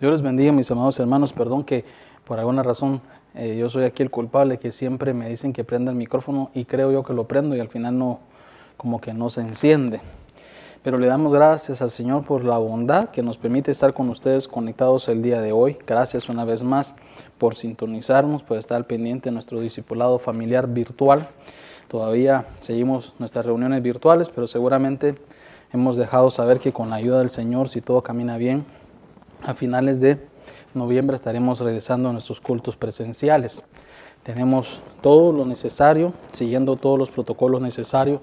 Dios 0.00 0.12
les 0.12 0.22
bendiga, 0.22 0.52
mis 0.52 0.70
amados 0.70 1.00
hermanos. 1.00 1.32
Perdón 1.32 1.64
que 1.64 1.84
por 2.24 2.38
alguna 2.38 2.62
razón 2.62 3.00
eh, 3.34 3.56
yo 3.58 3.68
soy 3.68 3.82
aquí 3.82 4.04
el 4.04 4.10
culpable 4.10 4.58
que 4.58 4.70
siempre 4.70 5.12
me 5.12 5.28
dicen 5.28 5.52
que 5.52 5.64
prenda 5.64 5.90
el 5.90 5.96
micrófono 5.96 6.50
y 6.54 6.66
creo 6.66 6.92
yo 6.92 7.02
que 7.02 7.12
lo 7.12 7.26
prendo 7.26 7.56
y 7.56 7.60
al 7.60 7.68
final 7.68 7.98
no, 7.98 8.20
como 8.76 9.00
que 9.00 9.12
no 9.12 9.28
se 9.28 9.40
enciende. 9.40 10.00
Pero 10.84 10.98
le 10.98 11.08
damos 11.08 11.32
gracias 11.32 11.82
al 11.82 11.90
Señor 11.90 12.24
por 12.24 12.44
la 12.44 12.58
bondad 12.58 13.08
que 13.08 13.24
nos 13.24 13.38
permite 13.38 13.72
estar 13.72 13.92
con 13.92 14.08
ustedes 14.08 14.46
conectados 14.46 15.08
el 15.08 15.20
día 15.20 15.40
de 15.40 15.50
hoy. 15.50 15.76
Gracias 15.84 16.28
una 16.28 16.44
vez 16.44 16.62
más 16.62 16.94
por 17.36 17.56
sintonizarnos, 17.56 18.44
por 18.44 18.56
estar 18.56 18.86
pendiente 18.86 19.30
de 19.30 19.32
nuestro 19.32 19.58
discipulado 19.58 20.20
familiar 20.20 20.68
virtual. 20.68 21.28
Todavía 21.88 22.46
seguimos 22.60 23.14
nuestras 23.18 23.44
reuniones 23.44 23.82
virtuales, 23.82 24.28
pero 24.28 24.46
seguramente 24.46 25.16
hemos 25.72 25.96
dejado 25.96 26.30
saber 26.30 26.60
que 26.60 26.72
con 26.72 26.90
la 26.90 26.96
ayuda 26.96 27.18
del 27.18 27.30
Señor, 27.30 27.68
si 27.68 27.80
todo 27.80 28.02
camina 28.02 28.36
bien, 28.36 28.64
a 29.44 29.54
finales 29.54 30.00
de 30.00 30.18
noviembre 30.74 31.16
estaremos 31.16 31.60
regresando 31.60 32.08
a 32.08 32.12
nuestros 32.12 32.40
cultos 32.40 32.76
presenciales. 32.76 33.64
Tenemos 34.22 34.82
todo 35.00 35.32
lo 35.32 35.44
necesario, 35.44 36.12
siguiendo 36.32 36.76
todos 36.76 36.98
los 36.98 37.10
protocolos 37.10 37.60
necesarios 37.60 38.20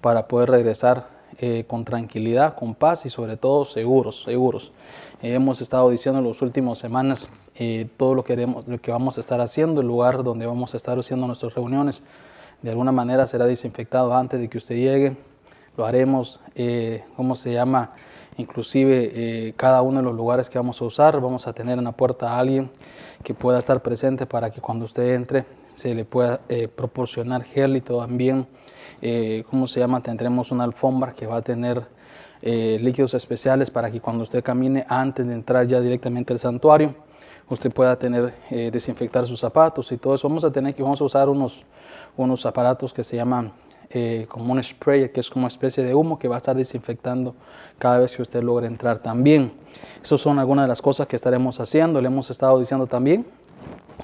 para 0.00 0.28
poder 0.28 0.50
regresar 0.50 1.08
eh, 1.40 1.64
con 1.66 1.84
tranquilidad, 1.84 2.54
con 2.54 2.74
paz 2.74 3.06
y 3.06 3.10
sobre 3.10 3.36
todo 3.36 3.64
seguros, 3.64 4.22
seguros. 4.22 4.72
Eh, 5.22 5.34
hemos 5.34 5.60
estado 5.60 5.90
diciendo 5.90 6.20
en 6.20 6.26
las 6.26 6.40
últimas 6.42 6.78
semanas 6.78 7.30
eh, 7.56 7.88
todo 7.96 8.14
lo 8.14 8.24
que, 8.24 8.36
lo 8.36 8.80
que 8.80 8.90
vamos 8.90 9.18
a 9.18 9.20
estar 9.20 9.40
haciendo, 9.40 9.80
el 9.80 9.86
lugar 9.86 10.22
donde 10.22 10.46
vamos 10.46 10.74
a 10.74 10.76
estar 10.76 10.98
haciendo 10.98 11.26
nuestras 11.26 11.54
reuniones, 11.54 12.02
de 12.62 12.70
alguna 12.70 12.92
manera 12.92 13.26
será 13.26 13.46
desinfectado 13.46 14.14
antes 14.14 14.40
de 14.40 14.48
que 14.48 14.58
usted 14.58 14.76
llegue. 14.76 15.16
Lo 15.76 15.86
haremos, 15.86 16.40
¿cómo 17.14 17.36
se 17.36 17.52
llama? 17.52 17.92
Inclusive 18.38 19.10
eh, 19.14 19.52
cada 19.56 19.82
uno 19.82 19.98
de 19.98 20.04
los 20.04 20.14
lugares 20.14 20.48
que 20.48 20.58
vamos 20.58 20.80
a 20.80 20.84
usar, 20.84 21.20
vamos 21.20 21.48
a 21.48 21.52
tener 21.52 21.76
en 21.76 21.82
la 21.82 21.90
puerta 21.90 22.30
a 22.30 22.38
alguien 22.38 22.70
que 23.24 23.34
pueda 23.34 23.58
estar 23.58 23.82
presente 23.82 24.26
para 24.26 24.48
que 24.48 24.60
cuando 24.60 24.84
usted 24.84 25.14
entre 25.14 25.44
se 25.74 25.92
le 25.92 26.04
pueda 26.04 26.40
eh, 26.48 26.68
proporcionar 26.68 27.42
gel 27.42 27.74
y 27.74 27.80
también, 27.80 28.46
eh, 29.02 29.42
¿cómo 29.50 29.66
se 29.66 29.80
llama? 29.80 30.00
Tendremos 30.00 30.52
una 30.52 30.62
alfombra 30.62 31.12
que 31.12 31.26
va 31.26 31.38
a 31.38 31.42
tener 31.42 31.98
líquidos 32.40 33.14
especiales 33.14 33.68
para 33.68 33.90
que 33.90 34.00
cuando 34.00 34.22
usted 34.22 34.44
camine 34.44 34.86
antes 34.88 35.26
de 35.26 35.34
entrar 35.34 35.66
ya 35.66 35.80
directamente 35.80 36.32
al 36.32 36.38
santuario, 36.38 36.94
usted 37.48 37.72
pueda 37.72 37.98
tener, 37.98 38.32
desinfectar 38.48 39.26
sus 39.26 39.40
zapatos 39.40 39.90
y 39.90 39.96
todo 39.96 40.14
eso. 40.14 40.28
Vamos 40.28 40.44
a 40.44 40.52
tener 40.52 40.72
que, 40.72 40.80
vamos 40.84 41.00
a 41.00 41.04
usar 41.04 41.28
unos, 41.28 41.64
unos 42.16 42.46
aparatos 42.46 42.92
que 42.92 43.02
se 43.02 43.16
llaman 43.16 43.52
eh, 43.90 44.26
como 44.28 44.52
un 44.52 44.62
spray, 44.62 45.08
que 45.10 45.20
es 45.20 45.30
como 45.30 45.44
una 45.44 45.48
especie 45.48 45.82
de 45.82 45.94
humo 45.94 46.18
que 46.18 46.28
va 46.28 46.36
a 46.36 46.38
estar 46.38 46.56
desinfectando 46.56 47.34
cada 47.78 47.98
vez 47.98 48.14
que 48.14 48.22
usted 48.22 48.42
logre 48.42 48.66
entrar 48.66 48.98
también. 48.98 49.52
Esas 50.02 50.20
son 50.20 50.38
algunas 50.38 50.64
de 50.64 50.68
las 50.68 50.82
cosas 50.82 51.06
que 51.06 51.16
estaremos 51.16 51.58
haciendo. 51.60 52.00
Le 52.00 52.08
hemos 52.08 52.30
estado 52.30 52.58
diciendo 52.58 52.86
también 52.86 53.24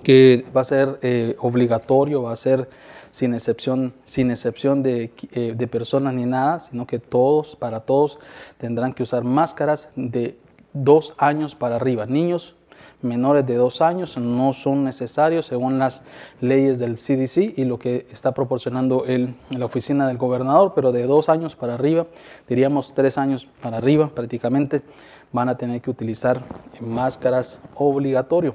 que 0.03 0.45
va 0.57 0.63
a 0.63 0.65
ser 0.65 0.99
eh, 1.03 1.37
obligatorio, 1.39 2.23
va 2.23 2.33
a 2.33 2.37
ser 2.37 2.69
sin 3.11 3.35
excepción, 3.35 3.93
sin 4.05 4.31
excepción 4.31 4.83
de, 4.83 5.13
eh, 5.33 5.55
de 5.57 5.67
personas 5.69 6.15
ni 6.15 6.25
nada, 6.25 6.59
sino 6.59 6.87
que 6.87 6.99
todos, 6.99 7.55
para 7.55 7.81
todos, 7.81 8.19
tendrán 8.59 8.93
que 8.93 9.03
usar 9.03 9.23
máscaras 9.23 9.91
de 9.95 10.37
dos 10.73 11.15
años 11.19 11.55
para 11.55 11.77
arriba. 11.77 12.07
Niños 12.07 12.57
menores 13.05 13.47
de 13.47 13.55
dos 13.55 13.81
años 13.81 14.17
no 14.17 14.53
son 14.53 14.85
necesarios 14.85 15.47
según 15.47 15.79
las 15.79 16.03
leyes 16.41 16.79
del 16.79 16.97
CDC 16.97 17.59
y 17.59 17.65
lo 17.65 17.79
que 17.79 18.07
está 18.11 18.33
proporcionando 18.33 19.05
el, 19.05 19.35
la 19.51 19.67
oficina 19.67 20.09
del 20.09 20.19
gobernador, 20.19 20.73
pero 20.75 20.91
de 20.91 21.07
dos 21.07 21.29
años 21.29 21.55
para 21.55 21.75
arriba, 21.75 22.07
diríamos 22.49 22.95
tres 22.95 23.19
años 23.19 23.47
para 23.63 23.77
arriba 23.77 24.09
prácticamente, 24.09 24.83
van 25.33 25.49
a 25.49 25.57
tener 25.57 25.81
que 25.81 25.91
utilizar 25.91 26.43
máscaras 26.81 27.61
obligatorio. 27.75 28.55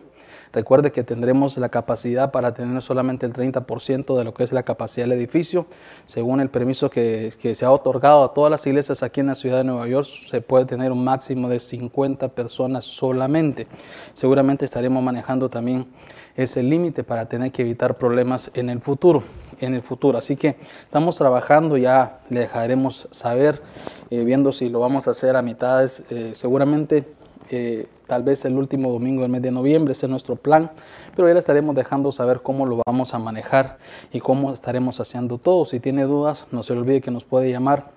Recuerde 0.51 0.91
que 0.91 1.03
tendremos 1.03 1.57
la 1.57 1.69
capacidad 1.69 2.31
para 2.31 2.53
tener 2.53 2.81
solamente 2.81 3.25
el 3.25 3.33
30% 3.33 4.17
de 4.17 4.23
lo 4.23 4.33
que 4.33 4.43
es 4.43 4.51
la 4.51 4.63
capacidad 4.63 5.05
del 5.05 5.17
edificio. 5.17 5.67
Según 6.05 6.39
el 6.41 6.49
permiso 6.49 6.89
que, 6.89 7.31
se 7.53 7.65
ha 7.65 7.71
otorgado 7.71 8.23
a 8.23 8.33
todas 8.33 8.49
las 8.49 8.65
iglesias 8.65 9.03
aquí 9.03 9.19
en 9.19 9.27
la 9.27 9.35
ciudad 9.35 9.57
de 9.57 9.63
Nueva 9.63 9.87
York, 9.87 10.07
se 10.29 10.41
puede 10.41 10.65
tener 10.65 10.91
un 10.91 11.03
máximo 11.03 11.49
de 11.49 11.59
50 11.59 12.29
personas 12.29 12.85
solamente. 12.85 13.67
Seguramente 14.13 14.65
estaremos 14.65 15.03
manejando 15.03 15.49
también 15.49 15.87
ese 16.35 16.63
límite 16.63 17.03
para 17.03 17.27
tener 17.27 17.51
que 17.51 17.61
evitar 17.61 17.97
problemas 17.97 18.49
en 18.53 18.69
el 18.69 18.81
futuro. 18.81 19.23
En 19.59 19.73
el 19.73 19.81
futuro. 19.81 20.17
Así 20.17 20.35
que 20.35 20.55
estamos 20.83 21.17
trabajando, 21.17 21.77
ya 21.77 22.21
le 22.29 22.41
dejaremos 22.41 23.07
saber, 23.11 23.61
eh, 24.09 24.23
viendo 24.23 24.51
si 24.51 24.69
lo 24.69 24.79
vamos 24.79 25.07
a 25.07 25.11
hacer 25.11 25.35
a 25.35 25.41
mitades. 25.41 26.01
Eh, 26.09 26.31
seguramente 26.33 27.18
eh, 27.49 27.87
tal 28.07 28.23
vez 28.23 28.45
el 28.45 28.57
último 28.57 28.91
domingo 28.91 29.21
del 29.21 29.31
mes 29.31 29.41
de 29.41 29.51
noviembre, 29.51 29.93
ese 29.93 30.05
es 30.05 30.09
nuestro 30.09 30.35
plan, 30.35 30.71
pero 31.15 31.27
ya 31.27 31.33
le 31.33 31.39
estaremos 31.39 31.75
dejando 31.75 32.11
saber 32.11 32.41
cómo 32.41 32.65
lo 32.65 32.81
vamos 32.85 33.13
a 33.13 33.19
manejar 33.19 33.77
y 34.11 34.19
cómo 34.19 34.51
estaremos 34.51 34.99
haciendo 34.99 35.37
todo. 35.37 35.65
Si 35.65 35.79
tiene 35.79 36.03
dudas, 36.03 36.47
no 36.51 36.63
se 36.63 36.73
olvide 36.73 37.01
que 37.01 37.11
nos 37.11 37.23
puede 37.23 37.51
llamar 37.51 37.91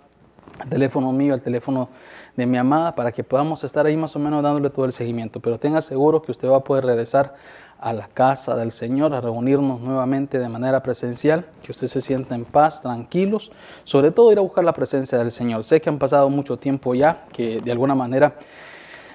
al 0.58 0.68
teléfono 0.68 1.12
mío, 1.12 1.34
al 1.34 1.40
teléfono 1.40 1.88
de 2.36 2.46
mi 2.46 2.58
amada, 2.58 2.94
para 2.94 3.12
que 3.12 3.24
podamos 3.24 3.64
estar 3.64 3.86
ahí 3.86 3.96
más 3.96 4.14
o 4.16 4.18
menos 4.18 4.42
dándole 4.42 4.70
todo 4.70 4.84
el 4.84 4.92
seguimiento. 4.92 5.40
Pero 5.40 5.58
tenga 5.58 5.80
seguro 5.80 6.22
que 6.22 6.30
usted 6.30 6.48
va 6.48 6.58
a 6.58 6.64
poder 6.64 6.84
regresar 6.84 7.34
a 7.80 7.92
la 7.92 8.06
casa 8.06 8.54
del 8.54 8.70
Señor, 8.70 9.12
a 9.12 9.20
reunirnos 9.20 9.80
nuevamente 9.80 10.38
de 10.38 10.48
manera 10.48 10.82
presencial, 10.82 11.46
que 11.64 11.72
usted 11.72 11.88
se 11.88 12.00
sienta 12.00 12.34
en 12.34 12.44
paz, 12.44 12.80
tranquilos, 12.80 13.50
sobre 13.82 14.12
todo 14.12 14.30
ir 14.30 14.38
a 14.38 14.42
buscar 14.42 14.62
la 14.64 14.72
presencia 14.72 15.18
del 15.18 15.32
Señor. 15.32 15.64
Sé 15.64 15.80
que 15.80 15.88
han 15.88 15.98
pasado 15.98 16.30
mucho 16.30 16.56
tiempo 16.56 16.94
ya, 16.94 17.24
que 17.32 17.60
de 17.60 17.72
alguna 17.72 17.96
manera 17.96 18.36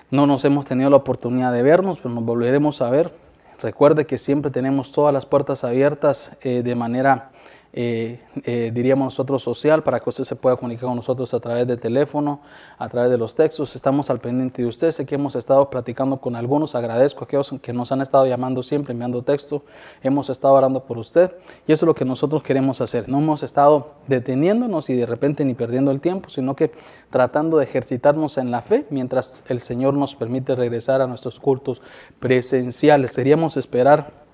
no 0.10 0.26
nos 0.26 0.46
hemos 0.46 0.66
tenido 0.66 0.90
la 0.90 0.98
oportunidad 0.98 1.52
de 1.52 1.64
vernos, 1.64 2.00
pero 2.00 2.14
nos 2.14 2.24
volveremos 2.24 2.82
a 2.82 2.90
ver. 2.90 3.14
Recuerde 3.62 4.06
que 4.06 4.18
siempre 4.18 4.52
tenemos 4.52 4.92
todas 4.92 5.14
las 5.14 5.26
puertas 5.26 5.64
abiertas 5.64 6.32
eh, 6.42 6.62
de 6.64 6.76
manera 6.76 7.32
eh, 7.80 8.20
eh, 8.44 8.72
diríamos 8.74 9.06
nosotros 9.06 9.44
social, 9.44 9.84
para 9.84 10.00
que 10.00 10.10
usted 10.10 10.24
se 10.24 10.36
pueda 10.36 10.56
comunicar 10.56 10.86
con 10.86 10.96
nosotros 10.96 11.32
a 11.36 11.40
través 11.40 11.68
de 11.68 11.78
teléfono, 11.78 12.42
a 12.80 12.90
través 12.90 13.12
de 13.12 13.20
los 13.20 13.36
textos. 13.36 13.76
Estamos 13.76 14.10
al 14.10 14.20
pendiente 14.20 14.64
de 14.64 14.68
usted. 14.68 14.90
Sé 14.90 15.06
que 15.06 15.14
hemos 15.14 15.36
estado 15.36 15.70
platicando 15.70 16.20
con 16.20 16.36
algunos. 16.36 16.74
Agradezco 16.74 17.20
a 17.20 17.26
aquellos 17.26 17.54
que 17.62 17.74
nos 17.74 17.92
han 17.92 18.02
estado 18.02 18.26
llamando 18.26 18.64
siempre, 18.64 18.94
enviando 18.94 19.22
texto. 19.22 19.64
Hemos 20.02 20.32
estado 20.32 20.56
orando 20.56 20.86
por 20.86 20.98
usted 20.98 21.34
y 21.68 21.72
eso 21.72 21.86
es 21.86 21.88
lo 21.88 21.94
que 21.94 22.04
nosotros 22.04 22.42
queremos 22.42 22.82
hacer. 22.82 23.08
No 23.10 23.20
hemos 23.20 23.44
estado 23.44 23.92
deteniéndonos 24.08 24.90
y 24.90 24.96
de 24.96 25.06
repente 25.06 25.46
ni 25.46 25.54
perdiendo 25.54 25.92
el 25.92 26.02
tiempo, 26.02 26.32
sino 26.32 26.56
que 26.56 26.72
tratando 27.12 27.58
de 27.58 27.66
ejercitarnos 27.66 28.40
en 28.40 28.50
la 28.50 28.64
fe 28.64 28.88
mientras 28.90 29.44
el 29.50 29.60
Señor 29.60 29.94
nos 29.94 30.16
permite 30.16 30.56
regresar 30.56 31.02
a 31.02 31.06
nuestros 31.06 31.40
cultos 31.40 31.84
presenciales. 32.20 33.16
Queríamos 33.16 33.56
esperar 33.56 34.26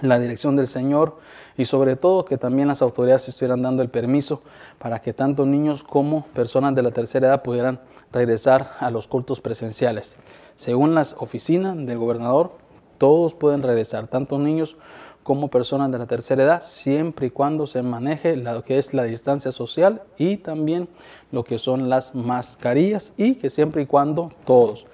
la 0.00 0.18
dirección 0.18 0.56
del 0.56 0.66
Señor 0.66 1.16
y 1.56 1.64
sobre 1.64 1.96
todo 1.96 2.24
que 2.24 2.38
también 2.38 2.68
las 2.68 2.82
autoridades 2.82 3.28
estuvieran 3.28 3.62
dando 3.62 3.82
el 3.82 3.88
permiso 3.88 4.42
para 4.78 5.00
que 5.00 5.12
tanto 5.12 5.46
niños 5.46 5.82
como 5.82 6.24
personas 6.26 6.74
de 6.74 6.82
la 6.82 6.90
tercera 6.90 7.28
edad 7.28 7.42
pudieran 7.42 7.80
regresar 8.12 8.72
a 8.80 8.90
los 8.90 9.06
cultos 9.06 9.40
presenciales. 9.40 10.16
Según 10.56 10.94
las 10.94 11.16
oficinas 11.18 11.76
del 11.76 11.98
gobernador, 11.98 12.52
todos 12.98 13.34
pueden 13.34 13.62
regresar, 13.62 14.06
tanto 14.06 14.38
niños 14.38 14.76
como 15.22 15.48
personas 15.48 15.90
de 15.90 15.98
la 15.98 16.06
tercera 16.06 16.44
edad, 16.44 16.62
siempre 16.62 17.28
y 17.28 17.30
cuando 17.30 17.66
se 17.66 17.82
maneje 17.82 18.36
lo 18.36 18.62
que 18.62 18.78
es 18.78 18.92
la 18.92 19.04
distancia 19.04 19.52
social 19.52 20.02
y 20.18 20.36
también 20.36 20.86
lo 21.32 21.44
que 21.44 21.58
son 21.58 21.88
las 21.88 22.14
mascarillas 22.14 23.14
y 23.16 23.34
que 23.34 23.48
siempre 23.48 23.82
y 23.82 23.86
cuando 23.86 24.30
todos 24.44 24.86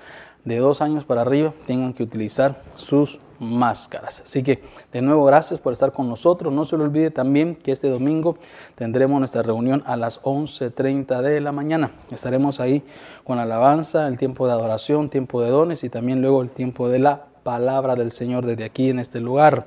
de 0.45 0.59
dos 0.59 0.81
años 0.81 1.05
para 1.05 1.23
arriba 1.23 1.53
tengan 1.67 1.93
que 1.93 2.05
utilizar 2.05 2.63
sus 2.77 3.19
máscaras. 3.41 4.21
Así 4.21 4.43
que 4.43 4.63
de 4.93 5.03
nuevo 5.03 5.25
gracias 5.25 5.59
por 5.59 5.73
estar 5.73 5.91
con 5.91 6.09
nosotros. 6.09 6.53
No 6.53 6.65
se 6.65 6.77
le 6.77 6.85
olvide 6.85 7.11
también 7.11 7.57
que 7.57 7.73
este 7.73 7.89
domingo 7.89 8.37
tendremos 8.77 9.19
nuestra 9.19 9.43
reunión 9.43 9.83
a 9.87 9.97
las 9.97 10.23
11.30 10.23 11.23
de 11.23 11.41
la 11.41 11.51
mañana. 11.51 11.91
Estaremos 12.13 12.61
ahí 12.61 12.85
con 13.25 13.39
alabanza, 13.39 14.07
el 14.07 14.19
tiempo 14.19 14.47
de 14.47 14.53
adoración, 14.53 15.09
tiempo 15.09 15.43
de 15.43 15.51
dones 15.51 15.83
y 15.83 15.89
también 15.89 16.21
luego 16.21 16.43
el 16.43 16.51
tiempo 16.51 16.89
de 16.89 17.01
la 17.01 17.25
palabra 17.43 17.97
del 17.97 18.11
Señor 18.11 18.45
desde 18.47 18.65
aquí 18.65 18.91
en 18.91 18.99
este 18.99 19.21
lugar. 19.21 19.67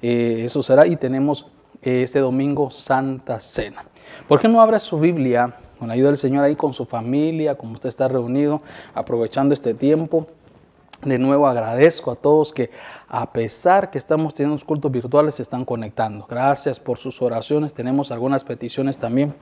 Eh, 0.00 0.42
eso 0.44 0.62
será 0.62 0.86
y 0.86 0.96
tenemos 0.96 1.46
eh, 1.82 2.02
este 2.04 2.20
domingo 2.20 2.70
Santa 2.70 3.40
Cena. 3.40 3.84
¿Por 4.28 4.40
qué 4.40 4.48
no 4.48 4.60
abra 4.60 4.78
su 4.78 4.98
Biblia 4.98 5.54
con 5.78 5.88
la 5.88 5.94
ayuda 5.94 6.08
del 6.08 6.16
Señor 6.16 6.44
ahí 6.44 6.56
con 6.56 6.72
su 6.72 6.84
familia, 6.84 7.56
como 7.56 7.74
usted 7.74 7.88
está 7.88 8.08
reunido, 8.08 8.62
aprovechando 8.94 9.54
este 9.54 9.74
tiempo? 9.74 10.28
De 11.04 11.16
nuevo 11.16 11.46
agradezco 11.46 12.10
a 12.10 12.16
todos 12.16 12.52
que 12.52 12.70
a 13.06 13.32
pesar 13.32 13.88
que 13.88 13.98
estamos 13.98 14.34
teniendo 14.34 14.60
cultos 14.66 14.90
virtuales 14.90 15.36
se 15.36 15.42
están 15.42 15.64
conectando. 15.64 16.26
Gracias 16.28 16.80
por 16.80 16.98
sus 16.98 17.22
oraciones. 17.22 17.72
Tenemos 17.72 18.10
algunas 18.10 18.42
peticiones 18.42 18.98
también 18.98 19.32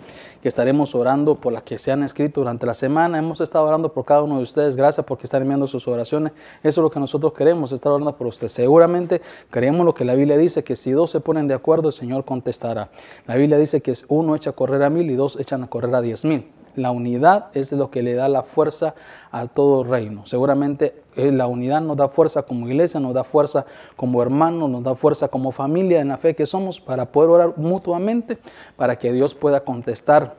que 0.42 0.48
estaremos 0.48 0.94
orando 0.94 1.36
por 1.36 1.54
las 1.54 1.62
que 1.62 1.78
se 1.78 1.90
han 1.90 2.02
escrito 2.02 2.42
durante 2.42 2.66
la 2.66 2.74
semana. 2.74 3.18
Hemos 3.18 3.40
estado 3.40 3.64
orando 3.64 3.90
por 3.90 4.04
cada 4.04 4.22
uno 4.22 4.36
de 4.36 4.42
ustedes. 4.42 4.76
Gracias 4.76 5.06
porque 5.06 5.24
están 5.24 5.40
enviando 5.40 5.66
sus 5.66 5.88
oraciones. 5.88 6.34
Eso 6.62 6.80
es 6.80 6.84
lo 6.84 6.90
que 6.90 7.00
nosotros 7.00 7.32
queremos, 7.32 7.72
estar 7.72 7.90
orando 7.90 8.14
por 8.14 8.26
ustedes. 8.26 8.52
Seguramente 8.52 9.22
creemos 9.48 9.86
lo 9.86 9.94
que 9.94 10.04
la 10.04 10.14
Biblia 10.14 10.36
dice, 10.36 10.62
que 10.62 10.76
si 10.76 10.90
dos 10.90 11.10
se 11.10 11.20
ponen 11.20 11.48
de 11.48 11.54
acuerdo, 11.54 11.88
el 11.88 11.94
Señor 11.94 12.26
contestará. 12.26 12.90
La 13.26 13.34
Biblia 13.36 13.56
dice 13.56 13.80
que 13.80 13.94
uno 14.08 14.36
echa 14.36 14.50
a 14.50 14.52
correr 14.52 14.82
a 14.82 14.90
mil 14.90 15.10
y 15.10 15.14
dos 15.14 15.40
echan 15.40 15.64
a 15.64 15.68
correr 15.68 15.94
a 15.94 16.02
diez 16.02 16.22
mil. 16.26 16.50
La 16.74 16.90
unidad 16.90 17.46
es 17.54 17.72
lo 17.72 17.90
que 17.90 18.02
le 18.02 18.12
da 18.12 18.28
la 18.28 18.42
fuerza 18.42 18.94
a 19.32 19.46
todo 19.46 19.82
reino. 19.82 20.26
Seguramente 20.26 21.05
la 21.16 21.46
unidad 21.46 21.80
nos 21.80 21.96
da 21.96 22.08
fuerza 22.08 22.42
como 22.42 22.68
iglesia, 22.68 23.00
nos 23.00 23.14
da 23.14 23.24
fuerza 23.24 23.64
como 23.96 24.22
hermanos, 24.22 24.68
nos 24.68 24.84
da 24.84 24.94
fuerza 24.94 25.28
como 25.28 25.52
familia 25.52 26.00
en 26.00 26.08
la 26.08 26.18
fe 26.18 26.34
que 26.34 26.46
somos 26.46 26.80
para 26.80 27.06
poder 27.06 27.30
orar 27.30 27.54
mutuamente, 27.56 28.38
para 28.76 28.96
que 28.96 29.12
Dios 29.12 29.34
pueda 29.34 29.60
contestar 29.60 30.34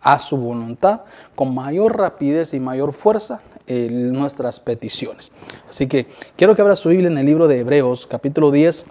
a 0.00 0.18
su 0.18 0.36
voluntad 0.36 1.02
con 1.34 1.54
mayor 1.54 1.98
rapidez 1.98 2.54
y 2.54 2.60
mayor 2.60 2.92
fuerza 2.92 3.42
nuestras 3.78 4.58
peticiones. 4.58 5.30
Así 5.68 5.86
que 5.86 6.06
quiero 6.36 6.54
que 6.54 6.62
abra 6.62 6.74
su 6.76 6.88
Biblia 6.88 7.08
en 7.08 7.18
el 7.18 7.26
libro 7.26 7.46
de 7.46 7.60
Hebreos, 7.60 8.06
capítulo 8.06 8.50
10, 8.50 8.84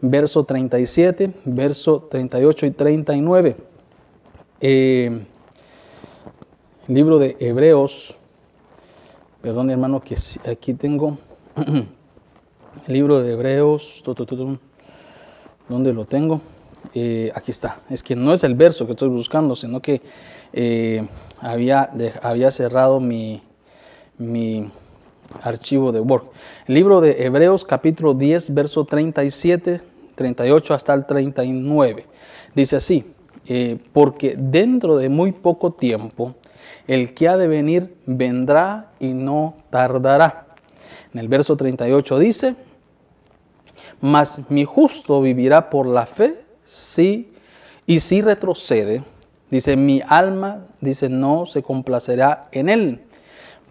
verso 0.00 0.44
37, 0.44 1.32
verso 1.44 2.08
38 2.10 2.66
y 2.66 2.70
39. 2.70 3.56
Eh, 4.60 5.26
libro 6.86 7.18
de 7.18 7.36
Hebreos, 7.38 8.16
perdón 9.42 9.70
hermano 9.70 10.00
que 10.00 10.16
aquí 10.50 10.74
tengo 10.74 11.18
el 11.56 12.92
libro 12.92 13.22
de 13.22 13.32
Hebreos, 13.32 14.02
¿dónde 15.68 15.92
lo 15.92 16.04
tengo? 16.04 16.40
Eh, 16.94 17.30
aquí 17.34 17.50
está, 17.50 17.78
es 17.90 18.02
que 18.02 18.16
no 18.16 18.32
es 18.32 18.44
el 18.44 18.54
verso 18.54 18.86
que 18.86 18.92
estoy 18.92 19.08
buscando, 19.08 19.54
sino 19.54 19.80
que 19.80 20.00
eh, 20.52 21.06
había, 21.40 21.90
había 22.22 22.50
cerrado 22.50 23.00
mi, 23.00 23.42
mi 24.16 24.70
archivo 25.42 25.92
de 25.92 26.00
Word. 26.00 26.24
El 26.66 26.74
libro 26.74 27.00
de 27.00 27.24
Hebreos 27.24 27.64
capítulo 27.64 28.14
10, 28.14 28.54
verso 28.54 28.84
37, 28.84 29.80
38 30.14 30.74
hasta 30.74 30.94
el 30.94 31.06
39. 31.06 32.06
Dice 32.54 32.76
así, 32.76 33.04
eh, 33.46 33.78
porque 33.92 34.34
dentro 34.36 34.96
de 34.96 35.08
muy 35.08 35.32
poco 35.32 35.72
tiempo 35.72 36.34
el 36.88 37.14
que 37.14 37.28
ha 37.28 37.36
de 37.36 37.46
venir 37.46 37.94
vendrá 38.06 38.90
y 38.98 39.12
no 39.12 39.54
tardará. 39.70 40.46
En 41.14 41.20
el 41.20 41.28
verso 41.28 41.56
38 41.56 42.18
dice, 42.18 42.56
mas 44.00 44.40
mi 44.48 44.64
justo 44.64 45.20
vivirá 45.20 45.70
por 45.70 45.86
la 45.86 46.06
fe, 46.06 46.42
sí, 46.64 47.32
y 47.86 48.00
si 48.00 48.20
retrocede, 48.20 49.04
dice, 49.50 49.76
mi 49.76 50.02
alma, 50.06 50.66
dice, 50.80 51.08
no 51.08 51.46
se 51.46 51.62
complacerá 51.62 52.48
en 52.50 52.68
él. 52.68 53.00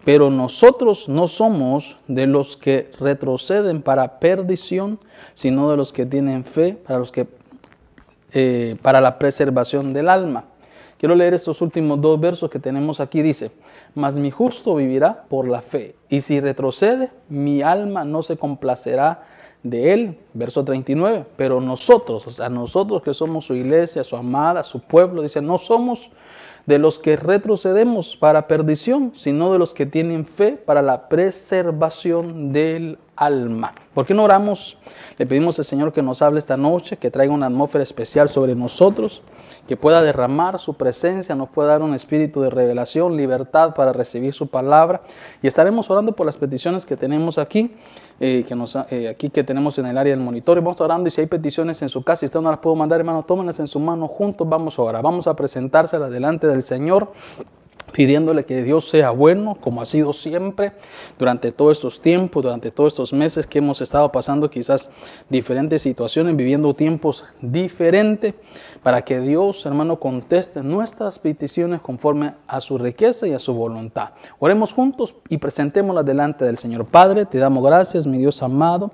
Pero 0.04 0.30
nosotros 0.30 1.08
no 1.08 1.28
somos 1.28 1.98
de 2.08 2.26
los 2.26 2.56
que 2.56 2.90
retroceden 2.98 3.82
para 3.82 4.18
perdición, 4.20 4.98
sino 5.34 5.70
de 5.70 5.76
los 5.76 5.92
que 5.92 6.06
tienen 6.06 6.44
fe, 6.44 6.72
para 6.72 6.98
los 6.98 7.12
que 7.12 7.26
eh, 8.32 8.76
para 8.82 9.00
la 9.00 9.18
preservación 9.18 9.94
del 9.94 10.08
alma. 10.08 10.44
Quiero 10.98 11.14
leer 11.14 11.34
estos 11.34 11.60
últimos 11.62 12.00
dos 12.00 12.18
versos 12.18 12.50
que 12.50 12.58
tenemos 12.58 12.98
aquí. 13.00 13.22
Dice, 13.22 13.52
mas 13.94 14.14
mi 14.16 14.30
justo 14.30 14.74
vivirá 14.74 15.24
por 15.28 15.48
la 15.48 15.62
fe, 15.62 15.94
y 16.08 16.20
si 16.20 16.40
retrocede, 16.40 17.10
mi 17.28 17.62
alma 17.62 18.04
no 18.04 18.22
se 18.22 18.36
complacerá 18.36 19.22
de 19.62 19.92
él. 19.92 20.18
Verso 20.34 20.64
39, 20.64 21.24
pero 21.36 21.60
nosotros, 21.60 22.26
o 22.26 22.30
sea, 22.30 22.48
nosotros 22.48 23.02
que 23.02 23.14
somos 23.14 23.46
su 23.46 23.54
iglesia, 23.54 24.04
su 24.04 24.16
amada, 24.16 24.62
su 24.62 24.80
pueblo, 24.80 25.22
dice, 25.22 25.40
no 25.40 25.58
somos 25.58 26.10
de 26.66 26.78
los 26.78 26.98
que 26.98 27.16
retrocedemos 27.16 28.16
para 28.16 28.46
perdición, 28.46 29.12
sino 29.14 29.52
de 29.52 29.58
los 29.58 29.72
que 29.72 29.86
tienen 29.86 30.26
fe 30.26 30.52
para 30.52 30.82
la 30.82 31.08
preservación 31.08 32.52
del 32.52 32.98
alma. 33.18 33.74
¿Por 33.94 34.06
qué 34.06 34.14
no 34.14 34.22
oramos? 34.22 34.78
Le 35.18 35.26
pedimos 35.26 35.58
al 35.58 35.64
Señor 35.64 35.92
que 35.92 36.02
nos 36.02 36.22
hable 36.22 36.38
esta 36.38 36.56
noche, 36.56 36.96
que 36.96 37.10
traiga 37.10 37.34
una 37.34 37.46
atmósfera 37.46 37.82
especial 37.82 38.28
sobre 38.28 38.54
nosotros, 38.54 39.22
que 39.66 39.76
pueda 39.76 40.02
derramar 40.02 40.60
su 40.60 40.74
presencia, 40.74 41.34
nos 41.34 41.48
pueda 41.48 41.70
dar 41.70 41.82
un 41.82 41.94
espíritu 41.94 42.40
de 42.40 42.50
revelación, 42.50 43.16
libertad 43.16 43.74
para 43.74 43.92
recibir 43.92 44.32
su 44.32 44.46
palabra. 44.46 45.02
Y 45.42 45.48
estaremos 45.48 45.90
orando 45.90 46.12
por 46.12 46.26
las 46.26 46.36
peticiones 46.36 46.86
que 46.86 46.96
tenemos 46.96 47.38
aquí, 47.38 47.72
eh, 48.20 48.44
que 48.46 48.54
nos, 48.54 48.76
eh, 48.90 49.08
aquí 49.08 49.30
que 49.30 49.42
tenemos 49.42 49.76
en 49.78 49.86
el 49.86 49.98
área 49.98 50.12
del 50.12 50.22
monitor. 50.22 50.60
Vamos 50.60 50.80
orando 50.80 51.08
y 51.08 51.10
si 51.10 51.20
hay 51.20 51.26
peticiones 51.26 51.82
en 51.82 51.88
su 51.88 52.04
casa 52.04 52.24
y 52.24 52.26
usted 52.26 52.40
no 52.40 52.50
las 52.50 52.60
puede 52.60 52.76
mandar, 52.76 53.00
hermano, 53.00 53.24
tómenlas 53.24 53.58
en 53.58 53.66
su 53.66 53.80
mano 53.80 54.06
juntos. 54.06 54.48
Vamos 54.48 54.78
a 54.78 54.82
orar. 54.82 55.02
Vamos 55.02 55.26
a 55.26 55.34
presentárselas 55.34 56.12
delante 56.12 56.46
del 56.46 56.62
Señor 56.62 57.10
pidiéndole 57.92 58.44
que 58.44 58.62
Dios 58.62 58.88
sea 58.88 59.10
bueno, 59.10 59.56
como 59.60 59.80
ha 59.80 59.86
sido 59.86 60.12
siempre 60.12 60.72
durante 61.18 61.52
todos 61.52 61.78
estos 61.78 62.00
tiempos, 62.00 62.42
durante 62.42 62.70
todos 62.70 62.92
estos 62.92 63.12
meses 63.12 63.46
que 63.46 63.58
hemos 63.58 63.80
estado 63.80 64.10
pasando 64.12 64.50
quizás 64.50 64.88
diferentes 65.28 65.82
situaciones, 65.82 66.36
viviendo 66.36 66.74
tiempos 66.74 67.24
diferentes, 67.40 68.34
para 68.82 69.02
que 69.02 69.20
Dios, 69.20 69.64
hermano, 69.66 69.98
conteste 69.98 70.62
nuestras 70.62 71.18
peticiones 71.18 71.80
conforme 71.80 72.34
a 72.46 72.60
su 72.60 72.78
riqueza 72.78 73.26
y 73.26 73.32
a 73.32 73.38
su 73.38 73.54
voluntad. 73.54 74.10
Oremos 74.38 74.72
juntos 74.72 75.14
y 75.28 75.38
presentémoslas 75.38 76.04
delante 76.04 76.44
del 76.44 76.56
Señor. 76.56 76.86
Padre, 76.86 77.24
te 77.24 77.38
damos 77.38 77.64
gracias, 77.64 78.06
mi 78.06 78.18
Dios 78.18 78.42
amado, 78.42 78.90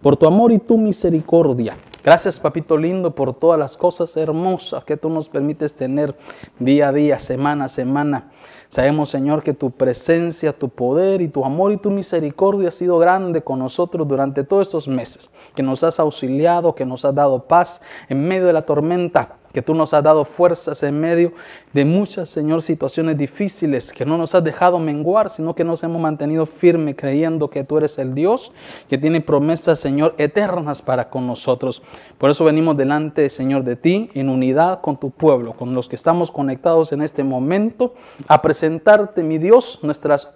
por 0.00 0.16
tu 0.16 0.26
amor 0.26 0.52
y 0.52 0.58
tu 0.58 0.78
misericordia. 0.78 1.76
Gracias, 2.06 2.38
papito 2.38 2.78
lindo, 2.78 3.16
por 3.16 3.34
todas 3.34 3.58
las 3.58 3.76
cosas 3.76 4.16
hermosas 4.16 4.84
que 4.84 4.96
tú 4.96 5.10
nos 5.10 5.28
permites 5.28 5.74
tener 5.74 6.16
día 6.60 6.90
a 6.90 6.92
día, 6.92 7.18
semana 7.18 7.64
a 7.64 7.68
semana. 7.68 8.30
Sabemos, 8.76 9.08
Señor, 9.08 9.42
que 9.42 9.54
tu 9.54 9.70
presencia, 9.70 10.52
tu 10.52 10.68
poder 10.68 11.22
y 11.22 11.28
tu 11.28 11.46
amor 11.46 11.72
y 11.72 11.78
tu 11.78 11.90
misericordia 11.90 12.68
ha 12.68 12.70
sido 12.70 12.98
grande 12.98 13.40
con 13.40 13.58
nosotros 13.58 14.06
durante 14.06 14.44
todos 14.44 14.68
estos 14.68 14.86
meses, 14.86 15.30
que 15.54 15.62
nos 15.62 15.82
has 15.82 15.98
auxiliado, 15.98 16.74
que 16.74 16.84
nos 16.84 17.02
has 17.06 17.14
dado 17.14 17.42
paz 17.42 17.80
en 18.10 18.28
medio 18.28 18.44
de 18.44 18.52
la 18.52 18.60
tormenta 18.60 19.38
que 19.56 19.62
tú 19.62 19.74
nos 19.74 19.94
has 19.94 20.04
dado 20.04 20.26
fuerzas 20.26 20.82
en 20.82 21.00
medio 21.00 21.32
de 21.72 21.86
muchas, 21.86 22.28
Señor, 22.28 22.60
situaciones 22.60 23.16
difíciles, 23.16 23.90
que 23.90 24.04
no 24.04 24.18
nos 24.18 24.34
has 24.34 24.44
dejado 24.44 24.78
menguar, 24.78 25.30
sino 25.30 25.54
que 25.54 25.64
nos 25.64 25.82
hemos 25.82 25.98
mantenido 25.98 26.44
firme 26.44 26.94
creyendo 26.94 27.48
que 27.48 27.64
tú 27.64 27.78
eres 27.78 27.96
el 27.96 28.14
Dios 28.14 28.52
que 28.86 28.98
tiene 28.98 29.22
promesas, 29.22 29.78
Señor, 29.78 30.14
eternas 30.18 30.82
para 30.82 31.08
con 31.08 31.26
nosotros. 31.26 31.82
Por 32.18 32.28
eso 32.28 32.44
venimos 32.44 32.76
delante, 32.76 33.30
Señor, 33.30 33.64
de 33.64 33.76
ti, 33.76 34.10
en 34.12 34.28
unidad 34.28 34.82
con 34.82 34.98
tu 34.98 35.10
pueblo, 35.10 35.54
con 35.54 35.72
los 35.72 35.88
que 35.88 35.96
estamos 35.96 36.30
conectados 36.30 36.92
en 36.92 37.00
este 37.00 37.24
momento, 37.24 37.94
a 38.28 38.42
presentarte, 38.66 39.22
mi 39.22 39.38
Dios, 39.38 39.78
nuestras 39.82 40.28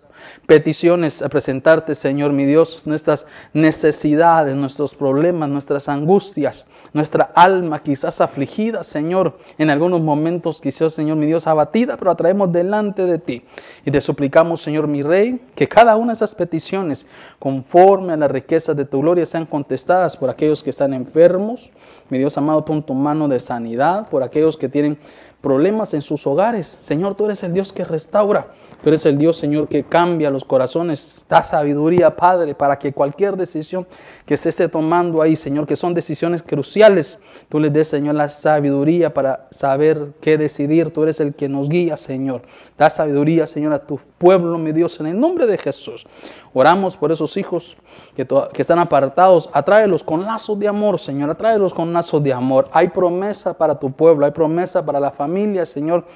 peticiones 0.47 1.23
a 1.23 1.29
presentarte, 1.29 1.95
Señor 1.95 2.33
mi 2.33 2.45
Dios, 2.45 2.83
nuestras 2.85 3.27
necesidades, 3.53 4.55
nuestros 4.55 4.95
problemas, 4.95 5.49
nuestras 5.49 5.89
angustias, 5.89 6.67
nuestra 6.93 7.33
alma 7.35 7.83
quizás 7.83 8.21
afligida, 8.21 8.85
Señor, 8.85 9.39
en 9.59 9.71
algunos 9.71 10.01
momentos 10.01 10.61
quizás, 10.61 10.95
Señor 10.95 11.17
mi 11.17 11.27
Dios, 11.27 11.47
abatida, 11.47 11.97
pero 11.97 12.11
la 12.11 12.17
traemos 12.17 12.53
delante 12.53 13.05
de 13.07 13.19
ti. 13.19 13.43
Y 13.85 13.91
te 13.91 14.01
suplicamos, 14.01 14.61
Señor 14.61 14.87
mi 14.87 15.03
Rey, 15.03 15.41
que 15.55 15.67
cada 15.67 15.97
una 15.97 16.13
de 16.13 16.17
esas 16.17 16.35
peticiones, 16.35 17.07
conforme 17.39 18.13
a 18.13 18.17
la 18.17 18.29
riqueza 18.29 18.75
de 18.75 18.85
tu 18.85 19.01
gloria, 19.01 19.27
sean 19.27 19.47
contestadas 19.47 20.17
por 20.17 20.31
aquellos 20.31 20.63
que 20.63 20.71
están 20.71 20.95
enfermos, 20.95 21.71
mi 22.11 22.19
Dios 22.19 22.37
amado, 22.37 22.65
pon 22.65 22.83
tu 22.83 22.95
mano 22.95 23.27
de 23.27 23.41
sanidad, 23.41 24.09
por 24.09 24.23
aquellos 24.23 24.57
que 24.57 24.69
tienen 24.69 24.99
problemas 25.41 25.95
en 25.95 26.03
sus 26.03 26.27
hogares. 26.27 26.67
Señor, 26.67 27.15
tú 27.15 27.27
eres 27.27 27.43
el 27.43 27.55
Dios 27.55 27.73
que 27.73 27.85
restaura. 27.85 28.49
Tú 28.83 28.89
eres 28.89 29.05
el 29.05 29.19
Dios, 29.19 29.37
Señor, 29.37 29.69
que 29.69 29.85
cambia 29.85 30.31
los 30.31 30.43
corazones. 30.43 31.27
Da 31.29 31.43
sabiduría, 31.43 32.17
Padre, 32.17 32.55
para 32.55 32.79
que 32.79 32.95
cualquier 32.95 33.37
decisión 33.37 33.87
que 34.25 34.39
se 34.39 34.49
esté 34.49 34.69
tomando 34.69 35.21
ahí, 35.21 35.37
Señor, 35.37 35.67
que 35.67 35.77
son 35.77 35.93
decisiones 35.93 36.43
cruciales, 36.43 37.21
tú 37.51 37.61
les 37.61 37.71
des, 37.71 37.89
Señor, 37.89 38.15
la 38.15 38.29
sabiduría 38.29 39.13
para 39.13 39.49
saber 39.51 40.13
qué 40.23 40.39
decidir. 40.39 40.93
Tú 40.95 41.03
eres 41.03 41.21
el 41.21 41.35
que 41.35 41.47
nos 41.47 41.69
guía, 41.69 41.99
Señor. 41.99 42.41
Da 42.79 42.89
sabiduría, 42.89 43.47
Señor, 43.47 43.75
a 43.75 43.81
tu 43.81 44.01
pueblo, 44.17 44.57
mi 44.57 44.73
Dios, 44.73 44.99
en 44.99 45.09
el 45.09 45.21
nombre 45.21 45.47
de 45.47 45.59
Jesús. 45.59 46.07
Oramos 46.55 46.97
por 46.97 47.13
esos 47.13 47.37
hijos 47.37 47.77
que, 48.17 48.27
que 48.27 48.63
están 48.63 48.79
apartados. 48.79 49.51
Atráelos 49.53 50.03
con 50.03 50.25
lazos 50.25 50.59
de 50.59 50.69
amor, 50.69 50.99
Señor. 50.99 51.29
Atráelos 51.29 51.75
con 51.75 51.93
lazos 51.93 52.23
de 52.23 52.33
amor. 52.33 52.71
Hay 52.73 52.89
promesa 52.89 53.53
para 53.53 53.79
tu 53.79 53.93
pueblo. 53.93 54.25
Hay 54.25 54.33
promesa 54.33 54.87
para 54.87 54.99
la 54.99 55.11
familia, 55.11 55.67
Señor, 55.67 56.07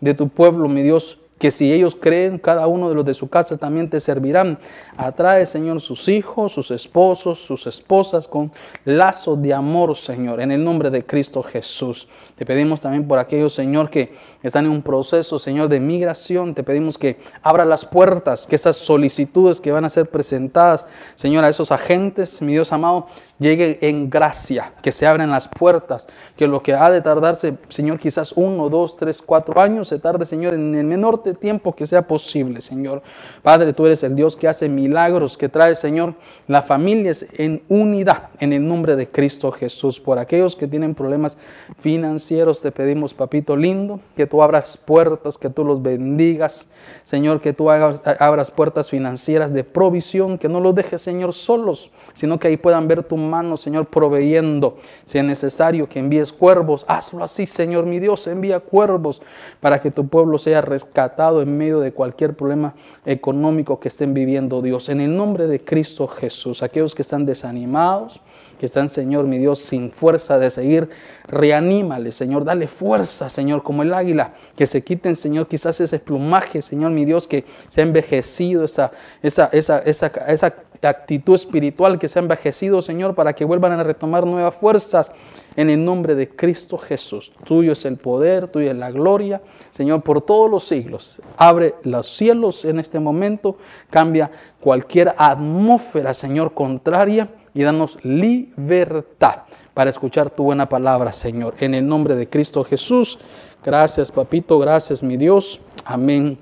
de 0.00 0.12
tu 0.12 0.28
pueblo, 0.28 0.68
mi 0.68 0.82
Dios 0.82 1.18
que 1.40 1.50
si 1.50 1.72
ellos 1.72 1.96
creen, 1.98 2.38
cada 2.38 2.66
uno 2.66 2.90
de 2.90 2.94
los 2.94 3.04
de 3.04 3.14
su 3.14 3.28
casa 3.30 3.56
también 3.56 3.88
te 3.88 3.98
servirán. 3.98 4.58
Atrae, 5.00 5.46
Señor, 5.46 5.80
sus 5.80 6.08
hijos, 6.08 6.52
sus 6.52 6.70
esposos, 6.70 7.38
sus 7.38 7.66
esposas 7.66 8.28
con 8.28 8.52
lazo 8.84 9.34
de 9.34 9.54
amor, 9.54 9.96
Señor, 9.96 10.42
en 10.42 10.50
el 10.52 10.62
nombre 10.62 10.90
de 10.90 11.06
Cristo 11.06 11.42
Jesús. 11.42 12.06
Te 12.36 12.44
pedimos 12.44 12.82
también 12.82 13.08
por 13.08 13.18
aquellos, 13.18 13.54
Señor, 13.54 13.88
que 13.88 14.12
están 14.42 14.66
en 14.66 14.72
un 14.72 14.82
proceso, 14.82 15.38
Señor, 15.38 15.68
de 15.68 15.80
migración. 15.80 16.54
Te 16.54 16.62
pedimos 16.62 16.98
que 16.98 17.18
abra 17.42 17.64
las 17.64 17.84
puertas, 17.84 18.46
que 18.46 18.56
esas 18.56 18.76
solicitudes 18.76 19.60
que 19.60 19.72
van 19.72 19.86
a 19.86 19.88
ser 19.88 20.10
presentadas, 20.10 20.84
Señor, 21.14 21.44
a 21.44 21.48
esos 21.48 21.72
agentes, 21.72 22.42
mi 22.42 22.52
Dios 22.52 22.70
amado, 22.72 23.06
llegue 23.38 23.78
en 23.80 24.10
gracia, 24.10 24.74
que 24.82 24.92
se 24.92 25.06
abran 25.06 25.30
las 25.30 25.48
puertas, 25.48 26.06
que 26.36 26.46
lo 26.46 26.62
que 26.62 26.74
ha 26.74 26.90
de 26.90 27.00
tardarse, 27.00 27.56
Señor, 27.68 27.98
quizás 27.98 28.32
uno, 28.36 28.68
dos, 28.68 28.96
tres, 28.98 29.22
cuatro 29.22 29.60
años, 29.60 29.88
se 29.88 29.98
tarde, 29.98 30.26
Señor, 30.26 30.54
en 30.54 30.74
el 30.74 30.84
menor 30.84 31.22
tiempo 31.22 31.74
que 31.74 31.86
sea 31.86 32.06
posible, 32.06 32.60
Señor. 32.60 33.02
Padre, 33.42 33.72
tú 33.72 33.86
eres 33.86 34.02
el 34.02 34.14
Dios 34.14 34.36
que 34.36 34.46
hace 34.46 34.68
milagros, 34.68 34.89
que 35.38 35.48
trae, 35.48 35.74
Señor, 35.74 36.14
las 36.46 36.66
familias 36.66 37.26
en 37.36 37.62
unidad, 37.68 38.28
en 38.38 38.52
el 38.52 38.66
nombre 38.66 38.96
de 38.96 39.08
Cristo 39.08 39.50
Jesús. 39.50 40.00
Por 40.00 40.18
aquellos 40.18 40.56
que 40.56 40.66
tienen 40.66 40.94
problemas 40.94 41.38
financieros, 41.80 42.60
te 42.60 42.70
pedimos, 42.70 43.14
papito 43.14 43.56
lindo, 43.56 44.00
que 44.16 44.26
tú 44.26 44.42
abras 44.42 44.76
puertas, 44.76 45.38
que 45.38 45.50
tú 45.50 45.64
los 45.64 45.82
bendigas, 45.82 46.68
Señor, 47.04 47.40
que 47.40 47.52
tú 47.52 47.70
hagas, 47.70 48.02
abras 48.18 48.50
puertas 48.50 48.88
financieras 48.88 49.52
de 49.52 49.64
provisión, 49.64 50.38
que 50.38 50.48
no 50.48 50.60
los 50.60 50.74
dejes, 50.74 51.02
Señor, 51.02 51.32
solos, 51.32 51.90
sino 52.12 52.38
que 52.38 52.48
ahí 52.48 52.56
puedan 52.56 52.88
ver 52.88 53.02
tu 53.02 53.16
mano, 53.16 53.56
Señor, 53.56 53.86
proveyendo. 53.86 54.76
Si 55.04 55.18
es 55.18 55.24
necesario 55.24 55.88
que 55.88 55.98
envíes 55.98 56.32
cuervos, 56.32 56.84
hazlo 56.88 57.24
así, 57.24 57.46
Señor, 57.46 57.86
mi 57.86 57.98
Dios, 57.98 58.26
envía 58.26 58.60
cuervos 58.60 59.22
para 59.60 59.80
que 59.80 59.90
tu 59.90 60.06
pueblo 60.08 60.38
sea 60.38 60.60
rescatado 60.60 61.42
en 61.42 61.56
medio 61.56 61.80
de 61.80 61.92
cualquier 61.92 62.34
problema 62.34 62.74
económico 63.04 63.80
que 63.80 63.88
estén 63.88 64.14
viviendo, 64.14 64.62
Dios. 64.62 64.79
En 64.88 65.00
el 65.00 65.16
nombre 65.16 65.46
de 65.46 65.62
Cristo 65.62 66.06
Jesús, 66.08 66.62
aquellos 66.62 66.94
que 66.94 67.02
están 67.02 67.26
desanimados, 67.26 68.20
que 68.58 68.66
están, 68.66 68.88
Señor, 68.88 69.26
mi 69.26 69.38
Dios, 69.38 69.58
sin 69.58 69.90
fuerza 69.90 70.38
de 70.38 70.50
seguir, 70.50 70.88
reanímale, 71.26 72.12
Señor, 72.12 72.44
dale 72.44 72.68
fuerza, 72.68 73.30
Señor, 73.30 73.62
como 73.62 73.82
el 73.82 73.94
águila, 73.94 74.34
que 74.54 74.66
se 74.66 74.84
quiten, 74.84 75.16
Señor, 75.16 75.48
quizás 75.48 75.80
ese 75.80 75.98
plumaje, 75.98 76.60
Señor, 76.60 76.90
mi 76.90 77.04
Dios, 77.04 77.26
que 77.26 77.44
se 77.68 77.80
ha 77.80 77.84
envejecido, 77.84 78.64
esa, 78.64 78.92
esa, 79.22 79.46
esa, 79.52 79.78
esa, 79.78 80.06
esa 80.06 80.54
actitud 80.88 81.34
espiritual 81.34 81.98
que 81.98 82.08
se 82.08 82.18
ha 82.18 82.22
envejecido, 82.22 82.80
Señor, 82.80 83.14
para 83.14 83.34
que 83.34 83.44
vuelvan 83.44 83.72
a 83.72 83.82
retomar 83.82 84.26
nuevas 84.26 84.54
fuerzas 84.54 85.12
en 85.56 85.68
el 85.68 85.84
nombre 85.84 86.14
de 86.14 86.28
Cristo 86.28 86.78
Jesús. 86.78 87.32
Tuyo 87.44 87.72
es 87.72 87.84
el 87.84 87.96
poder, 87.96 88.48
tuya 88.48 88.70
es 88.70 88.76
la 88.76 88.90
gloria, 88.90 89.42
Señor, 89.70 90.02
por 90.02 90.22
todos 90.22 90.50
los 90.50 90.64
siglos. 90.64 91.20
Abre 91.36 91.74
los 91.82 92.08
cielos 92.08 92.64
en 92.64 92.80
este 92.80 92.98
momento, 92.98 93.56
cambia 93.90 94.30
cualquier 94.60 95.14
atmósfera, 95.18 96.14
Señor, 96.14 96.54
contraria 96.54 97.28
y 97.52 97.62
danos 97.62 97.98
libertad 98.02 99.42
para 99.74 99.90
escuchar 99.90 100.30
tu 100.30 100.44
buena 100.44 100.68
palabra, 100.68 101.12
Señor. 101.12 101.54
En 101.60 101.74
el 101.74 101.86
nombre 101.86 102.16
de 102.16 102.28
Cristo 102.28 102.64
Jesús. 102.64 103.18
Gracias, 103.64 104.10
papito. 104.10 104.58
Gracias, 104.58 105.02
mi 105.02 105.16
Dios. 105.16 105.60
Amén 105.84 106.38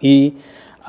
y 0.00 0.34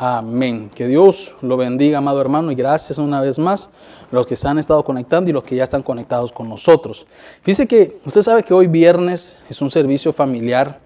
Amén. 0.02 0.70
Que 0.74 0.88
Dios 0.88 1.36
lo 1.42 1.58
bendiga, 1.58 1.98
amado 1.98 2.22
hermano, 2.22 2.54
y 2.54 2.56
gracias 2.56 2.98
una 3.00 3.20
vez 3.20 3.38
más 3.38 3.70
a 4.10 4.16
los 4.16 4.26
que 4.26 4.38
se 4.38 4.48
han 4.48 4.58
estado 4.58 4.82
conectando 4.82 5.30
y 5.30 5.34
los 5.34 5.44
que 5.44 5.58
ya 5.58 5.66
están 5.66 5.84
conectados 5.84 6.32
con 6.32 6.48
nosotros. 6.48 7.06
Fíjese 7.42 7.68
que 7.68 8.00
usted 8.06 8.22
sabe 8.22 8.44
que 8.44 8.54
hoy 8.54 8.68
viernes 8.68 9.44
es 9.50 9.62
un 9.62 9.70
servicio 9.70 10.14
familiar 10.14 10.80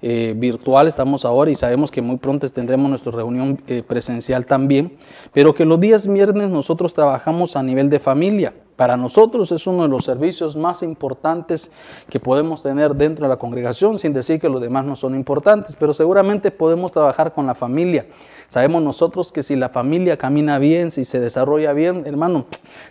eh, 0.00 0.34
virtual, 0.36 0.86
estamos 0.86 1.24
ahora 1.24 1.50
y 1.50 1.56
sabemos 1.56 1.90
que 1.90 2.00
muy 2.00 2.16
pronto 2.18 2.48
tendremos 2.48 2.88
nuestra 2.88 3.10
reunión 3.10 3.60
eh, 3.66 3.82
presencial 3.82 4.46
también, 4.46 4.98
pero 5.32 5.52
que 5.52 5.64
los 5.64 5.80
días 5.80 6.06
viernes 6.06 6.48
nosotros 6.48 6.94
trabajamos 6.94 7.56
a 7.56 7.62
nivel 7.64 7.90
de 7.90 7.98
familia. 7.98 8.54
Para 8.76 8.96
nosotros 8.96 9.52
es 9.52 9.66
uno 9.66 9.82
de 9.82 9.88
los 9.88 10.04
servicios 10.04 10.56
más 10.56 10.82
importantes 10.82 11.70
que 12.08 12.18
podemos 12.18 12.62
tener 12.62 12.94
dentro 12.94 13.24
de 13.24 13.28
la 13.28 13.36
congregación, 13.36 13.98
sin 13.98 14.12
decir 14.12 14.40
que 14.40 14.48
los 14.48 14.60
demás 14.60 14.84
no 14.84 14.96
son 14.96 15.14
importantes, 15.14 15.76
pero 15.78 15.94
seguramente 15.94 16.50
podemos 16.50 16.90
trabajar 16.90 17.32
con 17.32 17.46
la 17.46 17.54
familia. 17.54 18.06
Sabemos 18.48 18.82
nosotros 18.82 19.32
que 19.32 19.42
si 19.42 19.56
la 19.56 19.68
familia 19.68 20.16
camina 20.16 20.58
bien, 20.58 20.90
si 20.90 21.04
se 21.04 21.18
desarrolla 21.18 21.72
bien, 21.72 22.04
hermano, 22.06 22.46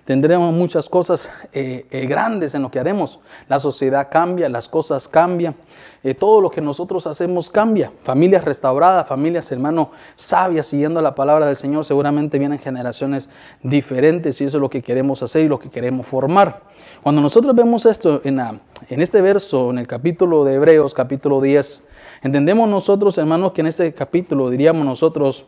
tendremos 0.06 0.54
muchas 0.54 0.90
cosas 0.90 1.32
eh, 1.54 1.86
eh, 1.92 2.06
grandes 2.06 2.56
en 2.56 2.63
lo 2.63 2.72
que 2.72 2.80
haremos. 2.80 3.20
La 3.48 3.60
sociedad 3.60 4.10
cambia, 4.12 4.50
las 4.50 4.68
cosas 4.68 5.08
cambian, 5.08 5.56
eh, 6.04 6.16
todo 6.16 6.42
lo 6.42 6.50
que 6.50 6.60
nosotros 6.60 7.08
hacemos 7.08 7.50
cambia. 7.50 7.92
Familias 8.04 8.44
restauradas, 8.44 9.08
familias, 9.08 9.52
hermano, 9.52 9.92
sabias, 10.16 10.66
siguiendo 10.66 11.02
la 11.02 11.16
palabra 11.16 11.46
del 11.46 11.56
Señor, 11.56 11.86
seguramente 11.86 12.40
vienen 12.40 12.60
generaciones 12.60 13.30
diferentes 13.62 14.42
y 14.42 14.46
eso 14.46 14.58
es 14.58 14.62
lo 14.62 14.70
que 14.70 14.82
queremos 14.82 15.24
hacer 15.24 15.46
y 15.46 15.48
lo 15.48 15.60
que 15.60 15.70
queremos 15.74 16.08
formar. 16.08 16.62
Cuando 17.01 17.22
nosotros 17.22 17.53
vemos 17.56 17.86
esto 17.86 18.22
en, 18.24 18.39
en 18.39 19.01
este 19.01 19.22
verso, 19.22 19.72
en 19.72 19.80
el 19.80 19.88
capítulo 19.88 20.46
de 20.46 20.53
Hebreos, 20.53 20.94
capítulo 20.94 21.42
10, 21.42 21.86
entendemos 22.22 22.70
nosotros, 22.70 23.18
hermanos, 23.18 23.51
que 23.51 23.62
en 23.62 23.68
este 23.68 23.94
capítulo, 23.94 24.50
diríamos 24.50 24.86
nosotros, 24.86 25.48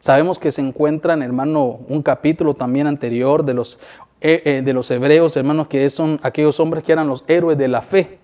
sabemos 0.00 0.38
que 0.38 0.50
se 0.50 0.62
encuentran, 0.62 1.22
hermano, 1.22 1.80
un 1.88 2.02
capítulo 2.02 2.54
también 2.54 2.86
anterior 2.86 3.44
de 3.44 3.54
los, 3.54 3.78
eh, 4.20 4.42
eh, 4.44 4.62
de 4.64 4.72
los 4.72 4.90
hebreos, 4.90 5.36
hermanos, 5.36 5.68
que 5.68 5.88
son 5.90 6.18
aquellos 6.22 6.58
hombres 6.58 6.82
que 6.82 6.92
eran 6.92 7.06
los 7.06 7.22
héroes 7.28 7.58
de 7.58 7.68
la 7.68 7.82
fe. 7.82 8.18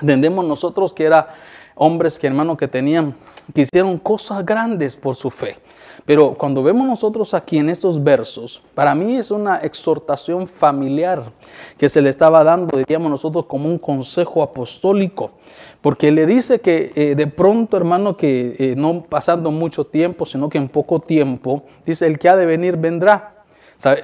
Entendemos 0.00 0.44
nosotros 0.44 0.92
que 0.92 1.04
eran 1.04 1.26
hombres 1.74 2.18
que, 2.18 2.26
hermano, 2.26 2.56
que 2.56 2.68
tenían, 2.68 3.16
que 3.54 3.62
hicieron 3.62 3.98
cosas 3.98 4.44
grandes 4.44 4.94
por 4.94 5.16
su 5.16 5.30
fe. 5.30 5.56
Pero 6.04 6.34
cuando 6.34 6.62
vemos 6.62 6.86
nosotros 6.86 7.32
aquí 7.32 7.58
en 7.58 7.70
estos 7.70 8.02
versos, 8.02 8.62
para 8.74 8.94
mí 8.94 9.16
es 9.16 9.30
una 9.30 9.58
exhortación 9.58 10.48
familiar 10.48 11.32
que 11.78 11.88
se 11.88 12.02
le 12.02 12.10
estaba 12.10 12.42
dando, 12.42 12.76
diríamos 12.76 13.10
nosotros, 13.10 13.46
como 13.46 13.68
un 13.68 13.78
consejo 13.78 14.42
apostólico, 14.42 15.32
porque 15.80 16.10
le 16.10 16.26
dice 16.26 16.60
que 16.60 16.92
eh, 16.94 17.14
de 17.14 17.26
pronto, 17.28 17.76
hermano, 17.76 18.16
que 18.16 18.56
eh, 18.58 18.74
no 18.76 19.04
pasando 19.04 19.52
mucho 19.52 19.86
tiempo, 19.86 20.26
sino 20.26 20.48
que 20.48 20.58
en 20.58 20.68
poco 20.68 20.98
tiempo, 21.00 21.64
dice, 21.86 22.06
el 22.06 22.18
que 22.18 22.28
ha 22.28 22.36
de 22.36 22.46
venir 22.46 22.76
vendrá, 22.76 23.44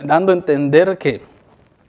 dando 0.04 0.32
a 0.32 0.36
entender 0.36 0.98
que 0.98 1.22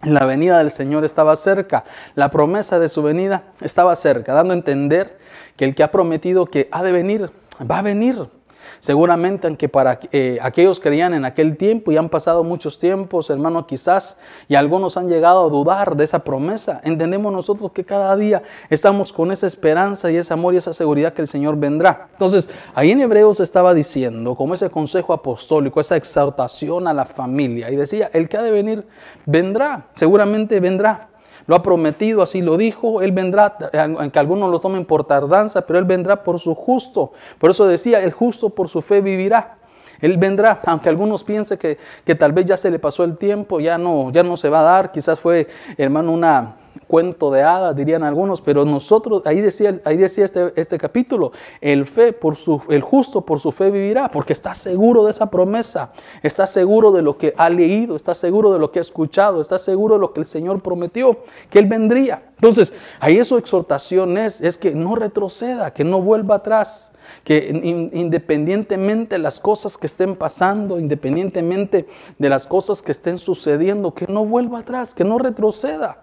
la 0.03 0.25
venida 0.25 0.59
del 0.59 0.71
Señor 0.71 1.05
estaba 1.05 1.35
cerca, 1.35 1.83
la 2.15 2.31
promesa 2.31 2.79
de 2.79 2.87
su 2.87 3.03
venida 3.03 3.43
estaba 3.61 3.95
cerca, 3.95 4.33
dando 4.33 4.53
a 4.53 4.57
entender 4.57 5.17
que 5.55 5.65
el 5.65 5.75
que 5.75 5.83
ha 5.83 5.91
prometido 5.91 6.45
que 6.45 6.67
ha 6.71 6.83
de 6.83 6.91
venir, 6.91 7.31
va 7.69 7.79
a 7.79 7.81
venir. 7.81 8.38
Seguramente 8.79 9.47
aunque 9.47 9.67
para 9.67 9.99
eh, 10.11 10.37
aquellos 10.41 10.79
creían 10.79 11.13
en 11.13 11.25
aquel 11.25 11.57
tiempo 11.57 11.91
y 11.91 11.97
han 11.97 12.09
pasado 12.09 12.43
muchos 12.43 12.79
tiempos, 12.79 13.29
hermano, 13.29 13.67
quizás, 13.67 14.17
y 14.47 14.55
algunos 14.55 14.97
han 14.97 15.09
llegado 15.09 15.45
a 15.45 15.49
dudar 15.49 15.95
de 15.95 16.03
esa 16.03 16.19
promesa, 16.23 16.79
entendemos 16.83 17.31
nosotros 17.31 17.71
que 17.71 17.83
cada 17.83 18.15
día 18.15 18.41
estamos 18.69 19.11
con 19.11 19.31
esa 19.31 19.47
esperanza 19.47 20.11
y 20.11 20.15
ese 20.15 20.33
amor 20.33 20.53
y 20.53 20.57
esa 20.57 20.73
seguridad 20.73 21.13
que 21.13 21.21
el 21.21 21.27
Señor 21.27 21.57
vendrá. 21.57 22.07
Entonces, 22.13 22.49
ahí 22.73 22.91
en 22.91 23.01
Hebreos 23.01 23.39
estaba 23.39 23.73
diciendo, 23.73 24.35
como 24.35 24.53
ese 24.53 24.69
consejo 24.69 25.13
apostólico, 25.13 25.79
esa 25.79 25.95
exhortación 25.95 26.87
a 26.87 26.93
la 26.93 27.05
familia, 27.05 27.69
y 27.69 27.75
decía, 27.75 28.09
el 28.13 28.29
que 28.29 28.37
ha 28.37 28.43
de 28.43 28.51
venir, 28.51 28.87
vendrá, 29.25 29.87
seguramente 29.93 30.59
vendrá. 30.59 31.08
Lo 31.49 31.55
ha 31.55 31.63
prometido, 31.63 32.21
así 32.21 32.43
lo 32.43 32.57
dijo. 32.57 33.01
Él 33.01 33.11
vendrá, 33.11 33.57
aunque 33.97 34.19
algunos 34.19 34.51
lo 34.51 34.59
tomen 34.59 34.85
por 34.85 35.05
tardanza, 35.05 35.65
pero 35.65 35.79
Él 35.79 35.85
vendrá 35.85 36.21
por 36.21 36.39
su 36.39 36.53
justo. 36.53 37.11
Por 37.39 37.49
eso 37.49 37.65
decía, 37.65 38.03
el 38.03 38.11
justo 38.11 38.51
por 38.51 38.69
su 38.69 38.83
fe 38.83 39.01
vivirá. 39.01 39.57
Él 39.99 40.17
vendrá, 40.17 40.61
aunque 40.63 40.89
algunos 40.89 41.23
piensen 41.23 41.57
que, 41.57 41.79
que, 42.05 42.13
tal 42.13 42.33
vez 42.33 42.45
ya 42.45 42.55
se 42.55 42.69
le 42.69 42.77
pasó 42.77 43.03
el 43.03 43.17
tiempo, 43.17 43.59
ya 43.59 43.79
no, 43.79 44.11
ya 44.11 44.21
no 44.21 44.37
se 44.37 44.47
va 44.47 44.59
a 44.59 44.63
dar, 44.63 44.91
quizás 44.91 45.19
fue, 45.19 45.47
hermano, 45.75 46.11
una, 46.11 46.55
cuento 46.87 47.31
de 47.31 47.43
hadas, 47.43 47.75
dirían 47.75 48.03
algunos, 48.03 48.41
pero 48.41 48.65
nosotros, 48.65 49.21
ahí 49.25 49.41
decía, 49.41 49.79
ahí 49.85 49.97
decía 49.97 50.25
este, 50.25 50.53
este 50.55 50.77
capítulo, 50.77 51.31
el, 51.61 51.85
fe 51.85 52.13
por 52.13 52.35
su, 52.35 52.61
el 52.69 52.81
justo 52.81 53.21
por 53.21 53.39
su 53.39 53.51
fe 53.51 53.69
vivirá, 53.69 54.09
porque 54.09 54.33
está 54.33 54.53
seguro 54.55 55.05
de 55.05 55.11
esa 55.11 55.29
promesa, 55.29 55.91
está 56.23 56.47
seguro 56.47 56.91
de 56.91 57.01
lo 57.01 57.17
que 57.17 57.33
ha 57.37 57.49
leído, 57.49 57.95
está 57.95 58.15
seguro 58.15 58.51
de 58.51 58.59
lo 58.59 58.71
que 58.71 58.79
ha 58.79 58.81
escuchado, 58.81 59.39
está 59.39 59.59
seguro 59.59 59.95
de 59.95 60.01
lo 60.01 60.13
que 60.13 60.21
el 60.21 60.25
Señor 60.25 60.61
prometió, 60.61 61.19
que 61.49 61.59
Él 61.59 61.67
vendría. 61.67 62.23
Entonces, 62.31 62.73
ahí 62.99 63.23
su 63.23 63.37
exhortación 63.37 64.17
es, 64.17 64.41
es 64.41 64.57
que 64.57 64.71
no 64.71 64.95
retroceda, 64.95 65.71
que 65.71 65.83
no 65.83 66.01
vuelva 66.01 66.35
atrás 66.35 66.91
que 67.23 67.49
independientemente 67.93 69.15
de 69.15 69.19
las 69.19 69.39
cosas 69.39 69.77
que 69.77 69.87
estén 69.87 70.15
pasando, 70.15 70.79
independientemente 70.79 71.87
de 72.19 72.29
las 72.29 72.45
cosas 72.45 72.83
que 72.83 72.91
estén 72.91 73.17
sucediendo, 73.17 73.95
que 73.95 74.05
no 74.07 74.25
vuelva 74.25 74.59
atrás, 74.59 74.93
que 74.93 75.03
no 75.03 75.17
retroceda 75.17 75.99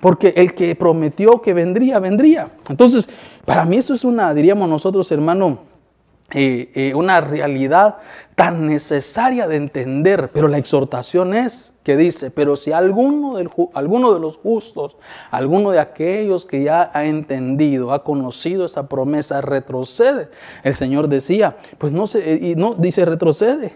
porque 0.00 0.34
el 0.36 0.54
que 0.54 0.74
prometió 0.76 1.42
que 1.42 1.54
vendría, 1.54 1.98
vendría. 1.98 2.50
Entonces, 2.68 3.08
para 3.44 3.64
mí 3.64 3.78
eso 3.78 3.94
es 3.94 4.04
una, 4.04 4.32
diríamos 4.34 4.68
nosotros, 4.68 5.10
hermano, 5.12 5.68
eh, 6.34 6.70
eh, 6.74 6.94
una 6.94 7.22
realidad 7.22 7.96
tan 8.34 8.66
necesaria 8.66 9.48
de 9.48 9.56
entender, 9.56 10.30
pero 10.30 10.46
la 10.46 10.58
exhortación 10.58 11.32
es 11.32 11.72
que 11.82 11.96
dice, 11.96 12.30
pero 12.30 12.54
si 12.54 12.70
alguno, 12.70 13.36
alguno 13.72 14.12
de 14.12 14.20
los 14.20 14.36
justos, 14.36 14.98
alguno 15.30 15.70
de 15.70 15.80
aquellos 15.80 16.44
que 16.44 16.62
ya 16.62 16.90
ha 16.92 17.06
entendido, 17.06 17.94
ha 17.94 18.04
conocido 18.04 18.66
esa 18.66 18.90
promesa, 18.90 19.40
retrocede, 19.40 20.28
el 20.64 20.74
Señor 20.74 21.08
decía, 21.08 21.56
pues 21.78 21.94
no 21.94 22.06
se, 22.06 22.34
y 22.34 22.56
no, 22.56 22.74
dice 22.74 23.06
retrocede, 23.06 23.74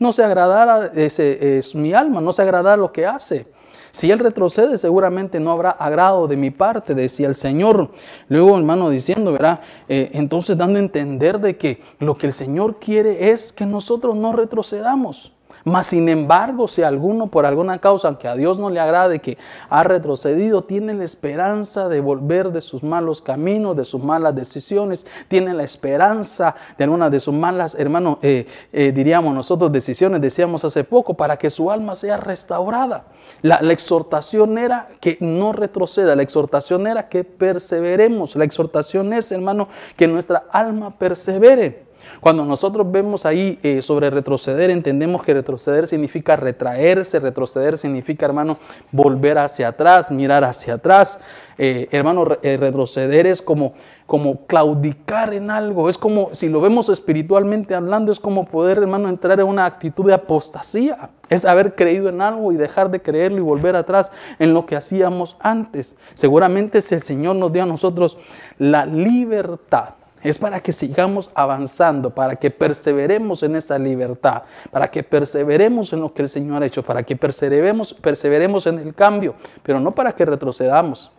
no 0.00 0.10
se 0.10 0.24
agradara 0.24 0.90
ese, 0.96 1.58
es 1.58 1.72
mi 1.76 1.92
alma, 1.92 2.20
no 2.20 2.32
se 2.32 2.42
agradara 2.42 2.76
lo 2.76 2.90
que 2.90 3.06
hace. 3.06 3.46
Si 3.92 4.10
él 4.10 4.18
retrocede, 4.18 4.78
seguramente 4.78 5.38
no 5.38 5.52
habrá 5.52 5.70
agrado 5.70 6.26
de 6.26 6.36
mi 6.36 6.50
parte, 6.50 6.94
decía 6.94 7.28
el 7.28 7.34
Señor. 7.34 7.90
Luego, 8.28 8.56
hermano, 8.56 8.88
diciendo, 8.88 9.32
¿verdad? 9.32 9.60
Eh, 9.88 10.10
entonces 10.14 10.56
dando 10.56 10.78
a 10.78 10.82
entender 10.82 11.38
de 11.38 11.56
que 11.56 11.82
lo 11.98 12.16
que 12.16 12.26
el 12.26 12.32
Señor 12.32 12.80
quiere 12.80 13.30
es 13.30 13.52
que 13.52 13.66
nosotros 13.66 14.16
no 14.16 14.32
retrocedamos. 14.32 15.32
Mas 15.64 15.88
sin 15.88 16.08
embargo, 16.08 16.66
si 16.66 16.82
alguno 16.82 17.28
por 17.28 17.46
alguna 17.46 17.78
causa 17.78 18.18
que 18.18 18.26
a 18.26 18.34
Dios 18.34 18.58
no 18.58 18.70
le 18.70 18.80
agrade, 18.80 19.20
que 19.20 19.38
ha 19.68 19.84
retrocedido, 19.84 20.64
tiene 20.64 20.94
la 20.94 21.04
esperanza 21.04 21.88
de 21.88 22.00
volver 22.00 22.50
de 22.50 22.60
sus 22.60 22.82
malos 22.82 23.22
caminos, 23.22 23.76
de 23.76 23.84
sus 23.84 24.02
malas 24.02 24.34
decisiones, 24.34 25.06
tiene 25.28 25.54
la 25.54 25.62
esperanza 25.62 26.56
de 26.76 26.84
alguna 26.84 27.10
de 27.10 27.20
sus 27.20 27.34
malas, 27.34 27.76
hermano, 27.76 28.18
eh, 28.22 28.46
eh, 28.72 28.92
diríamos 28.92 29.34
nosotros, 29.34 29.70
decisiones, 29.70 30.20
decíamos 30.20 30.64
hace 30.64 30.84
poco, 30.84 31.14
para 31.14 31.36
que 31.36 31.50
su 31.50 31.70
alma 31.70 31.94
sea 31.94 32.16
restaurada. 32.16 33.04
La, 33.42 33.60
la 33.62 33.72
exhortación 33.72 34.58
era 34.58 34.88
que 35.00 35.16
no 35.20 35.52
retroceda, 35.52 36.16
la 36.16 36.22
exhortación 36.22 36.86
era 36.86 37.08
que 37.08 37.24
perseveremos, 37.24 38.34
la 38.36 38.44
exhortación 38.44 39.12
es, 39.12 39.30
hermano, 39.30 39.68
que 39.96 40.08
nuestra 40.08 40.44
alma 40.50 40.90
persevere. 40.98 41.91
Cuando 42.20 42.44
nosotros 42.44 42.90
vemos 42.90 43.26
ahí 43.26 43.58
eh, 43.62 43.82
sobre 43.82 44.10
retroceder, 44.10 44.70
entendemos 44.70 45.22
que 45.22 45.34
retroceder 45.34 45.86
significa 45.86 46.36
retraerse, 46.36 47.20
retroceder 47.20 47.78
significa, 47.78 48.26
hermano, 48.26 48.58
volver 48.90 49.38
hacia 49.38 49.68
atrás, 49.68 50.10
mirar 50.10 50.44
hacia 50.44 50.74
atrás. 50.74 51.20
Eh, 51.58 51.88
hermano, 51.90 52.26
eh, 52.42 52.56
retroceder 52.56 53.26
es 53.26 53.42
como, 53.42 53.74
como 54.06 54.46
claudicar 54.46 55.34
en 55.34 55.50
algo, 55.50 55.88
es 55.88 55.98
como, 55.98 56.30
si 56.32 56.48
lo 56.48 56.60
vemos 56.60 56.88
espiritualmente 56.88 57.74
hablando, 57.74 58.12
es 58.12 58.20
como 58.20 58.46
poder, 58.46 58.78
hermano, 58.78 59.08
entrar 59.08 59.40
en 59.40 59.46
una 59.46 59.66
actitud 59.66 60.06
de 60.06 60.14
apostasía. 60.14 61.10
Es 61.28 61.44
haber 61.44 61.74
creído 61.74 62.08
en 62.08 62.20
algo 62.20 62.52
y 62.52 62.56
dejar 62.56 62.90
de 62.90 63.00
creerlo 63.00 63.38
y 63.38 63.42
volver 63.42 63.74
atrás 63.74 64.12
en 64.38 64.52
lo 64.52 64.66
que 64.66 64.76
hacíamos 64.76 65.36
antes. 65.40 65.96
Seguramente 66.14 66.80
si 66.80 66.94
el 66.94 67.00
Señor 67.00 67.36
nos 67.36 67.52
dio 67.52 67.62
a 67.62 67.66
nosotros 67.66 68.18
la 68.58 68.84
libertad 68.84 69.94
es 70.22 70.38
para 70.38 70.60
que 70.60 70.72
sigamos 70.72 71.30
avanzando, 71.34 72.10
para 72.10 72.36
que 72.36 72.50
perseveremos 72.50 73.42
en 73.42 73.56
esa 73.56 73.78
libertad, 73.78 74.42
para 74.70 74.90
que 74.90 75.02
perseveremos 75.02 75.92
en 75.92 76.00
lo 76.00 76.12
que 76.12 76.22
el 76.22 76.28
Señor 76.28 76.62
ha 76.62 76.66
hecho, 76.66 76.82
para 76.82 77.02
que 77.02 77.16
perseveremos, 77.16 77.94
perseveremos 77.94 78.66
en 78.66 78.78
el 78.78 78.94
cambio, 78.94 79.34
pero 79.62 79.80
no 79.80 79.94
para 79.94 80.12
que 80.12 80.24
retrocedamos. 80.24 81.10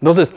Entonces, 0.00 0.32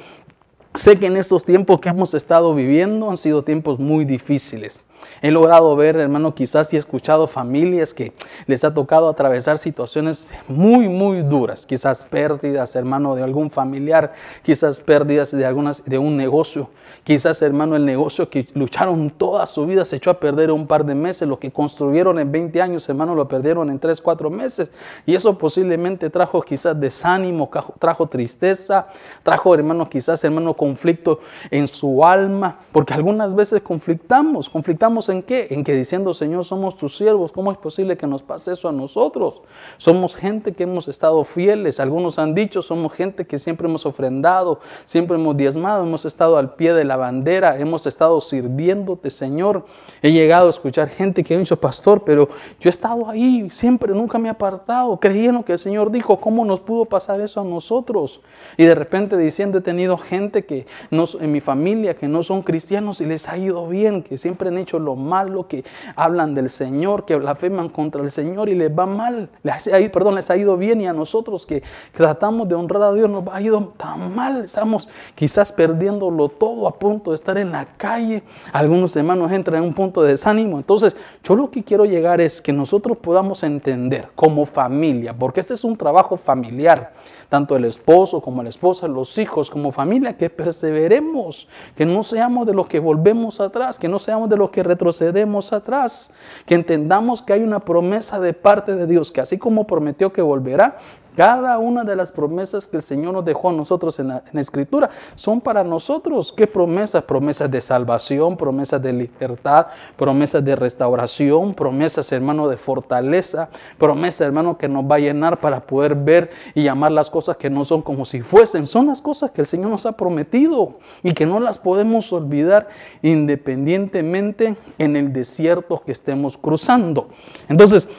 sé 0.73 0.97
que 0.97 1.07
en 1.07 1.17
estos 1.17 1.43
tiempos 1.43 1.79
que 1.79 1.89
hemos 1.89 2.13
estado 2.13 2.53
viviendo 2.55 3.09
han 3.09 3.17
sido 3.17 3.43
tiempos 3.43 3.79
muy 3.79 4.05
difíciles. 4.05 4.83
He 5.21 5.31
logrado 5.31 5.75
ver, 5.75 5.97
hermano, 5.97 6.35
quizás 6.35 6.71
y 6.73 6.75
he 6.75 6.79
escuchado 6.79 7.27
familias 7.27 7.93
que 7.93 8.13
les 8.45 8.63
ha 8.63 8.73
tocado 8.73 9.09
atravesar 9.09 9.57
situaciones 9.57 10.31
muy, 10.47 10.87
muy 10.87 11.21
duras, 11.21 11.65
quizás 11.65 12.03
pérdidas, 12.03 12.75
hermano, 12.75 13.15
de 13.15 13.23
algún 13.23 13.49
familiar, 13.49 14.13
quizás 14.43 14.81
pérdidas 14.81 15.31
de, 15.31 15.45
algunas, 15.45 15.83
de 15.85 15.97
un 15.97 16.17
negocio, 16.17 16.69
quizás, 17.03 17.41
hermano, 17.41 17.75
el 17.75 17.85
negocio 17.85 18.29
que 18.29 18.47
lucharon 18.53 19.09
toda 19.09 19.45
su 19.45 19.65
vida 19.65 19.85
se 19.85 19.97
echó 19.97 20.09
a 20.11 20.19
perder 20.19 20.51
un 20.51 20.67
par 20.67 20.85
de 20.85 20.95
meses, 20.95 21.27
lo 21.27 21.39
que 21.39 21.51
construyeron 21.51 22.19
en 22.19 22.31
20 22.31 22.61
años, 22.61 22.87
hermano, 22.89 23.15
lo 23.15 23.27
perdieron 23.27 23.69
en 23.69 23.79
3, 23.79 24.01
4 24.01 24.29
meses, 24.29 24.71
y 25.05 25.15
eso 25.15 25.37
posiblemente 25.37 26.09
trajo 26.09 26.41
quizás 26.41 26.79
desánimo, 26.79 27.49
trajo 27.79 28.07
tristeza, 28.07 28.85
trajo, 29.23 29.53
hermano, 29.53 29.89
quizás, 29.89 30.23
hermano, 30.23 30.53
conflicto 30.53 31.19
en 31.49 31.67
su 31.67 32.03
alma, 32.03 32.59
porque 32.71 32.93
algunas 32.93 33.35
veces 33.35 33.61
conflictamos, 33.61 34.49
conflictamos 34.49 34.96
en 35.09 35.23
qué? 35.23 35.47
En 35.51 35.63
que 35.63 35.73
diciendo, 35.73 36.13
Señor, 36.13 36.43
somos 36.43 36.75
tus 36.75 36.97
siervos, 36.97 37.31
¿cómo 37.31 37.51
es 37.51 37.57
posible 37.57 37.95
que 37.95 38.07
nos 38.07 38.21
pase 38.21 38.53
eso 38.53 38.67
a 38.67 38.71
nosotros? 38.71 39.41
Somos 39.77 40.15
gente 40.15 40.53
que 40.53 40.63
hemos 40.63 40.87
estado 40.87 41.23
fieles, 41.23 41.79
algunos 41.79 42.19
han 42.19 42.33
dicho, 42.33 42.61
somos 42.61 42.93
gente 42.93 43.25
que 43.25 43.39
siempre 43.39 43.67
hemos 43.67 43.85
ofrendado, 43.85 44.59
siempre 44.85 45.15
hemos 45.15 45.37
diezmado, 45.37 45.83
hemos 45.83 46.05
estado 46.05 46.37
al 46.37 46.55
pie 46.55 46.73
de 46.73 46.83
la 46.83 46.97
bandera, 46.97 47.59
hemos 47.59 47.85
estado 47.85 48.19
sirviéndote, 48.19 49.09
Señor. 49.09 49.65
He 50.01 50.11
llegado 50.11 50.47
a 50.47 50.49
escuchar 50.49 50.89
gente 50.89 51.23
que 51.23 51.35
ha 51.35 51.37
dicho, 51.37 51.59
pastor, 51.59 52.03
pero 52.03 52.29
yo 52.59 52.67
he 52.67 52.71
estado 52.71 53.09
ahí, 53.09 53.47
siempre, 53.51 53.93
nunca 53.93 54.17
me 54.17 54.27
he 54.27 54.31
apartado, 54.31 54.99
creí 54.99 55.27
en 55.27 55.35
lo 55.35 55.45
que 55.45 55.53
el 55.53 55.59
Señor 55.59 55.91
dijo, 55.91 56.19
¿cómo 56.19 56.43
nos 56.43 56.59
pudo 56.59 56.85
pasar 56.85 57.21
eso 57.21 57.41
a 57.41 57.43
nosotros? 57.43 58.21
Y 58.57 58.65
de 58.65 58.75
repente 58.75 59.17
diciendo, 59.17 59.59
he 59.59 59.61
tenido 59.61 59.97
gente 59.97 60.45
que 60.45 60.65
en 60.91 61.31
mi 61.31 61.41
familia 61.41 61.95
que 61.95 62.07
no 62.07 62.23
son 62.23 62.41
cristianos 62.41 63.01
y 63.01 63.05
les 63.05 63.27
ha 63.29 63.37
ido 63.37 63.67
bien, 63.67 64.03
que 64.03 64.17
siempre 64.17 64.49
han 64.49 64.57
hecho 64.57 64.76
lo 64.79 64.95
malo, 64.95 65.47
que 65.47 65.63
hablan 65.95 66.35
del 66.35 66.49
Señor, 66.49 67.05
que 67.05 67.15
blasfeman 67.15 67.69
contra 67.69 68.01
el 68.01 68.11
Señor 68.11 68.49
y 68.49 68.55
les 68.55 68.71
va 68.71 68.85
mal, 68.85 69.29
les 69.43 69.67
ha, 69.67 69.91
perdón, 69.91 70.15
les 70.15 70.29
ha 70.29 70.37
ido 70.37 70.57
bien 70.57 70.81
y 70.81 70.87
a 70.87 70.93
nosotros 70.93 71.45
que, 71.45 71.63
tratamos 71.91 72.47
de 72.47 72.55
honrar 72.55 72.83
a 72.83 72.93
Dios 72.93 73.09
nos 73.09 73.23
ha 73.31 73.41
ido 73.41 73.73
tan 73.77 74.13
mal, 74.13 74.43
estamos 74.43 74.89
quizás 75.15 75.51
perdiéndolo 75.51 76.29
todo 76.29 76.67
a 76.67 76.77
punto 76.77 77.11
de 77.11 77.15
estar 77.15 77.37
en 77.37 77.51
la 77.51 77.65
calle, 77.65 78.23
algunos 78.53 78.95
hermanos 78.95 79.31
entran 79.31 79.61
en 79.61 79.69
un 79.69 79.73
punto 79.73 80.01
de 80.01 80.11
desánimo, 80.11 80.57
entonces 80.57 80.95
yo 81.23 81.35
lo 81.35 81.49
que 81.49 81.63
quiero 81.63 81.85
llegar 81.85 82.21
es 82.21 82.41
que 82.41 82.53
nosotros 82.53 82.97
podamos 82.97 83.43
entender 83.43 84.09
como 84.15 84.45
familia, 84.45 85.13
porque 85.17 85.39
este 85.39 85.53
es 85.53 85.63
un 85.63 85.75
trabajo 85.75 86.17
familiar, 86.17 86.93
tanto 87.29 87.55
el 87.55 87.65
esposo 87.65 88.21
como 88.21 88.43
la 88.43 88.49
esposa, 88.49 88.87
los 88.87 89.17
hijos, 89.17 89.49
como 89.49 89.71
familia, 89.71 90.17
que 90.17 90.29
perseveremos, 90.29 91.47
que 91.75 91.85
no 91.85 92.03
seamos 92.03 92.47
de 92.47 92.53
los 92.53 92.67
que 92.67 92.79
volvemos 92.79 93.41
atrás, 93.41 93.77
que 93.77 93.87
no 93.87 93.99
seamos 93.99 94.29
de 94.29 94.37
los 94.37 94.49
que 94.49 94.63
retrocedemos 94.63 95.51
atrás, 95.53 96.11
que 96.45 96.55
entendamos 96.55 97.21
que 97.21 97.33
hay 97.33 97.41
una 97.41 97.59
promesa 97.59 98.19
de 98.19 98.33
parte 98.33 98.75
de 98.75 98.87
Dios, 98.87 99.11
que 99.11 99.21
así 99.21 99.37
como 99.37 99.67
prometió 99.67 100.13
que 100.13 100.21
volverá, 100.21 100.77
cada 101.17 101.57
una 101.57 101.83
de 101.83 101.95
las 101.95 102.11
promesas 102.11 102.67
que 102.67 102.77
el 102.77 102.83
Señor 102.83 103.11
nos 103.11 103.25
dejó 103.25 103.49
a 103.49 103.51
nosotros 103.51 103.97
en 103.97 104.09
la, 104.09 104.21
Escritura 104.35 104.91
son 105.15 105.41
para 105.41 105.63
nosotros. 105.63 106.31
¿Qué 106.31 106.45
promesas? 106.45 107.03
Promesas 107.05 107.49
de 107.49 107.59
salvación, 107.59 108.37
promesas 108.37 108.79
de 108.83 108.93
libertad, 108.93 109.65
promesas 109.95 110.45
de 110.45 110.55
restauración, 110.55 111.55
promesas, 111.55 112.11
hermano, 112.11 112.47
de 112.47 112.55
fortaleza, 112.55 113.49
promesas, 113.79 114.27
hermano, 114.27 114.59
que 114.59 114.67
nos 114.67 114.85
va 114.85 114.97
a 114.97 114.99
llenar 114.99 115.39
para 115.39 115.59
poder 115.59 115.95
ver 115.95 116.29
y 116.53 116.61
llamar 116.61 116.91
las 116.91 117.09
cosas 117.09 117.35
que 117.37 117.49
no 117.49 117.65
son 117.65 117.81
como 117.81 118.05
si 118.05 118.21
fuesen. 118.21 118.67
Son 118.67 118.85
las 118.85 119.01
cosas 119.01 119.31
que 119.31 119.41
el 119.41 119.47
Señor 119.47 119.71
nos 119.71 119.87
ha 119.87 119.93
prometido 119.93 120.77
y 121.01 121.13
que 121.13 121.25
no 121.25 121.39
las 121.39 121.57
podemos 121.57 122.13
olvidar 122.13 122.67
independientemente 123.01 124.55
en 124.77 124.95
el 124.95 125.11
desierto 125.11 125.81
que 125.83 125.93
estemos 125.93 126.37
cruzando. 126.37 127.09
Entonces, 127.49 127.89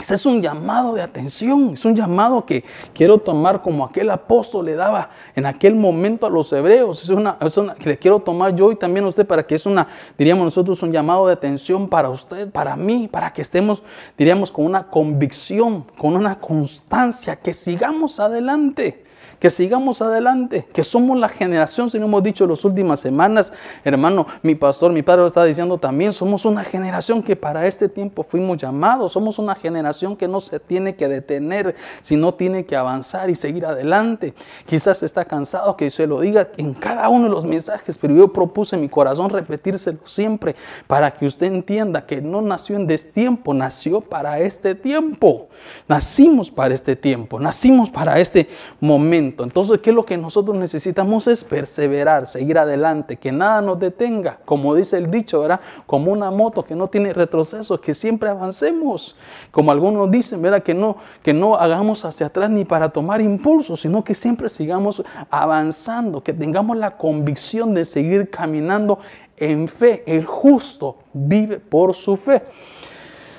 ese 0.00 0.14
es 0.14 0.26
un 0.26 0.40
llamado 0.40 0.94
de 0.94 1.02
atención, 1.02 1.74
es 1.74 1.84
un 1.84 1.94
llamado 1.94 2.46
que 2.46 2.64
quiero 2.94 3.18
tomar 3.18 3.62
como 3.62 3.84
aquel 3.84 4.10
apóstol 4.10 4.66
le 4.66 4.74
daba 4.74 5.10
en 5.36 5.46
aquel 5.46 5.74
momento 5.74 6.26
a 6.26 6.30
los 6.30 6.52
hebreos. 6.52 7.02
Es 7.02 7.10
una, 7.10 7.36
es 7.40 7.56
una, 7.56 7.74
que 7.74 7.90
le 7.90 7.98
quiero 7.98 8.18
tomar 8.18 8.56
yo 8.56 8.72
y 8.72 8.76
también 8.76 9.04
a 9.04 9.08
usted 9.08 9.26
para 9.26 9.46
que 9.46 9.54
es 9.54 9.66
una, 9.66 9.86
diríamos 10.16 10.44
nosotros, 10.44 10.82
un 10.82 10.92
llamado 10.92 11.26
de 11.26 11.34
atención 11.34 11.88
para 11.88 12.08
usted, 12.08 12.50
para 12.50 12.76
mí, 12.76 13.08
para 13.10 13.32
que 13.32 13.42
estemos, 13.42 13.82
diríamos, 14.16 14.50
con 14.50 14.64
una 14.64 14.86
convicción, 14.86 15.84
con 15.98 16.16
una 16.16 16.38
constancia, 16.38 17.36
que 17.36 17.52
sigamos 17.52 18.18
adelante 18.20 19.04
que 19.40 19.50
sigamos 19.50 20.02
adelante, 20.02 20.68
que 20.72 20.84
somos 20.84 21.18
la 21.18 21.28
generación, 21.28 21.88
si 21.88 21.98
no 21.98 22.04
hemos 22.04 22.22
dicho 22.22 22.44
en 22.44 22.50
las 22.50 22.64
últimas 22.64 23.00
semanas, 23.00 23.52
hermano, 23.82 24.26
mi 24.42 24.54
pastor, 24.54 24.92
mi 24.92 25.02
padre 25.02 25.22
lo 25.22 25.26
está 25.28 25.42
diciendo 25.44 25.78
también, 25.78 26.12
somos 26.12 26.44
una 26.44 26.62
generación 26.62 27.22
que 27.22 27.34
para 27.36 27.66
este 27.66 27.88
tiempo 27.88 28.22
fuimos 28.22 28.58
llamados, 28.58 29.12
somos 29.12 29.38
una 29.38 29.54
generación 29.54 30.14
que 30.14 30.28
no 30.28 30.40
se 30.40 30.60
tiene 30.60 30.94
que 30.94 31.08
detener, 31.08 31.74
sino 32.02 32.34
tiene 32.34 32.66
que 32.66 32.76
avanzar 32.76 33.30
y 33.30 33.34
seguir 33.34 33.64
adelante. 33.64 34.34
Quizás 34.66 35.02
está 35.02 35.24
cansado 35.24 35.74
que 35.74 35.90
se 35.90 36.06
lo 36.06 36.20
diga 36.20 36.48
en 36.58 36.74
cada 36.74 37.08
uno 37.08 37.24
de 37.24 37.30
los 37.30 37.46
mensajes, 37.46 37.96
pero 37.96 38.14
yo 38.14 38.32
propuse 38.32 38.76
en 38.76 38.82
mi 38.82 38.90
corazón 38.90 39.30
repetírselo 39.30 40.00
siempre 40.04 40.54
para 40.86 41.12
que 41.12 41.24
usted 41.24 41.46
entienda 41.46 42.04
que 42.04 42.20
no 42.20 42.42
nació 42.42 42.76
en 42.76 42.86
destiempo, 42.86 43.54
nació 43.54 44.02
para 44.02 44.38
este 44.38 44.74
tiempo. 44.74 45.48
Nacimos 45.88 46.50
para 46.50 46.74
este 46.74 46.94
tiempo, 46.96 47.40
nacimos 47.40 47.88
para 47.88 48.18
este 48.18 48.48
momento. 48.80 49.29
Entonces, 49.38 49.80
¿qué 49.80 49.90
es 49.90 49.96
lo 49.96 50.04
que 50.04 50.16
nosotros 50.16 50.56
necesitamos? 50.56 51.26
Es 51.26 51.44
perseverar, 51.44 52.26
seguir 52.26 52.58
adelante, 52.58 53.16
que 53.16 53.32
nada 53.32 53.62
nos 53.62 53.78
detenga, 53.78 54.38
como 54.44 54.74
dice 54.74 54.98
el 54.98 55.10
dicho, 55.10 55.40
¿verdad? 55.40 55.60
Como 55.86 56.12
una 56.12 56.30
moto 56.30 56.64
que 56.64 56.74
no 56.74 56.88
tiene 56.88 57.12
retroceso, 57.12 57.80
que 57.80 57.94
siempre 57.94 58.28
avancemos. 58.28 59.16
Como 59.50 59.70
algunos 59.70 60.10
dicen, 60.10 60.42
¿verdad? 60.42 60.62
Que 60.62 60.74
no, 60.74 60.96
que 61.22 61.32
no 61.32 61.56
hagamos 61.56 62.04
hacia 62.04 62.26
atrás 62.26 62.50
ni 62.50 62.64
para 62.64 62.90
tomar 62.90 63.20
impulso, 63.20 63.76
sino 63.76 64.04
que 64.04 64.14
siempre 64.14 64.48
sigamos 64.48 65.02
avanzando, 65.30 66.22
que 66.22 66.32
tengamos 66.32 66.76
la 66.76 66.96
convicción 66.96 67.74
de 67.74 67.84
seguir 67.84 68.30
caminando 68.30 68.98
en 69.36 69.68
fe. 69.68 70.02
El 70.06 70.24
justo 70.24 70.98
vive 71.12 71.58
por 71.58 71.94
su 71.94 72.16
fe. 72.16 72.42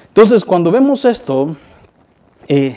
Entonces, 0.08 0.44
cuando 0.44 0.72
vemos 0.72 1.06
esto, 1.06 1.56
eh, 2.48 2.76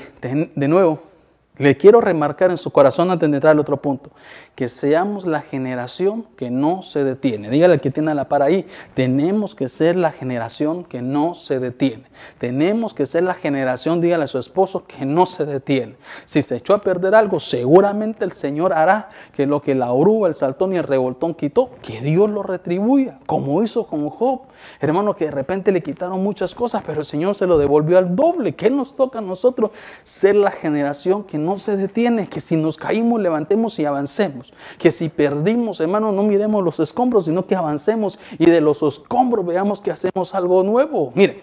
de 0.55 0.69
nuevo, 0.69 1.14
le 1.57 1.77
quiero 1.77 2.01
remarcar 2.01 2.51
en 2.51 2.57
su 2.57 2.73
corazón 2.73 3.13
antes 3.13 3.31
de 3.31 3.37
entrar 3.37 3.53
al 3.53 3.61
otro 3.61 3.77
punto, 3.77 4.11
que 4.57 4.67
seamos 4.67 5.25
la 5.25 5.41
generación 5.41 6.27
que 6.37 6.51
no 6.51 6.83
se 6.83 7.05
detiene. 7.05 7.49
Dígale 7.49 7.75
al 7.75 7.81
que 7.81 7.93
tiene 7.93 8.13
la 8.15 8.29
para 8.29 8.47
ahí, 8.47 8.67
tenemos 8.95 9.55
que 9.55 9.69
ser 9.69 9.95
la 9.95 10.11
generación 10.11 10.83
que 10.85 11.01
no 11.01 11.35
se 11.35 11.61
detiene. 11.61 12.05
Tenemos 12.39 12.93
que 12.93 13.07
ser 13.07 13.23
la 13.23 13.35
generación, 13.35 14.01
dígale 14.01 14.25
a 14.25 14.27
su 14.27 14.39
esposo, 14.39 14.85
que 14.85 15.07
no 15.07 15.27
se 15.27 15.47
detiene. 15.47 15.95
Si 16.25 16.43
se 16.43 16.57
echó 16.57 16.75
a 16.75 16.83
perder 16.83 17.15
algo, 17.15 17.39
seguramente 17.39 18.25
el 18.25 18.33
Señor 18.33 18.73
hará 18.73 19.09
que 19.33 19.47
lo 19.47 19.63
que 19.63 19.77
la 19.77 19.93
oruga, 19.93 20.27
el 20.27 20.35
saltón 20.35 20.73
y 20.73 20.77
el 20.77 20.85
revoltón 20.85 21.35
quitó, 21.35 21.71
que 21.83 22.01
Dios 22.01 22.29
lo 22.29 22.43
retribuya, 22.43 23.21
como 23.27 23.63
hizo 23.63 23.87
con 23.87 24.09
Job. 24.11 24.41
Hermano, 24.81 25.15
que 25.15 25.27
de 25.27 25.31
repente 25.31 25.73
le 25.73 25.83
quitaron 25.83 26.23
muchas 26.23 26.55
cosas, 26.55 26.83
pero 26.87 27.01
el 27.01 27.05
Señor 27.05 27.35
se 27.35 27.47
lo 27.47 27.59
devolvió 27.59 27.99
al 27.99 28.15
doble. 28.15 28.55
¿Qué 28.55 28.71
nos 28.71 28.97
toca 28.97 29.19
a 29.19 29.23
nosotros? 29.23 29.71
Ser 30.03 30.37
la 30.37 30.51
generación 30.51 31.25
que 31.25 31.39
no 31.39 31.59
se 31.59 31.77
detiene, 31.77 32.29
que 32.29 32.41
si 32.41 32.57
nos 32.57 32.77
caímos, 32.77 33.21
levantemos 33.21 33.79
y 33.79 33.85
avancemos. 33.85 34.53
Que 34.79 34.91
si 34.91 35.09
perdimos, 35.09 35.81
hermano, 35.81 36.13
no 36.13 36.23
miremos 36.23 36.65
los 36.65 36.81
escombros, 36.81 37.27
sino 37.27 37.47
que 37.47 37.55
avancemos 37.55 38.19
y 38.39 38.47
de 38.47 38.61
los 38.61 38.83
escombros 38.83 39.47
veamos 39.47 39.81
que 39.81 39.91
hacemos 39.91 40.35
algo 40.35 40.63
nuevo. 40.63 41.13
Mire, 41.15 41.43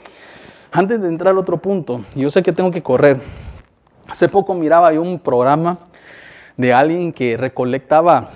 antes 0.71 1.01
de 1.01 1.07
entrar 1.07 1.31
al 1.31 1.37
otro 1.37 1.57
punto, 1.57 2.01
yo 2.15 2.29
sé 2.29 2.41
que 2.41 2.51
tengo 2.51 2.71
que 2.71 2.81
correr. 2.81 3.19
Hace 4.07 4.27
poco 4.27 4.53
miraba 4.53 4.91
yo 4.93 5.01
un 5.01 5.19
programa 5.19 5.79
de 6.57 6.73
alguien 6.73 7.13
que 7.13 7.37
recolectaba 7.37 8.29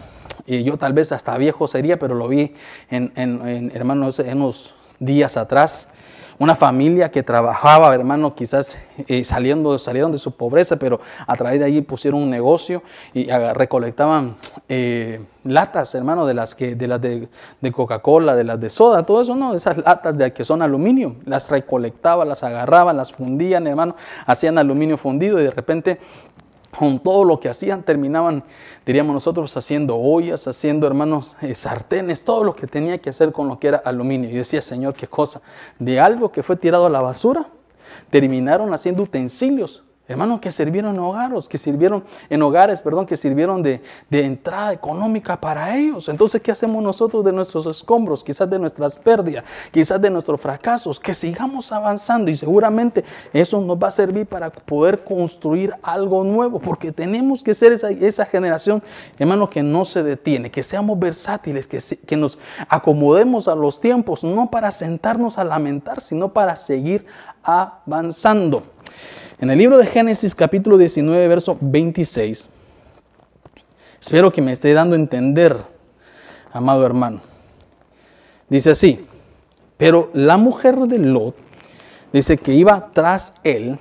y 0.45 0.63
yo 0.63 0.77
tal 0.77 0.93
vez 0.93 1.12
hasta 1.12 1.38
viejo 1.38 1.67
sería, 1.67 1.97
pero 1.97 2.15
lo 2.15 2.27
vi 2.27 2.53
en, 2.89 3.12
en, 3.15 3.71
hermanos 3.73 4.19
en 4.19 4.38
unos 4.38 4.75
días 4.99 5.38
atrás. 5.38 5.88
Una 6.38 6.53
familia 6.53 7.10
que 7.12 7.23
trabajaba, 7.23 7.95
hermano, 7.95 8.36
quizás 8.36 8.77
eh, 9.08 9.23
saliendo, 9.23 9.77
salieron 9.77 10.12
de 10.12 10.17
su 10.17 10.36
pobreza, 10.36 10.75
pero 10.75 10.99
a 11.25 11.34
través 11.38 11.60
de 11.60 11.65
allí 11.65 11.81
pusieron 11.81 12.23
un 12.23 12.29
negocio 12.29 12.84
y 13.13 13.27
recolectaban 13.27 14.36
eh, 14.67 15.21
latas, 15.45 15.95
hermano, 15.95 16.25
de 16.25 16.34
las, 16.34 16.53
que, 16.53 16.75
de, 16.75 16.88
las 16.89 16.99
de, 16.99 17.29
de 17.62 17.71
Coca-Cola, 17.71 18.36
de 18.36 18.43
las 18.43 18.60
de 18.60 18.69
soda, 18.69 19.03
todo 19.03 19.21
eso, 19.21 19.34
¿no? 19.34 19.55
Esas 19.55 19.77
latas 19.77 20.17
de 20.17 20.34
que 20.34 20.43
son 20.43 20.62
aluminio, 20.62 21.15
las 21.23 21.49
recolectaban, 21.49 22.27
las 22.27 22.43
agarraban, 22.43 22.97
las 22.97 23.13
fundían, 23.13 23.65
hermano, 23.65 23.95
hacían 24.25 24.58
aluminio 24.58 24.97
fundido 24.97 25.39
y 25.39 25.43
de 25.43 25.51
repente 25.51 25.99
con 26.77 26.99
todo 26.99 27.23
lo 27.23 27.39
que 27.39 27.49
hacían, 27.49 27.83
terminaban, 27.83 28.43
diríamos 28.85 29.13
nosotros, 29.13 29.55
haciendo 29.55 29.95
ollas, 29.95 30.47
haciendo, 30.47 30.85
hermanos, 30.88 31.35
eh, 31.41 31.55
sartenes, 31.55 32.23
todo 32.23 32.43
lo 32.43 32.55
que 32.55 32.67
tenía 32.67 32.97
que 32.97 33.09
hacer 33.09 33.31
con 33.31 33.47
lo 33.47 33.57
que 33.59 33.69
era 33.69 33.77
aluminio. 33.77 34.29
Y 34.29 34.33
decía, 34.33 34.61
Señor, 34.61 34.93
qué 34.93 35.07
cosa, 35.07 35.41
de 35.79 35.99
algo 35.99 36.31
que 36.31 36.43
fue 36.43 36.55
tirado 36.55 36.88
a 36.88 36.89
la 36.89 37.01
basura, 37.01 37.47
terminaron 38.09 38.73
haciendo 38.73 39.03
utensilios 39.03 39.85
Hermanos 40.08 40.39
que 40.39 40.52
sirvieron 40.52 40.94
en 40.94 41.02
hogares, 41.02 41.48
que 41.48 41.58
sirvieron 41.58 42.04
en 42.30 42.39
hogares, 42.44 42.80
perdón, 42.80 43.08
que 43.08 43.18
sirvieron 43.18 43.63
de, 43.63 43.82
entrada 44.12 44.72
económica 44.72 45.41
para 45.41 45.76
ellos. 45.76 46.10
Entonces, 46.10 46.44
¿qué 46.44 46.52
hacemos 46.52 46.84
nosotros 46.84 47.26
de 47.26 47.32
nuestros 47.32 47.65
escombros? 47.65 48.24
Quizás 48.24 48.48
de 48.48 48.60
nuestras 48.60 49.00
pérdidas, 49.00 49.44
quizás 49.72 50.00
de 50.00 50.12
nuestros 50.12 50.39
fracasos, 50.39 51.00
que 51.00 51.13
sigamos 51.15 51.72
avanzando 51.72 52.30
y 52.30 52.38
seguramente 52.38 53.04
eso 53.34 53.60
nos 53.62 53.78
va 53.78 53.88
a 53.88 53.91
servir 53.91 54.28
para 54.28 54.52
poder 54.52 55.04
construir 55.04 55.74
algo 55.82 56.24
nuevo, 56.24 56.60
porque 56.60 56.91
tenemos 56.91 57.41
que 57.41 57.56
ser 57.56 57.72
esa, 57.72 57.89
esa 57.89 58.26
generación, 58.26 58.84
hermano, 59.18 59.50
que 59.50 59.63
no 59.63 59.86
se 59.86 60.04
detiene, 60.04 60.52
que 60.52 60.62
seamos 60.62 61.00
versátiles, 61.00 61.65
que, 61.65 61.80
que 62.06 62.15
nos 62.15 62.38
acomodemos 62.70 63.48
a 63.48 63.56
los 63.56 63.82
tiempos, 63.82 64.24
no 64.24 64.52
para 64.52 64.70
sentarnos 64.70 65.39
a 65.39 65.44
lamentar, 65.44 66.00
sino 66.00 66.32
para 66.32 66.56
seguir 66.56 67.08
avanzando. 67.41 68.76
En 69.38 69.50
el 69.50 69.58
libro 69.58 69.78
de 69.78 69.86
Génesis 69.86 70.34
capítulo 70.34 70.78
19, 70.78 71.28
verso 71.28 71.58
26, 71.60 72.48
espero 74.00 74.32
que 74.32 74.41
me 74.41 74.54
esté 74.54 74.74
dando 74.74 74.95
a 74.95 75.00
entender, 75.00 75.58
amado 76.54 76.86
hermano. 76.86 77.19
Dice 78.48 78.71
así, 78.71 79.06
pero 79.76 80.10
la 80.13 80.38
mujer 80.38 80.78
de 80.78 81.00
Lot 81.00 81.36
dice 82.13 82.38
que 82.38 82.54
iba 82.54 82.91
tras 82.93 83.34
él, 83.43 83.78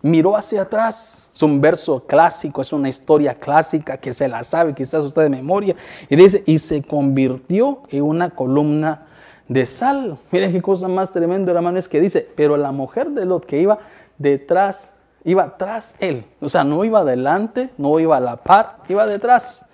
miró 0.00 0.36
hacia 0.36 0.62
atrás. 0.62 1.28
Es 1.34 1.42
un 1.42 1.60
verso 1.60 2.04
clásico, 2.06 2.62
es 2.62 2.72
una 2.72 2.88
historia 2.88 3.34
clásica 3.34 3.96
que 3.96 4.14
se 4.14 4.28
la 4.28 4.44
sabe 4.44 4.74
quizás 4.74 5.04
usted 5.04 5.22
de 5.22 5.30
memoria. 5.30 5.74
Y 6.08 6.14
dice, 6.14 6.44
y 6.46 6.60
se 6.60 6.84
convirtió 6.84 7.82
en 7.90 8.04
una 8.04 8.30
columna 8.30 9.07
de 9.48 9.66
sal. 9.66 10.18
Miren 10.30 10.52
qué 10.52 10.62
cosa 10.62 10.88
más 10.88 11.12
tremenda, 11.12 11.52
hermano, 11.52 11.78
es 11.78 11.88
que 11.88 12.00
dice, 12.00 12.28
pero 12.36 12.56
la 12.56 12.70
mujer 12.70 13.10
de 13.10 13.24
Lot 13.24 13.46
que 13.46 13.58
iba 13.58 13.78
detrás, 14.18 14.92
iba 15.24 15.56
tras 15.56 15.96
él. 15.98 16.24
O 16.40 16.48
sea, 16.48 16.64
no 16.64 16.84
iba 16.84 17.00
adelante, 17.00 17.70
no 17.78 17.98
iba 17.98 18.16
a 18.16 18.20
la 18.20 18.36
par, 18.36 18.78
iba 18.88 19.06
detrás. 19.06 19.64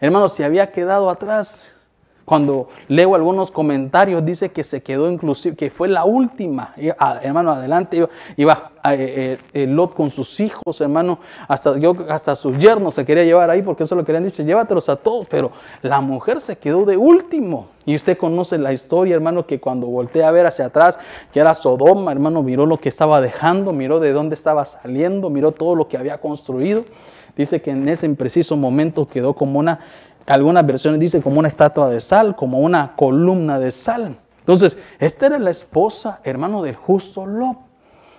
Hermano, 0.00 0.28
se 0.28 0.44
había 0.44 0.70
quedado 0.70 1.08
atrás. 1.10 1.71
Cuando 2.24 2.68
leo 2.88 3.14
algunos 3.14 3.50
comentarios, 3.50 4.24
dice 4.24 4.50
que 4.50 4.62
se 4.62 4.82
quedó 4.82 5.10
inclusive, 5.10 5.56
que 5.56 5.70
fue 5.70 5.88
la 5.88 6.04
última. 6.04 6.74
Hermano, 7.22 7.52
adelante 7.52 7.96
iba, 7.96 8.08
iba 8.36 8.72
eh, 8.84 9.38
eh, 9.52 9.66
Lot 9.66 9.94
con 9.94 10.10
sus 10.10 10.40
hijos, 10.40 10.80
hermano, 10.80 11.18
hasta, 11.48 11.78
yo, 11.78 11.96
hasta 12.08 12.34
sus 12.34 12.58
yernos 12.58 12.94
se 12.94 13.04
quería 13.04 13.24
llevar 13.24 13.50
ahí 13.50 13.62
porque 13.62 13.84
eso 13.84 13.94
lo 13.94 14.04
querían 14.04 14.24
dicho, 14.24 14.42
llévatelos 14.42 14.88
a 14.88 14.96
todos, 14.96 15.28
pero 15.28 15.52
la 15.82 16.00
mujer 16.00 16.40
se 16.40 16.56
quedó 16.56 16.84
de 16.84 16.96
último. 16.96 17.68
Y 17.84 17.96
usted 17.96 18.16
conoce 18.16 18.58
la 18.58 18.72
historia, 18.72 19.14
hermano, 19.14 19.46
que 19.46 19.58
cuando 19.60 19.88
voltea 19.88 20.28
a 20.28 20.30
ver 20.30 20.46
hacia 20.46 20.66
atrás, 20.66 20.98
que 21.32 21.40
era 21.40 21.54
Sodoma, 21.54 22.12
hermano, 22.12 22.42
miró 22.42 22.66
lo 22.66 22.78
que 22.78 22.88
estaba 22.88 23.20
dejando, 23.20 23.72
miró 23.72 23.98
de 23.98 24.12
dónde 24.12 24.34
estaba 24.34 24.64
saliendo, 24.64 25.30
miró 25.30 25.50
todo 25.50 25.74
lo 25.74 25.88
que 25.88 25.96
había 25.96 26.20
construido. 26.20 26.84
Dice 27.36 27.62
que 27.62 27.70
en 27.70 27.88
ese 27.88 28.06
impreciso 28.06 28.56
momento 28.56 29.08
quedó 29.08 29.32
como 29.34 29.58
una, 29.58 29.80
algunas 30.26 30.66
versiones 30.66 31.00
dicen 31.00 31.22
como 31.22 31.38
una 31.38 31.48
estatua 31.48 31.90
de 31.90 32.00
sal, 32.00 32.36
como 32.36 32.60
una 32.60 32.94
columna 32.96 33.58
de 33.58 33.70
sal. 33.70 34.16
Entonces, 34.40 34.76
esta 34.98 35.26
era 35.26 35.38
la 35.38 35.50
esposa, 35.50 36.20
hermano, 36.24 36.62
del 36.62 36.76
justo 36.76 37.26
Lot. 37.26 37.58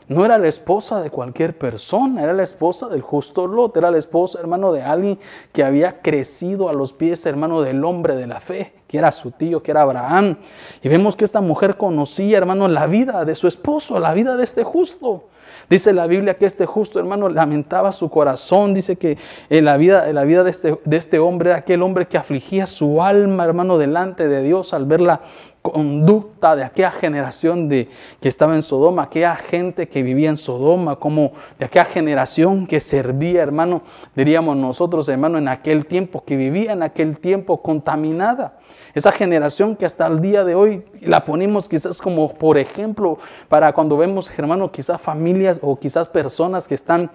No 0.08 0.26
era 0.26 0.38
la 0.38 0.50
esposa 0.50 1.02
de 1.02 1.10
cualquier 1.10 1.58
persona, 1.58 2.24
era 2.24 2.34
la 2.34 2.44
esposa 2.44 2.88
del 2.90 3.02
justo 3.02 3.48
Lot, 3.48 3.78
era 3.78 3.90
la 3.90 3.98
esposa, 3.98 4.40
hermano, 4.40 4.74
de 4.74 4.84
alguien 4.84 5.18
que 5.54 5.64
había 5.64 6.02
crecido 6.02 6.70
a 6.70 6.74
los 6.74 6.92
pies, 6.92 7.26
hermano, 7.26 7.62
del 7.62 7.84
hombre 7.86 8.16
de 8.16 8.28
la 8.28 8.42
fe, 8.42 8.74
que 8.88 8.98
era 8.98 9.12
su 9.12 9.32
tío, 9.32 9.64
que 9.64 9.72
era 9.72 9.82
Abraham. 9.82 10.38
Y 10.82 10.90
vemos 10.90 11.16
que 11.16 11.24
esta 11.24 11.40
mujer 11.40 11.78
conocía, 11.78 12.38
hermano, 12.38 12.68
la 12.68 12.86
vida 12.86 13.24
de 13.24 13.36
su 13.36 13.48
esposo, 13.48 13.98
la 14.00 14.14
vida 14.14 14.36
de 14.36 14.44
este 14.44 14.64
justo. 14.64 15.30
Dice 15.74 15.92
la 15.92 16.06
Biblia 16.06 16.36
que 16.36 16.46
este 16.46 16.68
justo 16.68 17.00
hermano 17.00 17.30
lamentaba 17.30 17.92
su 17.94 18.08
corazón. 18.12 18.76
Dice 18.76 18.96
que 18.96 19.18
en 19.50 19.66
la 19.66 19.76
vida, 19.76 20.06
la 20.14 20.24
vida 20.24 20.44
de, 20.44 20.52
este, 20.52 20.80
de 20.86 20.98
este 20.98 21.18
hombre 21.18 21.52
aquel 21.52 21.82
hombre 21.82 22.08
que 22.08 22.16
afligía 22.16 22.68
su 22.68 23.02
alma, 23.02 23.44
hermano, 23.44 23.80
delante 23.80 24.28
de 24.28 24.44
Dios 24.44 24.76
al 24.76 24.86
verla 24.86 25.22
conducta 25.64 26.58
de 26.58 26.64
aquella 26.66 26.92
generación 26.92 27.70
de, 27.70 27.90
que 28.20 28.28
estaba 28.28 28.54
en 28.54 28.62
Sodoma, 28.62 29.04
aquella 29.04 29.36
gente 29.38 29.88
que 29.88 30.04
vivía 30.04 30.30
en 30.30 30.36
Sodoma, 30.36 30.98
como 30.98 31.32
de 31.58 31.66
aquella 31.66 31.86
generación 31.86 32.68
que 32.68 32.82
servía, 32.82 33.42
hermano, 33.42 33.82
diríamos 34.14 34.58
nosotros, 34.58 35.08
hermano, 35.08 35.38
en 35.38 35.48
aquel 35.48 35.86
tiempo, 35.86 36.24
que 36.26 36.36
vivía 36.36 36.74
en 36.74 36.84
aquel 36.84 37.18
tiempo 37.18 37.62
contaminada. 37.62 38.58
Esa 38.94 39.14
generación 39.14 39.78
que 39.78 39.86
hasta 39.86 40.06
el 40.06 40.20
día 40.20 40.44
de 40.44 40.54
hoy 40.54 40.84
la 41.02 41.24
ponemos 41.24 41.70
quizás 41.70 42.02
como 42.02 42.32
por 42.34 42.58
ejemplo 42.58 43.18
para 43.48 43.72
cuando 43.72 43.96
vemos, 43.96 44.30
hermano, 44.38 44.70
quizás 44.70 45.00
familias 45.00 45.60
o 45.64 45.80
quizás 45.80 46.10
personas 46.10 46.68
que 46.68 46.76
están, 46.76 47.10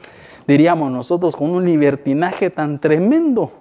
diríamos 0.47 0.91
nosotros, 0.91 1.37
con 1.37 1.51
un 1.51 1.67
libertinaje 1.67 2.49
tan 2.49 2.81
tremendo 2.81 3.53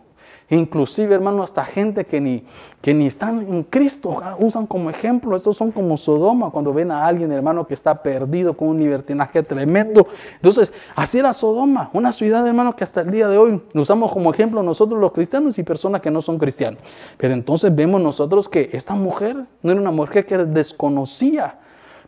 Inclusive, 0.50 1.14
hermano, 1.14 1.44
hasta 1.44 1.66
gente 1.66 2.06
que 2.06 2.22
ni, 2.22 2.46
que 2.82 2.94
ni 2.94 3.08
están 3.08 3.42
en 3.42 3.64
Cristo 3.64 4.22
ah, 4.24 4.38
usan 4.40 4.66
como 4.66 4.90
ejemplo. 4.90 5.36
Estos 5.36 5.58
son 5.58 5.72
como 5.72 5.98
Sodoma 5.98 6.52
cuando 6.52 6.74
ven 6.74 6.90
a 6.90 7.06
alguien, 7.06 7.34
hermano, 7.34 7.68
que 7.68 7.74
está 7.74 8.02
perdido 8.02 8.56
con 8.56 8.70
un 8.70 8.80
libertinaje 8.80 9.44
tremendo. 9.44 10.08
Entonces, 10.36 10.72
así 10.96 11.20
era 11.20 11.34
Sodoma, 11.34 11.90
una 11.92 12.14
ciudad, 12.14 12.48
hermano, 12.48 12.78
que 12.78 12.86
hasta 12.86 13.02
el 13.02 13.12
día 13.12 13.28
de 13.28 13.38
hoy 13.38 13.62
usamos 13.74 14.14
como 14.14 14.32
ejemplo 14.32 14.64
nosotros 14.64 15.00
los 15.02 15.12
cristianos 15.12 15.60
y 15.60 15.64
personas 15.64 16.00
que 16.02 16.12
no 16.12 16.22
son 16.22 16.38
cristianos. 16.38 16.80
Pero 17.18 17.34
entonces 17.34 17.76
vemos 17.76 18.02
nosotros 18.02 18.48
que 18.48 18.70
esta 18.72 18.96
mujer 18.96 19.36
no 19.62 19.72
era 19.74 19.82
una 19.82 19.92
mujer 19.92 20.26
que 20.26 20.38
desconocía 20.38 21.60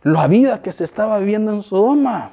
la 0.02 0.26
vida 0.28 0.62
que 0.62 0.72
se 0.72 0.84
estaba 0.84 1.18
viviendo 1.18 1.52
en 1.52 1.62
Sodoma. 1.62 2.30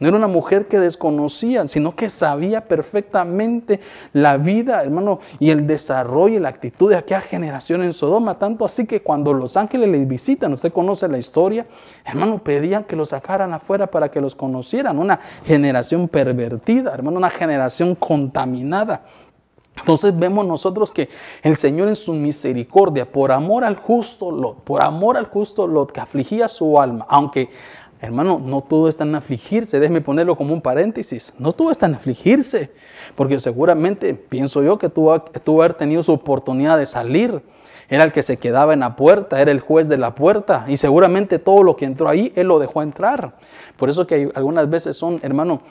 No 0.00 0.08
era 0.08 0.16
una 0.16 0.28
mujer 0.28 0.68
que 0.68 0.78
desconocía, 0.78 1.66
sino 1.66 1.96
que 1.96 2.08
sabía 2.08 2.66
perfectamente 2.66 3.80
la 4.12 4.36
vida, 4.36 4.82
hermano, 4.82 5.18
y 5.38 5.50
el 5.50 5.66
desarrollo 5.66 6.36
y 6.36 6.40
la 6.40 6.50
actitud 6.50 6.90
de 6.90 6.96
aquella 6.96 7.20
generación 7.20 7.82
en 7.82 7.92
Sodoma. 7.92 8.38
Tanto 8.38 8.64
así 8.64 8.86
que 8.86 9.02
cuando 9.02 9.32
los 9.32 9.56
ángeles 9.56 9.88
les 9.88 10.06
visitan, 10.06 10.52
usted 10.52 10.72
conoce 10.72 11.08
la 11.08 11.18
historia, 11.18 11.66
hermano, 12.04 12.38
pedían 12.42 12.84
que 12.84 12.96
los 12.96 13.08
sacaran 13.08 13.52
afuera 13.52 13.88
para 13.88 14.10
que 14.10 14.20
los 14.20 14.36
conocieran. 14.36 14.98
Una 14.98 15.18
generación 15.44 16.08
pervertida, 16.08 16.94
hermano, 16.94 17.18
una 17.18 17.30
generación 17.30 17.94
contaminada. 17.94 19.02
Entonces 19.78 20.16
vemos 20.18 20.46
nosotros 20.46 20.92
que 20.92 21.08
el 21.42 21.56
Señor 21.56 21.88
en 21.88 21.96
su 21.96 22.12
misericordia, 22.12 23.10
por 23.10 23.32
amor 23.32 23.64
al 23.64 23.76
justo 23.76 24.30
Lot, 24.30 24.62
por 24.64 24.84
amor 24.84 25.16
al 25.16 25.26
justo 25.26 25.66
Lot 25.66 25.92
que 25.92 26.00
afligía 26.00 26.48
su 26.48 26.80
alma, 26.80 27.06
aunque 27.08 27.50
Hermano, 28.00 28.40
no 28.42 28.60
todo 28.60 28.88
está 28.88 29.02
en 29.02 29.14
afligirse, 29.16 29.80
déjeme 29.80 30.00
ponerlo 30.00 30.36
como 30.36 30.54
un 30.54 30.62
paréntesis, 30.62 31.32
no 31.38 31.52
todo 31.52 31.72
está 31.72 31.86
en 31.86 31.94
afligirse, 31.94 32.70
porque 33.16 33.40
seguramente 33.40 34.14
pienso 34.14 34.62
yo 34.62 34.78
que 34.78 34.88
tuvo, 34.88 35.20
tuvo 35.20 35.62
haber 35.62 35.74
tenido 35.74 36.04
su 36.04 36.12
oportunidad 36.12 36.78
de 36.78 36.86
salir, 36.86 37.42
era 37.88 38.04
el 38.04 38.12
que 38.12 38.22
se 38.22 38.36
quedaba 38.36 38.72
en 38.74 38.80
la 38.80 38.94
puerta, 38.94 39.40
era 39.40 39.50
el 39.50 39.60
juez 39.60 39.88
de 39.88 39.96
la 39.96 40.14
puerta, 40.14 40.64
y 40.68 40.76
seguramente 40.76 41.40
todo 41.40 41.64
lo 41.64 41.74
que 41.74 41.86
entró 41.86 42.08
ahí, 42.08 42.32
él 42.36 42.46
lo 42.46 42.60
dejó 42.60 42.82
entrar. 42.82 43.34
Por 43.76 43.88
eso 43.88 44.06
que 44.06 44.30
algunas 44.34 44.70
veces 44.70 44.96
son, 44.96 45.18
hermano, 45.22 45.62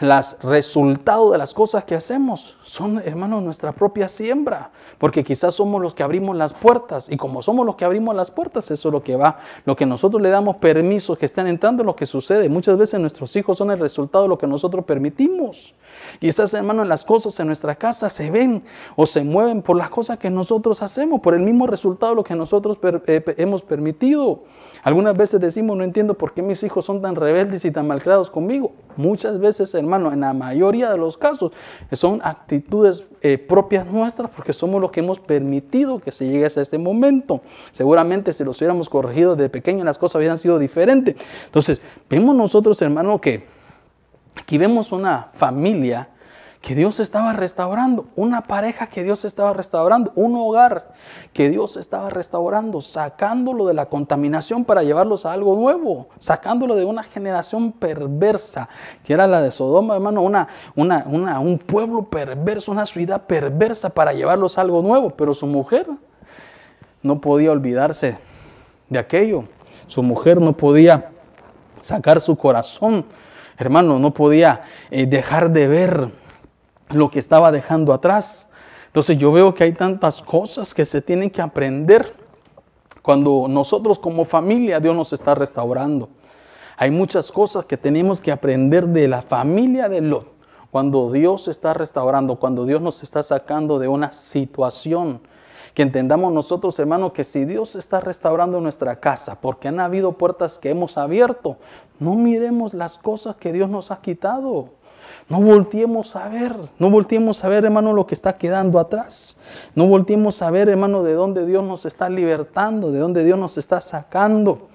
los 0.00 0.36
resultados 0.42 1.32
de 1.32 1.38
las 1.38 1.52
cosas 1.52 1.84
que 1.84 1.94
hacemos 1.94 2.56
son, 2.62 2.98
hermanos, 3.04 3.42
nuestra 3.42 3.72
propia 3.72 4.08
siembra, 4.08 4.70
porque 4.98 5.24
quizás 5.24 5.54
somos 5.54 5.82
los 5.82 5.94
que 5.94 6.02
abrimos 6.02 6.36
las 6.36 6.52
puertas 6.52 7.08
y 7.10 7.16
como 7.16 7.42
somos 7.42 7.66
los 7.66 7.76
que 7.76 7.84
abrimos 7.84 8.14
las 8.14 8.30
puertas, 8.30 8.70
eso 8.70 8.88
es 8.88 8.92
lo 8.92 9.02
que 9.02 9.16
va, 9.16 9.38
lo 9.64 9.76
que 9.76 9.86
nosotros 9.86 10.22
le 10.22 10.30
damos 10.30 10.56
permiso 10.56 11.16
que 11.16 11.26
están 11.26 11.48
entrando, 11.48 11.84
lo 11.84 11.96
que 11.96 12.06
sucede. 12.06 12.48
Muchas 12.48 12.78
veces 12.78 13.00
nuestros 13.00 13.34
hijos 13.36 13.58
son 13.58 13.70
el 13.70 13.78
resultado 13.78 14.24
de 14.24 14.28
lo 14.28 14.38
que 14.38 14.46
nosotros 14.46 14.84
permitimos. 14.84 15.74
Quizás, 16.20 16.54
hermanos, 16.54 16.86
las 16.86 17.04
cosas 17.04 17.38
en 17.40 17.48
nuestra 17.48 17.74
casa 17.74 18.08
se 18.08 18.30
ven 18.30 18.62
o 18.96 19.06
se 19.06 19.24
mueven 19.24 19.62
por 19.62 19.76
las 19.76 19.90
cosas 19.90 20.18
que 20.18 20.30
nosotros 20.30 20.82
hacemos, 20.82 21.20
por 21.20 21.34
el 21.34 21.40
mismo 21.40 21.66
resultado 21.66 22.12
de 22.12 22.16
lo 22.16 22.24
que 22.24 22.34
nosotros 22.34 22.78
eh, 23.06 23.22
hemos 23.36 23.62
permitido. 23.62 24.44
Algunas 24.82 25.16
veces 25.16 25.40
decimos, 25.40 25.76
no 25.76 25.84
entiendo 25.84 26.14
por 26.14 26.32
qué 26.32 26.42
mis 26.42 26.62
hijos 26.62 26.84
son 26.84 27.02
tan 27.02 27.16
rebeldes 27.16 27.64
y 27.64 27.70
tan 27.70 27.86
malcriados 27.86 28.30
conmigo. 28.30 28.72
Muchas 28.96 29.38
veces, 29.38 29.74
hermano, 29.74 30.12
en 30.12 30.20
la 30.20 30.32
mayoría 30.32 30.90
de 30.90 30.98
los 30.98 31.16
casos, 31.16 31.52
son 31.92 32.20
actitudes 32.22 33.04
eh, 33.20 33.38
propias 33.38 33.86
nuestras 33.86 34.30
porque 34.30 34.52
somos 34.52 34.80
los 34.80 34.90
que 34.90 35.00
hemos 35.00 35.18
permitido 35.18 35.98
que 35.98 36.12
se 36.12 36.26
llegue 36.26 36.44
a 36.44 36.48
este 36.48 36.78
momento. 36.78 37.40
Seguramente 37.70 38.32
si 38.32 38.44
los 38.44 38.58
hubiéramos 38.58 38.88
corregido 38.88 39.36
de 39.36 39.48
pequeño 39.48 39.84
las 39.84 39.98
cosas 39.98 40.16
hubieran 40.16 40.38
sido 40.38 40.58
diferentes. 40.58 41.16
Entonces, 41.46 41.80
vemos 42.08 42.34
nosotros, 42.34 42.80
hermano, 42.82 43.20
que 43.20 43.46
aquí 44.36 44.58
vemos 44.58 44.92
una 44.92 45.28
familia 45.34 46.08
que 46.60 46.74
Dios 46.74 46.98
estaba 46.98 47.32
restaurando, 47.32 48.06
una 48.16 48.42
pareja 48.42 48.88
que 48.88 49.04
Dios 49.04 49.24
estaba 49.24 49.52
restaurando, 49.52 50.12
un 50.16 50.34
hogar 50.34 50.92
que 51.32 51.50
Dios 51.50 51.76
estaba 51.76 52.10
restaurando, 52.10 52.80
sacándolo 52.80 53.66
de 53.66 53.74
la 53.74 53.86
contaminación 53.86 54.64
para 54.64 54.82
llevarlos 54.82 55.24
a 55.24 55.32
algo 55.32 55.54
nuevo, 55.54 56.08
sacándolo 56.18 56.74
de 56.74 56.84
una 56.84 57.04
generación 57.04 57.70
perversa, 57.70 58.68
que 59.04 59.14
era 59.14 59.26
la 59.28 59.40
de 59.40 59.52
Sodoma, 59.52 59.94
hermano, 59.94 60.20
una, 60.22 60.48
una, 60.74 61.04
una, 61.08 61.38
un 61.38 61.58
pueblo 61.58 62.04
perverso, 62.04 62.72
una 62.72 62.86
ciudad 62.86 63.22
perversa 63.22 63.90
para 63.90 64.12
llevarlos 64.12 64.58
a 64.58 64.62
algo 64.62 64.82
nuevo, 64.82 65.10
pero 65.10 65.34
su 65.34 65.46
mujer 65.46 65.86
no 67.02 67.20
podía 67.20 67.52
olvidarse 67.52 68.18
de 68.88 68.98
aquello, 68.98 69.44
su 69.86 70.02
mujer 70.02 70.40
no 70.40 70.56
podía 70.56 71.10
sacar 71.80 72.20
su 72.20 72.36
corazón, 72.36 73.04
hermano, 73.56 74.00
no 74.00 74.12
podía 74.12 74.62
eh, 74.90 75.06
dejar 75.06 75.50
de 75.50 75.68
ver 75.68 76.10
lo 76.90 77.10
que 77.10 77.18
estaba 77.18 77.52
dejando 77.52 77.92
atrás. 77.92 78.48
Entonces 78.86 79.18
yo 79.18 79.32
veo 79.32 79.54
que 79.54 79.64
hay 79.64 79.72
tantas 79.72 80.22
cosas 80.22 80.74
que 80.74 80.84
se 80.84 81.02
tienen 81.02 81.30
que 81.30 81.42
aprender 81.42 82.14
cuando 83.02 83.46
nosotros 83.48 83.98
como 83.98 84.24
familia 84.24 84.80
Dios 84.80 84.96
nos 84.96 85.12
está 85.12 85.34
restaurando. 85.34 86.08
Hay 86.76 86.90
muchas 86.90 87.32
cosas 87.32 87.64
que 87.64 87.76
tenemos 87.76 88.20
que 88.20 88.32
aprender 88.32 88.86
de 88.86 89.08
la 89.08 89.22
familia 89.22 89.88
de 89.88 90.00
Lot. 90.00 90.32
Cuando 90.70 91.10
Dios 91.10 91.48
está 91.48 91.74
restaurando, 91.74 92.36
cuando 92.36 92.64
Dios 92.64 92.80
nos 92.80 93.02
está 93.02 93.22
sacando 93.22 93.78
de 93.78 93.88
una 93.88 94.12
situación, 94.12 95.20
que 95.78 95.82
entendamos 95.82 96.32
nosotros, 96.32 96.78
hermanos, 96.78 97.12
que 97.12 97.24
si 97.24 97.44
Dios 97.44 97.76
está 97.76 98.00
restaurando 98.00 98.60
nuestra 98.60 98.98
casa, 98.98 99.40
porque 99.40 99.68
han 99.68 99.80
habido 99.80 100.12
puertas 100.12 100.58
que 100.58 100.70
hemos 100.70 100.98
abierto, 100.98 101.56
no 102.00 102.16
miremos 102.16 102.74
las 102.74 102.98
cosas 102.98 103.36
que 103.36 103.52
Dios 103.52 103.70
nos 103.70 103.90
ha 103.90 104.00
quitado. 104.00 104.70
No 105.28 105.42
volteemos 105.42 106.16
a 106.16 106.28
ver, 106.28 106.56
no 106.78 106.90
volteemos 106.90 107.44
a 107.44 107.48
ver, 107.48 107.64
hermano, 107.64 107.92
lo 107.92 108.06
que 108.06 108.14
está 108.14 108.38
quedando 108.38 108.78
atrás. 108.78 109.36
No 109.74 109.86
volteemos 109.86 110.40
a 110.40 110.50
ver, 110.50 110.68
hermano, 110.68 111.02
de 111.02 111.12
dónde 111.12 111.44
Dios 111.44 111.62
nos 111.64 111.84
está 111.84 112.08
libertando, 112.08 112.90
de 112.90 112.98
dónde 112.98 113.24
Dios 113.24 113.38
nos 113.38 113.58
está 113.58 113.80
sacando 113.80 114.68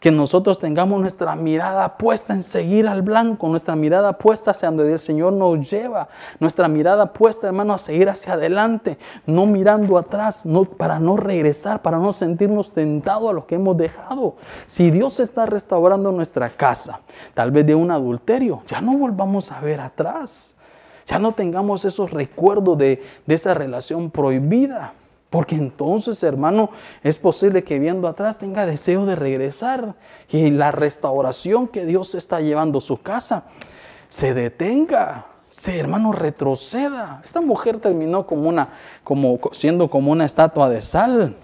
que 0.00 0.10
nosotros 0.10 0.58
tengamos 0.58 1.00
nuestra 1.00 1.34
mirada 1.36 1.96
puesta 1.96 2.34
en 2.34 2.42
seguir 2.42 2.86
al 2.86 3.02
blanco, 3.02 3.48
nuestra 3.48 3.76
mirada 3.76 4.18
puesta 4.18 4.50
hacia 4.50 4.68
donde 4.68 4.92
el 4.92 4.98
Señor 4.98 5.32
nos 5.32 5.70
lleva, 5.70 6.08
nuestra 6.38 6.68
mirada 6.68 7.12
puesta, 7.12 7.46
hermano, 7.46 7.74
a 7.74 7.78
seguir 7.78 8.08
hacia 8.08 8.34
adelante, 8.34 8.98
no 9.26 9.46
mirando 9.46 9.96
atrás, 9.96 10.44
no, 10.44 10.64
para 10.64 11.00
no 11.00 11.16
regresar, 11.16 11.80
para 11.80 11.98
no 11.98 12.12
sentirnos 12.12 12.72
tentados 12.72 13.30
a 13.30 13.32
lo 13.32 13.46
que 13.46 13.54
hemos 13.54 13.76
dejado. 13.76 14.36
Si 14.66 14.90
Dios 14.90 15.18
está 15.20 15.46
restaurando 15.46 16.12
nuestra 16.12 16.50
casa, 16.50 17.00
tal 17.32 17.50
vez 17.50 17.66
de 17.66 17.74
un 17.74 17.90
adulterio, 17.90 18.62
ya 18.66 18.80
no 18.80 18.96
volvamos 18.98 19.50
a 19.50 19.60
ver 19.60 19.80
atrás. 19.80 20.54
Ya 21.06 21.20
no 21.20 21.34
tengamos 21.34 21.84
esos 21.84 22.10
recuerdos 22.10 22.76
de, 22.78 23.00
de 23.26 23.34
esa 23.34 23.54
relación 23.54 24.10
prohibida. 24.10 24.92
Porque 25.36 25.54
entonces, 25.54 26.22
hermano, 26.22 26.70
es 27.02 27.18
posible 27.18 27.62
que 27.62 27.78
viendo 27.78 28.08
atrás 28.08 28.38
tenga 28.38 28.64
deseo 28.64 29.04
de 29.04 29.16
regresar 29.16 29.94
y 30.30 30.50
la 30.50 30.70
restauración 30.72 31.68
que 31.68 31.84
Dios 31.84 32.14
está 32.14 32.40
llevando 32.40 32.78
a 32.78 32.80
su 32.80 33.02
casa 33.02 33.44
se 34.08 34.32
detenga. 34.32 35.26
Se, 35.50 35.78
hermano, 35.78 36.12
retroceda. 36.12 37.20
Esta 37.22 37.42
mujer 37.42 37.80
terminó 37.80 38.26
como 38.26 38.48
una, 38.48 38.70
como, 39.04 39.38
siendo 39.52 39.90
como 39.90 40.10
una 40.10 40.24
estatua 40.24 40.70
de 40.70 40.80
sal. 40.80 41.36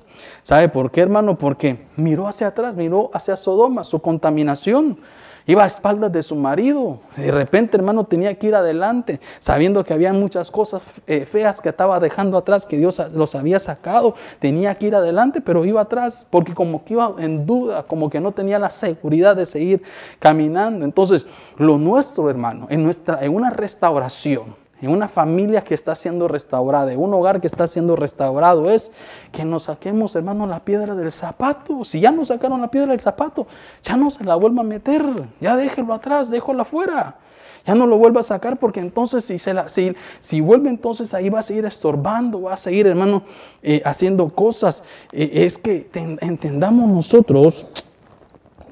¿Sabe 0.42 0.70
por 0.70 0.90
qué, 0.90 1.02
hermano? 1.02 1.36
Porque 1.36 1.84
miró 1.94 2.28
hacia 2.28 2.46
atrás, 2.46 2.76
miró 2.76 3.10
hacia 3.12 3.36
Sodoma, 3.36 3.84
su 3.84 4.00
contaminación. 4.00 5.00
Iba 5.46 5.64
a 5.64 5.66
espaldas 5.66 6.12
de 6.12 6.22
su 6.22 6.36
marido. 6.36 7.00
De 7.16 7.30
repente, 7.30 7.76
hermano, 7.76 8.04
tenía 8.04 8.34
que 8.34 8.46
ir 8.46 8.54
adelante, 8.54 9.20
sabiendo 9.38 9.84
que 9.84 9.92
había 9.92 10.12
muchas 10.12 10.50
cosas 10.50 10.84
eh, 11.06 11.26
feas 11.26 11.60
que 11.60 11.68
estaba 11.68 11.98
dejando 11.98 12.38
atrás, 12.38 12.64
que 12.64 12.76
Dios 12.76 13.00
los 13.12 13.34
había 13.34 13.58
sacado. 13.58 14.14
Tenía 14.38 14.74
que 14.76 14.86
ir 14.86 14.94
adelante, 14.94 15.40
pero 15.40 15.64
iba 15.64 15.80
atrás, 15.80 16.26
porque 16.30 16.54
como 16.54 16.84
que 16.84 16.94
iba 16.94 17.14
en 17.18 17.44
duda, 17.44 17.82
como 17.82 18.08
que 18.08 18.20
no 18.20 18.32
tenía 18.32 18.58
la 18.58 18.70
seguridad 18.70 19.34
de 19.34 19.46
seguir 19.46 19.82
caminando. 20.18 20.84
Entonces, 20.84 21.26
lo 21.58 21.78
nuestro, 21.78 22.30
hermano, 22.30 22.66
en, 22.70 22.84
nuestra, 22.84 23.22
en 23.24 23.34
una 23.34 23.50
restauración, 23.50 24.61
en 24.82 24.90
una 24.90 25.06
familia 25.06 25.62
que 25.62 25.74
está 25.74 25.94
siendo 25.94 26.26
restaurada, 26.26 26.92
en 26.92 27.00
un 27.00 27.14
hogar 27.14 27.40
que 27.40 27.46
está 27.46 27.68
siendo 27.68 27.94
restaurado, 27.94 28.68
es 28.68 28.90
que 29.30 29.44
nos 29.44 29.64
saquemos, 29.64 30.16
hermano, 30.16 30.44
la 30.48 30.58
piedra 30.58 30.96
del 30.96 31.12
zapato. 31.12 31.84
Si 31.84 32.00
ya 32.00 32.10
nos 32.10 32.28
sacaron 32.28 32.60
la 32.60 32.68
piedra 32.68 32.90
del 32.90 32.98
zapato, 32.98 33.46
ya 33.84 33.96
no 33.96 34.10
se 34.10 34.24
la 34.24 34.34
vuelva 34.34 34.62
a 34.62 34.64
meter, 34.64 35.04
ya 35.40 35.56
déjelo 35.56 35.94
atrás, 35.94 36.30
déjalo 36.30 36.62
afuera. 36.62 37.16
Ya 37.64 37.76
no 37.76 37.86
lo 37.86 37.96
vuelva 37.96 38.20
a 38.20 38.24
sacar 38.24 38.58
porque 38.58 38.80
entonces 38.80 39.24
si, 39.24 39.38
se 39.38 39.54
la, 39.54 39.68
si, 39.68 39.94
si 40.18 40.40
vuelve 40.40 40.68
entonces 40.68 41.14
ahí 41.14 41.28
va 41.28 41.38
a 41.38 41.42
seguir 41.42 41.64
estorbando, 41.64 42.42
va 42.42 42.54
a 42.54 42.56
seguir 42.56 42.88
hermano 42.88 43.22
eh, 43.62 43.82
haciendo 43.84 44.30
cosas. 44.30 44.82
Eh, 45.12 45.30
es 45.32 45.58
que 45.58 45.88
entendamos 45.94 46.88
nosotros 46.88 47.68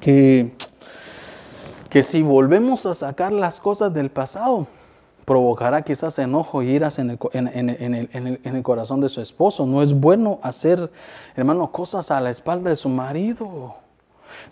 que, 0.01 0.51
que 1.89 2.01
si 2.03 2.21
volvemos 2.21 2.85
a 2.85 2.93
sacar 2.93 3.31
las 3.31 3.61
cosas 3.61 3.93
del 3.93 4.09
pasado, 4.09 4.67
provocará 5.31 5.81
quizás 5.81 6.19
enojo 6.19 6.61
y 6.61 6.71
iras 6.71 6.99
en 6.99 7.11
el, 7.11 7.19
en, 7.31 8.39
el, 8.43 8.63
corazón 8.63 8.99
de 8.99 9.07
su 9.07 9.21
esposo. 9.21 9.65
No 9.65 9.81
es 9.81 9.93
bueno 9.93 10.39
hacer, 10.43 10.91
hermano, 11.37 11.71
cosas 11.71 12.11
a 12.11 12.19
la 12.19 12.29
espalda 12.29 12.69
de 12.69 12.75
su 12.75 12.89
marido. 12.89 13.75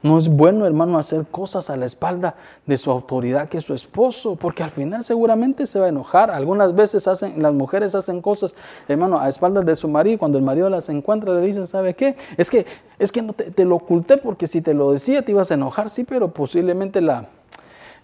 No 0.01 0.17
es 0.17 0.29
bueno, 0.29 0.65
hermano, 0.65 0.97
hacer 0.97 1.25
cosas 1.25 1.69
a 1.69 1.75
la 1.75 1.85
espalda 1.85 2.35
de 2.65 2.77
su 2.77 2.91
autoridad 2.91 3.49
que 3.49 3.57
es 3.57 3.65
su 3.65 3.73
esposo, 3.73 4.37
porque 4.37 4.63
al 4.63 4.69
final 4.69 5.03
seguramente 5.03 5.65
se 5.65 5.81
va 5.81 5.87
a 5.87 5.89
enojar. 5.89 6.31
Algunas 6.31 6.73
veces 6.73 7.09
hacen, 7.09 7.41
las 7.43 7.53
mujeres 7.53 7.93
hacen 7.93 8.21
cosas, 8.21 8.55
hermano, 8.87 9.19
a 9.19 9.27
espaldas 9.27 9.65
de 9.65 9.75
su 9.75 9.89
marido. 9.89 10.17
Cuando 10.17 10.37
el 10.37 10.45
marido 10.45 10.69
las 10.69 10.87
encuentra, 10.87 11.33
le 11.33 11.41
dicen, 11.41 11.67
¿sabe 11.67 11.93
qué? 11.93 12.15
Es 12.37 12.49
que, 12.49 12.65
es 12.97 13.11
que 13.11 13.21
no 13.21 13.33
te, 13.33 13.51
te 13.51 13.65
lo 13.65 13.75
oculté 13.75 14.15
porque 14.15 14.47
si 14.47 14.61
te 14.61 14.73
lo 14.73 14.93
decía 14.93 15.23
te 15.23 15.33
ibas 15.33 15.51
a 15.51 15.55
enojar, 15.55 15.89
sí, 15.89 16.05
pero 16.05 16.33
posiblemente 16.33 17.01
la, 17.01 17.27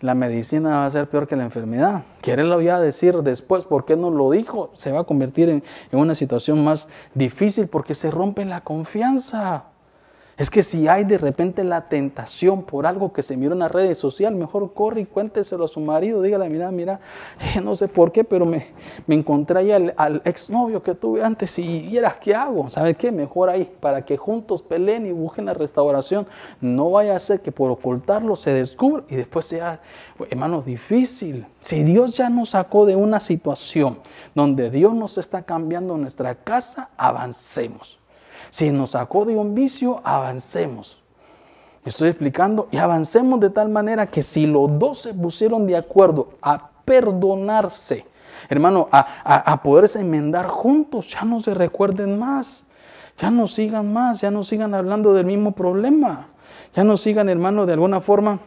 la 0.05 0.15
medicina 0.15 0.69
va 0.69 0.85
a 0.85 0.89
ser 0.89 1.09
peor 1.09 1.27
que 1.27 1.35
la 1.35 1.43
enfermedad. 1.43 2.03
lo 2.43 2.61
ya 2.61 2.79
decir 2.79 3.15
después, 3.17 3.63
¿por 3.63 3.85
qué 3.85 3.95
no 3.95 4.09
lo 4.11 4.31
dijo? 4.31 4.71
Se 4.75 4.91
va 4.91 5.01
a 5.01 5.03
convertir 5.03 5.49
en 5.49 5.63
una 5.91 6.15
situación 6.15 6.63
más 6.63 6.87
difícil 7.13 7.67
porque 7.67 7.95
se 7.95 8.11
rompe 8.11 8.45
la 8.45 8.61
confianza. 8.61 9.74
Es 10.38 10.50
que 10.50 10.63
si 10.63 10.89
hay 10.89 11.06
de 11.06 11.17
repente 11.17 11.63
la 11.63 11.88
tentación 11.88 12.63
por 12.63 12.86
algo 12.86 13.13
que 13.13 13.24
se 13.24 13.38
miró 13.38 13.54
en 13.54 13.60
las 13.60 13.71
redes 13.71 13.98
sociales, 13.98 14.38
mejor 14.38 14.74
corre 14.74 15.02
y 15.02 15.06
cuénteselo 15.06 15.63
a 15.63 15.67
su 15.69 15.80
marido. 15.80 16.21
Dígale, 16.21 16.50
mira, 16.50 16.71
mira, 16.71 17.00
no 17.63 17.74
sé 17.74 17.88
por 17.88 18.12
qué, 18.12 18.26
pero 18.26 18.45
me, 18.45 18.67
me 19.08 19.15
encontré 19.15 19.60
ahí 19.60 19.71
al, 19.71 20.21
exnovio 20.26 20.84
que 20.84 20.93
tuve 20.93 21.24
antes 21.24 21.58
y 21.58 21.84
vieras 21.84 22.17
qué 22.17 22.36
hago. 22.36 22.69
¿Sabe 22.69 22.95
qué? 22.95 23.13
Mejor 23.13 23.50
ahí, 23.50 23.71
para 23.80 24.04
que 24.04 24.17
juntos 24.17 24.62
peleen 24.62 25.06
y 25.06 25.13
busquen 25.13 25.45
la 25.45 25.54
restauración. 25.54 26.28
No 26.60 26.91
vaya 26.91 27.15
a 27.15 27.19
ser 27.19 27.39
que 27.39 27.54
por 27.54 27.71
ocultarlo 27.71 28.36
se 28.36 28.52
descubra 28.52 29.06
y 29.08 29.15
después 29.15 29.45
sea, 29.45 29.80
hermano, 30.30 30.62
difícil. 30.62 31.45
Si 31.62 31.84
Dios 31.84 32.17
ya 32.17 32.30
nos 32.30 32.50
sacó 32.50 32.86
de 32.86 32.98
una 32.98 33.21
situación 33.21 34.00
donde 34.34 34.69
Dios 34.69 34.93
nos 34.93 35.17
está 35.17 35.43
cambiando 35.43 35.95
nuestra 35.98 36.36
casa, 36.36 36.89
avancemos. 36.98 38.00
Si 38.55 38.71
nos 38.71 38.91
sacó 38.91 39.25
de 39.25 39.35
un 39.35 39.53
vicio, 39.53 39.99
avancemos. 40.05 40.97
Estoy 41.83 42.07
explicando 42.07 42.69
y 42.71 42.77
avancemos 42.77 43.41
de 43.41 43.49
tal 43.49 43.67
manera 43.67 44.07
que 44.07 44.23
si 44.23 44.47
los 44.47 44.79
dos 44.79 44.99
se 45.01 45.13
pusieron 45.13 45.67
de 45.67 45.75
acuerdo 45.75 46.29
a 46.41 46.69
perdonarse, 46.85 48.05
hermano, 48.47 48.87
a, 48.93 49.51
a, 49.51 49.61
poderse 49.61 49.99
enmendar 49.99 50.47
juntos, 50.47 51.09
ya 51.09 51.25
no 51.25 51.41
se 51.41 51.53
recuerden 51.53 52.17
más, 52.17 52.65
ya 53.17 53.29
no 53.29 53.45
sigan 53.47 53.91
más, 53.91 54.21
ya 54.21 54.31
no 54.31 54.45
sigan 54.45 54.73
hablando 54.73 55.13
del 55.13 55.25
mismo 55.25 55.51
problema, 55.51 56.27
ya 56.73 56.85
no 56.85 56.95
sigan, 56.95 57.27
hermano, 57.27 57.65
de 57.65 57.73
alguna 57.73 57.99
forma 57.99 58.39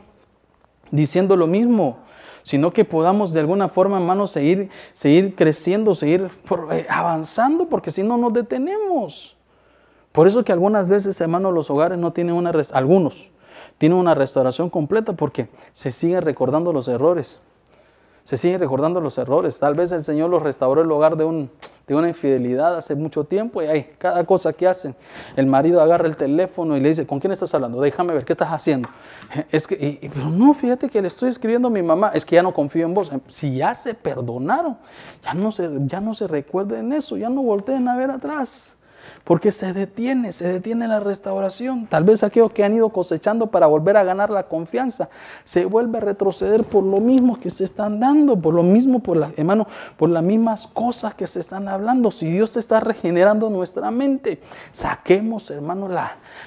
diciendo 0.90 1.36
lo 1.36 1.46
mismo. 1.46 1.98
sino 2.44 2.72
que 2.72 2.86
podamos 2.86 3.34
de 3.34 3.40
alguna 3.40 3.68
forma, 3.68 3.98
hermanos, 3.98 4.30
seguir, 4.30 4.70
seguir 4.94 5.34
creciendo, 5.36 5.94
seguir 5.94 6.30
eh, 6.70 6.86
avanzando, 6.88 7.68
porque 7.68 7.90
si 7.90 8.02
no 8.02 8.16
nos 8.16 8.32
detenemos. 8.32 9.37
Por 10.18 10.26
eso 10.26 10.42
que 10.42 10.50
algunas 10.50 10.88
veces, 10.88 11.20
hermanos, 11.20 11.54
los 11.54 11.70
hogares 11.70 11.96
no 11.96 12.12
tienen 12.12 12.34
una, 12.34 12.50
algunos 12.72 13.30
tienen 13.78 13.96
una 13.96 14.16
restauración 14.16 14.68
completa 14.68 15.12
porque 15.12 15.48
se 15.72 15.92
siguen 15.92 16.22
recordando 16.22 16.72
los 16.72 16.88
errores 16.88 17.38
se 18.24 18.36
siguen 18.36 18.60
recordando 18.60 19.00
los 19.00 19.16
errores. 19.16 19.58
Tal 19.58 19.74
vez 19.74 19.90
el 19.90 20.04
Señor 20.04 20.28
los 20.28 20.42
restauró 20.42 20.82
el 20.82 20.92
hogar 20.92 21.16
de, 21.16 21.24
un, 21.24 21.50
de 21.86 21.94
una 21.94 22.08
infidelidad 22.08 22.76
hace 22.76 22.94
mucho 22.94 23.24
tiempo 23.24 23.62
y 23.62 23.66
hay 23.66 23.84
cada 23.96 24.22
cosa 24.24 24.52
que 24.52 24.68
hacen. 24.68 24.94
El 25.34 25.46
marido 25.46 25.80
agarra 25.80 26.06
el 26.06 26.14
teléfono 26.14 26.76
y 26.76 26.80
le 26.80 26.90
dice, 26.90 27.06
¿con 27.06 27.20
quién 27.20 27.32
estás 27.32 27.54
hablando? 27.54 27.80
Déjame 27.80 28.12
ver, 28.12 28.26
¿qué 28.26 28.34
estás 28.34 28.50
haciendo? 28.50 28.90
Es 29.50 29.66
que, 29.66 30.10
pero 30.12 30.28
no, 30.28 30.52
fíjate 30.52 30.90
que 30.90 31.00
le 31.00 31.08
estoy 31.08 31.30
escribiendo 31.30 31.68
a 31.68 31.70
mi 31.70 31.82
mamá, 31.82 32.10
es 32.12 32.26
que 32.26 32.34
ya 32.34 32.42
no 32.42 32.52
confío 32.52 32.84
en 32.84 32.92
vos. 32.92 33.10
Si 33.28 33.56
ya 33.56 33.72
se 33.74 33.94
perdonaron, 33.94 34.76
ya 35.22 35.32
no 35.32 35.50
se, 35.50 35.70
ya 35.86 36.00
no 36.00 36.12
se 36.12 36.26
recuerden 36.26 36.92
eso, 36.92 37.16
ya 37.16 37.30
no 37.30 37.42
volteen 37.42 37.88
a 37.88 37.96
ver 37.96 38.10
atrás 38.10 38.77
porque 39.24 39.52
se 39.52 39.72
detiene, 39.72 40.32
se 40.32 40.48
detiene 40.48 40.88
la 40.88 41.00
restauración. 41.00 41.86
Tal 41.86 42.04
vez 42.04 42.22
aquellos 42.22 42.52
que 42.52 42.64
han 42.64 42.74
ido 42.74 42.88
cosechando 42.90 43.48
para 43.48 43.66
volver 43.66 43.96
a 43.96 44.04
ganar 44.04 44.30
la 44.30 44.44
confianza, 44.44 45.08
se 45.44 45.64
vuelve 45.64 45.98
a 45.98 46.00
retroceder 46.00 46.64
por 46.64 46.84
lo 46.84 47.00
mismo 47.00 47.38
que 47.38 47.50
se 47.50 47.64
están 47.64 48.00
dando, 48.00 48.36
por 48.36 48.54
lo 48.54 48.62
mismo, 48.62 49.00
por 49.00 49.16
la, 49.16 49.32
hermano, 49.36 49.66
por 49.96 50.10
las 50.10 50.22
mismas 50.22 50.66
cosas 50.66 51.14
que 51.14 51.26
se 51.26 51.40
están 51.40 51.68
hablando. 51.68 52.10
Si 52.10 52.30
Dios 52.30 52.56
está 52.56 52.80
regenerando 52.80 53.50
nuestra 53.50 53.90
mente, 53.90 54.40
saquemos, 54.72 55.50
hermano, 55.50 55.88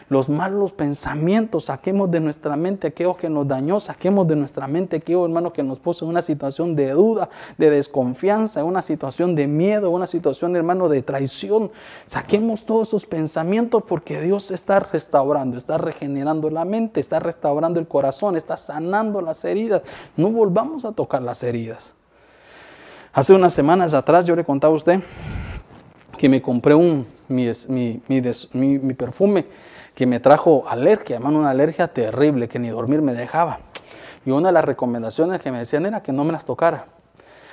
los 0.10 0.30
malos 0.30 0.72
pensamientos, 0.72 1.66
saquemos 1.66 2.12
de 2.12 2.20
nuestra 2.20 2.56
mente 2.56 2.88
aquello 2.88 3.16
que 3.16 3.30
nos 3.30 3.48
dañó, 3.48 3.80
saquemos 3.80 4.28
de 4.28 4.36
nuestra 4.36 4.68
mente 4.68 4.98
aquello, 4.98 5.26
hermano, 5.26 5.54
que 5.54 5.64
nos 5.64 5.80
puso 5.80 6.06
en 6.06 6.10
una 6.10 6.22
situación 6.22 6.76
de 6.76 6.92
duda, 6.92 7.30
de 7.58 7.70
desconfianza, 7.70 8.60
en 8.60 8.66
una 8.66 8.82
situación 8.82 9.36
de 9.36 9.48
miedo, 9.48 9.90
una 9.90 10.08
situación, 10.08 10.56
hermano, 10.56 10.90
de 10.90 11.02
traición. 11.02 11.72
Saquemos 12.08 12.51
todos 12.56 12.90
esos 12.90 13.06
pensamientos 13.06 13.84
porque 13.88 14.22
Dios 14.22 14.52
está 14.52 14.80
restaurando, 14.80 15.58
está 15.58 15.78
regenerando 15.78 16.50
la 16.50 16.66
mente, 16.66 17.00
está 17.00 17.20
restaurando 17.20 17.80
el 17.80 17.88
corazón, 17.88 18.36
está 18.36 18.58
sanando 18.58 19.22
las 19.22 19.46
heridas. 19.46 19.82
No 20.18 20.30
volvamos 20.32 20.86
a 20.86 20.92
tocar 20.92 21.22
las 21.22 21.42
heridas. 21.44 21.94
Hace 23.14 23.34
unas 23.34 23.54
semanas 23.54 23.94
atrás 23.94 24.26
yo 24.26 24.36
le 24.36 24.44
contaba 24.44 24.74
a 24.74 24.76
usted 24.76 25.00
que 26.18 26.30
me 26.30 26.42
compré 26.42 26.76
un, 26.76 27.06
mi, 27.28 27.50
mi, 28.08 28.94
perfume 28.94 29.46
que 29.96 30.06
me 30.06 30.20
trajo 30.20 30.66
alergia, 30.68 31.16
hermano, 31.16 31.40
una 31.40 31.50
alergia 31.50 31.88
terrible 31.88 32.48
que 32.48 32.60
ni 32.60 32.70
dormir 32.70 33.02
me 33.02 33.14
dejaba. 33.14 33.60
Y 34.26 34.32
una 34.32 34.50
de 34.50 34.54
las 34.54 34.66
recomendaciones 34.66 35.42
que 35.42 35.52
me 35.52 35.58
decían 35.60 35.86
era 35.86 36.04
que 36.04 36.12
no 36.12 36.24
me 36.24 36.32
las 36.32 36.46
tocara. 36.46 36.86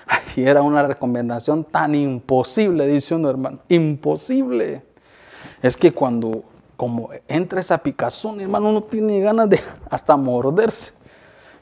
Y 0.36 0.44
era 0.44 0.62
una 0.62 0.86
recomendación 0.86 1.64
tan 1.64 1.94
imposible, 1.94 2.86
dice 2.86 3.14
uno 3.14 3.30
hermano, 3.30 3.58
imposible 3.68 4.82
es 5.62 5.76
que 5.76 5.92
cuando 5.92 6.42
como 6.76 7.10
entra 7.26 7.60
esa 7.60 7.78
picazón, 7.78 8.40
hermano, 8.40 8.68
uno 8.68 8.82
tiene 8.82 9.20
ganas 9.20 9.50
de 9.50 9.60
hasta 9.90 10.16
morderse. 10.16 10.92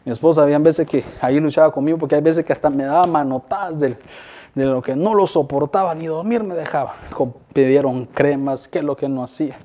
Mi 0.05 0.13
esposa 0.13 0.43
había 0.43 0.59
veces 0.59 0.87
que 0.87 1.03
ahí 1.21 1.41
luchaba 1.41 1.73
conmigo 1.73 1.99
porque 1.99 2.15
hay 2.15 2.21
veces 2.21 2.45
que 2.45 2.53
hasta 2.53 2.71
me 2.71 2.85
daba 2.85 3.05
manotadas 3.05 3.81
de, 3.81 3.97
de 4.55 4.65
lo 4.67 4.83
que 4.83 4.95
no 4.95 5.15
lo 5.15 5.27
soportaba, 5.27 5.95
ni 5.95 6.07
dormir 6.07 6.45
me 6.45 6.55
dejaba. 6.55 6.95
Pidieron 7.53 8.05
cremas, 8.05 8.69
que 8.69 8.79
es 8.79 8.85
lo 8.85 8.97
que 8.97 9.09
no 9.09 9.25
hacía. 9.25 9.57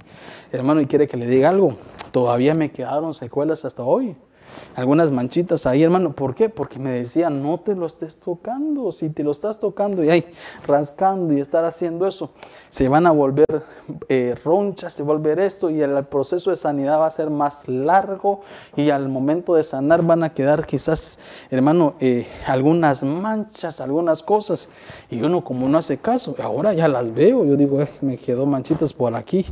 Hermano, 0.52 0.82
y 0.82 0.88
quiere 0.88 1.06
que 1.06 1.18
le 1.18 1.28
diga 1.28 1.50
algo, 1.50 1.76
todavía 2.12 2.56
me 2.56 2.72
quedaron 2.72 3.14
secuelas 3.14 3.66
hasta 3.66 3.84
hoy 3.84 4.16
algunas 4.76 5.12
manchitas 5.12 5.66
ahí, 5.66 5.84
hermano. 5.84 6.14
¿Por 6.14 6.36
qué? 6.36 6.50
Porque 6.50 6.80
me 6.80 6.92
decían, 6.92 7.42
no 7.44 7.60
te 7.60 7.76
lo 7.76 7.86
estés 7.86 8.18
tocando. 8.18 8.92
Si 8.92 9.10
te 9.10 9.24
lo 9.24 9.32
estás 9.32 9.60
tocando 9.60 10.04
y 10.04 10.10
ahí 10.10 10.26
rascando 10.66 11.34
y 11.34 11.42
estar 11.42 11.66
haciendo 11.66 12.08
eso, 12.08 12.32
se 12.70 12.88
van 12.88 13.08
a 13.08 13.12
volver 13.12 13.64
eh, 14.10 14.36
ronchas, 14.44 14.94
se 14.94 15.04
va 15.04 15.14
a 15.14 15.18
volver 15.18 15.40
esto 15.40 15.70
y 15.70 15.82
el, 15.82 16.02
proceso 16.06 16.50
de 16.52 16.58
sanidad 16.58 17.00
va 17.00 17.08
a 17.08 17.12
ser 17.12 17.30
más 17.30 17.68
largo 17.68 18.42
y 18.76 18.90
al 18.90 19.08
momento 19.10 19.56
de 19.56 19.64
sanar 19.64 20.04
van 20.04 20.24
a 20.24 20.34
quedar 20.34 20.66
quizás, 20.66 21.20
hermano, 21.50 21.96
eh, 22.00 22.28
algunas 22.48 23.04
manchas, 23.04 23.82
algunas 23.82 24.24
cosas. 24.24 24.70
Y 25.10 25.22
uno 25.22 25.44
como 25.44 25.68
no 25.70 25.78
hace 25.78 25.98
caso, 25.98 26.36
ahora 26.42 26.74
ya 26.74 26.88
las 26.88 27.14
veo, 27.14 27.46
yo 27.46 27.56
digo, 27.56 27.80
me 28.02 28.18
quedó 28.18 28.46
manchitas 28.46 28.94
por 28.94 29.16
aquí 29.16 29.46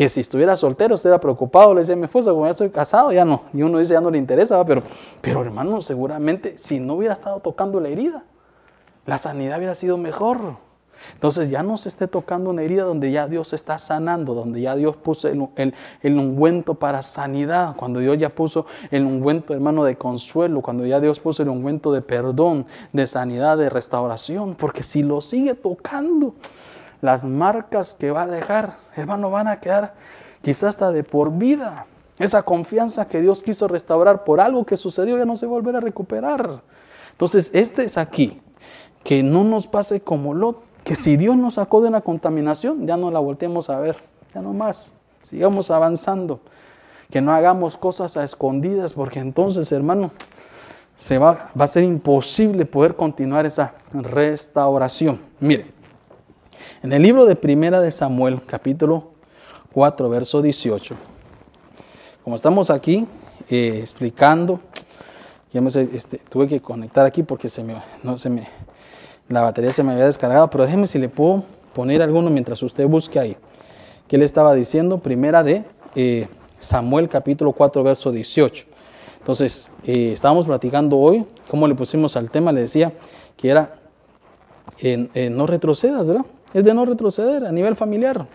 que 0.00 0.08
si 0.08 0.20
estuviera 0.20 0.56
soltero, 0.56 0.94
estuviera 0.94 1.20
preocupado, 1.20 1.74
le 1.74 1.80
decía 1.80 1.92
a 1.92 1.98
mi 1.98 2.04
esposa, 2.04 2.30
como 2.30 2.46
ya 2.46 2.52
estoy 2.52 2.70
casado, 2.70 3.12
ya 3.12 3.26
no. 3.26 3.42
Y 3.52 3.60
uno 3.60 3.78
dice, 3.78 3.92
ya 3.92 4.00
no 4.00 4.10
le 4.10 4.16
interesa, 4.16 4.64
pero, 4.64 4.82
pero 5.20 5.42
hermano, 5.42 5.82
seguramente 5.82 6.56
si 6.56 6.80
no 6.80 6.94
hubiera 6.94 7.12
estado 7.12 7.40
tocando 7.40 7.80
la 7.80 7.90
herida, 7.90 8.24
la 9.04 9.18
sanidad 9.18 9.58
hubiera 9.58 9.74
sido 9.74 9.98
mejor. 9.98 10.56
Entonces 11.12 11.50
ya 11.50 11.62
no 11.62 11.76
se 11.76 11.90
esté 11.90 12.08
tocando 12.08 12.48
una 12.48 12.62
herida 12.62 12.84
donde 12.84 13.10
ya 13.10 13.28
Dios 13.28 13.52
está 13.52 13.76
sanando, 13.76 14.32
donde 14.32 14.62
ya 14.62 14.74
Dios 14.74 14.96
puso 14.96 15.28
el, 15.28 15.74
el, 16.02 16.16
ungüento 16.16 16.76
para 16.76 17.02
sanidad, 17.02 17.76
cuando 17.76 18.00
Dios 18.00 18.16
ya 18.16 18.30
puso 18.30 18.64
el 18.90 19.04
ungüento, 19.04 19.52
hermano, 19.52 19.84
de 19.84 19.96
consuelo, 19.96 20.62
cuando 20.62 20.86
ya 20.86 20.98
Dios 21.00 21.20
puso 21.20 21.42
el 21.42 21.50
ungüento 21.50 21.92
de 21.92 22.00
perdón, 22.00 22.64
de 22.94 23.06
sanidad, 23.06 23.58
de 23.58 23.68
restauración, 23.68 24.54
porque 24.54 24.82
si 24.82 25.02
lo 25.02 25.20
sigue 25.20 25.52
tocando, 25.52 26.36
las 27.00 27.24
marcas 27.24 27.94
que 27.94 28.10
va 28.10 28.22
a 28.22 28.26
dejar, 28.26 28.76
hermano, 28.96 29.30
van 29.30 29.48
a 29.48 29.60
quedar 29.60 29.94
quizás 30.42 30.70
hasta 30.70 30.92
de 30.92 31.04
por 31.04 31.32
vida. 31.32 31.86
Esa 32.18 32.42
confianza 32.42 33.08
que 33.08 33.20
Dios 33.20 33.42
quiso 33.42 33.66
restaurar 33.66 34.24
por 34.24 34.40
algo 34.40 34.66
que 34.66 34.76
sucedió 34.76 35.16
ya 35.16 35.24
no 35.24 35.36
se 35.36 35.46
volverá 35.46 35.78
a 35.78 35.80
recuperar. 35.80 36.60
Entonces, 37.12 37.50
este 37.54 37.84
es 37.84 37.96
aquí, 37.96 38.40
que 39.02 39.22
no 39.22 39.44
nos 39.44 39.66
pase 39.66 40.00
como 40.00 40.34
Lot, 40.34 40.62
que 40.84 40.94
si 40.94 41.16
Dios 41.16 41.36
nos 41.36 41.54
sacó 41.54 41.80
de 41.80 41.88
una 41.88 42.00
contaminación, 42.02 42.86
ya 42.86 42.96
no 42.96 43.10
la 43.10 43.20
volteemos 43.20 43.70
a 43.70 43.78
ver, 43.78 43.96
ya 44.34 44.42
no 44.42 44.52
más, 44.52 44.94
sigamos 45.22 45.70
avanzando, 45.70 46.40
que 47.10 47.20
no 47.20 47.32
hagamos 47.32 47.76
cosas 47.76 48.16
a 48.16 48.24
escondidas, 48.24 48.92
porque 48.92 49.20
entonces, 49.20 49.72
hermano, 49.72 50.10
se 50.96 51.18
va, 51.18 51.50
va 51.58 51.64
a 51.64 51.68
ser 51.68 51.84
imposible 51.84 52.66
poder 52.66 52.96
continuar 52.96 53.46
esa 53.46 53.74
restauración. 53.92 55.20
Mire, 55.40 55.72
en 56.82 56.92
el 56.92 57.02
libro 57.02 57.26
de 57.26 57.36
Primera 57.36 57.80
de 57.80 57.90
Samuel, 57.90 58.40
capítulo 58.46 59.10
4, 59.72 60.08
verso 60.08 60.40
18, 60.40 60.94
como 62.24 62.36
estamos 62.36 62.70
aquí 62.70 63.06
eh, 63.50 63.78
explicando, 63.80 64.60
ya 65.52 65.60
me, 65.60 65.68
este, 65.68 66.18
tuve 66.30 66.48
que 66.48 66.60
conectar 66.60 67.04
aquí 67.04 67.22
porque 67.22 67.48
se 67.50 67.62
me, 67.62 67.76
no, 68.02 68.16
se 68.16 68.30
me, 68.30 68.48
la 69.28 69.42
batería 69.42 69.72
se 69.72 69.82
me 69.82 69.92
había 69.92 70.06
descargado, 70.06 70.48
pero 70.48 70.64
déjeme 70.64 70.86
si 70.86 70.98
le 70.98 71.10
puedo 71.10 71.44
poner 71.74 72.00
alguno 72.00 72.30
mientras 72.30 72.62
usted 72.62 72.86
busque 72.86 73.18
ahí. 73.18 73.36
¿Qué 74.08 74.16
le 74.16 74.24
estaba 74.24 74.54
diciendo? 74.54 74.98
Primera 74.98 75.42
de 75.42 75.64
eh, 75.94 76.28
Samuel, 76.58 77.08
capítulo 77.08 77.52
4, 77.52 77.82
verso 77.82 78.10
18. 78.10 78.64
Entonces, 79.18 79.68
eh, 79.84 80.12
estábamos 80.12 80.46
platicando 80.46 80.98
hoy, 80.98 81.26
cómo 81.48 81.68
le 81.68 81.74
pusimos 81.74 82.16
al 82.16 82.30
tema, 82.30 82.52
le 82.52 82.62
decía 82.62 82.92
que 83.36 83.50
era 83.50 83.76
no 85.30 85.46
retrocedas, 85.46 86.06
¿verdad? 86.06 86.24
Es 86.52 86.64
de 86.64 86.74
no 86.74 86.84
retroceder 86.84 87.46
a 87.46 87.52
nivel 87.52 87.76
familiar. 87.76 88.26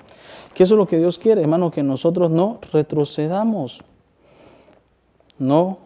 Que 0.54 0.64
eso 0.64 0.76
es 0.76 0.78
lo 0.78 0.88
que 0.88 0.98
Dios 0.98 1.20
quiere, 1.20 1.42
hermano, 1.42 1.70
que 1.70 1.84
nosotros 1.84 2.32
no 2.32 2.60
retrocedamos. 2.72 3.82
No, 5.38 5.80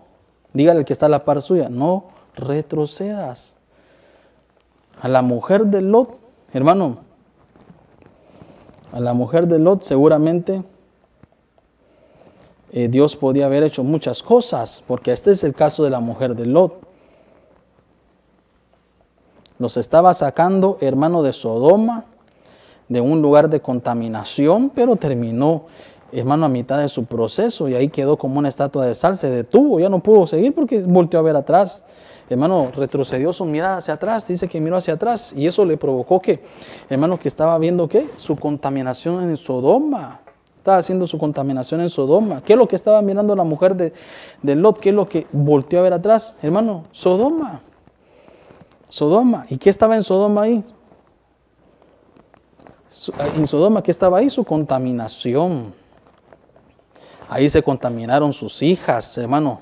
dígale 0.54 0.80
al 0.80 0.86
que 0.86 0.94
está 0.94 1.08
a 1.08 1.10
la 1.10 1.26
par 1.26 1.42
suya, 1.42 1.70
no 1.70 2.06
retrocedas. 2.36 3.56
A 5.02 5.08
la 5.08 5.22
mujer 5.22 5.66
de 5.66 5.82
Lot, 5.82 6.18
hermano, 6.54 7.00
a 8.92 9.00
la 9.00 9.14
mujer 9.14 9.48
de 9.48 9.60
Lot 9.60 9.82
seguramente 9.82 10.64
eh, 12.72 12.88
Dios 12.88 13.16
podía 13.16 13.46
haber 13.46 13.64
hecho 13.64 13.84
muchas 13.84 14.22
cosas, 14.22 14.84
porque 14.88 15.12
este 15.12 15.32
es 15.32 15.44
el 15.44 15.56
caso 15.56 15.84
de 15.84 15.90
la 15.90 16.00
mujer 16.00 16.36
de 16.36 16.46
Lot. 16.46 16.82
Los 19.58 19.78
estaba 19.78 20.14
sacando, 20.14 20.78
hermano, 20.80 21.24
de 21.24 21.34
Sodoma 21.34 22.06
de 22.90 23.00
un 23.00 23.22
lugar 23.22 23.50
de 23.50 23.62
contaminación, 23.62 24.72
pero 24.74 24.96
terminó, 24.96 25.66
hermano, 26.12 26.46
a 26.46 26.50
mitad 26.50 26.80
de 26.80 26.90
su 26.90 27.06
proceso 27.06 27.70
y 27.70 27.76
ahí 27.76 27.88
quedó 27.88 28.18
como 28.18 28.40
una 28.40 28.50
estatua 28.50 28.86
de 28.86 28.96
sal, 28.96 29.16
se 29.16 29.30
detuvo, 29.30 29.80
ya 29.80 29.90
no 29.90 30.00
pudo 30.00 30.28
seguir 30.28 30.54
porque 30.54 30.82
volteó 30.82 31.20
a 31.20 31.24
ver 31.24 31.36
atrás. 31.36 31.84
Hermano, 32.30 32.70
retrocedió 32.76 33.34
su 33.34 33.46
mirada 33.46 33.78
hacia 33.78 33.96
atrás, 33.96 34.28
dice 34.28 34.48
que 34.48 34.62
miró 34.62 34.78
hacia 34.78 34.96
atrás 34.96 35.34
y 35.36 35.48
eso 35.48 35.66
le 35.66 35.78
provocó 35.78 36.22
que, 36.22 36.44
hermano, 36.90 37.18
que 37.18 37.28
estaba 37.28 37.58
viendo 37.58 37.88
qué? 37.88 38.08
Su 38.18 38.36
contaminación 38.36 39.24
en 39.24 39.38
Sodoma. 39.38 40.22
Estaba 40.56 40.78
haciendo 40.78 41.08
su 41.08 41.18
contaminación 41.18 41.82
en 41.82 41.90
Sodoma. 41.90 42.42
¿Qué 42.44 42.54
es 42.54 42.60
lo 42.60 42.68
que 42.68 42.76
estaba 42.76 43.02
mirando 43.02 43.36
la 43.36 43.44
mujer 43.44 43.76
de, 43.76 43.94
de 44.44 44.56
Lot? 44.56 44.80
¿Qué 44.80 44.90
es 44.90 44.96
lo 44.96 45.08
que 45.08 45.26
volteó 45.32 45.80
a 45.80 45.84
ver 45.84 45.94
atrás? 45.94 46.36
Hermano, 46.44 46.84
Sodoma. 46.92 47.62
Sodoma. 48.90 49.46
¿Y 49.50 49.58
qué 49.58 49.70
estaba 49.70 49.96
en 49.96 50.04
Sodoma 50.04 50.44
ahí? 50.44 50.64
En 53.36 53.48
Sodoma, 53.48 53.82
¿qué 53.82 53.92
estaba 53.92 54.18
ahí? 54.18 54.30
Su 54.30 54.44
contaminación. 54.44 55.74
Ahí 57.30 57.48
se 57.48 57.62
contaminaron 57.62 58.34
sus 58.34 58.62
hijas, 58.62 59.18
hermano. 59.18 59.62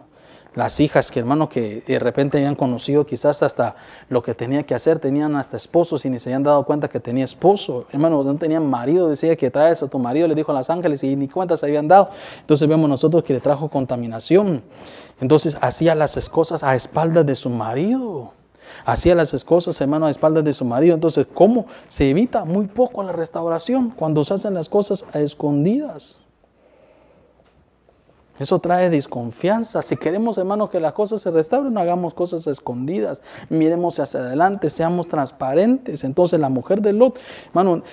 las 0.55 0.79
hijas 0.79 1.11
que 1.11 1.19
hermano 1.19 1.49
que 1.49 1.83
de 1.85 1.99
repente 1.99 2.37
habían 2.37 2.55
conocido 2.55 3.05
quizás 3.05 3.43
hasta 3.43 3.75
lo 4.09 4.23
que 4.23 4.33
tenía 4.33 4.63
que 4.63 4.73
hacer, 4.73 4.97
tenían 4.97 5.35
hasta 5.35 5.55
esposos 5.55 6.03
y 6.05 6.09
ni 6.09 6.17
se 6.17 6.29
habían 6.29 6.41
dado 6.41 6.65
cuenta 6.65 6.87
que 6.87 6.99
tenía 6.99 7.25
esposo, 7.25 7.85
hermano, 7.91 8.23
no 8.23 8.35
tenían 8.37 8.67
marido, 8.67 9.07
decía 9.07 9.35
que 9.35 9.51
traes 9.51 9.83
a 9.83 9.87
tu 9.87 9.99
marido, 9.99 10.27
le 10.27 10.33
dijo 10.33 10.51
a 10.51 10.55
los 10.55 10.69
ángeles 10.71 11.03
y 11.03 11.15
ni 11.15 11.27
cuenta 11.27 11.55
se 11.57 11.67
habían 11.67 11.87
dado. 11.87 12.09
Entonces 12.39 12.67
vemos 12.67 12.89
nosotros 12.89 13.23
que 13.23 13.33
le 13.33 13.39
trajo 13.39 13.69
contaminación. 13.69 14.63
Entonces 15.21 15.57
hacía 15.61 15.93
las 15.93 16.27
cosas 16.29 16.63
a 16.63 16.73
espaldas 16.73 17.25
de 17.25 17.35
su 17.35 17.51
marido. 17.51 18.31
Hacía 18.87 19.15
las 19.15 19.43
cosas, 19.43 19.81
hermano, 19.81 20.05
a 20.05 20.09
espaldas 20.09 20.45
de 20.45 20.53
su 20.53 20.63
marido. 20.63 20.95
Entonces, 20.95 21.27
¿cómo 21.33 21.65
se 21.89 22.09
evita 22.09 22.45
muy 22.45 22.67
poco 22.67 23.03
la 23.03 23.11
restauración 23.11 23.89
cuando 23.89 24.23
se 24.23 24.35
hacen 24.35 24.53
las 24.53 24.69
cosas 24.69 25.03
a 25.11 25.19
escondidas? 25.19 26.21
Eso 28.39 28.59
trae 28.59 28.89
desconfianza. 28.89 29.81
Si 29.81 29.97
queremos, 29.97 30.37
hermano, 30.37 30.69
que 30.69 30.79
las 30.79 30.93
cosas 30.93 31.21
se 31.21 31.31
restauren, 31.31 31.77
hagamos 31.77 32.13
cosas 32.13 32.47
escondidas. 32.47 33.21
Miremos 33.49 33.99
hacia 33.99 34.21
adelante, 34.21 34.69
seamos 34.69 35.09
transparentes. 35.09 36.05
Entonces 36.05 36.39
la 36.39 36.47
mujer 36.47 36.81
de 36.81 36.93
Lot, 36.93 37.19
hermano, 37.47 37.83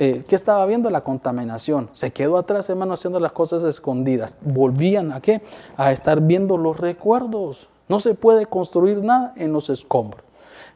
eh, 0.00 0.24
¿qué 0.26 0.34
estaba 0.34 0.66
viendo? 0.66 0.90
La 0.90 1.04
contaminación. 1.04 1.88
Se 1.92 2.12
quedó 2.12 2.36
atrás, 2.36 2.68
hermano, 2.68 2.94
haciendo 2.94 3.20
las 3.20 3.30
cosas 3.30 3.62
escondidas. 3.62 4.38
Volvían 4.40 5.12
a 5.12 5.20
qué? 5.20 5.40
A 5.76 5.92
estar 5.92 6.20
viendo 6.20 6.56
los 6.56 6.80
recuerdos. 6.80 7.68
No 7.88 8.00
se 8.00 8.14
puede 8.14 8.46
construir 8.46 9.04
nada 9.04 9.34
en 9.36 9.52
los 9.52 9.70
escombros. 9.70 10.31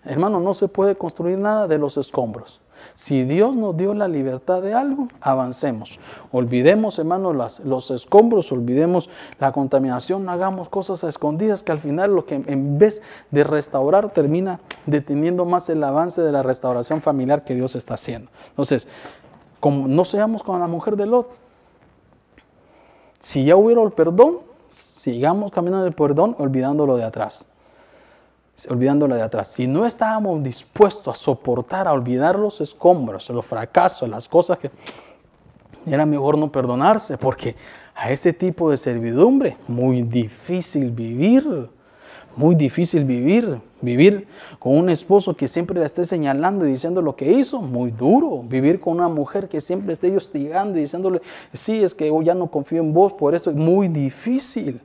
Hermano, 0.06 0.38
no 0.38 0.54
se 0.54 0.68
puede 0.68 0.94
construir 0.94 1.36
nada 1.36 1.66
de 1.66 1.78
los 1.78 1.96
escombros. 1.96 2.60
Si 2.94 3.24
Dios 3.24 3.56
nos 3.56 3.76
dio 3.76 3.92
la 3.92 4.06
libertad 4.06 4.62
de 4.62 4.72
algo, 4.72 5.08
avancemos. 5.20 5.98
Olvidemos, 6.30 6.98
hermanos, 7.00 7.60
los 7.64 7.90
escombros, 7.90 8.52
olvidemos 8.52 9.10
la 9.40 9.50
contaminación, 9.50 10.24
no 10.24 10.30
hagamos 10.30 10.68
cosas 10.68 11.02
escondidas 11.02 11.64
que 11.64 11.72
al 11.72 11.80
final 11.80 12.14
lo 12.14 12.24
que 12.24 12.36
en 12.36 12.78
vez 12.78 13.02
de 13.32 13.42
restaurar 13.42 14.12
termina 14.12 14.60
deteniendo 14.86 15.44
más 15.44 15.68
el 15.70 15.82
avance 15.82 16.22
de 16.22 16.30
la 16.30 16.44
restauración 16.44 17.02
familiar 17.02 17.42
que 17.42 17.56
Dios 17.56 17.74
está 17.74 17.94
haciendo. 17.94 18.30
Entonces, 18.50 18.86
como 19.58 19.88
no 19.88 20.04
seamos 20.04 20.44
como 20.44 20.58
la 20.60 20.68
mujer 20.68 20.96
de 20.96 21.06
Lot. 21.06 21.36
Si 23.18 23.44
ya 23.44 23.56
hubiera 23.56 23.82
el 23.82 23.90
perdón, 23.90 24.38
sigamos 24.68 25.50
caminando 25.50 25.86
el 25.86 25.94
perdón 25.94 26.36
olvidándolo 26.38 26.96
de 26.96 27.02
atrás 27.02 27.48
olvidándola 28.70 29.16
de 29.16 29.22
atrás. 29.22 29.48
Si 29.48 29.66
no 29.66 29.84
estábamos 29.86 30.42
dispuestos 30.42 31.08
a 31.08 31.14
soportar, 31.18 31.86
a 31.86 31.92
olvidar 31.92 32.38
los 32.38 32.60
escombros, 32.60 33.28
los 33.30 33.44
fracasos, 33.44 34.08
las 34.08 34.28
cosas 34.28 34.58
que 34.58 34.70
era 35.86 36.06
mejor 36.06 36.38
no 36.38 36.50
perdonarse, 36.50 37.18
porque 37.18 37.54
a 37.94 38.10
ese 38.10 38.32
tipo 38.32 38.70
de 38.70 38.76
servidumbre, 38.76 39.56
muy 39.68 40.02
difícil 40.02 40.90
vivir, 40.90 41.68
muy 42.36 42.54
difícil 42.54 43.04
vivir. 43.04 43.60
Vivir 43.82 44.26
con 44.58 44.76
un 44.76 44.88
esposo 44.88 45.36
que 45.36 45.46
siempre 45.46 45.78
le 45.78 45.84
esté 45.84 46.04
señalando 46.04 46.66
y 46.66 46.70
diciendo 46.70 47.02
lo 47.02 47.14
que 47.14 47.30
hizo, 47.30 47.60
muy 47.60 47.90
duro. 47.90 48.42
Vivir 48.42 48.80
con 48.80 48.94
una 48.94 49.08
mujer 49.08 49.48
que 49.48 49.60
siempre 49.60 49.92
esté 49.92 50.14
hostigando 50.16 50.78
y 50.78 50.82
diciéndole, 50.82 51.20
sí, 51.52 51.82
es 51.82 51.94
que 51.94 52.08
yo 52.08 52.22
ya 52.22 52.34
no 52.34 52.50
confío 52.50 52.80
en 52.80 52.94
vos, 52.94 53.12
por 53.12 53.34
eso 53.34 53.50
es 53.50 53.56
muy 53.56 53.88
difícil 53.88 54.80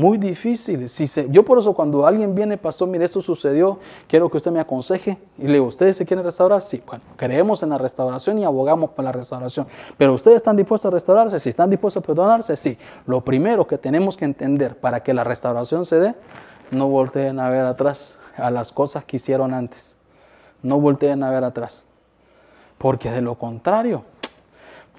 muy 0.00 0.16
difícil. 0.16 0.88
Si 0.88 1.06
yo 1.30 1.44
por 1.44 1.58
eso 1.58 1.74
cuando 1.74 2.06
alguien 2.06 2.34
viene, 2.34 2.56
pastor, 2.56 2.88
mire, 2.88 3.04
esto 3.04 3.20
sucedió, 3.20 3.78
quiero 4.08 4.30
que 4.30 4.38
usted 4.38 4.50
me 4.50 4.58
aconseje. 4.58 5.18
Y 5.38 5.44
le 5.44 5.54
digo, 5.54 5.66
¿ustedes 5.66 5.96
se 5.98 6.06
quieren 6.06 6.24
restaurar? 6.24 6.62
Sí, 6.62 6.82
bueno, 6.86 7.04
creemos 7.16 7.62
en 7.62 7.68
la 7.68 7.78
restauración 7.78 8.38
y 8.38 8.44
abogamos 8.44 8.90
por 8.90 9.04
la 9.04 9.12
restauración. 9.12 9.66
Pero 9.98 10.14
¿ustedes 10.14 10.36
están 10.36 10.56
dispuestos 10.56 10.90
a 10.90 10.94
restaurarse? 10.94 11.38
Si 11.38 11.50
están 11.50 11.68
dispuestos 11.68 12.02
a 12.02 12.06
perdonarse, 12.06 12.56
sí. 12.56 12.78
Lo 13.06 13.20
primero 13.20 13.66
que 13.66 13.76
tenemos 13.76 14.16
que 14.16 14.24
entender 14.24 14.76
para 14.76 15.02
que 15.02 15.12
la 15.12 15.22
restauración 15.22 15.84
se 15.84 16.00
dé, 16.00 16.14
no 16.70 16.88
volteen 16.88 17.38
a 17.38 17.50
ver 17.50 17.66
atrás 17.66 18.16
a 18.36 18.50
las 18.50 18.72
cosas 18.72 19.04
que 19.04 19.16
hicieron 19.16 19.52
antes. 19.52 19.96
No 20.62 20.80
volteen 20.80 21.22
a 21.22 21.30
ver 21.30 21.44
atrás. 21.44 21.84
Porque 22.78 23.10
de 23.10 23.20
lo 23.20 23.34
contrario, 23.34 24.04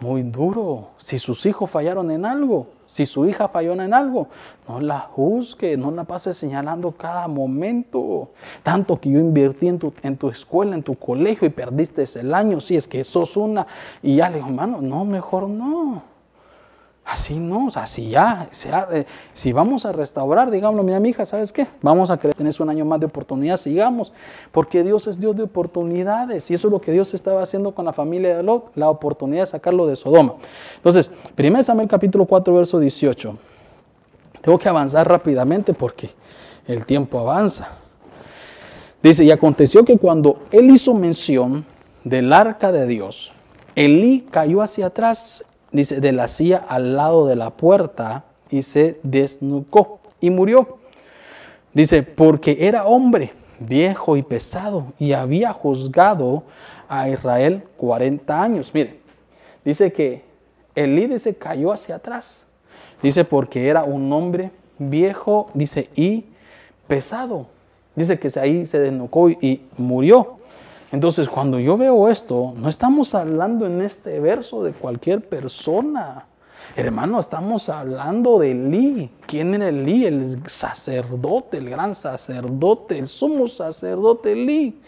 muy 0.01 0.23
duro. 0.23 0.89
Si 0.97 1.17
sus 1.19 1.45
hijos 1.45 1.69
fallaron 1.69 2.11
en 2.11 2.25
algo, 2.25 2.67
si 2.87 3.05
su 3.05 3.25
hija 3.25 3.47
falló 3.47 3.73
en 3.73 3.93
algo, 3.93 4.27
no 4.67 4.81
la 4.81 4.99
juzgue, 4.99 5.77
no 5.77 5.91
la 5.91 6.03
pase 6.03 6.33
señalando 6.33 6.91
cada 6.91 7.27
momento. 7.27 8.31
Tanto 8.63 8.99
que 8.99 9.11
yo 9.11 9.19
invertí 9.19 9.67
en 9.67 9.79
tu, 9.79 9.93
en 10.01 10.17
tu 10.17 10.29
escuela, 10.29 10.75
en 10.75 10.83
tu 10.83 10.95
colegio 10.95 11.47
y 11.47 11.51
perdiste 11.51 12.03
el 12.19 12.33
año, 12.33 12.59
si 12.59 12.75
es 12.75 12.87
que 12.87 13.03
sos 13.03 13.37
una. 13.37 13.65
Y 14.01 14.17
ya 14.17 14.29
le 14.29 14.37
digo, 14.37 14.47
hermano, 14.47 14.81
no, 14.81 15.05
mejor 15.05 15.47
no. 15.47 16.10
Así 17.03 17.39
no, 17.39 17.65
o 17.65 17.71
sea, 17.71 17.85
ya, 17.85 18.47
eh, 18.91 19.05
si 19.33 19.51
vamos 19.51 19.85
a 19.85 19.91
restaurar, 19.91 20.51
digámoslo, 20.51 20.83
mi 20.83 21.09
hija, 21.09 21.25
¿sabes 21.25 21.51
qué? 21.51 21.67
Vamos 21.81 22.11
a 22.11 22.17
querer 22.17 22.35
tener 22.35 22.53
un 22.59 22.69
año 22.69 22.85
más 22.85 22.99
de 22.99 23.07
oportunidad, 23.07 23.57
sigamos, 23.57 24.13
porque 24.51 24.83
Dios 24.83 25.07
es 25.07 25.19
Dios 25.19 25.35
de 25.35 25.43
oportunidades, 25.43 26.49
y 26.51 26.53
eso 26.53 26.67
es 26.67 26.71
lo 26.71 26.79
que 26.79 26.91
Dios 26.91 27.13
estaba 27.13 27.41
haciendo 27.41 27.73
con 27.73 27.85
la 27.85 27.93
familia 27.93 28.37
de 28.37 28.43
Lot, 28.43 28.71
la 28.75 28.89
oportunidad 28.89 29.41
de 29.41 29.47
sacarlo 29.47 29.87
de 29.87 29.95
Sodoma. 29.95 30.35
Entonces, 30.75 31.11
1 31.37 31.63
Samuel 31.63 31.87
capítulo 31.87 32.25
4, 32.25 32.53
verso 32.53 32.79
18. 32.79 33.37
Tengo 34.41 34.59
que 34.59 34.69
avanzar 34.69 35.07
rápidamente 35.07 35.73
porque 35.73 36.09
el 36.67 36.85
tiempo 36.85 37.19
avanza. 37.19 37.69
Dice, 39.01 39.23
y 39.23 39.31
aconteció 39.31 39.83
que 39.83 39.97
cuando 39.97 40.43
él 40.51 40.69
hizo 40.69 40.93
mención 40.93 41.65
del 42.03 42.31
arca 42.31 42.71
de 42.71 42.85
Dios, 42.85 43.31
Elí 43.75 44.27
cayó 44.29 44.61
hacia 44.61 44.87
atrás 44.87 45.45
dice, 45.71 46.01
de 46.01 46.11
la 46.11 46.27
silla 46.27 46.57
al 46.67 46.95
lado 46.95 47.27
de 47.27 47.35
la 47.35 47.51
puerta 47.51 48.25
y 48.49 48.63
se 48.63 48.99
desnucó 49.03 49.99
y 50.19 50.29
murió. 50.29 50.77
Dice, 51.73 52.03
porque 52.03 52.57
era 52.59 52.85
hombre 52.85 53.33
viejo 53.59 54.17
y 54.17 54.23
pesado 54.23 54.93
y 54.99 55.13
había 55.13 55.53
juzgado 55.53 56.43
a 56.89 57.09
Israel 57.09 57.63
40 57.77 58.41
años. 58.41 58.71
Mire, 58.73 58.99
dice 59.63 59.93
que 59.93 60.23
Elí 60.75 61.17
se 61.19 61.35
cayó 61.35 61.71
hacia 61.71 61.95
atrás. 61.95 62.45
Dice 63.01 63.23
porque 63.23 63.67
era 63.67 63.83
un 63.83 64.11
hombre 64.13 64.51
viejo, 64.77 65.49
dice, 65.53 65.89
y 65.95 66.25
pesado. 66.87 67.47
Dice 67.95 68.19
que 68.19 68.29
ahí 68.39 68.65
se 68.65 68.79
desnucó 68.79 69.29
y 69.29 69.61
murió. 69.77 70.37
Entonces, 70.91 71.29
cuando 71.29 71.59
yo 71.59 71.77
veo 71.77 72.09
esto, 72.09 72.53
no 72.57 72.67
estamos 72.67 73.15
hablando 73.15 73.65
en 73.65 73.81
este 73.81 74.19
verso 74.19 74.61
de 74.63 74.73
cualquier 74.73 75.27
persona. 75.27 76.25
Hermano, 76.75 77.19
estamos 77.19 77.69
hablando 77.69 78.39
de 78.39 78.51
Elí. 78.51 79.09
¿Quién 79.25 79.53
era 79.53 79.69
Elí? 79.69 80.05
El 80.05 80.41
sacerdote, 80.49 81.57
el 81.57 81.69
gran 81.69 81.95
sacerdote, 81.95 82.99
el 82.99 83.07
sumo 83.07 83.47
sacerdote 83.47 84.33
Elí. 84.33 84.79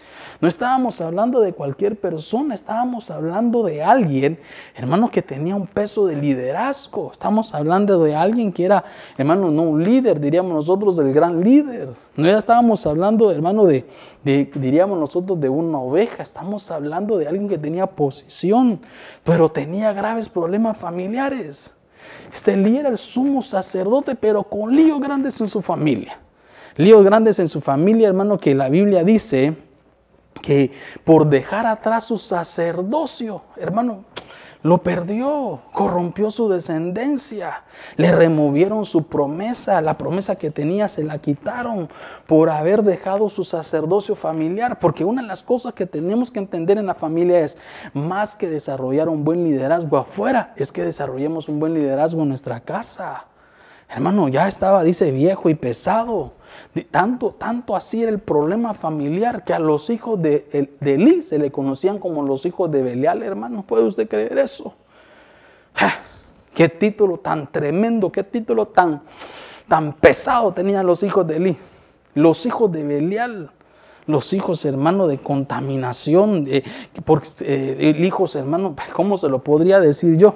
No 0.44 0.50
estábamos 0.50 1.00
hablando 1.00 1.39
de 1.39 1.54
cualquier 1.54 1.96
persona, 1.96 2.54
estábamos 2.54 3.10
hablando 3.10 3.64
de 3.64 3.82
alguien, 3.82 4.38
hermano, 4.76 5.10
que 5.10 5.22
tenía 5.22 5.56
un 5.56 5.68
peso 5.68 6.06
de 6.06 6.18
liderazgo. 6.18 7.14
Estamos 7.14 7.54
hablando 7.54 8.04
de 8.04 8.14
alguien 8.14 8.52
que 8.52 8.66
era, 8.66 8.84
hermano, 9.18 9.50
no 9.52 9.62
un 9.62 9.82
líder, 9.86 10.20
diríamos 10.20 10.54
nosotros, 10.54 10.98
del 10.98 11.14
gran 11.14 11.41
líder. 11.41 11.91
No 12.18 12.26
ya 12.26 12.38
estábamos 12.38 12.86
hablando, 12.86 13.32
hermano, 13.32 13.64
de, 13.64 13.86
diríamos 14.26 15.00
nosotros, 15.00 15.39
de 15.39 15.48
una 15.48 15.80
oveja. 15.80 16.24
Estamos 16.24 16.70
hablando 16.72 17.18
de 17.18 17.30
alguien 17.30 17.48
que 17.48 17.58
tenía 17.58 17.88
posición, 17.88 18.82
pero 19.24 19.48
tenía 19.48 19.94
graves 19.94 20.28
problemas 20.28 20.78
familiares. 20.78 21.74
Este 22.34 22.56
Elí 22.56 22.76
era 22.76 22.89
el 22.89 22.98
sumo 22.98 23.41
sacerdote, 23.41 24.16
pero 24.16 24.44
con 24.44 24.76
líos 24.76 25.00
grandes 25.00 25.39
en 25.39 25.48
su 25.48 25.62
familia. 25.62 26.20
Líos 26.76 27.02
grandes 27.06 27.39
en 27.39 27.48
su 27.48 27.62
familia, 27.62 28.10
hermano, 28.10 28.38
que 28.38 28.54
la 28.54 28.68
Biblia 28.68 29.06
dice 29.06 29.56
que 30.41 30.71
por 31.03 31.27
dejar 31.27 31.65
atrás 31.65 32.05
su 32.05 32.17
sacerdocio, 32.17 33.43
hermano, 33.57 34.03
lo 34.63 34.77
perdió, 34.77 35.59
corrompió 35.73 36.31
su 36.31 36.47
descendencia, 36.47 37.65
le 37.97 38.13
removieron 38.13 38.86
su 38.86 39.03
promesa, 39.07 39.81
la 39.81 39.97
promesa 39.97 40.38
que 40.38 40.51
tenía 40.51 40.88
se 40.88 41.03
la 41.03 41.17
quitaron 41.17 41.89
por 42.25 42.49
haber 42.49 42.81
dejado 42.81 43.27
su 43.27 43.43
sacerdocio 43.43 44.15
familiar, 44.15 44.79
porque 44.79 45.03
una 45.03 45.21
de 45.21 45.27
las 45.27 45.43
cosas 45.43 45.73
que 45.73 45.86
tenemos 45.86 46.31
que 46.31 46.39
entender 46.39 46.77
en 46.77 46.86
la 46.86 46.95
familia 46.95 47.41
es, 47.41 47.57
más 47.93 48.38
que 48.38 48.49
desarrollar 48.49 49.09
un 49.09 49.25
buen 49.25 49.43
liderazgo 49.43 49.97
afuera, 49.97 50.53
es 50.55 50.71
que 50.71 50.84
desarrollemos 50.84 51.49
un 51.49 51.59
buen 51.59 51.73
liderazgo 51.73 52.21
en 52.23 52.29
nuestra 52.29 52.61
casa. 52.61 53.27
Hermano, 53.94 54.28
ya 54.28 54.48
estaba, 54.48 54.84
dice, 54.84 55.12
viejo 55.12 55.50
y 55.50 55.56
pesado. 55.56 56.34
Tanto, 56.89 57.32
tanto 57.32 57.76
así 57.76 58.02
era 58.02 58.12
el 58.12 58.20
problema 58.20 58.74
familiar 58.74 59.44
que 59.44 59.54
a 59.54 59.60
los 59.60 59.89
hijos 59.89 60.22
de, 60.22 60.76
de 60.80 60.94
Elí 60.96 61.22
se 61.22 61.38
le 61.38 61.52
conocían 61.52 62.00
como 62.00 62.24
los 62.24 62.46
hijos 62.46 62.72
de 62.72 62.82
Belial, 62.82 63.22
hermano. 63.22 63.64
¿Puede 63.68 63.84
usted 63.84 64.08
creer 64.08 64.38
eso? 64.39 64.74
Qué 66.56 66.70
título 66.70 67.18
tan 67.18 67.52
tremendo, 67.52 68.12
qué 68.12 68.24
título 68.24 68.68
tan, 68.68 69.02
tan 69.68 69.94
pesado 69.94 70.52
tenían 70.54 70.86
los 70.86 71.04
hijos 71.04 71.28
de 71.28 71.38
Elí. 71.38 71.58
Los 72.16 72.46
hijos 72.46 72.72
de 72.72 72.84
Belial 72.84 73.52
los 74.06 74.34
hijos, 74.34 74.66
hermano, 74.66 75.08
de 75.08 75.18
contaminación, 75.18 76.48
porque, 77.06 77.28
eh, 77.41 77.96
hijos, 78.00 78.36
hermano, 78.36 78.76
¿cómo 78.94 79.18
se 79.18 79.30
lo 79.30 79.44
podría 79.44 79.80
decir 79.80 80.18
yo? 80.18 80.36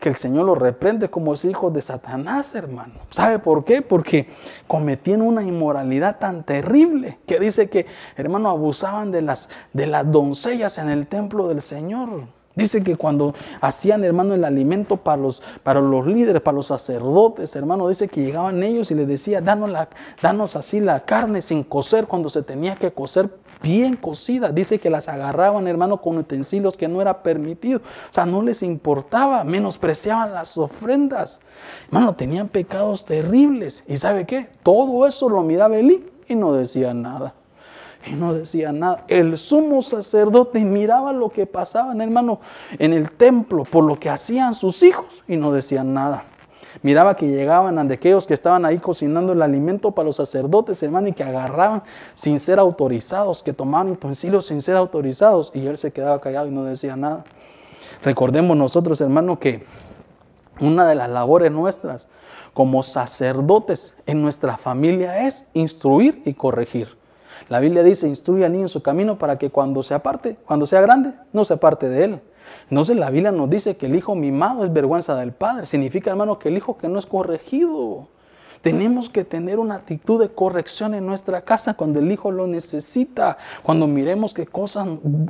Que 0.00 0.08
el 0.08 0.14
Señor 0.14 0.46
lo 0.46 0.54
reprende 0.54 1.10
como 1.10 1.34
es 1.34 1.44
hijo 1.44 1.70
de 1.70 1.82
Satanás, 1.82 2.54
hermano. 2.54 2.94
¿Sabe 3.10 3.38
por 3.38 3.64
qué? 3.64 3.82
Porque 3.82 4.28
cometían 4.66 5.20
una 5.20 5.44
inmoralidad 5.44 6.18
tan 6.18 6.42
terrible 6.42 7.18
que 7.26 7.38
dice 7.38 7.68
que, 7.68 7.86
hermano, 8.16 8.48
abusaban 8.48 9.12
de 9.12 9.22
las, 9.22 9.50
de 9.74 9.86
las 9.86 10.10
doncellas 10.10 10.78
en 10.78 10.88
el 10.88 11.06
templo 11.06 11.48
del 11.48 11.60
Señor. 11.60 12.24
Dice 12.56 12.82
que 12.82 12.96
cuando 12.96 13.34
hacían, 13.60 14.02
hermano, 14.02 14.34
el 14.34 14.44
alimento 14.44 14.96
para 14.96 15.18
los, 15.18 15.42
para 15.62 15.80
los 15.80 16.06
líderes, 16.06 16.42
para 16.42 16.56
los 16.56 16.66
sacerdotes, 16.66 17.54
hermano, 17.54 17.88
dice 17.88 18.08
que 18.08 18.22
llegaban 18.22 18.62
ellos 18.62 18.90
y 18.90 18.94
les 18.94 19.06
decía, 19.06 19.40
danos, 19.40 19.70
la, 19.70 19.88
danos 20.20 20.56
así 20.56 20.80
la 20.80 21.04
carne 21.04 21.42
sin 21.42 21.62
cocer 21.62 22.06
cuando 22.06 22.28
se 22.28 22.42
tenía 22.42 22.74
que 22.74 22.90
cocer 22.90 23.30
bien 23.62 23.96
cocida. 23.96 24.50
Dice 24.50 24.78
que 24.78 24.90
las 24.90 25.08
agarraban, 25.08 25.66
hermano, 25.66 26.00
con 26.00 26.18
utensilios 26.18 26.76
que 26.76 26.88
no 26.88 27.00
era 27.00 27.22
permitido. 27.22 27.78
O 27.78 28.12
sea, 28.12 28.26
no 28.26 28.42
les 28.42 28.62
importaba, 28.62 29.44
menospreciaban 29.44 30.32
las 30.32 30.56
ofrendas. 30.58 31.40
Hermano, 31.86 32.14
tenían 32.14 32.48
pecados 32.48 33.04
terribles. 33.04 33.84
¿Y 33.86 33.96
sabe 33.96 34.26
qué? 34.26 34.48
Todo 34.62 35.06
eso 35.06 35.28
lo 35.28 35.42
miraba 35.42 35.76
Elí 35.76 36.04
y 36.28 36.34
no 36.34 36.52
decía 36.52 36.94
nada. 36.94 37.34
Y 38.06 38.14
no 38.14 38.32
decía 38.32 38.72
nada. 38.72 39.04
El 39.08 39.36
sumo 39.36 39.82
sacerdote 39.82 40.64
miraba 40.64 41.12
lo 41.12 41.28
que 41.28 41.46
pasaba, 41.46 41.92
hermano, 41.92 42.40
en 42.78 42.94
el 42.94 43.10
templo, 43.10 43.64
por 43.64 43.84
lo 43.84 43.98
que 43.98 44.08
hacían 44.08 44.54
sus 44.54 44.82
hijos 44.82 45.22
y 45.28 45.36
no 45.36 45.52
decían 45.52 45.92
nada. 45.92 46.24
Miraba 46.82 47.16
que 47.16 47.26
llegaban 47.26 47.78
aquellos 47.90 48.26
que 48.26 48.34
estaban 48.34 48.64
ahí 48.64 48.78
cocinando 48.78 49.32
el 49.32 49.42
alimento 49.42 49.90
para 49.92 50.06
los 50.06 50.16
sacerdotes, 50.16 50.82
hermano, 50.82 51.08
y 51.08 51.12
que 51.12 51.24
agarraban 51.24 51.82
sin 52.14 52.38
ser 52.38 52.58
autorizados, 52.58 53.42
que 53.42 53.52
tomaban 53.52 53.90
utensilios 53.90 54.46
sin 54.46 54.62
ser 54.62 54.76
autorizados. 54.76 55.50
Y 55.54 55.66
él 55.66 55.76
se 55.76 55.92
quedaba 55.92 56.20
callado 56.20 56.46
y 56.46 56.50
no 56.50 56.64
decía 56.64 56.96
nada. 56.96 57.24
Recordemos 58.04 58.56
nosotros, 58.56 59.00
hermano, 59.00 59.38
que 59.38 59.64
una 60.60 60.86
de 60.86 60.94
las 60.94 61.08
labores 61.08 61.50
nuestras 61.50 62.08
como 62.52 62.82
sacerdotes 62.82 63.94
en 64.06 64.22
nuestra 64.22 64.56
familia 64.56 65.26
es 65.26 65.46
instruir 65.54 66.22
y 66.24 66.34
corregir. 66.34 66.98
La 67.48 67.60
Biblia 67.60 67.82
dice, 67.82 68.06
instruye 68.06 68.44
al 68.44 68.52
niño 68.52 68.64
en 68.64 68.68
su 68.68 68.82
camino 68.82 69.18
para 69.18 69.38
que 69.38 69.50
cuando 69.50 69.82
se 69.82 69.94
aparte, 69.94 70.36
cuando 70.44 70.66
sea 70.66 70.80
grande, 70.80 71.12
no 71.32 71.44
se 71.44 71.54
aparte 71.54 71.88
de 71.88 72.04
él. 72.04 72.20
Entonces 72.68 72.96
la 72.96 73.10
Biblia 73.10 73.32
nos 73.32 73.50
dice 73.50 73.76
que 73.76 73.86
el 73.86 73.94
hijo 73.94 74.14
mimado 74.14 74.64
es 74.64 74.72
vergüenza 74.72 75.14
del 75.16 75.32
padre. 75.32 75.66
Significa, 75.66 76.10
hermano, 76.10 76.38
que 76.38 76.48
el 76.48 76.56
hijo 76.56 76.76
que 76.78 76.88
no 76.88 76.98
es 76.98 77.06
corregido. 77.06 78.08
Tenemos 78.62 79.08
que 79.08 79.24
tener 79.24 79.58
una 79.58 79.76
actitud 79.76 80.20
de 80.20 80.28
corrección 80.28 80.94
en 80.94 81.06
nuestra 81.06 81.42
casa 81.42 81.74
cuando 81.74 81.98
el 81.98 82.12
hijo 82.12 82.30
lo 82.30 82.46
necesita. 82.46 83.38
Cuando 83.62 83.86
miremos 83.86 84.34
que 84.34 84.46
cosas 84.46 84.86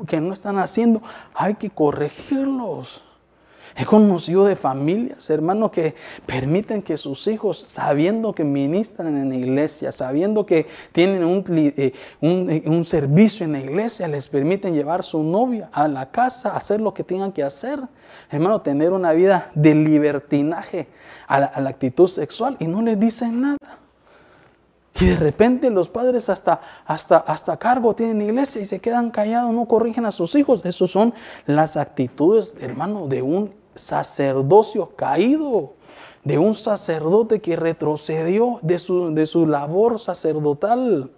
que 0.09 0.21
no 0.21 0.33
están 0.33 0.59
haciendo, 0.59 1.01
hay 1.35 1.55
que 1.55 1.71
corregirlos. 1.71 3.05
He 3.77 3.85
conocido 3.85 4.45
de 4.45 4.57
familias, 4.57 5.31
hermanos, 5.31 5.71
que 5.71 5.95
permiten 6.27 6.83
que 6.83 6.97
sus 6.97 7.27
hijos, 7.29 7.67
sabiendo 7.69 8.35
que 8.35 8.45
ministran 8.45 9.17
en 9.17 9.29
la 9.29 9.37
iglesia, 9.37 9.93
sabiendo 9.93 10.45
que 10.45 10.67
tienen 10.93 11.25
un, 11.25 11.45
eh, 11.49 11.93
eh, 12.21 12.63
un, 12.67 12.85
servicio 12.85 13.45
en 13.45 13.53
la 13.53 13.61
iglesia, 13.61 14.09
les 14.09 14.27
permiten 14.29 14.75
llevar 14.75 15.05
su 15.05 15.23
novia 15.23 15.69
a 15.73 15.87
la 15.87 16.11
casa, 16.11 16.57
hacer 16.57 16.81
lo 16.81 16.93
que 16.93 17.05
tengan 17.05 17.33
que 17.33 17.45
hacer. 17.45 17.81
Hermano, 18.31 18.61
tener 18.61 18.93
una 18.93 19.13
vida 19.13 19.51
de 19.55 19.75
libertinaje 19.75 20.89
a 21.29 21.41
la, 21.41 21.69
actitud 21.69 22.09
sexual 22.09 22.57
y 22.59 22.67
no 22.67 22.83
les 22.83 22.99
dicen 22.99 23.41
nada. 23.41 23.79
Y 24.99 25.07
de 25.07 25.17
repente 25.17 25.71
los 25.71 25.89
padres 25.89 26.29
hasta, 26.29 26.61
hasta, 26.85 27.19
hasta 27.19 27.57
cargo 27.57 27.95
tienen 27.95 28.21
iglesia 28.21 28.61
y 28.61 28.67
se 28.67 28.81
quedan 28.81 29.11
callados, 29.11 29.55
no 29.55 29.67
corrigen 29.67 30.05
a 30.05 30.11
sus 30.11 30.35
hijos. 30.35 30.61
Esas 30.65 30.91
son 30.91 31.15
las 31.47 31.77
actitudes, 31.77 32.57
hermano, 32.61 33.07
de 33.07 33.23
un 33.23 33.60
sacerdocio 33.75 34.91
caído, 34.97 35.75
de 36.25 36.39
un 36.39 36.55
sacerdote 36.55 37.41
que 37.41 37.57
retrocedió 37.57 38.59
de 38.63 38.79
su, 38.79 39.15
de 39.15 39.27
su 39.27 39.47
labor 39.47 39.99
sacerdotal. 39.99 41.11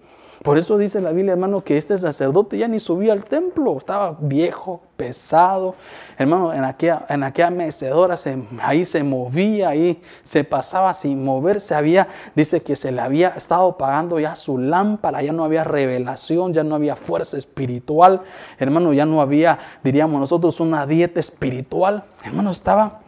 Por 0.42 0.58
eso 0.58 0.76
dice 0.76 1.00
la 1.00 1.12
Biblia, 1.12 1.34
hermano, 1.34 1.62
que 1.62 1.78
este 1.78 1.96
sacerdote 1.96 2.58
ya 2.58 2.66
ni 2.66 2.80
subía 2.80 3.12
al 3.12 3.24
templo, 3.24 3.78
estaba 3.78 4.16
viejo, 4.18 4.82
pesado. 4.96 5.76
Hermano, 6.18 6.52
en 6.52 6.64
aquella, 6.64 7.50
mecedora 7.50 8.16
ahí 8.60 8.84
se 8.84 9.04
movía, 9.04 9.68
ahí 9.68 10.02
se 10.24 10.42
pasaba 10.42 10.94
sin 10.94 11.24
moverse. 11.24 11.76
Había, 11.76 12.08
dice 12.34 12.60
que 12.60 12.74
se 12.74 12.90
le 12.90 13.00
había 13.00 13.28
estado 13.28 13.78
pagando 13.78 14.18
ya 14.18 14.34
su 14.34 14.58
lámpara, 14.58 15.22
ya 15.22 15.32
no 15.32 15.44
había 15.44 15.62
revelación, 15.62 16.52
ya 16.52 16.64
no 16.64 16.74
había 16.74 16.96
fuerza 16.96 17.38
espiritual. 17.38 18.22
Hermano, 18.58 18.92
ya 18.92 19.06
no 19.06 19.20
había, 19.20 19.60
diríamos 19.84 20.18
nosotros, 20.18 20.58
una 20.58 20.86
dieta 20.86 21.20
espiritual. 21.20 22.02
Hermano, 22.24 22.50
estaba 22.50 23.02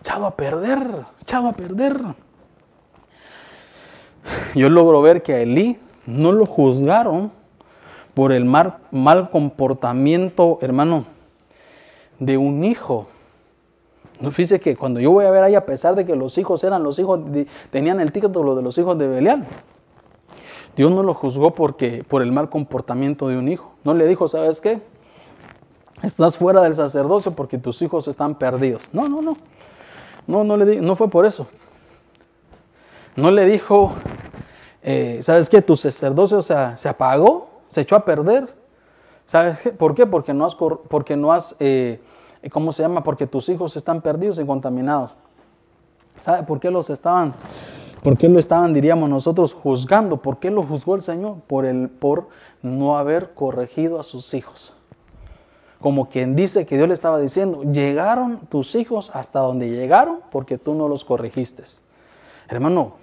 echado 0.00 0.26
a 0.26 0.34
perder, 0.34 1.06
echado 1.20 1.46
a 1.46 1.52
perder. 1.52 2.00
Yo 4.56 4.68
logro 4.68 5.02
ver 5.02 5.22
que 5.22 5.34
a 5.34 5.40
Elí 5.40 5.78
no 6.06 6.32
lo 6.32 6.46
juzgaron 6.46 7.32
por 8.14 8.32
el 8.32 8.44
mal, 8.44 8.78
mal 8.90 9.30
comportamiento, 9.30 10.58
hermano, 10.62 11.04
de 12.18 12.36
un 12.38 12.64
hijo. 12.64 13.06
No 14.20 14.30
fíjese 14.30 14.60
que 14.60 14.76
cuando 14.76 15.00
yo 15.00 15.10
voy 15.10 15.24
a 15.24 15.30
ver 15.30 15.42
ahí, 15.42 15.54
a 15.54 15.66
pesar 15.66 15.94
de 15.96 16.06
que 16.06 16.14
los 16.14 16.38
hijos 16.38 16.62
eran 16.62 16.82
los 16.82 16.98
hijos, 16.98 17.20
tenían 17.70 18.00
el 18.00 18.12
título 18.12 18.54
de 18.54 18.62
los 18.62 18.78
hijos 18.78 18.96
de 18.98 19.08
Belial, 19.08 19.46
Dios 20.76 20.90
no 20.90 21.02
lo 21.02 21.14
juzgó 21.14 21.54
porque, 21.54 22.04
por 22.04 22.22
el 22.22 22.32
mal 22.32 22.48
comportamiento 22.48 23.28
de 23.28 23.36
un 23.36 23.48
hijo. 23.48 23.72
No 23.84 23.94
le 23.94 24.06
dijo, 24.06 24.28
¿sabes 24.28 24.60
qué? 24.60 24.80
Estás 26.02 26.36
fuera 26.36 26.62
del 26.62 26.74
sacerdocio 26.74 27.32
porque 27.32 27.58
tus 27.58 27.80
hijos 27.82 28.08
están 28.08 28.36
perdidos. 28.36 28.88
No, 28.92 29.08
no, 29.08 29.22
no. 29.22 29.36
No, 30.26 30.42
no, 30.42 30.56
le 30.56 30.80
no 30.80 30.96
fue 30.96 31.08
por 31.08 31.26
eso. 31.26 31.46
No 33.14 33.30
le 33.30 33.44
dijo, 33.44 33.92
eh, 34.84 35.18
¿sabes 35.22 35.48
qué? 35.48 35.60
Tu 35.60 35.74
sacerdocio 35.74 36.40
se 36.42 36.88
apagó, 36.88 37.48
se 37.66 37.80
echó 37.80 37.96
a 37.96 38.04
perder. 38.04 38.54
¿Sabes? 39.26 39.58
¿Por 39.78 39.94
qué? 39.94 40.06
Porque 40.06 40.32
no 40.32 40.44
has, 40.44 40.54
porque 40.54 41.16
no 41.16 41.32
has 41.32 41.56
eh, 41.58 42.00
¿cómo 42.50 42.72
se 42.72 42.82
llama? 42.82 43.02
Porque 43.02 43.26
tus 43.26 43.48
hijos 43.48 43.76
están 43.76 44.00
perdidos 44.00 44.38
y 44.38 44.44
contaminados. 44.44 45.16
¿Sabe 46.20 46.44
por 46.44 46.60
qué 46.60 46.70
los 46.70 46.90
estaban, 46.90 47.34
por 48.02 48.16
qué 48.16 48.28
lo 48.28 48.38
estaban, 48.38 48.72
diríamos 48.72 49.08
nosotros, 49.08 49.52
juzgando? 49.52 50.18
¿Por 50.18 50.38
qué 50.38 50.50
lo 50.50 50.62
juzgó 50.62 50.94
el 50.94 51.02
Señor? 51.02 51.36
Por, 51.46 51.64
el, 51.64 51.88
por 51.88 52.28
no 52.62 52.96
haber 52.96 53.34
corregido 53.34 53.98
a 53.98 54.02
sus 54.02 54.32
hijos. 54.34 54.74
Como 55.80 56.08
quien 56.08 56.34
dice 56.36 56.64
que 56.66 56.76
Dios 56.76 56.88
le 56.88 56.94
estaba 56.94 57.18
diciendo, 57.18 57.62
llegaron 57.64 58.40
tus 58.48 58.74
hijos 58.74 59.10
hasta 59.12 59.40
donde 59.40 59.68
llegaron 59.68 60.20
porque 60.30 60.56
tú 60.56 60.74
no 60.74 60.88
los 60.88 61.04
corregiste. 61.04 61.64
Hermano, 62.48 62.94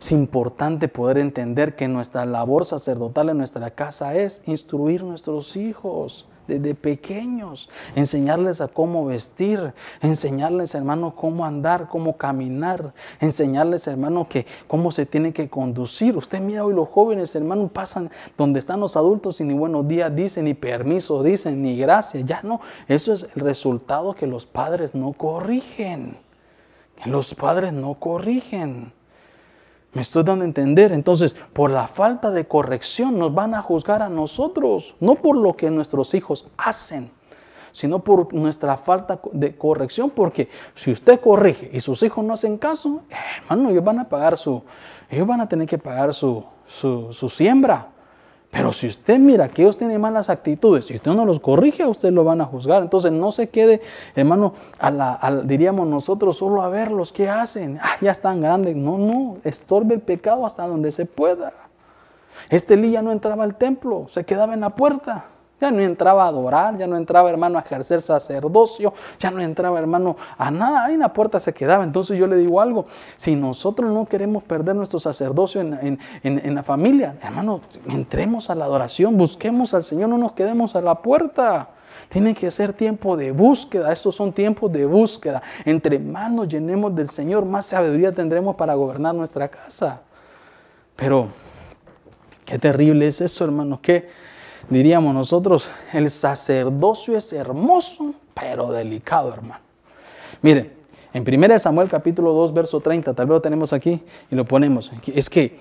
es 0.00 0.12
importante 0.12 0.88
poder 0.88 1.18
entender 1.18 1.76
que 1.76 1.88
nuestra 1.88 2.24
labor 2.24 2.64
sacerdotal 2.64 3.30
en 3.30 3.38
nuestra 3.38 3.70
casa 3.70 4.14
es 4.14 4.42
instruir 4.46 5.00
a 5.00 5.04
nuestros 5.04 5.56
hijos 5.56 6.26
desde 6.46 6.74
pequeños, 6.74 7.68
enseñarles 7.94 8.60
a 8.60 8.68
cómo 8.68 9.06
vestir, 9.06 9.72
enseñarles, 10.00 10.74
hermano, 10.74 11.14
cómo 11.14 11.44
andar, 11.44 11.88
cómo 11.88 12.16
caminar, 12.16 12.92
enseñarles, 13.20 13.86
hermano, 13.86 14.28
que 14.28 14.46
cómo 14.66 14.90
se 14.90 15.06
tiene 15.06 15.32
que 15.32 15.48
conducir. 15.48 16.16
Usted 16.16 16.40
mira 16.40 16.64
hoy 16.64 16.74
los 16.74 16.88
jóvenes, 16.88 17.34
hermano, 17.34 17.68
pasan 17.68 18.10
donde 18.36 18.60
están 18.60 18.80
los 18.80 18.96
adultos 18.96 19.40
y 19.40 19.44
ni 19.44 19.54
buenos 19.54 19.86
días 19.88 20.14
dicen, 20.14 20.44
ni 20.44 20.54
permiso 20.54 21.22
dicen, 21.22 21.62
ni 21.62 21.76
gracias, 21.76 22.24
ya 22.24 22.40
no. 22.42 22.60
Eso 22.88 23.12
es 23.12 23.26
el 23.34 23.42
resultado 23.42 24.14
que 24.14 24.26
los 24.26 24.46
padres 24.46 24.94
no 24.94 25.12
corrigen. 25.12 26.16
Los 27.04 27.34
padres 27.34 27.72
no 27.72 27.94
corrigen. 27.94 28.92
Me 29.96 30.02
estoy 30.02 30.24
dando 30.24 30.42
a 30.42 30.46
entender. 30.46 30.92
Entonces, 30.92 31.34
por 31.54 31.70
la 31.70 31.86
falta 31.86 32.30
de 32.30 32.46
corrección 32.46 33.18
nos 33.18 33.34
van 33.34 33.54
a 33.54 33.62
juzgar 33.62 34.02
a 34.02 34.10
nosotros, 34.10 34.94
no 35.00 35.14
por 35.14 35.38
lo 35.38 35.56
que 35.56 35.70
nuestros 35.70 36.12
hijos 36.12 36.48
hacen, 36.58 37.10
sino 37.72 38.00
por 38.00 38.34
nuestra 38.34 38.76
falta 38.76 39.18
de 39.32 39.56
corrección. 39.56 40.10
Porque 40.10 40.50
si 40.74 40.90
usted 40.90 41.18
corrige 41.18 41.70
y 41.72 41.80
sus 41.80 42.02
hijos 42.02 42.22
no 42.22 42.34
hacen 42.34 42.58
caso, 42.58 43.04
hermano, 43.40 43.70
ellos 43.70 43.82
van 43.82 44.00
a 44.00 44.06
pagar 44.06 44.36
su, 44.36 44.62
ellos 45.08 45.26
van 45.26 45.40
a 45.40 45.48
tener 45.48 45.66
que 45.66 45.78
pagar 45.78 46.12
su, 46.12 46.44
su, 46.66 47.14
su 47.14 47.30
siembra. 47.30 47.88
Pero 48.56 48.72
si 48.72 48.86
usted 48.86 49.18
mira 49.18 49.50
que 49.50 49.60
ellos 49.60 49.76
tienen 49.76 50.00
malas 50.00 50.30
actitudes, 50.30 50.86
si 50.86 50.96
usted 50.96 51.12
no 51.12 51.26
los 51.26 51.40
corrige, 51.40 51.82
a 51.82 51.88
usted 51.88 52.10
lo 52.10 52.24
van 52.24 52.40
a 52.40 52.46
juzgar. 52.46 52.82
Entonces 52.82 53.12
no 53.12 53.30
se 53.30 53.50
quede, 53.50 53.82
hermano, 54.14 54.54
a 54.78 54.90
la, 54.90 55.42
diríamos 55.44 55.86
nosotros, 55.86 56.38
solo 56.38 56.62
a 56.62 56.70
verlos, 56.70 57.12
¿qué 57.12 57.28
hacen? 57.28 57.78
Ah, 57.82 57.96
ya 58.00 58.12
están 58.12 58.40
grandes. 58.40 58.74
No, 58.74 58.96
no, 58.96 59.36
estorbe 59.44 59.96
el 59.96 60.00
pecado 60.00 60.46
hasta 60.46 60.66
donde 60.66 60.90
se 60.90 61.04
pueda. 61.04 61.52
Este 62.48 62.74
Elí 62.74 62.92
ya 62.92 63.02
no 63.02 63.12
entraba 63.12 63.44
al 63.44 63.56
templo, 63.56 64.06
se 64.08 64.24
quedaba 64.24 64.54
en 64.54 64.60
la 64.60 64.70
puerta. 64.70 65.26
Ya 65.60 65.70
no 65.70 65.80
entraba 65.80 66.24
a 66.24 66.28
adorar, 66.28 66.76
ya 66.76 66.86
no 66.86 66.96
entraba 66.96 67.30
hermano 67.30 67.58
a 67.58 67.62
ejercer 67.62 68.02
sacerdocio, 68.02 68.92
ya 69.18 69.30
no 69.30 69.40
entraba 69.40 69.78
hermano 69.78 70.16
a 70.36 70.50
nada, 70.50 70.84
ahí 70.84 70.94
en 70.94 71.00
la 71.00 71.12
puerta 71.12 71.40
se 71.40 71.54
quedaba. 71.54 71.82
Entonces 71.82 72.18
yo 72.18 72.26
le 72.26 72.36
digo 72.36 72.60
algo, 72.60 72.86
si 73.16 73.36
nosotros 73.36 73.90
no 73.90 74.04
queremos 74.04 74.42
perder 74.42 74.76
nuestro 74.76 75.00
sacerdocio 75.00 75.62
en, 75.62 75.98
en 76.22 76.54
la 76.54 76.62
familia, 76.62 77.16
hermano, 77.22 77.62
entremos 77.88 78.50
a 78.50 78.54
la 78.54 78.66
adoración, 78.66 79.16
busquemos 79.16 79.72
al 79.72 79.82
Señor, 79.82 80.10
no 80.10 80.18
nos 80.18 80.32
quedemos 80.32 80.76
a 80.76 80.82
la 80.82 80.96
puerta. 80.96 81.70
Tiene 82.08 82.34
que 82.34 82.50
ser 82.50 82.72
tiempo 82.72 83.16
de 83.16 83.32
búsqueda. 83.32 83.92
Estos 83.92 84.14
son 84.14 84.32
tiempos 84.32 84.72
de 84.72 84.86
búsqueda. 84.86 85.42
Entre 85.64 85.98
más 85.98 86.30
nos 86.30 86.48
llenemos 86.48 86.94
del 86.94 87.08
Señor, 87.08 87.44
más 87.44 87.66
sabiduría 87.66 88.12
tendremos 88.12 88.56
para 88.56 88.74
gobernar 88.74 89.14
nuestra 89.14 89.48
casa. 89.48 90.00
Pero, 90.94 91.28
qué 92.44 92.58
terrible 92.58 93.08
es 93.08 93.20
eso, 93.20 93.44
hermano. 93.44 93.80
Que 93.80 94.08
diríamos 94.68 95.14
nosotros, 95.14 95.70
el 95.92 96.10
sacerdocio 96.10 97.16
es 97.16 97.32
hermoso, 97.32 98.14
pero 98.34 98.70
delicado, 98.70 99.32
hermano. 99.32 99.60
Miren, 100.42 100.72
en 101.12 101.22
1 101.26 101.58
Samuel 101.58 101.88
capítulo 101.88 102.32
2, 102.32 102.52
verso 102.52 102.80
30, 102.80 103.14
tal 103.14 103.26
vez 103.26 103.36
lo 103.36 103.40
tenemos 103.40 103.72
aquí 103.72 104.02
y 104.30 104.34
lo 104.34 104.44
ponemos. 104.44 104.92
Es 105.06 105.30
que 105.30 105.58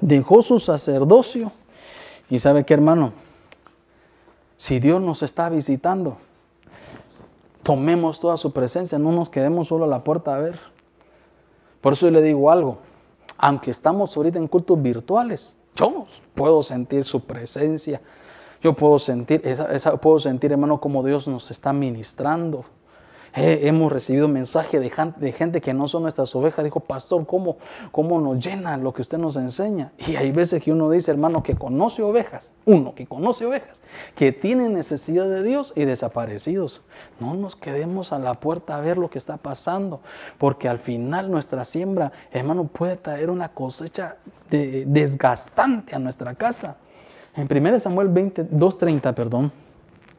dejó 0.00 0.42
su 0.42 0.58
sacerdocio 0.58 1.50
y 2.30 2.38
sabe 2.38 2.64
qué, 2.64 2.74
hermano, 2.74 3.12
si 4.56 4.78
Dios 4.78 5.02
nos 5.02 5.22
está 5.22 5.48
visitando, 5.48 6.18
tomemos 7.62 8.20
toda 8.20 8.36
su 8.36 8.52
presencia, 8.52 8.98
no 8.98 9.10
nos 9.10 9.28
quedemos 9.28 9.68
solo 9.68 9.84
a 9.84 9.88
la 9.88 10.04
puerta 10.04 10.34
a 10.34 10.38
ver. 10.38 10.58
Por 11.80 11.94
eso 11.94 12.06
yo 12.06 12.12
le 12.12 12.22
digo 12.22 12.50
algo, 12.50 12.78
aunque 13.38 13.70
estamos 13.70 14.16
ahorita 14.16 14.38
en 14.38 14.46
cultos 14.46 14.80
virtuales, 14.80 15.56
yo 15.74 16.06
puedo 16.34 16.62
sentir 16.62 17.04
su 17.04 17.20
presencia, 17.24 18.00
yo 18.62 18.72
puedo 18.74 18.98
sentir, 18.98 19.42
puedo 20.00 20.18
sentir, 20.18 20.52
hermano, 20.52 20.80
como 20.80 21.02
Dios 21.04 21.28
nos 21.28 21.50
está 21.50 21.72
ministrando 21.72 22.64
hemos 23.34 23.90
recibido 23.90 24.28
mensajes 24.28 24.80
de, 24.80 25.32
gente 25.32 25.60
que 25.60 25.74
no 25.74 25.88
son 25.88 26.02
nuestras 26.02 26.34
ovejas. 26.36 26.64
Dijo, 26.64 26.80
pastor, 26.80 27.26
¿cómo, 27.26 27.56
¿cómo 27.90 28.20
nos 28.20 28.44
llena 28.44 28.76
lo 28.76 28.92
que 28.92 29.02
usted 29.02 29.18
nos 29.18 29.36
enseña? 29.36 29.92
Y 29.98 30.16
hay 30.16 30.30
veces 30.30 30.62
que 30.62 30.70
uno 30.70 30.88
dice, 30.90 31.10
hermano, 31.10 31.42
que 31.42 31.56
conoce 31.56 32.02
ovejas, 32.02 32.54
uno 32.64 32.94
que 32.94 33.06
conoce 33.06 33.44
ovejas, 33.44 33.82
que 34.14 34.32
tiene 34.32 34.68
necesidad 34.68 35.28
de 35.28 35.42
Dios 35.42 35.72
y 35.74 35.84
desaparecidos. 35.84 36.82
No 37.18 37.34
nos 37.34 37.56
quedemos 37.56 38.12
a 38.12 38.18
la 38.18 38.34
puerta 38.34 38.76
a 38.76 38.80
ver 38.80 38.98
lo 38.98 39.10
que 39.10 39.18
está 39.18 39.36
pasando, 39.36 40.00
porque 40.38 40.68
al 40.68 40.78
final 40.78 41.30
nuestra 41.30 41.64
siembra, 41.64 42.12
hermano, 42.30 42.64
puede 42.64 42.96
traer 42.96 43.30
una 43.30 43.48
cosecha 43.48 44.16
desgastante 44.50 45.96
a 45.96 45.98
nuestra 45.98 46.34
casa. 46.34 46.76
En 47.34 47.48
1 47.50 47.80
Samuel 47.80 48.10
2.30, 48.10 49.12
perdón, 49.12 49.50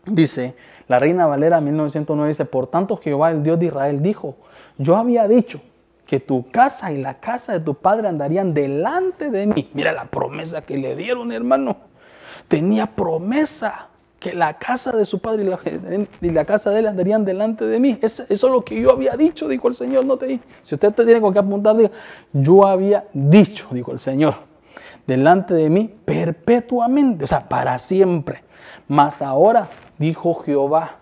dice, 0.05 0.55
la 0.87 0.99
Reina 0.99 1.25
Valera 1.25 1.61
1909 1.61 2.29
dice, 2.29 2.45
por 2.45 2.67
tanto 2.67 2.97
Jehová, 2.97 3.31
el 3.31 3.43
Dios 3.43 3.59
de 3.59 3.67
Israel, 3.67 4.01
dijo, 4.01 4.35
yo 4.77 4.97
había 4.97 5.27
dicho 5.27 5.61
que 6.05 6.19
tu 6.19 6.49
casa 6.51 6.91
y 6.91 7.01
la 7.01 7.19
casa 7.19 7.53
de 7.53 7.59
tu 7.59 7.73
padre 7.73 8.07
andarían 8.07 8.53
delante 8.53 9.31
de 9.31 9.47
mí. 9.47 9.69
Mira 9.73 9.91
la 9.91 10.05
promesa 10.05 10.61
que 10.61 10.77
le 10.77 10.95
dieron, 10.95 11.31
hermano. 11.31 11.77
Tenía 12.47 12.85
promesa 12.85 13.89
que 14.19 14.33
la 14.33 14.57
casa 14.57 14.91
de 14.91 15.05
su 15.05 15.19
padre 15.19 15.43
y 16.21 16.31
la, 16.31 16.45
casa 16.45 16.69
de 16.69 16.79
él 16.79 16.87
andarían 16.87 17.25
delante 17.25 17.65
de 17.65 17.79
mí. 17.79 17.97
Eso, 18.01 18.23
es 18.29 18.43
lo 18.43 18.63
que 18.63 18.79
yo 18.79 18.91
había 18.91 19.15
dicho, 19.17 19.47
dijo 19.47 19.67
el 19.67 19.73
Señor. 19.73 20.05
No 20.05 20.17
te 20.17 20.27
di. 20.27 20.39
Si 20.61 20.75
usted 20.75 20.93
te 20.93 21.05
tiene 21.05 21.19
con 21.19 21.33
qué 21.33 21.39
apuntar, 21.39 21.75
diga, 21.75 21.91
yo 22.31 22.65
había 22.65 23.05
dicho, 23.13 23.67
dijo 23.71 23.91
el 23.91 23.99
Señor, 23.99 24.35
delante 25.07 25.55
de 25.55 25.69
mí 25.71 25.91
perpetuamente, 26.05 27.23
o 27.23 27.27
sea, 27.27 27.49
para 27.49 27.77
siempre. 27.79 28.43
Mas 28.87 29.23
ahora 29.23 29.69
dijo 29.97 30.35
Jehová, 30.35 30.97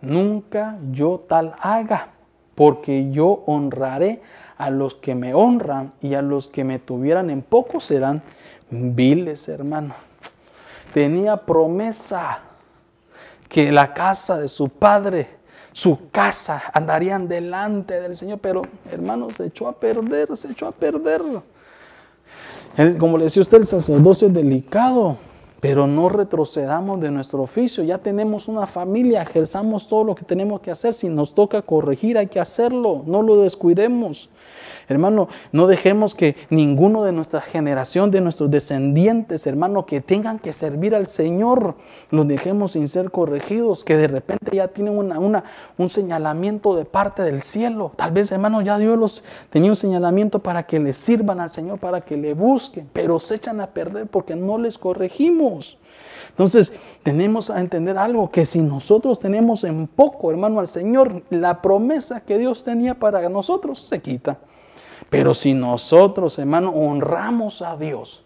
nunca 0.00 0.78
yo 0.92 1.24
tal 1.28 1.54
haga, 1.60 2.08
porque 2.54 3.10
yo 3.10 3.42
honraré 3.46 4.22
a 4.56 4.70
los 4.70 4.94
que 4.94 5.14
me 5.14 5.34
honran 5.34 5.92
y 6.00 6.14
a 6.14 6.22
los 6.22 6.48
que 6.48 6.64
me 6.64 6.78
tuvieran 6.78 7.30
en 7.30 7.42
poco 7.42 7.80
serán 7.80 8.22
viles, 8.70 9.48
hermano. 9.48 9.94
Tenía 10.92 11.36
promesa 11.36 12.40
que 13.48 13.72
la 13.72 13.92
casa 13.92 14.38
de 14.38 14.48
su 14.48 14.68
padre, 14.68 15.28
su 15.72 16.10
casa, 16.10 16.62
andarían 16.72 17.26
delante 17.26 18.00
del 18.00 18.16
Señor, 18.16 18.38
pero 18.38 18.62
hermano, 18.90 19.30
se 19.32 19.46
echó 19.46 19.68
a 19.68 19.72
perder, 19.72 20.36
se 20.36 20.52
echó 20.52 20.68
a 20.68 20.72
perder. 20.72 21.22
Como 22.98 23.18
le 23.18 23.24
decía 23.24 23.42
usted, 23.42 23.58
el 23.58 23.66
sacerdocio 23.66 24.28
es 24.28 24.34
delicado 24.34 25.18
pero 25.64 25.86
no 25.86 26.10
retrocedamos 26.10 27.00
de 27.00 27.10
nuestro 27.10 27.40
oficio. 27.40 27.82
Ya 27.84 27.96
tenemos 27.96 28.48
una 28.48 28.66
familia, 28.66 29.22
ejerzamos 29.22 29.88
todo 29.88 30.04
lo 30.04 30.14
que 30.14 30.22
tenemos 30.22 30.60
que 30.60 30.70
hacer. 30.70 30.92
Si 30.92 31.08
nos 31.08 31.34
toca 31.34 31.62
corregir, 31.62 32.18
hay 32.18 32.26
que 32.26 32.38
hacerlo, 32.38 33.02
no 33.06 33.22
lo 33.22 33.38
descuidemos. 33.38 34.28
Hermano, 34.88 35.28
no 35.52 35.66
dejemos 35.66 36.14
que 36.14 36.36
ninguno 36.50 37.04
de 37.04 37.12
nuestra 37.12 37.40
generación, 37.40 38.10
de 38.10 38.20
nuestros 38.20 38.50
descendientes, 38.50 39.46
hermano, 39.46 39.86
que 39.86 40.00
tengan 40.00 40.38
que 40.38 40.52
servir 40.52 40.94
al 40.94 41.06
Señor, 41.06 41.76
los 42.10 42.28
dejemos 42.28 42.72
sin 42.72 42.88
ser 42.88 43.10
corregidos, 43.10 43.84
que 43.84 43.96
de 43.96 44.08
repente 44.08 44.56
ya 44.56 44.68
tienen 44.68 44.96
una, 44.98 45.44
un 45.78 45.88
señalamiento 45.88 46.76
de 46.76 46.84
parte 46.84 47.22
del 47.22 47.42
cielo. 47.42 47.92
Tal 47.96 48.12
vez, 48.12 48.30
hermano, 48.30 48.60
ya 48.60 48.78
Dios 48.78 48.98
los 48.98 49.24
tenía 49.50 49.70
un 49.70 49.76
señalamiento 49.76 50.40
para 50.40 50.64
que 50.64 50.78
le 50.78 50.92
sirvan 50.92 51.40
al 51.40 51.50
Señor, 51.50 51.78
para 51.78 52.02
que 52.02 52.16
le 52.16 52.34
busquen, 52.34 52.88
pero 52.92 53.18
se 53.18 53.36
echan 53.36 53.60
a 53.60 53.68
perder 53.68 54.06
porque 54.06 54.36
no 54.36 54.58
les 54.58 54.76
corregimos. 54.76 55.78
Entonces, 56.30 56.72
tenemos 57.04 57.48
a 57.48 57.60
entender 57.60 57.96
algo, 57.96 58.30
que 58.30 58.44
si 58.44 58.60
nosotros 58.60 59.20
tenemos 59.20 59.62
en 59.62 59.86
poco, 59.86 60.30
hermano, 60.32 60.58
al 60.58 60.66
Señor, 60.66 61.22
la 61.30 61.62
promesa 61.62 62.20
que 62.20 62.38
Dios 62.38 62.64
tenía 62.64 62.94
para 62.94 63.28
nosotros 63.28 63.80
se 63.80 64.02
quita. 64.02 64.33
Pero 65.10 65.34
si 65.34 65.54
nosotros, 65.54 66.38
hermano, 66.38 66.70
honramos 66.70 67.62
a 67.62 67.76
Dios 67.76 68.24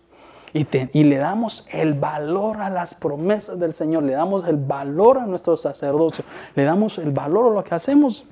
y, 0.52 1.04
le 1.04 1.16
damos 1.16 1.66
el 1.70 1.94
valor 1.94 2.60
a 2.60 2.70
las 2.70 2.94
promesas 2.94 3.58
del 3.58 3.72
Señor, 3.72 4.04
le 4.04 4.12
damos 4.12 4.46
el 4.46 4.56
valor 4.56 5.18
a 5.18 5.26
nuestro 5.26 5.56
sacerdocio, 5.56 6.24
le 6.54 6.64
damos 6.64 6.98
el 6.98 7.10
valor 7.10 7.52
a 7.52 7.54
lo 7.56 7.64
que 7.64 7.74
hacemos, 7.74 8.24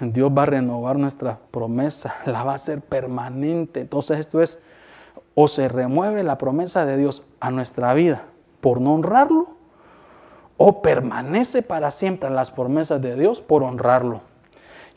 Dios 0.00 0.30
va 0.36 0.42
a 0.42 0.46
renovar 0.46 0.98
nuestra 0.98 1.38
promesa, 1.50 2.16
la 2.26 2.44
va 2.44 2.52
a 2.52 2.56
hacer 2.56 2.82
permanente. 2.82 3.80
Entonces 3.80 4.18
esto 4.18 4.42
es, 4.42 4.60
o 5.34 5.48
se 5.48 5.68
remueve 5.68 6.22
la 6.22 6.36
promesa 6.36 6.84
de 6.84 6.98
Dios 6.98 7.26
a 7.40 7.50
nuestra 7.50 7.94
vida 7.94 8.24
por 8.60 8.80
no 8.80 8.94
honrarlo, 8.94 9.48
o 10.58 10.82
permanece 10.82 11.62
para 11.62 11.90
siempre 11.90 12.30
las 12.30 12.50
promesas 12.50 13.00
de 13.00 13.16
Dios 13.16 13.40
por 13.40 13.62
honrarlo. 13.62 14.20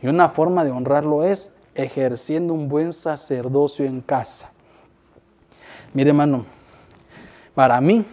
Y 0.01 0.07
una 0.07 0.29
forma 0.29 0.63
de 0.63 0.71
honrarlo 0.71 1.23
es 1.23 1.54
ejerciendo 1.75 2.53
un 2.53 2.69
buen 2.69 2.93
sacerdocio 2.93 3.85
en 3.85 4.01
casa. 4.01 4.49
Mire 5.93 6.09
hermano, 6.09 6.45
para 7.53 7.79
mí, 7.79 8.05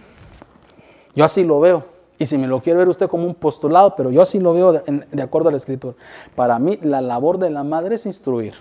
yo 1.15 1.25
así 1.25 1.45
lo 1.45 1.61
veo, 1.61 1.87
y 2.19 2.27
si 2.27 2.39
me 2.39 2.47
lo 2.47 2.61
quiere 2.61 2.79
ver 2.79 2.89
usted 2.89 3.09
como 3.09 3.25
un 3.25 3.35
postulado, 3.35 3.97
pero 3.97 4.11
yo 4.11 4.23
así 4.23 4.39
lo 4.39 4.53
veo 4.53 4.73
de, 4.73 5.23
acuerdo 5.23 5.49
a 5.49 5.53
la 5.53 5.57
escritura. 5.57 5.95
Para 6.35 6.59
mí 6.59 6.79
la 6.83 7.01
labor 7.01 7.39
de 7.39 7.51
la 7.51 7.65
madre 7.65 7.95
es 7.95 8.07
instruir, 8.07 8.55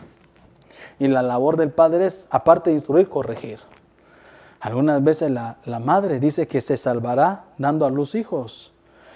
y 1.00 1.08
la 1.08 1.22
labor 1.22 1.58
del 1.58 1.72
padre 1.72 2.06
es, 2.06 2.28
aparte 2.30 2.70
de 2.70 2.76
instruir, 2.76 3.10
corregir. 3.10 3.60
Algunas 4.60 5.04
veces 5.04 5.32
la, 5.32 5.58
la 5.66 5.80
madre 5.80 6.20
dice 6.20 6.48
que 6.48 6.62
se 6.62 6.78
salvará 6.78 7.46
dando 7.58 7.86
a 7.86 7.90
luz 7.90 8.14
hijos. 8.14 8.72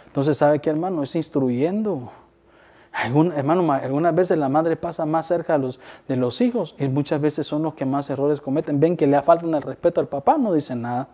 Entonces, 0.08 0.38
¿sabe 0.38 0.60
qué 0.60 0.72
hermano? 0.72 1.04
Es 1.04 1.16
instruyendo 1.16 2.12
hermano, 3.04 3.72
algunas 3.74 4.16
veces 4.16 4.38
la 4.38 4.50
madre 4.50 4.76
pasa 4.76 5.06
más 5.06 5.28
cerca 5.28 5.54
de 5.54 5.60
los, 5.60 5.80
de 6.08 6.16
los 6.16 6.40
hijos 6.42 6.76
y 6.80 6.88
muchas 6.88 7.20
veces 7.20 7.46
son 7.46 7.64
los 7.64 7.74
que 7.74 7.86
más 7.86 8.10
errores 8.10 8.40
cometen. 8.42 8.80
Ven 8.80 8.96
que 8.96 9.08
le 9.08 9.22
faltan 9.22 9.54
el 9.54 9.62
respeto 9.62 10.00
al 10.02 10.08
papá, 10.08 10.38
no 10.38 10.54
dicen 10.54 10.82
nada. 10.82 11.08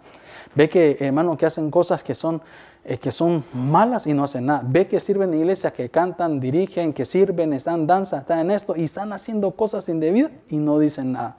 Ve 0.54 0.70
que, 0.70 0.98
hermano, 1.00 1.38
que 1.38 1.46
hacen 1.46 1.72
cosas 1.72 2.04
que 2.04 2.14
son, 2.14 2.42
eh, 2.84 2.98
que 2.98 3.12
son 3.12 3.44
malas 3.54 4.06
y 4.06 4.14
no 4.14 4.24
hacen 4.24 4.46
nada. 4.46 4.62
Ve 4.66 4.86
que 4.86 5.00
sirven 5.00 5.34
en 5.34 5.40
iglesia, 5.40 5.72
que 5.72 5.90
cantan, 5.90 6.40
dirigen, 6.40 6.94
que 6.94 7.06
sirven, 7.06 7.54
están 7.54 7.88
danza, 7.88 8.20
están 8.20 8.40
en 8.40 8.52
esto 8.52 8.76
y 8.76 8.84
están 8.84 9.14
haciendo 9.14 9.52
cosas 9.52 9.88
indebidas 9.90 10.32
y 10.50 10.58
no 10.58 10.78
dicen 10.78 11.14
nada. 11.14 11.38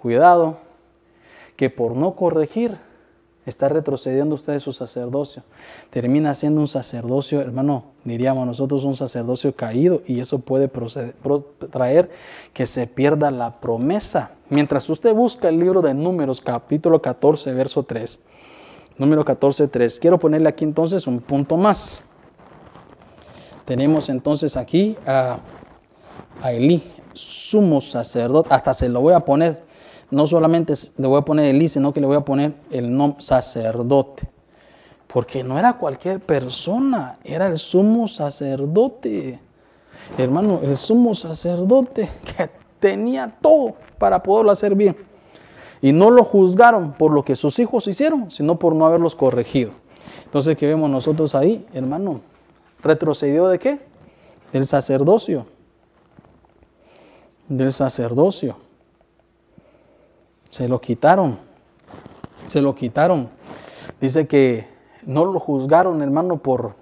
Cuidado, 0.00 0.58
que 1.56 1.70
por 1.70 1.94
no 1.94 2.16
corregir 2.16 2.76
Está 3.44 3.68
retrocediendo 3.68 4.36
usted 4.36 4.52
de 4.52 4.60
su 4.60 4.72
sacerdocio. 4.72 5.42
Termina 5.90 6.32
siendo 6.32 6.60
un 6.60 6.68
sacerdocio, 6.68 7.40
hermano, 7.40 7.84
diríamos 8.04 8.46
nosotros 8.46 8.84
un 8.84 8.94
sacerdocio 8.94 9.56
caído 9.56 10.02
y 10.06 10.20
eso 10.20 10.38
puede 10.38 10.70
traer 11.70 12.10
que 12.52 12.66
se 12.66 12.86
pierda 12.86 13.32
la 13.32 13.58
promesa. 13.58 14.32
Mientras 14.48 14.88
usted 14.88 15.12
busca 15.12 15.48
el 15.48 15.58
libro 15.58 15.82
de 15.82 15.92
Números, 15.92 16.40
capítulo 16.40 17.02
14, 17.02 17.52
verso 17.52 17.82
3. 17.82 18.20
Número 18.96 19.24
14, 19.24 19.66
3. 19.66 19.98
Quiero 19.98 20.20
ponerle 20.20 20.48
aquí 20.48 20.62
entonces 20.62 21.08
un 21.08 21.18
punto 21.18 21.56
más. 21.56 22.00
Tenemos 23.64 24.08
entonces 24.08 24.56
aquí 24.56 24.96
a, 25.04 25.38
a 26.40 26.52
Elí, 26.52 26.82
sumo 27.12 27.80
sacerdote. 27.80 28.54
Hasta 28.54 28.72
se 28.72 28.88
lo 28.88 29.00
voy 29.00 29.14
a 29.14 29.20
poner 29.20 29.71
no 30.12 30.26
solamente 30.26 30.74
le 30.98 31.06
voy 31.06 31.18
a 31.18 31.24
poner 31.24 31.46
Elí, 31.46 31.68
sino 31.68 31.92
que 31.92 32.00
le 32.00 32.06
voy 32.06 32.16
a 32.16 32.20
poner 32.20 32.52
el 32.70 32.94
nombre 32.94 33.22
sacerdote. 33.22 34.28
Porque 35.06 35.42
no 35.42 35.58
era 35.58 35.72
cualquier 35.72 36.20
persona, 36.20 37.14
era 37.24 37.46
el 37.46 37.56
sumo 37.56 38.06
sacerdote. 38.06 39.40
Hermano, 40.18 40.60
el 40.62 40.76
sumo 40.76 41.14
sacerdote 41.14 42.10
que 42.24 42.50
tenía 42.78 43.34
todo 43.40 43.74
para 43.98 44.22
poderlo 44.22 44.50
hacer 44.50 44.74
bien. 44.74 44.96
Y 45.80 45.92
no 45.92 46.10
lo 46.10 46.24
juzgaron 46.24 46.92
por 46.92 47.10
lo 47.10 47.24
que 47.24 47.34
sus 47.34 47.58
hijos 47.58 47.88
hicieron, 47.88 48.30
sino 48.30 48.58
por 48.58 48.74
no 48.74 48.84
haberlos 48.84 49.16
corregido. 49.16 49.72
Entonces, 50.26 50.58
¿qué 50.58 50.66
vemos 50.66 50.90
nosotros 50.90 51.34
ahí, 51.34 51.66
hermano? 51.72 52.20
¿Retrocedió 52.82 53.48
de 53.48 53.58
qué? 53.58 53.80
Del 54.52 54.66
sacerdocio. 54.66 55.46
Del 57.48 57.72
sacerdocio. 57.72 58.56
Se 60.52 60.68
lo 60.68 60.82
quitaron. 60.82 61.38
Se 62.48 62.60
lo 62.60 62.74
quitaron. 62.74 63.30
Dice 63.98 64.28
que 64.28 64.68
no 65.06 65.24
lo 65.24 65.40
juzgaron, 65.40 66.02
hermano, 66.02 66.36
por, 66.36 66.74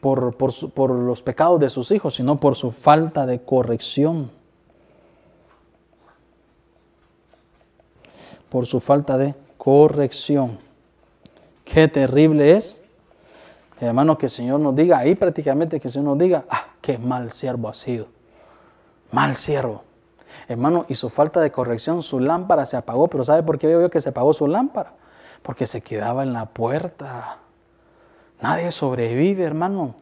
por, 0.00 0.34
por, 0.34 0.90
los 0.90 1.22
pecados 1.22 1.60
de 1.60 1.70
sus 1.70 1.92
hijos, 1.92 2.16
sino 2.16 2.40
por 2.40 2.56
su 2.56 2.72
falta 2.72 3.26
de 3.26 3.42
corrección. 3.42 4.32
Por 8.48 8.66
su 8.66 8.80
falta 8.80 9.16
de 9.16 9.36
corrección. 9.56 10.58
Qué 11.64 11.86
terrible 11.86 12.56
es, 12.56 12.82
hermano, 13.80 14.18
que 14.18 14.26
el 14.26 14.30
Señor 14.30 14.58
nos 14.58 14.74
diga, 14.74 14.98
ahí 14.98 15.14
prácticamente 15.14 15.78
que 15.78 15.86
el 15.86 15.92
Señor 15.92 16.08
nos 16.08 16.18
diga, 16.18 16.44
ah, 16.50 16.66
qué 16.80 16.98
mal 16.98 17.30
siervo 17.30 17.68
ha 17.68 17.74
sido. 17.74 18.08
Mal 19.12 19.36
siervo. 19.36 19.84
Hermano, 20.48 20.84
y 20.88 20.94
su 20.94 21.08
falta 21.08 21.40
de 21.40 21.50
corrección, 21.50 22.02
su 22.02 22.20
lámpara 22.20 22.66
se 22.66 22.76
apagó, 22.76 23.08
pero 23.08 23.24
¿sabe 23.24 23.42
por 23.42 23.58
qué 23.58 23.66
veo 23.66 23.90
que 23.90 24.00
se 24.00 24.10
apagó 24.10 24.32
su 24.32 24.46
lámpara? 24.46 24.92
Porque 25.42 25.66
se 25.66 25.80
quedaba 25.80 26.22
en 26.22 26.32
la 26.32 26.46
puerta. 26.46 27.38
Nadie 28.40 28.72
sobrevive, 28.72 29.44
hermano. 29.44 29.94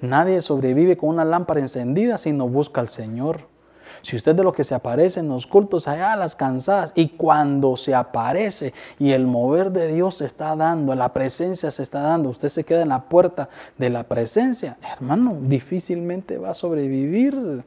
Nadie 0.00 0.40
sobrevive 0.40 0.96
con 0.96 1.10
una 1.10 1.24
lámpara 1.24 1.60
encendida 1.60 2.18
si 2.18 2.32
no 2.32 2.48
busca 2.48 2.80
al 2.80 2.88
Señor. 2.88 3.54
Si 4.02 4.16
usted 4.16 4.34
de 4.34 4.42
lo 4.42 4.52
que 4.52 4.64
se 4.64 4.74
aparece 4.74 5.20
en 5.20 5.28
los 5.28 5.46
cultos 5.46 5.88
allá 5.88 6.16
las 6.16 6.36
cansadas 6.36 6.92
y 6.94 7.08
cuando 7.08 7.76
se 7.76 7.94
aparece 7.94 8.74
y 8.98 9.12
el 9.12 9.26
mover 9.26 9.70
de 9.70 9.88
Dios 9.88 10.16
se 10.16 10.26
está 10.26 10.56
dando, 10.56 10.94
la 10.94 11.12
presencia 11.12 11.70
se 11.70 11.82
está 11.82 12.00
dando, 12.00 12.28
usted 12.28 12.48
se 12.48 12.64
queda 12.64 12.82
en 12.82 12.90
la 12.90 13.08
puerta 13.08 13.48
de 13.78 13.90
la 13.90 14.04
presencia, 14.04 14.76
hermano, 14.82 15.36
difícilmente 15.40 16.38
va 16.38 16.50
a 16.50 16.54
sobrevivir 16.54 17.64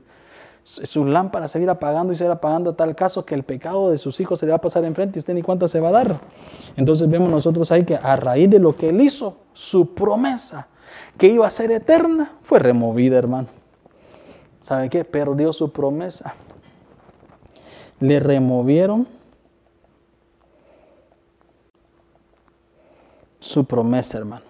su 0.68 1.06
lámpara 1.06 1.48
se 1.48 1.60
va 1.60 1.62
a 1.62 1.64
ir 1.64 1.70
apagando 1.70 2.12
y 2.12 2.18
se 2.18 2.28
va 2.28 2.34
apagando 2.34 2.72
a 2.72 2.76
tal 2.76 2.94
caso 2.94 3.26
que 3.26 3.34
el 3.34 3.44
pecado 3.44 3.90
de 3.90 3.98
sus 3.98 4.20
hijos 4.20 4.38
se 4.38 4.46
le 4.46 4.52
va 4.52 4.58
a 4.58 4.62
pasar 4.62 4.84
enfrente 4.84 5.18
y 5.18 5.20
usted 5.22 5.34
ni 5.34 5.42
cuánta 5.42 5.70
se 5.70 5.80
va 5.80 5.88
a 5.88 5.92
dar. 5.94 6.20
Entonces 6.76 7.10
vemos 7.10 7.30
nosotros 7.30 7.72
ahí 7.72 7.86
que 7.86 7.96
a 7.96 8.18
raíz 8.18 8.50
de 8.50 8.60
lo 8.60 8.76
que 8.76 8.90
él 8.90 9.00
hizo, 9.00 9.38
su 9.54 9.94
promesa 9.94 10.68
que 11.18 11.28
iba 11.28 11.48
a 11.48 11.50
ser 11.50 11.72
eterna 11.72 12.34
fue 12.42 12.60
removida, 12.60 13.18
hermano. 13.18 13.48
¿Sabe 14.60 14.90
qué? 14.90 15.06
Perdió 15.06 15.54
su 15.54 15.72
promesa. 15.72 16.36
Le 18.02 18.20
removieron 18.20 19.08
su 23.40 23.64
promesa, 23.64 24.18
hermano. 24.18 24.46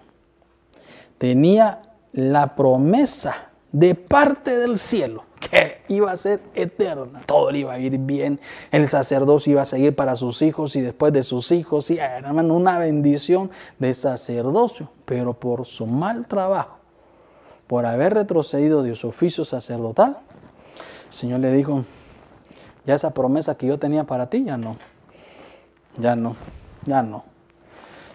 Tenía 1.16 1.80
la 2.12 2.56
promesa 2.56 3.50
de 3.70 3.94
parte 3.94 4.56
del 4.56 4.78
cielo 4.78 5.27
que 5.38 5.82
iba 5.88 6.10
a 6.10 6.16
ser 6.16 6.40
eterna. 6.54 7.22
Todo 7.26 7.50
le 7.50 7.60
iba 7.60 7.72
a 7.72 7.78
ir 7.78 7.98
bien. 7.98 8.40
El 8.70 8.88
sacerdocio 8.88 9.52
iba 9.52 9.62
a 9.62 9.64
seguir 9.64 9.94
para 9.94 10.16
sus 10.16 10.42
hijos 10.42 10.76
y 10.76 10.80
después 10.80 11.12
de 11.12 11.22
sus 11.22 11.52
hijos. 11.52 11.90
Y 11.90 11.98
hermano, 11.98 12.54
una 12.54 12.78
bendición 12.78 13.50
de 13.78 13.94
sacerdocio. 13.94 14.90
Pero 15.04 15.34
por 15.34 15.66
su 15.66 15.86
mal 15.86 16.26
trabajo, 16.26 16.78
por 17.66 17.86
haber 17.86 18.14
retrocedido 18.14 18.82
de 18.82 18.94
su 18.94 19.08
oficio 19.08 19.44
sacerdotal, 19.44 20.18
el 21.06 21.12
Señor 21.12 21.40
le 21.40 21.52
dijo, 21.52 21.84
ya 22.84 22.94
esa 22.94 23.14
promesa 23.14 23.56
que 23.56 23.66
yo 23.66 23.78
tenía 23.78 24.04
para 24.04 24.28
ti, 24.28 24.44
ya 24.44 24.56
no. 24.56 24.76
Ya 25.98 26.14
no, 26.14 26.36
ya 26.84 27.02
no. 27.02 27.24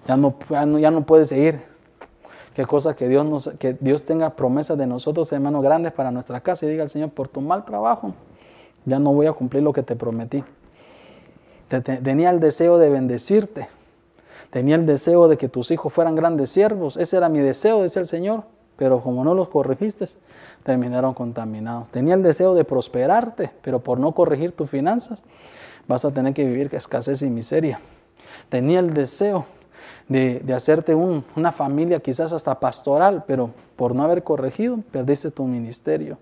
Ya 0.07 0.17
no, 0.17 0.35
ya 0.49 0.65
no, 0.65 0.79
ya 0.79 0.91
no 0.91 1.05
puede 1.05 1.25
seguir 1.25 1.72
Qué 2.53 2.65
cosa 2.65 2.95
que 2.95 3.07
Dios, 3.07 3.49
que 3.57 3.75
Dios 3.79 4.03
tenga 4.03 4.35
promesas 4.35 4.77
de 4.77 4.85
nosotros, 4.85 5.31
hermanos, 5.31 5.63
grandes 5.63 5.91
para 5.91 6.11
nuestra 6.11 6.41
casa 6.41 6.65
y 6.65 6.69
diga 6.69 6.83
al 6.83 6.89
Señor, 6.89 7.09
por 7.09 7.27
tu 7.27 7.41
mal 7.41 7.65
trabajo, 7.65 8.13
ya 8.85 8.99
no 8.99 9.13
voy 9.13 9.25
a 9.25 9.33
cumplir 9.33 9.63
lo 9.63 9.73
que 9.73 9.81
te 9.81 9.95
prometí. 9.95 10.43
tenía 11.67 12.29
el 12.29 12.39
deseo 12.39 12.77
de 12.77 12.89
bendecirte. 12.89 13.67
Tenía 14.51 14.75
el 14.75 14.85
deseo 14.85 15.27
de 15.27 15.37
que 15.37 15.49
tus 15.49 15.71
hijos 15.71 15.91
fueran 15.91 16.15
grandes 16.15 16.51
siervos. 16.51 16.95
Ese 16.97 17.17
era 17.17 17.27
mi 17.27 17.39
deseo, 17.39 17.81
decía 17.81 18.01
el 18.01 18.07
Señor. 18.07 18.43
Pero 18.75 19.01
como 19.01 19.23
no 19.23 19.33
los 19.33 19.49
corregiste, 19.49 20.05
terminaron 20.63 21.13
contaminados. 21.13 21.89
Tenía 21.89 22.15
el 22.15 22.23
deseo 22.23 22.53
de 22.53 22.63
prosperarte, 22.63 23.51
pero 23.61 23.79
por 23.79 23.99
no 23.99 24.13
corregir 24.13 24.51
tus 24.51 24.69
finanzas, 24.69 25.23
vas 25.87 26.05
a 26.05 26.11
tener 26.11 26.33
que 26.33 26.45
vivir 26.45 26.73
escasez 26.73 27.21
y 27.21 27.29
miseria. 27.29 27.79
Tenía 28.49 28.79
el 28.79 28.93
deseo 28.93 29.45
de, 30.07 30.43
hacerte 30.53 30.95
una 30.95 31.51
familia 31.51 31.99
quizás 31.99 32.33
hasta 32.33 32.59
pastoral, 32.59 33.23
pero 33.27 33.51
por 33.75 33.95
no 33.95 34.03
haber 34.03 34.23
corregido, 34.23 34.79
perdiste 34.91 35.31
tu 35.31 35.45
ministerio. 35.45 36.17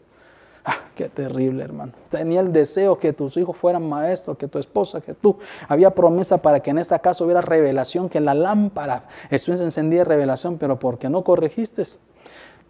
Ah, 0.63 0.75
qué 0.95 1.09
terrible, 1.09 1.63
hermano. 1.63 1.93
Tenía 2.09 2.39
el 2.39 2.53
deseo 2.53 2.99
que 2.99 3.13
tus 3.13 3.35
hijos 3.37 3.57
fueran 3.57 3.87
maestros, 3.87 4.37
que 4.37 4.47
tu 4.47 4.59
esposa, 4.59 5.01
que 5.01 5.13
tú. 5.13 5.37
Había 5.67 5.89
promesa 5.89 6.37
para 6.39 6.59
que 6.59 6.69
en 6.69 6.77
esta 6.77 6.99
casa 6.99 7.23
hubiera 7.23 7.41
revelación, 7.41 8.09
que 8.09 8.19
la 8.19 8.35
lámpara 8.35 9.05
estuviese 9.31 9.63
encendida 9.63 9.99
de 9.99 10.05
revelación, 10.05 10.57
pero 10.57 10.77
porque 10.77 11.09
no 11.09 11.23
corregiste, 11.23 11.83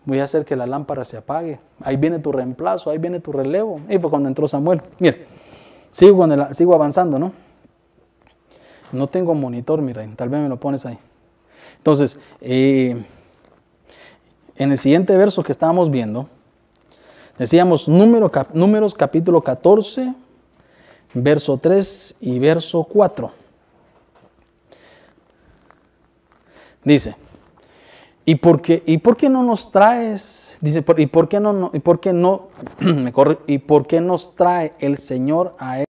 voy 0.06 0.20
a 0.20 0.24
hacer 0.24 0.46
que 0.46 0.56
la 0.56 0.66
lámpara 0.66 1.04
se 1.04 1.18
apague. 1.18 1.60
Ahí 1.82 1.98
viene 1.98 2.20
tu 2.20 2.32
reemplazo, 2.32 2.90
ahí 2.90 2.98
viene 2.98 3.20
tu 3.20 3.34
relevo. 3.34 3.82
Ahí 3.90 4.00
fue 4.00 4.10
cuando 4.10 4.30
entró 4.30 4.48
Samuel. 4.48 4.82
Mire, 5.00 5.26
sigo, 5.92 6.26
sigo 6.54 6.74
avanzando, 6.74 7.20
¿no? 7.20 7.34
No 8.92 9.08
tengo 9.08 9.34
monitor, 9.34 9.82
mi 9.82 9.94
tal 9.94 10.30
vez 10.30 10.42
me 10.42 10.50
lo 10.50 10.58
pones 10.58 10.86
ahí. 10.86 10.98
Entonces, 11.78 12.20
eh, 12.42 13.04
en 14.56 14.72
el 14.72 14.78
siguiente 14.78 15.16
verso 15.18 15.44
que 15.44 15.52
estábamos 15.52 15.90
viendo, 15.90 16.30
decíamos 17.38 17.88
números 17.88 18.94
capítulo 18.94 19.42
14, 19.42 20.14
verso 21.14 21.58
3 21.58 22.16
y 22.22 22.40
verso 22.40 22.84
4. 22.84 23.32
Dice, 26.84 27.16
¿y 28.26 28.36
por 28.36 28.62
qué, 28.62 28.84
y 28.86 28.98
por 28.98 29.16
qué 29.16 29.30
no 29.30 29.44
nos 29.44 29.72
traes? 29.72 30.58
Dice, 30.62 30.84
¿y 30.98 31.06
por 31.06 31.28
qué 31.30 31.40
no, 31.40 31.70
y 31.74 31.80
por 31.80 32.00
qué 32.00 32.12
no, 32.12 32.50
y 33.48 33.58
por 33.60 33.88
qué 33.88 34.02
nos 34.02 34.36
trae 34.36 34.74
el 34.80 34.98
Señor 34.98 35.56
a 35.60 35.80
él 35.80 35.86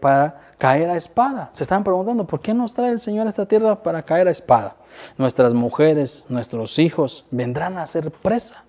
para 0.00 0.43
caer 0.58 0.90
a 0.90 0.96
espada. 0.96 1.50
Se 1.52 1.62
están 1.62 1.84
preguntando, 1.84 2.26
¿por 2.26 2.40
qué 2.40 2.54
nos 2.54 2.74
trae 2.74 2.90
el 2.90 2.98
Señor 2.98 3.26
a 3.26 3.30
esta 3.30 3.46
tierra 3.46 3.82
para 3.82 4.02
caer 4.02 4.28
a 4.28 4.30
espada? 4.30 4.76
Nuestras 5.18 5.54
mujeres, 5.54 6.24
nuestros 6.28 6.78
hijos 6.78 7.24
vendrán 7.30 7.78
a 7.78 7.86
ser 7.86 8.10
presa. 8.10 8.64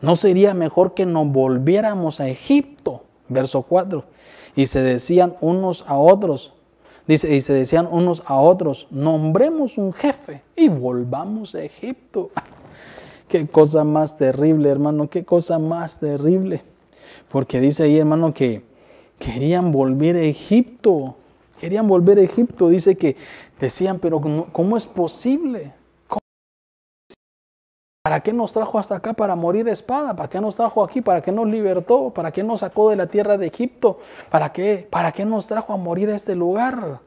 ¿No 0.00 0.16
sería 0.16 0.54
mejor 0.54 0.94
que 0.94 1.06
nos 1.06 1.26
volviéramos 1.30 2.20
a 2.20 2.28
Egipto? 2.28 3.02
Verso 3.28 3.62
4. 3.62 4.04
Y 4.54 4.66
se 4.66 4.80
decían 4.80 5.36
unos 5.40 5.84
a 5.86 5.96
otros, 5.96 6.54
dice, 7.06 7.34
y 7.34 7.40
se 7.40 7.52
decían 7.52 7.88
unos 7.90 8.22
a 8.26 8.36
otros, 8.36 8.86
nombremos 8.90 9.78
un 9.78 9.92
jefe 9.92 10.42
y 10.56 10.68
volvamos 10.68 11.54
a 11.54 11.62
Egipto. 11.62 12.30
Qué 13.28 13.46
cosa 13.46 13.84
más 13.84 14.16
terrible, 14.16 14.70
hermano, 14.70 15.10
qué 15.10 15.22
cosa 15.22 15.58
más 15.58 16.00
terrible. 16.00 16.62
Porque 17.28 17.60
dice 17.60 17.82
ahí, 17.82 17.98
hermano, 17.98 18.32
que 18.32 18.64
querían 19.18 19.72
volver 19.72 20.16
a 20.16 20.22
Egipto. 20.22 21.16
Querían 21.60 21.88
volver 21.88 22.18
a 22.18 22.22
Egipto. 22.22 22.68
Dice 22.68 22.96
que 22.96 23.16
decían, 23.60 23.98
pero 23.98 24.20
¿cómo 24.52 24.76
es 24.76 24.86
posible? 24.86 25.72
¿Para 28.08 28.20
qué 28.20 28.32
nos 28.32 28.54
trajo 28.54 28.78
hasta 28.78 28.96
acá 28.96 29.12
para 29.12 29.36
morir 29.36 29.66
de 29.66 29.72
espada? 29.72 30.16
¿Para 30.16 30.30
qué 30.30 30.40
nos 30.40 30.56
trajo 30.56 30.82
aquí? 30.82 31.02
¿Para 31.02 31.20
qué 31.20 31.30
nos 31.30 31.46
libertó? 31.46 32.08
¿Para 32.08 32.32
qué 32.32 32.42
nos 32.42 32.60
sacó 32.60 32.88
de 32.88 32.96
la 32.96 33.06
tierra 33.06 33.36
de 33.36 33.48
Egipto? 33.48 33.98
¿Para 34.30 34.50
qué? 34.50 34.88
¿Para 34.88 35.12
qué 35.12 35.26
nos 35.26 35.46
trajo 35.46 35.74
a 35.74 35.76
morir 35.76 36.08
a 36.08 36.16
este 36.16 36.34
lugar? 36.34 37.00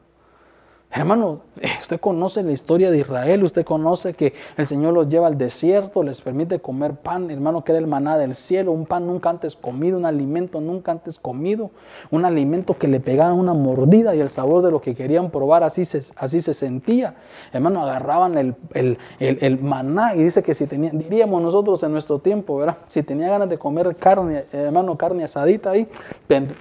Hermano, 0.94 1.40
eh, 1.58 1.68
usted 1.80 1.98
conoce 1.98 2.42
la 2.42 2.52
historia 2.52 2.90
de 2.90 2.98
Israel, 2.98 3.42
usted 3.44 3.64
conoce 3.64 4.12
que 4.12 4.34
el 4.58 4.66
Señor 4.66 4.92
los 4.92 5.08
lleva 5.08 5.26
al 5.26 5.38
desierto, 5.38 6.02
les 6.02 6.20
permite 6.20 6.60
comer 6.60 6.96
pan, 6.96 7.30
hermano, 7.30 7.64
que 7.64 7.72
era 7.72 7.78
el 7.78 7.86
maná 7.86 8.18
del 8.18 8.34
cielo, 8.34 8.72
un 8.72 8.84
pan 8.84 9.06
nunca 9.06 9.30
antes 9.30 9.56
comido, 9.56 9.96
un 9.96 10.04
alimento 10.04 10.60
nunca 10.60 10.92
antes 10.92 11.18
comido, 11.18 11.70
un 12.10 12.26
alimento 12.26 12.76
que 12.76 12.88
le 12.88 13.00
pegaban 13.00 13.38
una 13.38 13.54
mordida 13.54 14.14
y 14.14 14.20
el 14.20 14.28
sabor 14.28 14.62
de 14.62 14.70
lo 14.70 14.82
que 14.82 14.94
querían 14.94 15.30
probar 15.30 15.62
así 15.62 15.86
se, 15.86 16.02
así 16.14 16.42
se 16.42 16.52
sentía. 16.52 17.14
Hermano, 17.54 17.80
agarraban 17.80 18.36
el, 18.36 18.98
el, 19.18 19.58
maná 19.62 20.14
y 20.14 20.24
dice 20.24 20.42
que 20.42 20.52
si 20.52 20.66
tenían, 20.66 20.98
diríamos 20.98 21.40
nosotros 21.40 21.82
en 21.84 21.92
nuestro 21.92 22.18
tiempo, 22.18 22.58
¿verdad? 22.58 22.76
Si 22.88 23.02
tenía 23.02 23.30
ganas 23.30 23.48
de 23.48 23.56
comer 23.56 23.96
carne, 23.96 24.44
hermano, 24.52 24.98
carne 24.98 25.24
asadita 25.24 25.70
ahí, 25.70 25.88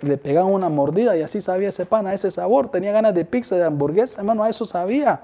le 0.01 0.17
pegaban 0.17 0.53
una 0.53 0.69
mordida 0.69 1.17
y 1.17 1.21
así 1.21 1.41
sabía 1.41 1.67
ese 1.67 1.86
pan, 1.86 2.07
a 2.07 2.13
ese 2.13 2.32
sabor. 2.32 2.71
Tenía 2.71 2.93
ganas 2.93 3.13
de 3.13 3.25
pizza, 3.25 3.57
de 3.57 3.65
hamburguesa 3.65 4.20
hermano, 4.22 4.43
a 4.43 4.49
eso 4.49 4.65
sabía. 4.65 5.22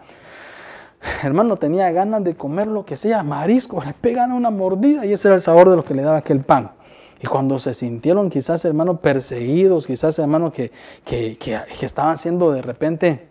Hermano, 1.24 1.58
tenía 1.58 1.92
ganas 1.92 2.24
de 2.24 2.36
comer 2.36 2.68
lo 2.68 2.86
que 2.86 2.98
sea, 2.98 3.24
marisco, 3.24 3.84
le 3.84 3.94
pegan 3.94 4.32
una 4.32 4.50
mordida 4.50 5.06
y 5.06 5.14
ese 5.14 5.28
era 5.28 5.36
el 5.36 5.42
sabor 5.42 5.70
de 5.70 5.76
lo 5.76 5.86
que 5.86 5.94
le 5.94 6.02
daba 6.02 6.18
aquel 6.18 6.42
pan. 6.42 6.72
Y 7.22 7.28
cuando 7.28 7.58
se 7.58 7.74
sintieron 7.74 8.30
quizás, 8.30 8.64
hermanos, 8.66 9.00
perseguidos, 9.00 9.88
quizás, 9.88 10.20
hermanos, 10.20 10.54
que, 10.54 10.72
que, 11.04 11.38
que, 11.38 11.60
que 11.80 11.86
estaban 11.86 12.18
siendo 12.18 12.52
de 12.52 12.62
repente 12.62 13.28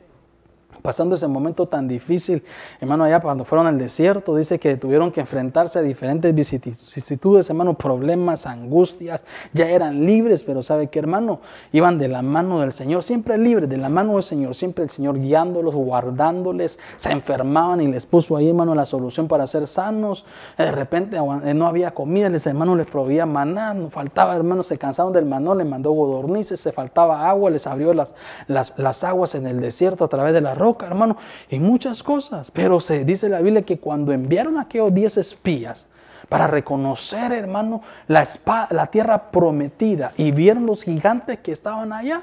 pasando 0.86 1.16
ese 1.16 1.26
momento 1.26 1.66
tan 1.66 1.88
difícil. 1.88 2.44
Hermano, 2.80 3.02
allá 3.02 3.18
cuando 3.18 3.44
fueron 3.44 3.66
al 3.66 3.76
desierto, 3.76 4.36
dice 4.36 4.60
que 4.60 4.76
tuvieron 4.76 5.10
que 5.10 5.18
enfrentarse 5.18 5.80
a 5.80 5.82
diferentes 5.82 6.32
vicisitudes, 6.32 7.50
hermano, 7.50 7.74
problemas, 7.74 8.46
angustias. 8.46 9.24
Ya 9.52 9.68
eran 9.68 10.06
libres, 10.06 10.44
pero 10.44 10.62
¿sabe 10.62 10.86
qué, 10.86 11.00
hermano? 11.00 11.40
Iban 11.72 11.98
de 11.98 12.06
la 12.06 12.22
mano 12.22 12.60
del 12.60 12.70
Señor, 12.70 13.02
siempre 13.02 13.36
libres, 13.36 13.68
de 13.68 13.78
la 13.78 13.88
mano 13.88 14.12
del 14.12 14.22
Señor, 14.22 14.54
siempre 14.54 14.84
el 14.84 14.90
Señor 14.90 15.18
guiándolos, 15.18 15.74
guardándoles. 15.74 16.78
Se 16.94 17.10
enfermaban 17.10 17.80
y 17.80 17.88
les 17.88 18.06
puso 18.06 18.36
ahí, 18.36 18.50
hermano, 18.50 18.72
la 18.76 18.84
solución 18.84 19.26
para 19.26 19.44
ser 19.48 19.66
sanos. 19.66 20.24
De 20.56 20.70
repente 20.70 21.16
eh, 21.16 21.52
no 21.52 21.66
había 21.66 21.94
comida, 21.94 22.28
les 22.28 22.46
hermano 22.46 22.76
les 22.76 22.86
proveía 22.86 23.26
maná, 23.26 23.74
no 23.74 23.90
faltaba, 23.90 24.36
hermano, 24.36 24.62
se 24.62 24.78
cansaron 24.78 25.12
del 25.12 25.26
maná, 25.26 25.52
les 25.56 25.66
mandó 25.66 25.90
godornices, 25.90 26.60
se 26.60 26.70
faltaba 26.70 27.28
agua, 27.28 27.50
les 27.50 27.66
abrió 27.66 27.92
las, 27.92 28.14
las, 28.46 28.78
las 28.78 29.02
aguas 29.02 29.34
en 29.34 29.48
el 29.48 29.60
desierto 29.60 30.04
a 30.04 30.08
través 30.08 30.32
de 30.32 30.40
la 30.40 30.54
roca 30.54 30.75
hermano, 30.84 31.16
y 31.48 31.58
muchas 31.58 32.02
cosas. 32.02 32.50
Pero 32.50 32.80
se 32.80 33.04
dice 33.04 33.28
la 33.28 33.40
Biblia 33.40 33.62
que 33.62 33.78
cuando 33.78 34.12
enviaron 34.12 34.58
aquellos 34.58 34.92
diez 34.92 35.16
espías 35.16 35.86
para 36.28 36.46
reconocer, 36.46 37.32
hermano, 37.32 37.80
la, 38.08 38.24
la 38.70 38.86
tierra 38.88 39.30
prometida 39.30 40.12
y 40.16 40.32
vieron 40.32 40.66
los 40.66 40.82
gigantes 40.82 41.38
que 41.38 41.52
estaban 41.52 41.92
allá, 41.92 42.22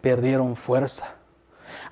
perdieron 0.00 0.56
fuerza 0.56 1.21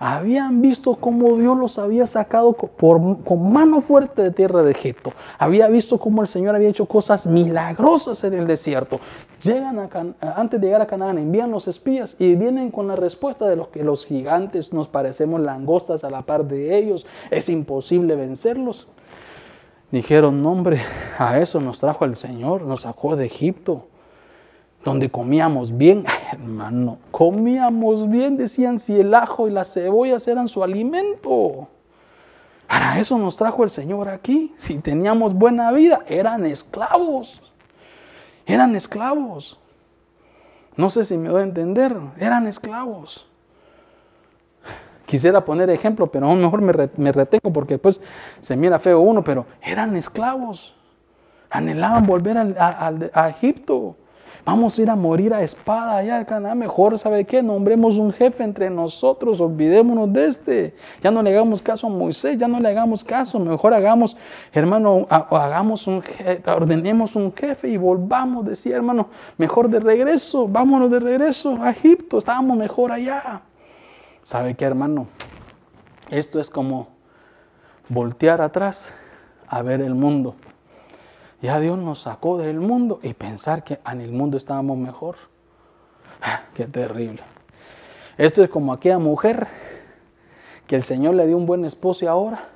habían 0.02 0.62
visto 0.62 0.94
cómo 0.94 1.36
Dios 1.36 1.58
los 1.58 1.78
había 1.78 2.06
sacado 2.06 2.54
con 2.54 3.52
mano 3.52 3.82
fuerte 3.82 4.22
de 4.22 4.30
tierra 4.30 4.62
de 4.62 4.70
Egipto. 4.70 5.12
Había 5.38 5.68
visto 5.68 5.98
cómo 5.98 6.22
el 6.22 6.26
Señor 6.26 6.56
había 6.56 6.70
hecho 6.70 6.86
cosas 6.86 7.26
milagrosas 7.26 8.24
en 8.24 8.32
el 8.32 8.46
desierto. 8.46 8.98
Llegan 9.42 9.78
a 9.78 9.90
antes 10.36 10.58
de 10.58 10.66
llegar 10.66 10.80
a 10.80 10.86
Canaán, 10.86 11.18
envían 11.18 11.50
los 11.50 11.68
espías 11.68 12.16
y 12.18 12.34
vienen 12.34 12.70
con 12.70 12.88
la 12.88 12.96
respuesta 12.96 13.46
de 13.46 13.56
los 13.56 13.68
que 13.68 13.84
los 13.84 14.06
gigantes 14.06 14.72
nos 14.72 14.88
parecemos 14.88 15.38
langostas 15.42 16.02
a 16.02 16.08
la 16.08 16.22
par 16.22 16.46
de 16.46 16.78
ellos. 16.78 17.04
Es 17.30 17.50
imposible 17.50 18.16
vencerlos. 18.16 18.88
Dijeron, 19.90 20.42
no 20.42 20.52
hombre, 20.52 20.78
a 21.18 21.38
eso 21.40 21.60
nos 21.60 21.78
trajo 21.78 22.06
el 22.06 22.16
Señor, 22.16 22.62
nos 22.62 22.82
sacó 22.82 23.16
de 23.16 23.26
Egipto 23.26 23.89
donde 24.84 25.10
comíamos 25.10 25.76
bien, 25.76 26.04
hermano, 26.32 26.98
comíamos 27.10 28.08
bien, 28.08 28.36
decían 28.36 28.78
si 28.78 28.98
el 28.98 29.14
ajo 29.14 29.48
y 29.48 29.50
las 29.50 29.74
cebollas 29.74 30.26
eran 30.28 30.48
su 30.48 30.62
alimento. 30.62 31.68
Para 32.66 32.98
eso 33.00 33.18
nos 33.18 33.36
trajo 33.36 33.64
el 33.64 33.70
Señor 33.70 34.08
aquí. 34.08 34.54
Si 34.56 34.78
teníamos 34.78 35.34
buena 35.34 35.72
vida, 35.72 36.02
eran 36.06 36.46
esclavos. 36.46 37.42
Eran 38.46 38.76
esclavos. 38.76 39.58
No 40.76 40.88
sé 40.88 41.04
si 41.04 41.18
me 41.18 41.28
doy 41.28 41.40
a 41.40 41.44
entender, 41.44 41.96
eran 42.16 42.46
esclavos. 42.46 43.26
Quisiera 45.04 45.44
poner 45.44 45.68
ejemplo, 45.68 46.06
pero 46.06 46.30
a 46.30 46.34
lo 46.34 46.40
mejor 46.40 46.62
me, 46.62 47.10
retengo 47.12 47.52
porque 47.52 47.74
después 47.74 48.00
se 48.38 48.56
mira 48.56 48.78
feo 48.78 49.00
uno, 49.00 49.24
pero 49.24 49.46
eran 49.60 49.96
esclavos. 49.96 50.76
Anhelaban 51.50 52.06
volver 52.06 52.36
a 52.38 53.28
Egipto. 53.28 53.96
Vamos 54.44 54.78
a 54.78 54.82
ir 54.82 54.90
a 54.90 54.96
morir 54.96 55.34
a 55.34 55.42
espada 55.42 55.98
allá 55.98 56.16
al 56.16 56.26
Canaán. 56.26 56.58
Mejor, 56.58 56.98
¿sabe 56.98 57.24
qué? 57.24 57.42
Nombremos 57.42 57.98
un 57.98 58.12
jefe 58.12 58.42
entre 58.42 58.70
nosotros. 58.70 59.40
Olvidémonos 59.40 60.12
de 60.12 60.26
este. 60.26 60.74
Ya 61.02 61.10
no 61.10 61.22
le 61.22 61.30
hagamos 61.30 61.62
caso 61.62 61.86
a 61.86 61.90
Moisés, 61.90 62.38
ya 62.38 62.48
no 62.48 62.60
le 62.60 62.68
hagamos 62.68 63.04
caso. 63.04 63.38
Mejor 63.38 63.74
hagamos, 63.74 64.16
hermano, 64.52 65.06
hagamos 65.08 65.86
un, 65.86 66.02
ordenemos 66.46 67.16
un 67.16 67.32
jefe 67.32 67.68
y 67.68 67.76
volvamos, 67.76 68.46
decía 68.46 68.76
hermano, 68.76 69.08
mejor 69.38 69.68
de 69.68 69.80
regreso. 69.80 70.48
Vámonos 70.48 70.90
de 70.90 71.00
regreso 71.00 71.58
a 71.62 71.70
Egipto. 71.70 72.18
Estábamos 72.18 72.56
mejor 72.56 72.92
allá. 72.92 73.42
¿Sabe 74.22 74.54
qué, 74.54 74.64
hermano? 74.64 75.06
Esto 76.10 76.40
es 76.40 76.50
como 76.50 76.88
voltear 77.88 78.40
atrás 78.40 78.92
a 79.46 79.62
ver 79.62 79.80
el 79.80 79.94
mundo. 79.94 80.34
Ya 81.42 81.58
Dios 81.58 81.78
nos 81.78 82.00
sacó 82.00 82.38
del 82.38 82.60
mundo 82.60 83.00
y 83.02 83.14
pensar 83.14 83.64
que 83.64 83.78
en 83.90 84.00
el 84.00 84.12
mundo 84.12 84.36
estábamos 84.36 84.76
mejor. 84.76 85.16
Ah, 86.22 86.42
qué 86.54 86.66
terrible. 86.66 87.22
Esto 88.18 88.44
es 88.44 88.50
como 88.50 88.72
aquella 88.72 88.98
mujer 88.98 89.46
que 90.66 90.76
el 90.76 90.82
Señor 90.82 91.14
le 91.14 91.26
dio 91.26 91.36
un 91.36 91.46
buen 91.46 91.64
esposo 91.64 92.04
y 92.04 92.08
ahora 92.08 92.50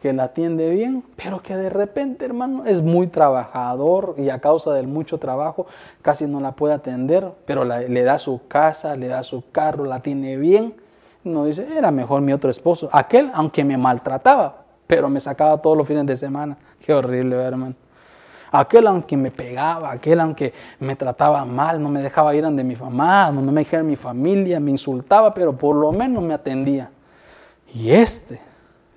que 0.00 0.12
la 0.12 0.24
atiende 0.24 0.70
bien, 0.70 1.04
pero 1.14 1.42
que 1.42 1.56
de 1.56 1.70
repente, 1.70 2.24
hermano, 2.24 2.66
es 2.66 2.82
muy 2.82 3.06
trabajador 3.06 4.16
y 4.18 4.30
a 4.30 4.40
causa 4.40 4.72
del 4.72 4.88
mucho 4.88 5.18
trabajo 5.18 5.66
casi 6.02 6.26
no 6.26 6.40
la 6.40 6.52
puede 6.52 6.74
atender, 6.74 7.30
pero 7.46 7.64
le 7.64 8.02
da 8.02 8.18
su 8.18 8.40
casa, 8.48 8.96
le 8.96 9.06
da 9.06 9.22
su 9.22 9.50
carro, 9.52 9.84
la 9.84 10.00
tiene 10.00 10.36
bien. 10.36 10.74
No 11.22 11.44
dice, 11.44 11.68
era 11.76 11.92
mejor 11.92 12.20
mi 12.20 12.32
otro 12.32 12.50
esposo. 12.50 12.88
Aquel, 12.92 13.30
aunque 13.32 13.64
me 13.64 13.76
maltrataba, 13.76 14.64
pero 14.88 15.08
me 15.08 15.20
sacaba 15.20 15.62
todos 15.62 15.76
los 15.76 15.86
fines 15.86 16.04
de 16.06 16.16
semana. 16.16 16.56
Qué 16.80 16.92
horrible, 16.92 17.36
hermano. 17.36 17.76
Aquel 18.52 18.86
aunque 18.86 19.16
me 19.16 19.30
pegaba, 19.30 19.92
aquel 19.92 20.20
aunque 20.20 20.52
me 20.78 20.94
trataba 20.94 21.42
mal, 21.46 21.82
no 21.82 21.88
me 21.88 22.02
dejaba 22.02 22.34
ir 22.34 22.44
ante 22.44 22.62
mi 22.62 22.76
mamá, 22.76 23.32
no 23.32 23.40
me 23.40 23.62
dejaba 23.62 23.82
mi 23.82 23.96
familia, 23.96 24.60
me 24.60 24.70
insultaba, 24.70 25.32
pero 25.32 25.56
por 25.56 25.74
lo 25.74 25.90
menos 25.90 26.22
me 26.22 26.34
atendía. 26.34 26.90
Y 27.74 27.90
este, 27.90 28.40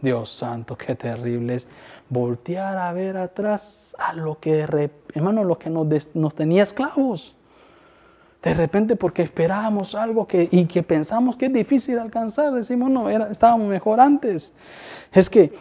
Dios 0.02 0.30
santo, 0.30 0.78
qué 0.78 0.94
terrible 0.96 1.56
es 1.56 1.70
voltear 2.10 2.78
a 2.78 2.92
ver 2.92 3.16
atrás 3.16 3.96
a 3.98 4.12
lo 4.12 4.42
que, 4.42 4.60
hermano, 5.14 5.46
lo 5.46 5.58
que 5.58 5.70
nos, 5.70 6.36
tenía 6.36 6.62
esclavos. 6.62 7.34
De 8.44 8.54
repente 8.54 8.98
porque 8.98 9.22
esperábamos 9.22 9.96
algo 9.96 10.28
que, 10.28 10.50
y 10.52 10.66
que 10.66 10.84
pensamos 10.84 11.38
que 11.38 11.46
es 11.46 11.54
difícil 11.54 11.98
alcanzar, 11.98 12.52
decimos, 12.52 12.92
no, 12.92 13.10
estábamos 13.10 13.70
mejor 13.70 14.02
antes. 14.02 14.54
Es 15.14 15.30
que 15.30 15.54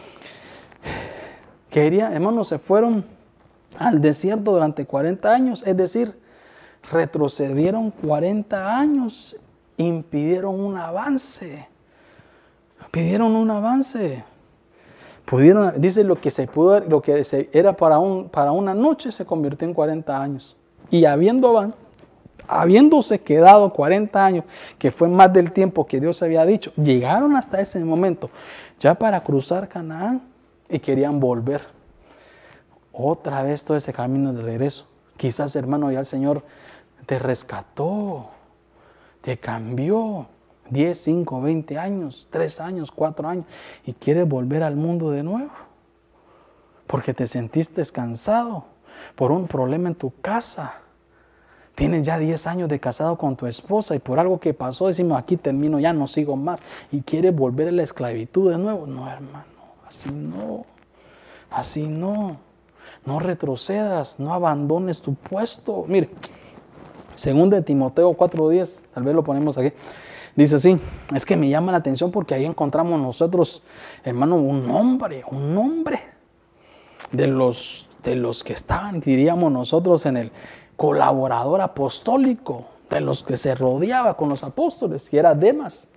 quería, 1.70 2.12
hermanos, 2.12 2.48
se 2.48 2.58
fueron 2.58 3.13
al 3.78 4.00
desierto 4.00 4.52
durante 4.52 4.86
40 4.86 5.32
años, 5.32 5.62
es 5.66 5.76
decir, 5.76 6.16
retrocedieron 6.90 7.90
40 7.90 8.76
años, 8.78 9.36
impidieron 9.76 10.60
un 10.60 10.76
avance, 10.76 11.68
pidieron 12.90 13.34
un 13.34 13.50
avance. 13.50 14.24
Pudieron, 15.24 15.80
dice 15.80 16.04
lo 16.04 16.20
que 16.20 16.30
se 16.30 16.46
pudo, 16.46 16.80
lo 16.80 17.00
que 17.00 17.22
era 17.52 17.74
para, 17.74 17.98
un, 17.98 18.28
para 18.28 18.52
una 18.52 18.74
noche 18.74 19.10
se 19.10 19.24
convirtió 19.24 19.66
en 19.66 19.72
40 19.72 20.22
años. 20.22 20.56
Y 20.90 21.06
habiendo, 21.06 21.72
habiéndose 22.46 23.18
quedado 23.20 23.72
40 23.72 24.24
años, 24.24 24.44
que 24.78 24.90
fue 24.90 25.08
más 25.08 25.32
del 25.32 25.50
tiempo 25.50 25.86
que 25.86 25.98
Dios 25.98 26.22
había 26.22 26.44
dicho, 26.44 26.72
llegaron 26.76 27.36
hasta 27.36 27.58
ese 27.58 27.82
momento 27.82 28.28
ya 28.78 28.94
para 28.94 29.22
cruzar 29.22 29.66
Canaán 29.66 30.22
y 30.68 30.78
querían 30.78 31.18
volver 31.18 31.73
otra 32.94 33.42
vez 33.42 33.64
todo 33.64 33.76
ese 33.76 33.92
camino 33.92 34.32
de 34.32 34.42
regreso. 34.42 34.86
Quizás, 35.16 35.56
hermano, 35.56 35.90
ya 35.90 36.00
el 36.00 36.06
Señor 36.06 36.44
te 37.06 37.18
rescató, 37.18 38.30
te 39.20 39.38
cambió 39.38 40.26
10, 40.70 40.96
5, 40.98 41.40
20 41.40 41.78
años, 41.78 42.28
3 42.30 42.60
años, 42.60 42.90
4 42.90 43.28
años 43.28 43.46
y 43.84 43.92
quieres 43.92 44.28
volver 44.28 44.62
al 44.62 44.76
mundo 44.76 45.10
de 45.10 45.22
nuevo. 45.22 45.50
Porque 46.86 47.14
te 47.14 47.26
sentiste 47.26 47.82
cansado 47.92 48.64
por 49.16 49.32
un 49.32 49.46
problema 49.46 49.88
en 49.88 49.94
tu 49.94 50.12
casa. 50.20 50.80
Tienes 51.74 52.06
ya 52.06 52.18
10 52.18 52.46
años 52.46 52.68
de 52.68 52.78
casado 52.78 53.18
con 53.18 53.34
tu 53.36 53.46
esposa 53.46 53.96
y 53.96 53.98
por 53.98 54.20
algo 54.20 54.38
que 54.38 54.54
pasó 54.54 54.86
decimos 54.86 55.18
aquí 55.18 55.36
termino, 55.36 55.80
ya 55.80 55.92
no 55.92 56.06
sigo 56.06 56.36
más 56.36 56.60
y 56.92 57.00
quieres 57.00 57.34
volver 57.34 57.68
a 57.68 57.72
la 57.72 57.82
esclavitud 57.82 58.50
de 58.50 58.58
nuevo. 58.58 58.86
No, 58.86 59.10
hermano, 59.10 59.44
así 59.86 60.10
no, 60.10 60.64
así 61.50 61.88
no. 61.88 62.36
No 63.06 63.18
retrocedas, 63.18 64.18
no 64.18 64.32
abandones 64.32 65.00
tu 65.00 65.14
puesto. 65.14 65.84
Mire, 65.86 66.08
según 67.14 67.50
de 67.50 67.62
Timoteo 67.62 68.12
4.10, 68.16 68.82
tal 68.94 69.04
vez 69.04 69.14
lo 69.14 69.22
ponemos 69.22 69.58
aquí. 69.58 69.72
Dice 70.36 70.56
así, 70.56 70.78
es 71.14 71.24
que 71.24 71.36
me 71.36 71.48
llama 71.48 71.70
la 71.70 71.78
atención 71.78 72.10
porque 72.10 72.34
ahí 72.34 72.44
encontramos 72.44 73.00
nosotros, 73.00 73.62
hermano, 74.02 74.36
un 74.36 74.68
hombre, 74.68 75.22
un 75.30 75.56
hombre 75.56 76.00
de 77.12 77.28
los, 77.28 77.88
de 78.02 78.16
los 78.16 78.42
que 78.42 78.52
estaban, 78.52 79.00
diríamos 79.00 79.52
nosotros, 79.52 80.06
en 80.06 80.16
el 80.16 80.32
colaborador 80.76 81.60
apostólico, 81.60 82.66
de 82.90 83.00
los 83.00 83.22
que 83.22 83.36
se 83.36 83.54
rodeaba 83.54 84.16
con 84.16 84.28
los 84.28 84.42
apóstoles, 84.42 85.08
que 85.08 85.18
era 85.18 85.34
Demas 85.34 85.88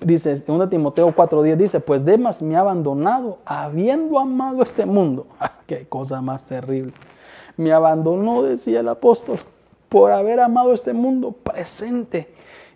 dice, 0.00 0.42
1 0.46 0.68
Timoteo 0.68 1.14
4.10 1.14 1.56
dice, 1.56 1.80
pues 1.80 2.04
Demas 2.04 2.42
me 2.42 2.56
ha 2.56 2.60
abandonado 2.60 3.38
habiendo 3.44 4.18
amado 4.18 4.62
este 4.62 4.86
mundo. 4.86 5.26
Ah, 5.40 5.52
qué 5.66 5.86
cosa 5.86 6.20
más 6.20 6.46
terrible. 6.46 6.92
Me 7.56 7.72
abandonó, 7.72 8.42
decía 8.42 8.80
el 8.80 8.88
apóstol, 8.88 9.38
por 9.88 10.12
haber 10.12 10.40
amado 10.40 10.72
este 10.72 10.92
mundo 10.92 11.32
presente. 11.32 12.28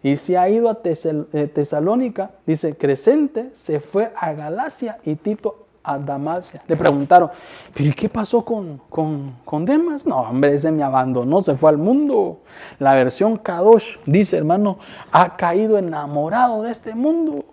Y 0.03 0.17
se 0.17 0.37
ha 0.37 0.49
ido 0.49 0.69
a 0.69 0.81
eh, 0.85 1.47
Tesalónica, 1.47 2.33
dice, 2.47 2.77
Crescente 2.77 3.51
se 3.53 3.81
fue 3.81 4.13
a 4.17 4.33
Galacia 4.33 4.99
y 5.05 5.15
Tito 5.15 5.62
a 5.85 5.99
Damasia. 5.99 6.63
Le 6.67 6.77
preguntaron, 6.77 7.31
¿pero 7.75 7.91
y 7.91 7.93
qué 7.93 8.09
pasó 8.09 8.45
con, 8.45 8.81
con, 8.89 9.37
con 9.45 9.65
Demas? 9.65 10.07
No, 10.07 10.21
hombre, 10.21 10.55
ese 10.55 10.71
me 10.71 10.83
abandonó, 10.83 11.41
se 11.41 11.55
fue 11.57 11.71
al 11.71 11.79
mundo. 11.79 12.41
La 12.79 12.95
versión 12.95 13.37
Kadosh 13.37 13.99
dice, 14.07 14.37
hermano, 14.37 14.79
ha 15.11 15.37
caído 15.37 15.79
enamorado 15.79 16.63
de 16.63 16.71
este 16.71 16.95
mundo. 16.95 17.45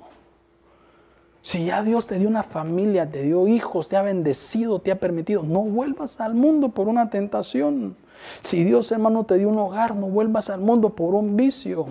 Si 1.41 1.65
ya 1.65 1.81
Dios 1.83 2.07
te 2.07 2.19
dio 2.19 2.27
una 2.27 2.43
familia, 2.43 3.09
te 3.09 3.23
dio 3.23 3.47
hijos, 3.47 3.89
te 3.89 3.95
ha 3.95 4.01
bendecido, 4.01 4.79
te 4.79 4.91
ha 4.91 4.99
permitido, 4.99 5.41
no 5.43 5.61
vuelvas 5.61 6.19
al 6.19 6.35
mundo 6.35 6.69
por 6.69 6.87
una 6.87 7.09
tentación. 7.09 7.95
Si 8.41 8.63
Dios, 8.63 8.91
hermano, 8.91 9.23
te 9.23 9.37
dio 9.37 9.49
un 9.49 9.57
hogar, 9.57 9.95
no 9.95 10.07
vuelvas 10.07 10.49
al 10.49 10.59
mundo 10.59 10.89
por 10.89 11.15
un 11.15 11.37
vicio. 11.37 11.87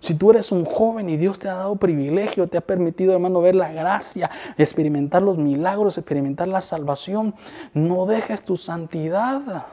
Si 0.00 0.14
tú 0.14 0.30
eres 0.30 0.50
un 0.50 0.64
joven 0.64 1.10
y 1.10 1.18
Dios 1.18 1.38
te 1.38 1.48
ha 1.48 1.54
dado 1.54 1.76
privilegio, 1.76 2.48
te 2.48 2.56
ha 2.56 2.62
permitido, 2.62 3.12
hermano, 3.12 3.42
ver 3.42 3.54
la 3.54 3.70
gracia, 3.70 4.30
experimentar 4.56 5.20
los 5.20 5.36
milagros, 5.36 5.98
experimentar 5.98 6.48
la 6.48 6.62
salvación, 6.62 7.34
no 7.74 8.06
dejes 8.06 8.42
tu 8.42 8.56
santidad 8.56 9.66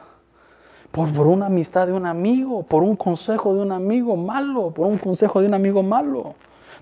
por, 0.90 1.10
por 1.14 1.26
una 1.26 1.46
amistad 1.46 1.86
de 1.86 1.94
un 1.94 2.04
amigo, 2.04 2.62
por 2.62 2.82
un 2.82 2.94
consejo 2.94 3.54
de 3.54 3.62
un 3.62 3.72
amigo 3.72 4.16
malo, 4.16 4.70
por 4.70 4.86
un 4.86 4.98
consejo 4.98 5.40
de 5.40 5.46
un 5.46 5.54
amigo 5.54 5.82
malo. 5.82 6.34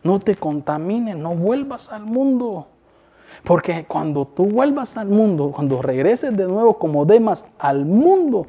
No 0.03 0.19
te 0.19 0.35
contamines, 0.35 1.17
no 1.17 1.37
vuelvas 1.37 1.93
al 1.93 2.05
mundo. 2.05 2.67
Porque 3.45 3.85
cuando 3.87 4.27
tú 4.27 4.47
vuelvas 4.47 4.97
al 4.97 5.09
mundo, 5.09 5.53
cuando 5.55 5.83
regreses 5.83 6.37
de 6.37 6.47
nuevo 6.47 6.79
como 6.79 7.05
Demas 7.05 7.45
al 7.59 7.85
mundo, 7.85 8.47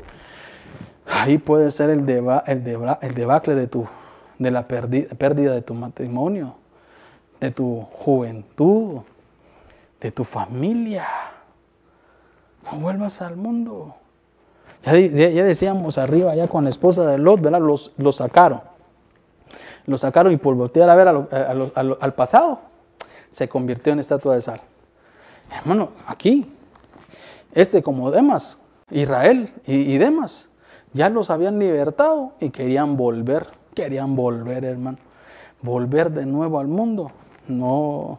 ahí 1.05 1.37
puede 1.37 1.69
ser 1.69 1.91
el, 1.91 1.99
el 2.47 3.13
debacle 3.15 3.53
de 3.53 3.67
tu 3.67 3.85
de 4.39 4.51
la 4.51 4.67
pérdida 4.67 5.53
de 5.53 5.61
tu 5.61 5.73
matrimonio, 5.73 6.55
de 7.39 7.51
tu 7.51 7.81
juventud, 7.91 9.01
de 9.99 10.11
tu 10.11 10.23
familia. 10.23 11.07
No 12.63 12.79
vuelvas 12.79 13.21
al 13.21 13.35
mundo. 13.35 13.95
Ya, 14.83 14.93
decíamos 14.93 15.97
arriba, 15.97 16.35
ya 16.35 16.47
con 16.47 16.63
la 16.63 16.69
esposa 16.69 17.05
de 17.05 17.17
Lot, 17.17 17.41
¿verdad? 17.41 17.61
Los, 17.61 18.15
sacaron. 18.15 18.61
Los 19.85 20.01
sacaron 20.01 20.31
y 20.31 20.37
por 20.37 20.55
voltear 20.55 20.89
a 20.89 20.95
ver 20.95 21.07
al 21.07 22.13
pasado, 22.13 22.59
se 23.31 23.49
convirtió 23.49 23.93
en 23.93 23.99
estatua 23.99 24.35
de 24.35 24.41
sal. 24.41 24.61
Hermano, 25.51 25.91
aquí, 26.05 26.45
este 27.53 27.81
como 27.81 28.11
Demas, 28.11 28.61
Israel 28.91 29.53
y, 29.65 29.75
y 29.93 29.97
Demas, 29.97 30.49
ya 30.93 31.09
los 31.09 31.29
habían 31.29 31.59
libertado 31.59 32.33
y 32.39 32.49
querían 32.49 32.97
volver 32.97 33.56
querían 33.77 34.15
volver, 34.15 34.65
hermano. 34.65 34.97
Volver 35.61 36.09
de 36.09 36.25
nuevo 36.25 36.59
al 36.59 36.67
mundo. 36.67 37.11
No. 37.47 38.17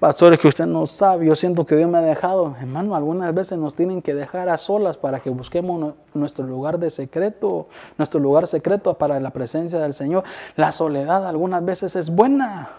Pastores, 0.00 0.40
que 0.40 0.48
usted 0.48 0.66
no 0.66 0.86
sabe, 0.86 1.26
yo 1.26 1.36
siento 1.36 1.64
que 1.64 1.76
Dios 1.76 1.88
me 1.88 1.98
ha 1.98 2.02
dejado. 2.02 2.56
Hermano, 2.58 2.96
algunas 2.96 3.32
veces 3.32 3.58
nos 3.58 3.76
tienen 3.76 4.02
que 4.02 4.12
dejar 4.12 4.48
a 4.48 4.58
solas 4.58 4.96
para 4.96 5.20
que 5.20 5.30
busquemos 5.30 5.94
nuestro 6.14 6.44
lugar 6.44 6.80
de 6.80 6.90
secreto, 6.90 7.68
nuestro 7.96 8.18
lugar 8.18 8.48
secreto 8.48 8.94
para 8.94 9.20
la 9.20 9.30
presencia 9.30 9.78
del 9.78 9.92
Señor. 9.92 10.24
La 10.56 10.72
soledad 10.72 11.28
algunas 11.28 11.64
veces 11.64 11.94
es 11.94 12.10
buena. 12.10 12.70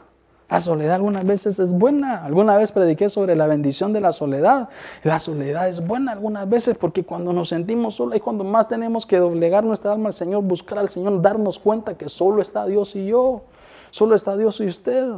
La 0.49 0.59
soledad 0.59 0.95
algunas 0.95 1.25
veces 1.25 1.59
es 1.59 1.73
buena. 1.73 2.23
Alguna 2.23 2.57
vez 2.57 2.71
prediqué 2.71 3.09
sobre 3.09 3.35
la 3.35 3.47
bendición 3.47 3.93
de 3.93 4.01
la 4.01 4.11
soledad. 4.11 4.69
La 5.03 5.19
soledad 5.19 5.67
es 5.67 5.85
buena 5.85 6.11
algunas 6.11 6.47
veces 6.49 6.77
porque 6.77 7.03
cuando 7.03 7.33
nos 7.33 7.49
sentimos 7.49 7.95
solos 7.95 8.15
es 8.15 8.21
cuando 8.21 8.43
más 8.43 8.67
tenemos 8.67 9.05
que 9.05 9.17
doblegar 9.17 9.63
nuestra 9.63 9.93
alma 9.93 10.09
al 10.09 10.13
Señor, 10.13 10.43
buscar 10.43 10.79
al 10.79 10.89
Señor, 10.89 11.21
darnos 11.21 11.59
cuenta 11.59 11.97
que 11.97 12.09
solo 12.09 12.41
está 12.41 12.65
Dios 12.65 12.95
y 12.95 13.07
yo. 13.07 13.41
Solo 13.89 14.15
está 14.15 14.35
Dios 14.35 14.59
y 14.59 14.67
usted. 14.67 15.13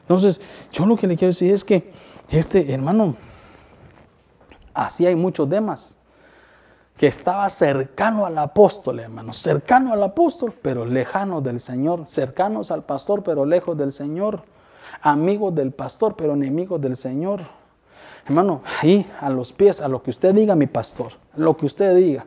Entonces, 0.00 0.40
yo 0.72 0.86
lo 0.86 0.96
que 0.96 1.06
le 1.06 1.16
quiero 1.16 1.30
decir 1.30 1.52
es 1.52 1.64
que 1.64 1.92
este 2.30 2.72
hermano, 2.72 3.16
así 4.72 5.06
hay 5.06 5.14
muchos 5.14 5.48
temas 5.48 5.96
que 6.96 7.06
estaba 7.06 7.48
cercano 7.48 8.24
al 8.24 8.38
apóstol, 8.38 9.00
hermano, 9.00 9.32
cercano 9.32 9.92
al 9.92 10.02
apóstol, 10.02 10.54
pero 10.62 10.86
lejano 10.86 11.40
del 11.40 11.60
Señor, 11.60 12.06
cercanos 12.06 12.70
al 12.70 12.84
pastor, 12.84 13.22
pero 13.22 13.44
lejos 13.44 13.76
del 13.76 13.92
Señor, 13.92 14.42
amigos 15.02 15.54
del 15.54 15.72
pastor, 15.72 16.14
pero 16.16 16.32
enemigos 16.32 16.80
del 16.80 16.96
Señor. 16.96 17.42
Hermano, 18.26 18.62
ahí 18.80 19.06
a 19.20 19.28
los 19.28 19.52
pies, 19.52 19.80
a 19.80 19.88
lo 19.88 20.02
que 20.02 20.10
usted 20.10 20.34
diga, 20.34 20.56
mi 20.56 20.66
pastor, 20.66 21.12
lo 21.36 21.56
que 21.56 21.66
usted 21.66 21.94
diga. 21.94 22.26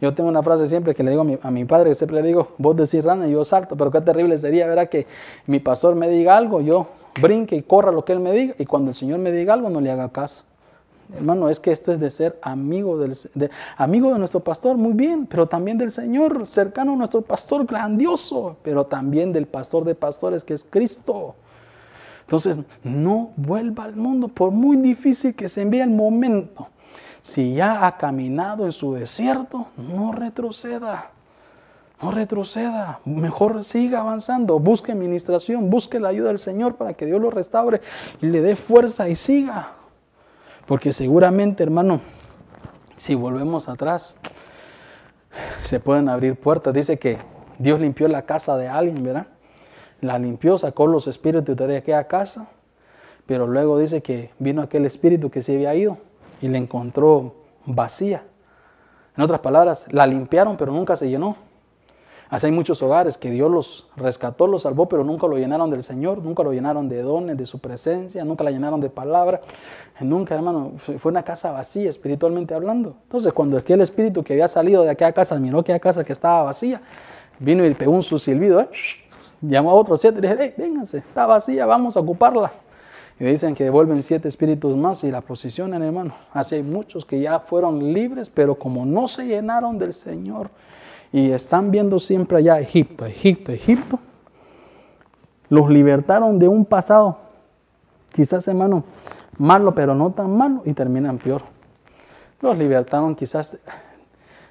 Yo 0.00 0.12
tengo 0.12 0.28
una 0.28 0.42
frase 0.42 0.66
siempre 0.66 0.94
que 0.94 1.02
le 1.02 1.12
digo 1.12 1.24
a 1.42 1.50
mi, 1.50 1.64
padre, 1.64 1.90
que 1.90 1.94
siempre 1.94 2.20
le 2.20 2.26
digo, 2.26 2.48
vos 2.58 2.76
decís 2.76 3.02
rana 3.02 3.26
y 3.26 3.32
yo 3.32 3.42
salto, 3.42 3.74
pero 3.74 3.90
qué 3.90 4.02
terrible 4.02 4.36
sería, 4.36 4.66
¿verdad? 4.66 4.88
Que 4.88 5.06
mi 5.46 5.60
pastor 5.60 5.94
me 5.94 6.08
diga 6.10 6.36
algo, 6.36 6.60
yo 6.60 6.88
brinque 7.22 7.56
y 7.56 7.62
corra 7.62 7.90
lo 7.90 8.04
que 8.04 8.12
él 8.12 8.20
me 8.20 8.32
diga, 8.32 8.54
y 8.58 8.66
cuando 8.66 8.90
el 8.90 8.94
Señor 8.94 9.18
me 9.20 9.32
diga 9.32 9.54
algo, 9.54 9.70
no 9.70 9.80
le 9.80 9.90
haga 9.90 10.10
caso. 10.10 10.44
Hermano, 11.12 11.48
es 11.48 11.60
que 11.60 11.72
esto 11.72 11.92
es 11.92 12.00
de 12.00 12.10
ser 12.10 12.38
amigo, 12.42 12.98
del, 12.98 13.16
de, 13.34 13.50
amigo 13.76 14.12
de 14.12 14.18
nuestro 14.18 14.40
pastor, 14.40 14.76
muy 14.76 14.92
bien, 14.92 15.26
pero 15.26 15.46
también 15.46 15.76
del 15.78 15.90
Señor, 15.90 16.46
cercano 16.46 16.92
a 16.92 16.96
nuestro 16.96 17.22
pastor, 17.22 17.66
grandioso, 17.66 18.56
pero 18.62 18.86
también 18.86 19.32
del 19.32 19.46
pastor 19.46 19.84
de 19.84 19.94
pastores 19.94 20.44
que 20.44 20.54
es 20.54 20.66
Cristo. 20.68 21.34
Entonces, 22.22 22.60
no 22.82 23.32
vuelva 23.36 23.84
al 23.84 23.96
mundo, 23.96 24.28
por 24.28 24.50
muy 24.50 24.76
difícil 24.78 25.34
que 25.34 25.48
se 25.48 25.62
envíe 25.62 25.80
el 25.80 25.90
momento. 25.90 26.68
Si 27.20 27.54
ya 27.54 27.86
ha 27.86 27.96
caminado 27.96 28.64
en 28.64 28.72
su 28.72 28.94
desierto, 28.94 29.66
no 29.76 30.12
retroceda. 30.12 31.10
No 32.02 32.10
retroceda, 32.10 33.00
mejor 33.04 33.62
siga 33.62 34.00
avanzando, 34.00 34.58
busque 34.58 34.92
administración, 34.92 35.70
busque 35.70 36.00
la 36.00 36.08
ayuda 36.08 36.28
del 36.28 36.38
Señor 36.38 36.74
para 36.74 36.92
que 36.92 37.06
Dios 37.06 37.20
lo 37.20 37.30
restaure 37.30 37.80
y 38.20 38.26
le 38.26 38.40
dé 38.42 38.56
fuerza 38.56 39.08
y 39.08 39.14
siga. 39.14 39.72
Porque 40.66 40.92
seguramente, 40.92 41.62
hermano, 41.62 42.00
si 42.96 43.14
volvemos 43.14 43.68
atrás, 43.68 44.16
se 45.62 45.80
pueden 45.80 46.08
abrir 46.08 46.36
puertas. 46.36 46.72
Dice 46.72 46.98
que 46.98 47.18
Dios 47.58 47.80
limpió 47.80 48.08
la 48.08 48.22
casa 48.22 48.56
de 48.56 48.68
alguien, 48.68 49.02
¿verdad? 49.02 49.26
La 50.00 50.18
limpió, 50.18 50.58
sacó 50.58 50.86
los 50.86 51.06
espíritus 51.06 51.56
de 51.56 51.76
aquella 51.76 52.06
casa, 52.06 52.48
pero 53.26 53.46
luego 53.46 53.78
dice 53.78 54.02
que 54.02 54.30
vino 54.38 54.62
aquel 54.62 54.84
espíritu 54.84 55.30
que 55.30 55.42
se 55.42 55.54
había 55.54 55.74
ido 55.74 55.98
y 56.40 56.48
le 56.48 56.58
encontró 56.58 57.34
vacía. 57.64 58.22
En 59.16 59.22
otras 59.22 59.40
palabras, 59.40 59.86
la 59.90 60.06
limpiaron, 60.06 60.56
pero 60.56 60.72
nunca 60.72 60.96
se 60.96 61.08
llenó. 61.08 61.36
Así 62.34 62.46
hay 62.46 62.52
muchos 62.52 62.82
hogares 62.82 63.16
que 63.16 63.30
Dios 63.30 63.48
los 63.48 63.86
rescató, 63.94 64.48
los 64.48 64.62
salvó, 64.62 64.88
pero 64.88 65.04
nunca 65.04 65.28
lo 65.28 65.38
llenaron 65.38 65.70
del 65.70 65.84
Señor, 65.84 66.18
nunca 66.18 66.42
lo 66.42 66.52
llenaron 66.52 66.88
de 66.88 67.00
dones, 67.00 67.38
de 67.38 67.46
su 67.46 67.60
presencia, 67.60 68.24
nunca 68.24 68.42
la 68.42 68.50
llenaron 68.50 68.80
de 68.80 68.90
palabra. 68.90 69.40
Nunca, 70.00 70.34
hermano, 70.34 70.72
fue 70.76 71.12
una 71.12 71.22
casa 71.22 71.52
vacía 71.52 71.88
espiritualmente 71.88 72.52
hablando. 72.52 72.96
Entonces, 73.04 73.32
cuando 73.32 73.56
aquel 73.56 73.82
espíritu 73.82 74.24
que 74.24 74.32
había 74.32 74.48
salido 74.48 74.82
de 74.82 74.90
aquella 74.90 75.12
casa 75.12 75.38
miró 75.38 75.60
aquella 75.60 75.78
casa 75.78 76.02
que 76.02 76.12
estaba 76.12 76.42
vacía, 76.42 76.82
vino 77.38 77.64
y 77.64 77.72
pegó 77.72 77.92
un 77.92 78.02
su 78.02 78.18
silbido, 78.18 78.62
¿eh? 78.62 78.68
llamó 79.40 79.70
a 79.70 79.74
otros 79.74 80.00
siete 80.00 80.18
y 80.18 80.22
dije, 80.22 80.36
hey, 80.36 80.54
vénganse, 80.56 80.98
está 80.98 81.26
vacía, 81.26 81.66
vamos 81.66 81.96
a 81.96 82.00
ocuparla. 82.00 82.50
Y 83.20 83.26
dicen 83.26 83.54
que 83.54 83.62
devuelven 83.62 84.02
siete 84.02 84.26
espíritus 84.26 84.76
más 84.76 85.04
y 85.04 85.12
la 85.12 85.20
posicionan, 85.20 85.84
hermano. 85.84 86.16
Así 86.32 86.56
hay 86.56 86.64
muchos 86.64 87.04
que 87.04 87.20
ya 87.20 87.38
fueron 87.38 87.92
libres, 87.92 88.28
pero 88.28 88.56
como 88.56 88.84
no 88.84 89.06
se 89.06 89.24
llenaron 89.24 89.78
del 89.78 89.92
Señor, 89.92 90.50
y 91.14 91.30
están 91.30 91.70
viendo 91.70 92.00
siempre 92.00 92.38
allá 92.38 92.58
Egipto, 92.58 93.06
Egipto, 93.06 93.52
Egipto, 93.52 94.00
los 95.48 95.70
libertaron 95.70 96.40
de 96.40 96.48
un 96.48 96.64
pasado, 96.64 97.18
quizás 98.12 98.48
hermano, 98.48 98.82
malo, 99.38 99.76
pero 99.76 99.94
no 99.94 100.10
tan 100.10 100.36
malo, 100.36 100.62
y 100.64 100.72
terminan 100.72 101.18
peor. 101.18 101.42
Los 102.40 102.58
libertaron 102.58 103.14
quizás 103.14 103.56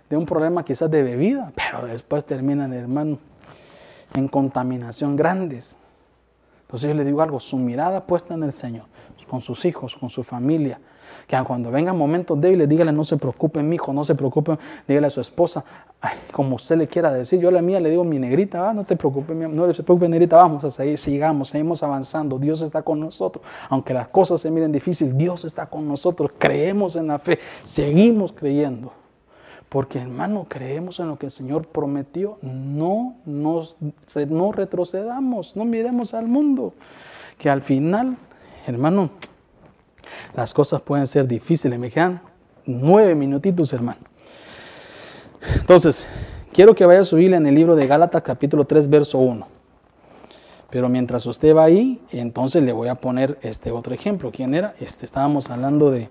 de 0.10 0.16
un 0.16 0.26
problema 0.26 0.64
quizás 0.64 0.90
de 0.90 1.04
bebida, 1.04 1.52
pero 1.54 1.86
después 1.86 2.24
terminan, 2.24 2.72
hermano, 2.72 3.18
en 4.14 4.30
contaminación 4.30 5.18
grandes. 5.18 5.76
Entonces 6.62 6.88
yo 6.88 6.94
le 6.94 7.04
digo 7.04 7.22
algo, 7.22 7.42
su 7.42 7.58
mirada 7.58 8.08
puesta 8.08 8.36
en 8.36 8.44
el 8.44 8.54
Señor, 8.54 8.86
con 9.30 9.42
sus 9.42 9.66
hijos, 9.66 9.98
con 9.98 10.10
su 10.10 10.24
familia, 10.24 10.80
que 11.28 11.38
cuando 11.44 11.72
vengan 11.72 11.98
momentos 11.98 12.40
débiles, 12.40 12.68
dígale, 12.70 12.92
no 12.92 13.04
se 13.04 13.18
preocupe, 13.18 13.62
mi 13.64 13.76
hijo, 13.76 13.94
no 13.94 14.04
se 14.04 14.16
preocupe, 14.16 14.58
dígale 14.88 15.08
a 15.08 15.10
su 15.10 15.22
esposa, 15.22 15.64
como 16.32 16.56
usted 16.56 16.78
le 16.78 16.88
quiera 16.88 17.12
decir. 17.12 17.40
Yo 17.40 17.50
a 17.50 17.52
la 17.52 17.62
mía 17.62 17.80
le 17.80 17.90
digo, 17.90 18.04
mi 18.04 18.20
negrita, 18.20 18.70
ah, 18.70 18.74
no 18.74 18.84
te 18.84 18.96
preocupes, 18.96 19.36
no 19.36 19.74
se 19.74 19.84
preocupe, 19.84 20.08
negrita, 20.10 20.38
vamos 20.38 20.64
a 20.64 20.72
seguir, 20.72 20.98
sigamos, 20.98 21.50
seguimos 21.50 21.84
avanzando. 21.84 22.38
Dios 22.40 22.62
está 22.62 22.82
con 22.82 23.00
nosotros. 23.00 23.46
Aunque 23.70 23.94
las 23.94 24.08
cosas 24.10 24.42
se 24.42 24.52
miren 24.52 24.72
difíciles, 24.72 25.18
Dios 25.18 25.46
está 25.46 25.66
con 25.68 25.88
nosotros. 25.88 26.32
Creemos 26.38 26.96
en 26.96 27.08
la 27.08 27.20
fe, 27.20 27.40
seguimos 27.64 28.32
creyendo. 28.32 28.92
Porque 29.74 29.98
hermano, 29.98 30.46
creemos 30.48 31.00
en 31.00 31.08
lo 31.08 31.18
que 31.18 31.26
el 31.26 31.32
Señor 31.32 31.66
prometió. 31.68 32.38
No, 32.44 33.16
nos, 33.26 33.78
no 34.30 34.52
retrocedamos, 34.52 35.56
no 35.56 35.66
miremos 35.66 36.14
al 36.14 36.28
mundo. 36.28 36.74
Que 37.40 37.50
al 37.50 37.64
final, 37.64 38.18
hermano, 38.68 39.10
las 40.36 40.54
cosas 40.54 40.82
pueden 40.82 41.08
ser 41.08 41.28
difíciles. 41.28 41.78
Me 41.80 41.90
quedan 41.90 42.22
nueve 42.66 43.16
minutitos, 43.16 43.74
hermano. 43.74 44.00
Entonces, 45.56 46.08
quiero 46.52 46.74
que 46.76 46.86
vaya 46.86 47.02
a 47.02 47.06
subirle 47.06 47.38
en 47.38 47.46
el 47.46 47.56
libro 47.56 47.76
de 47.76 47.88
Gálatas 47.88 48.22
capítulo 48.22 48.66
3, 48.66 48.90
verso 48.90 49.18
1. 49.18 49.48
Pero 50.70 50.90
mientras 50.90 51.26
usted 51.26 51.56
va 51.56 51.66
ahí, 51.66 52.02
entonces 52.12 52.64
le 52.64 52.74
voy 52.74 52.88
a 52.88 52.96
poner 52.96 53.38
este 53.42 53.72
otro 53.72 53.94
ejemplo. 53.94 54.32
¿Quién 54.32 54.56
era? 54.56 54.74
Este, 54.80 55.06
estábamos 55.06 55.50
hablando 55.52 55.92
de, 55.92 56.10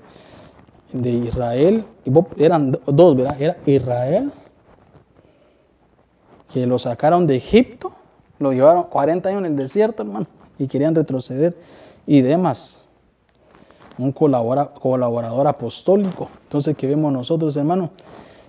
de 0.93 1.11
Israel. 1.11 1.85
Eran 2.39 2.79
dos, 2.87 3.17
¿verdad? 3.17 3.37
Era 3.41 3.57
Israel, 3.67 4.31
que 6.53 6.67
lo 6.67 6.79
sacaron 6.79 7.27
de 7.27 7.37
Egipto, 7.37 7.93
lo 8.39 8.53
llevaron 8.53 8.85
40 8.85 9.29
años 9.31 9.41
en 9.41 9.47
el 9.47 9.57
desierto, 9.57 10.03
hermano, 10.03 10.27
y 10.59 10.69
querían 10.69 10.95
retroceder. 10.95 11.57
Y 12.07 12.21
demás, 12.21 12.85
un 14.03 14.13
colaborador 14.13 15.47
apostólico. 15.47 16.29
Entonces, 16.45 16.77
¿qué 16.77 16.87
vemos 16.87 17.13
nosotros, 17.13 17.57
hermano? 17.57 17.91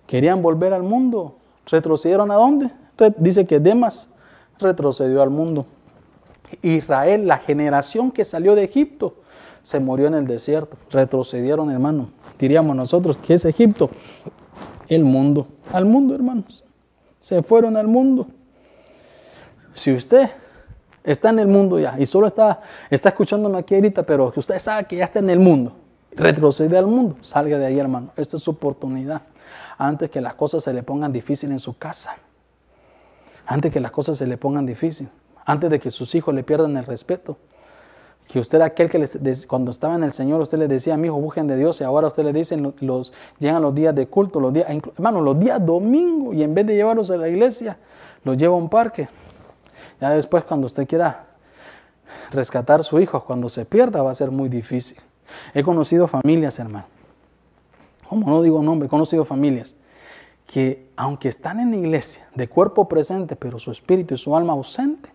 Querían 0.07 0.41
volver 0.41 0.73
al 0.73 0.83
mundo. 0.83 1.35
¿Retrocedieron 1.69 2.31
a 2.31 2.35
dónde? 2.35 2.71
Dice 3.17 3.45
que 3.45 3.59
Demas 3.59 4.11
retrocedió 4.59 5.21
al 5.21 5.29
mundo. 5.29 5.65
Israel, 6.61 7.27
la 7.27 7.37
generación 7.37 8.11
que 8.11 8.23
salió 8.23 8.55
de 8.55 8.63
Egipto, 8.63 9.15
se 9.63 9.79
murió 9.79 10.07
en 10.07 10.13
el 10.13 10.27
desierto. 10.27 10.77
Retrocedieron, 10.91 11.71
hermano. 11.71 12.09
Diríamos 12.37 12.75
nosotros 12.75 13.17
que 13.17 13.33
es 13.35 13.45
Egipto. 13.45 13.89
El 14.87 15.03
mundo. 15.03 15.47
Al 15.71 15.85
mundo, 15.85 16.13
hermanos. 16.13 16.63
Se 17.19 17.41
fueron 17.41 17.77
al 17.77 17.87
mundo. 17.87 18.27
Si 19.73 19.93
usted 19.93 20.29
está 21.03 21.29
en 21.29 21.39
el 21.39 21.47
mundo 21.47 21.79
ya 21.79 21.95
y 21.97 22.05
solo 22.05 22.27
está, 22.27 22.61
está 22.89 23.09
escuchándome 23.09 23.59
aquí 23.59 23.75
ahorita, 23.75 24.03
pero 24.03 24.31
que 24.31 24.39
usted 24.39 24.59
sabe 24.59 24.85
que 24.85 24.95
ya 24.95 25.03
está 25.03 25.19
en 25.19 25.29
el 25.29 25.39
mundo, 25.39 25.73
retrocede 26.11 26.77
al 26.77 26.87
mundo, 26.87 27.17
salga 27.21 27.57
de 27.57 27.65
ahí, 27.65 27.79
hermano. 27.79 28.11
Esta 28.15 28.37
es 28.37 28.43
su 28.43 28.51
oportunidad. 28.51 29.21
Antes 29.77 30.09
que 30.09 30.21
las 30.21 30.35
cosas 30.35 30.63
se 30.63 30.73
le 30.73 30.83
pongan 30.83 31.11
difícil 31.11 31.51
en 31.51 31.59
su 31.59 31.77
casa. 31.77 32.15
Antes 33.45 33.71
que 33.71 33.79
las 33.79 33.91
cosas 33.91 34.17
se 34.17 34.27
le 34.27 34.37
pongan 34.37 34.65
difícil 34.65 35.09
antes 35.45 35.69
de 35.69 35.79
que 35.79 35.91
sus 35.91 36.13
hijos 36.15 36.33
le 36.33 36.43
pierdan 36.43 36.77
el 36.77 36.85
respeto. 36.85 37.37
Que 38.27 38.39
usted 38.39 38.61
aquel 38.61 38.89
que 38.89 39.05
cuando 39.47 39.71
estaba 39.71 39.95
en 39.95 40.03
el 40.03 40.11
Señor, 40.11 40.41
usted 40.41 40.57
le 40.57 40.67
decía, 40.67 40.95
mi 40.95 41.07
hijo, 41.07 41.19
busquen 41.19 41.45
de 41.45 41.57
Dios, 41.57 41.81
y 41.81 41.83
ahora 41.83 42.07
usted 42.07 42.23
le 42.23 42.31
dicen, 42.31 42.73
los, 42.79 43.13
llegan 43.37 43.61
los 43.61 43.75
días 43.75 43.93
de 43.93 44.07
culto, 44.07 44.39
los 44.39 44.53
días, 44.53 44.67
hermano, 44.95 45.21
los 45.21 45.37
días 45.37 45.63
domingo, 45.63 46.33
y 46.33 46.41
en 46.41 46.53
vez 46.55 46.65
de 46.65 46.75
llevarlos 46.75 47.11
a 47.11 47.17
la 47.17 47.27
iglesia, 47.27 47.77
los 48.23 48.37
lleva 48.37 48.53
a 48.53 48.57
un 48.57 48.69
parque. 48.69 49.09
Ya 49.99 50.09
después, 50.11 50.43
cuando 50.43 50.67
usted 50.67 50.87
quiera 50.87 51.25
rescatar 52.31 52.81
a 52.81 52.83
su 52.83 52.99
hijo, 52.99 53.23
cuando 53.23 53.49
se 53.49 53.65
pierda, 53.65 54.01
va 54.01 54.11
a 54.11 54.15
ser 54.15 54.31
muy 54.31 54.49
difícil. 54.49 54.97
He 55.53 55.63
conocido 55.63 56.07
familias, 56.07 56.59
hermano. 56.59 56.85
Como 58.07 58.27
no 58.29 58.41
digo 58.41 58.61
nombre, 58.61 58.87
he 58.87 58.89
conocido 58.89 59.25
familias 59.25 59.75
que, 60.45 60.89
aunque 60.95 61.29
están 61.29 61.59
en 61.59 61.71
la 61.71 61.77
iglesia, 61.77 62.27
de 62.35 62.47
cuerpo 62.47 62.87
presente, 62.87 63.35
pero 63.35 63.59
su 63.59 63.71
espíritu 63.71 64.13
y 64.13 64.17
su 64.17 64.35
alma 64.35 64.53
ausente, 64.53 65.09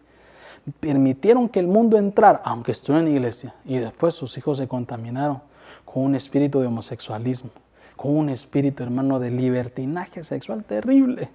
permitieron 0.81 1.49
que 1.49 1.61
el 1.61 1.67
mundo 1.67 1.97
entrara, 1.97 2.41
aunque 2.45 2.73
estuvo 2.73 2.99
en 2.99 3.05
la 3.05 3.11
iglesia, 3.11 3.55
y 3.65 3.79
después 3.79 4.15
sus 4.15 4.37
hijos 4.37 4.59
se 4.59 4.69
contaminaron 4.69 5.41
con 5.85 6.03
un 6.03 6.15
espíritu 6.15 6.61
de 6.61 6.67
homosexualismo, 6.67 7.51
con 7.97 8.17
un 8.17 8.29
espíritu, 8.29 8.83
hermano, 8.83 9.19
de 9.19 9.31
libertinaje 9.31 10.25
sexual 10.25 10.65
terrible. 10.65 11.31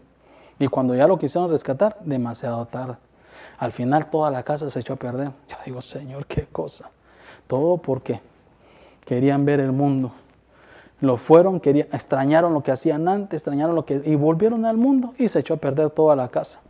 Y 0.59 0.67
cuando 0.67 0.95
ya 0.95 1.07
lo 1.07 1.17
quisieron 1.17 1.49
rescatar, 1.49 1.97
demasiado 2.03 2.65
tarde. 2.65 2.97
Al 3.57 3.71
final 3.71 4.09
toda 4.09 4.31
la 4.31 4.43
casa 4.43 4.69
se 4.69 4.79
echó 4.79 4.93
a 4.93 4.97
perder. 4.97 5.31
Yo 5.47 5.57
digo, 5.65 5.81
Señor, 5.81 6.25
qué 6.25 6.47
cosa. 6.51 6.89
Todo 7.47 7.77
porque 7.77 8.21
querían 9.05 9.45
ver 9.45 9.59
el 9.59 9.71
mundo. 9.71 10.11
Lo 11.01 11.17
fueron, 11.17 11.59
querían, 11.59 11.87
extrañaron 11.91 12.53
lo 12.53 12.63
que 12.63 12.71
hacían 12.71 13.07
antes, 13.07 13.41
extrañaron 13.41 13.75
lo 13.75 13.85
que... 13.85 14.01
y 14.05 14.15
volvieron 14.15 14.65
al 14.65 14.77
mundo 14.77 15.13
y 15.17 15.27
se 15.27 15.39
echó 15.39 15.55
a 15.55 15.57
perder 15.57 15.89
toda 15.89 16.15
la 16.15 16.29
casa 16.29 16.61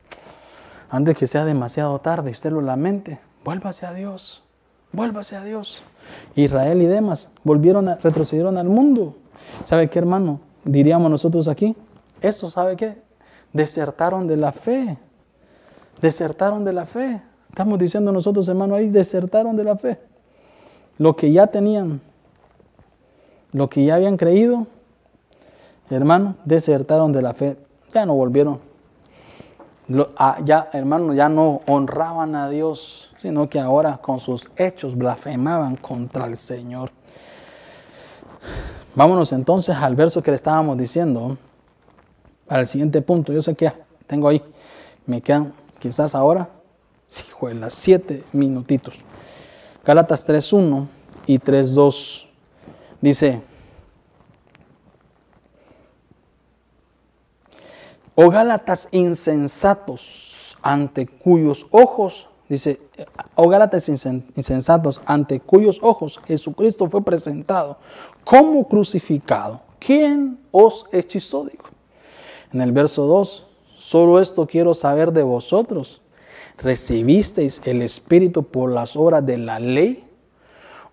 antes 0.93 1.17
que 1.17 1.26
sea 1.26 1.43
demasiado 1.43 1.97
tarde 1.97 2.30
y 2.30 2.34
usted 2.34 2.51
lo 2.51 2.61
lamente, 2.61 3.19
vuélvase 3.43 3.88
a 3.88 3.93
Dios, 3.93 4.43
vuélvase 4.91 5.36
a 5.36 5.43
Dios. 5.43 5.82
Israel 6.36 6.84
y 6.84 6.86
demás 6.86 7.32
volvieron 7.43 7.89
a, 7.89 7.95
retrocedieron 7.95 8.59
al 8.59 8.69
mundo. 8.69 9.15
¿Sabe 9.63 9.89
qué, 9.89 9.97
hermano? 9.97 10.39
Diríamos 10.63 11.09
nosotros 11.09 11.47
aquí, 11.47 11.76
eso, 12.21 12.47
¿sabe 12.47 12.76
qué? 12.76 13.01
Desertaron 13.53 14.28
de 14.28 14.38
la 14.38 14.51
fe. 14.51 14.99
Desertaron 16.01 16.63
de 16.65 16.73
la 16.73 16.85
fe. 16.85 17.21
Estamos 17.49 17.79
diciendo 17.79 18.11
nosotros, 18.11 18.47
hermano, 18.47 18.75
ahí 18.75 18.89
desertaron 18.89 19.55
de 19.55 19.63
la 19.63 19.77
fe. 19.77 19.99
Lo 20.97 21.15
que 21.15 21.31
ya 21.31 21.47
tenían, 21.47 22.01
lo 23.51 23.69
que 23.69 23.85
ya 23.85 23.95
habían 23.95 24.17
creído, 24.17 24.67
hermano, 25.89 26.35
desertaron 26.45 27.11
de 27.13 27.21
la 27.21 27.33
fe. 27.33 27.57
Ya 27.93 28.05
no 28.05 28.15
volvieron 28.15 28.73
Ah, 30.15 30.39
ya, 30.43 30.69
hermano, 30.71 31.13
ya 31.13 31.27
no 31.27 31.61
honraban 31.67 32.35
a 32.35 32.49
Dios, 32.49 33.11
sino 33.17 33.49
que 33.49 33.59
ahora 33.59 33.97
con 33.97 34.19
sus 34.21 34.49
hechos 34.55 34.95
blasfemaban 34.95 35.75
contra 35.75 36.25
el 36.25 36.37
Señor. 36.37 36.91
Vámonos 38.95 39.33
entonces 39.33 39.75
al 39.75 39.95
verso 39.95 40.23
que 40.23 40.31
le 40.31 40.35
estábamos 40.35 40.77
diciendo, 40.77 41.37
al 42.47 42.65
siguiente 42.65 43.01
punto. 43.01 43.33
Yo 43.33 43.41
sé 43.41 43.55
que 43.55 43.73
tengo 44.07 44.29
ahí, 44.29 44.41
me 45.05 45.21
quedan 45.21 45.53
quizás 45.84 46.15
ahora, 46.15 46.49
de 47.41 47.53
las 47.55 47.73
siete 47.73 48.23
minutitos. 48.31 49.01
Gálatas 49.84 50.25
3.1 50.25 50.88
y 51.27 51.39
3.2 51.39 52.25
dice, 53.01 53.41
O 58.15 58.29
Gálatas 58.29 58.88
insensatos 58.91 60.57
ante 60.61 61.05
cuyos 61.05 61.67
ojos, 61.69 62.29
dice, 62.47 62.79
o 63.36 63.49
Gálatas 63.49 63.89
insensatos 63.89 65.01
ante 65.05 65.41
cuyos 65.41 65.79
ojos 65.81 66.21
Jesucristo 66.25 66.89
fue 66.89 67.03
presentado 67.03 67.77
como 68.23 68.65
crucificado. 68.69 69.59
¿Quién 69.79 70.39
os 70.49 70.86
hechizó? 70.93 71.43
Dijo. 71.43 71.67
En 72.53 72.61
el 72.61 72.71
verso 72.71 73.05
2, 73.05 73.47
solo 73.84 74.19
esto 74.19 74.47
quiero 74.47 74.73
saber 74.73 75.11
de 75.11 75.23
vosotros. 75.23 76.01
¿Recibisteis 76.57 77.61
el 77.65 77.81
Espíritu 77.81 78.43
por 78.43 78.71
las 78.71 78.95
obras 78.95 79.25
de 79.25 79.38
la 79.38 79.59
ley 79.59 80.07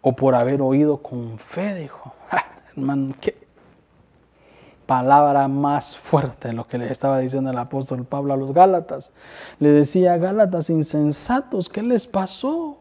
o 0.00 0.16
por 0.16 0.34
haber 0.34 0.60
oído 0.60 0.98
con 0.98 1.38
fe? 1.38 1.74
Dijo. 1.74 2.12
hermano, 2.76 3.14
qué 3.20 3.36
palabra 4.86 5.46
más 5.46 5.96
fuerte 5.96 6.52
lo 6.52 6.66
que 6.66 6.78
le 6.78 6.90
estaba 6.90 7.20
diciendo 7.20 7.50
el 7.50 7.58
apóstol 7.58 8.04
Pablo 8.04 8.34
a 8.34 8.36
los 8.36 8.52
Gálatas. 8.52 9.12
Le 9.60 9.70
decía, 9.70 10.16
Gálatas 10.16 10.68
insensatos, 10.68 11.68
¿qué 11.68 11.84
les 11.84 12.08
pasó? 12.08 12.76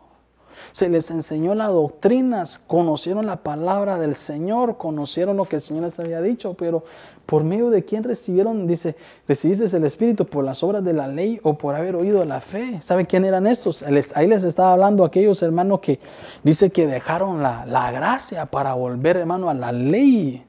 Se 0.71 0.89
les 0.89 1.11
enseñó 1.11 1.53
las 1.53 1.69
doctrinas, 1.69 2.57
conocieron 2.57 3.27
la 3.27 3.37
palabra 3.37 3.99
del 3.99 4.15
Señor, 4.15 4.77
conocieron 4.77 5.37
lo 5.37 5.45
que 5.45 5.57
el 5.57 5.61
Señor 5.61 5.83
les 5.83 5.99
había 5.99 6.19
dicho, 6.21 6.55
pero 6.55 6.83
por 7.29 7.43
medio 7.43 7.69
de 7.69 7.85
quién 7.85 8.03
recibieron, 8.03 8.65
dice, 8.65 8.95
recibiste 9.27 9.65
el 9.77 9.83
Espíritu 9.83 10.25
por 10.25 10.43
las 10.43 10.63
obras 10.63 10.83
de 10.83 10.93
la 10.93 11.07
ley 11.07 11.39
o 11.43 11.59
por 11.59 11.75
haber 11.75 11.95
oído 11.95 12.25
la 12.25 12.39
fe. 12.39 12.81
¿Sabe 12.81 13.05
quién 13.05 13.23
eran 13.23 13.45
estos? 13.45 13.83
Ahí 14.15 14.25
les 14.25 14.43
estaba 14.43 14.73
hablando 14.73 15.05
aquellos 15.05 15.43
hermanos 15.43 15.79
que 15.79 15.99
dice 16.41 16.71
que 16.71 16.87
dejaron 16.87 17.43
la, 17.43 17.67
la 17.67 17.91
gracia 17.91 18.47
para 18.47 18.73
volver, 18.73 19.15
hermano, 19.17 19.47
a 19.47 19.53
la 19.53 19.71
ley. 19.71 20.43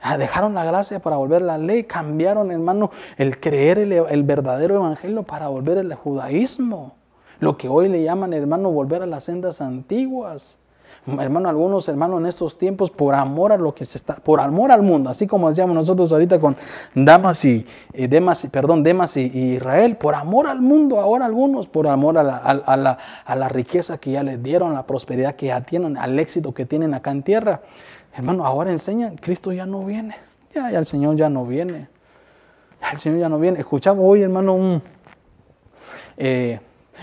Ah, 0.00 0.16
dejaron 0.16 0.54
la 0.54 0.64
gracia 0.64 1.00
para 1.00 1.16
volver 1.16 1.42
la 1.42 1.58
ley, 1.58 1.82
cambiaron, 1.82 2.52
hermano, 2.52 2.92
el 3.16 3.40
creer 3.40 3.78
el, 3.78 4.22
verdadero 4.22 4.76
evangelio 4.76 5.24
para 5.24 5.48
volver 5.48 5.78
el 5.78 5.92
judaísmo. 5.94 6.94
Lo 7.40 7.56
que 7.56 7.68
hoy 7.68 7.88
le 7.88 8.04
llaman, 8.04 8.32
hermano, 8.34 8.70
volver 8.70 9.02
a 9.02 9.06
las 9.06 9.24
sendas 9.24 9.60
antiguas. 9.60 10.57
Hermano, 11.20 11.48
algunos 11.48 11.88
hermanos 11.88 12.20
en 12.20 12.26
estos 12.26 12.58
tiempos, 12.58 12.90
por 12.90 13.14
amor 13.14 13.52
a 13.52 13.56
lo 13.56 13.74
que 13.74 13.84
se 13.84 13.98
está, 13.98 14.16
por 14.16 14.40
amor 14.40 14.72
al 14.72 14.82
mundo, 14.82 15.10
así 15.10 15.26
como 15.26 15.48
decíamos 15.48 15.74
nosotros 15.74 16.12
ahorita 16.12 16.38
con 16.38 16.56
Damas 16.94 17.44
y, 17.44 17.66
eh, 17.92 18.08
Demas, 18.08 18.46
perdón, 18.50 18.82
Demas 18.82 19.16
y, 19.16 19.54
Israel, 19.54 19.96
por 19.96 20.14
amor 20.14 20.46
al 20.46 20.60
mundo, 20.60 21.00
ahora 21.00 21.26
algunos, 21.26 21.66
por 21.66 21.86
amor 21.86 22.18
a 22.18 22.22
la, 22.22 22.36
a 22.36 23.34
la 23.36 23.48
riqueza 23.48 23.98
que 23.98 24.12
ya 24.12 24.22
les 24.22 24.42
dieron, 24.42 24.74
la 24.74 24.86
prosperidad 24.86 25.36
que 25.36 25.46
ya 25.46 25.60
tienen, 25.62 25.96
al 25.96 26.18
éxito 26.18 26.52
que 26.52 26.66
tienen 26.66 26.94
acá 26.94 27.10
en 27.10 27.22
tierra. 27.22 27.60
Hermano, 28.14 28.44
ahora 28.44 28.70
enseñan, 28.70 29.16
Cristo 29.16 29.52
ya 29.52 29.66
no 29.66 29.84
viene. 29.84 30.16
Ya, 30.54 30.70
el 30.70 30.86
Señor 30.86 31.16
ya 31.16 31.28
no 31.28 31.44
viene. 31.44 31.88
Ya 32.80 32.90
el 32.90 32.98
Señor 32.98 33.20
ya 33.20 33.28
no 33.28 33.38
viene. 33.38 33.60
Escuchamos 33.60 34.04
hoy, 34.04 34.22
hermano, 34.22 34.80
eh, 36.16 36.60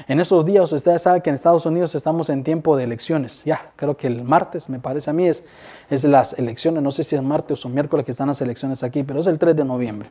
en 0.07 0.19
esos 0.19 0.45
días, 0.45 0.71
ustedes 0.71 1.01
saben 1.01 1.21
que 1.21 1.29
en 1.29 1.35
Estados 1.35 1.65
Unidos 1.65 1.95
estamos 1.95 2.29
en 2.29 2.43
tiempo 2.43 2.75
de 2.75 2.83
elecciones. 2.83 3.43
Ya, 3.45 3.71
creo 3.75 3.95
que 3.95 4.07
el 4.07 4.23
martes, 4.23 4.69
me 4.69 4.79
parece 4.79 5.09
a 5.09 5.13
mí, 5.13 5.27
es, 5.27 5.43
es 5.89 6.03
las 6.03 6.33
elecciones. 6.33 6.83
No 6.83 6.91
sé 6.91 7.03
si 7.03 7.15
es 7.15 7.23
martes 7.23 7.65
o 7.65 7.69
miércoles 7.69 8.05
que 8.05 8.11
están 8.11 8.27
las 8.27 8.41
elecciones 8.41 8.83
aquí, 8.83 9.03
pero 9.03 9.19
es 9.19 9.27
el 9.27 9.39
3 9.39 9.55
de 9.55 9.65
noviembre. 9.65 10.09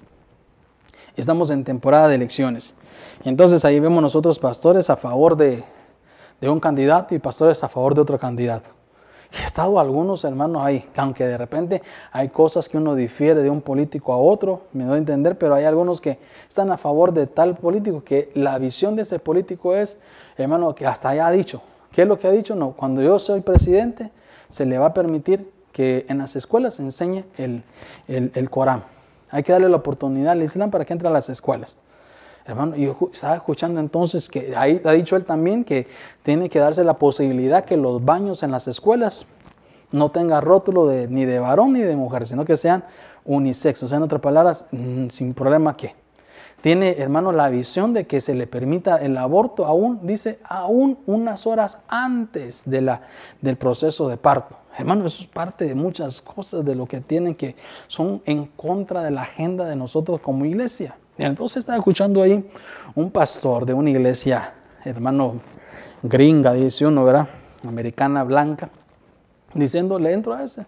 Estamos 1.17 1.51
en 1.51 1.65
temporada 1.65 2.09
de 2.09 2.17
elecciones. 2.17 2.75
Y 3.25 3.29
entonces 3.29 3.65
ahí 3.65 3.79
vemos 3.79 4.03
nosotros 4.03 4.39
pastores 4.39 4.91
a 4.91 4.97
favor 4.97 5.37
de, 5.37 5.63
de 6.41 6.49
un 6.49 6.61
candidato 6.61 7.15
y 7.15 7.19
pastores 7.19 7.63
a 7.63 7.69
favor 7.69 7.95
de 7.95 8.01
otro 8.01 8.19
candidato. 8.19 8.71
He 9.41 9.45
estado 9.45 9.79
algunos 9.79 10.25
hermanos 10.25 10.63
ahí, 10.63 10.81
que 10.93 11.01
aunque 11.01 11.27
de 11.27 11.37
repente 11.39 11.83
hay 12.13 12.29
cosas 12.29 12.69
que 12.69 12.77
uno 12.77 12.95
difiere 12.95 13.43
de 13.43 13.51
un 13.51 13.61
político 13.61 14.13
a 14.13 14.19
otro, 14.19 14.63
me 14.73 14.85
doy 14.85 14.97
a 14.97 14.99
entender, 14.99 15.39
pero 15.39 15.55
hay 15.55 15.65
algunos 15.65 16.01
que 16.01 16.19
están 16.49 16.71
a 16.71 16.77
favor 16.77 17.13
de 17.13 17.27
tal 17.27 17.57
político, 17.57 18.05
que 18.05 18.31
la 18.35 18.59
visión 18.59 18.97
de 18.97 19.03
ese 19.03 19.19
político 19.19 19.75
es, 19.75 19.99
hermano, 20.37 20.75
que 20.75 20.87
hasta 20.87 21.15
ya 21.15 21.27
ha 21.27 21.31
dicho. 21.31 21.63
¿Qué 21.93 22.03
es 22.03 22.09
lo 22.09 22.19
que 22.19 22.27
ha 22.27 22.33
dicho? 22.33 22.55
No, 22.55 22.73
cuando 22.73 23.03
yo 23.03 23.19
soy 23.19 23.41
presidente, 23.41 24.11
se 24.49 24.67
le 24.67 24.79
va 24.79 24.87
a 24.87 24.95
permitir 24.95 25.51
que 25.73 26.07
en 26.09 26.19
las 26.19 26.37
escuelas 26.37 26.75
se 26.75 26.83
enseñe 26.83 27.25
el, 27.37 27.63
el 28.09 28.51
Corán. 28.51 28.85
Hay 29.31 29.43
que 29.43 29.53
darle 29.53 29.69
la 29.69 29.77
oportunidad 29.77 30.33
al 30.33 30.43
Islam 30.43 30.71
para 30.71 30.85
que 30.85 30.93
entre 30.93 31.09
a 31.09 31.11
las 31.11 31.29
escuelas. 31.29 31.77
Hermano, 32.47 32.77
yo 32.77 32.97
estaba 33.13 33.37
escuchando 33.37 33.81
entonces 33.81 34.29
que 34.29 34.55
ahí 34.55 34.81
ha 34.85 34.93
dicho 34.93 35.17
él 35.17 35.25
también 35.25 35.65
que 35.65 35.87
tiene 36.23 36.51
que 36.51 36.59
darse 36.59 36.85
la 36.85 36.95
posibilidad 36.95 37.65
que 37.65 37.77
los 37.77 38.05
baños 38.05 38.43
en 38.43 38.51
las 38.51 38.69
escuelas 38.69 39.25
no 39.93 40.11
tengan 40.11 40.43
rótulo 40.43 40.87
de, 40.87 41.09
ni 41.09 41.25
de 41.25 41.39
varón 41.39 41.73
ni 41.73 41.81
de 41.81 41.97
mujer, 41.97 42.27
sino 42.27 42.45
que 42.45 42.57
sean 42.57 42.85
unisex. 43.25 43.83
O 43.85 43.89
sea, 43.89 43.97
en 43.97 44.03
otras 44.03 44.21
palabras, 44.21 44.67
sin 45.11 45.35
problema 45.35 45.77
que. 45.77 45.95
Tiene, 46.61 46.97
hermano, 46.99 47.31
la 47.31 47.51
visión 47.51 47.93
de 47.93 48.07
que 48.07 48.23
se 48.23 48.35
le 48.35 48.47
permita 48.47 48.97
el 48.97 49.19
aborto 49.19 49.67
aún, 49.67 50.01
dice, 50.07 50.39
aún 50.45 50.97
unas 51.05 51.47
horas 51.47 51.83
antes 51.89 52.63
de 52.65 52.81
la, 52.81 53.03
del 53.43 53.59
proceso 53.59 54.09
de 54.09 54.17
parto. 54.17 54.57
Hermano, 54.79 55.05
eso 55.05 55.21
es 55.21 55.29
parte 55.29 55.67
de 55.67 55.75
muchas 55.75 56.23
cosas 56.23 56.65
de 56.65 56.75
lo 56.75 56.87
que 56.87 57.03
tienen 57.03 57.35
que 57.35 57.55
son 57.87 58.23
en 58.25 58.47
contra 58.47 59.03
de 59.03 59.11
la 59.11 59.23
agenda 59.23 59.67
de 59.67 59.77
nosotros 59.77 60.23
como 60.23 60.47
iglesia. 60.47 60.97
Entonces 61.17 61.59
estaba 61.59 61.79
escuchando 61.79 62.23
ahí 62.23 62.45
un 62.95 63.11
pastor 63.11 63.65
de 63.67 63.75
una 63.75 63.91
iglesia, 63.91 64.53
hermano, 64.85 65.41
gringa, 66.03 66.53
dice 66.53 66.87
uno, 66.87 67.05
¿verdad? 67.05 67.29
Americana, 67.67 68.25
blanca, 68.25 68.71
diciéndole, 69.55 70.13
entro 70.13 70.35
a 70.35 70.43
ese. 70.43 70.67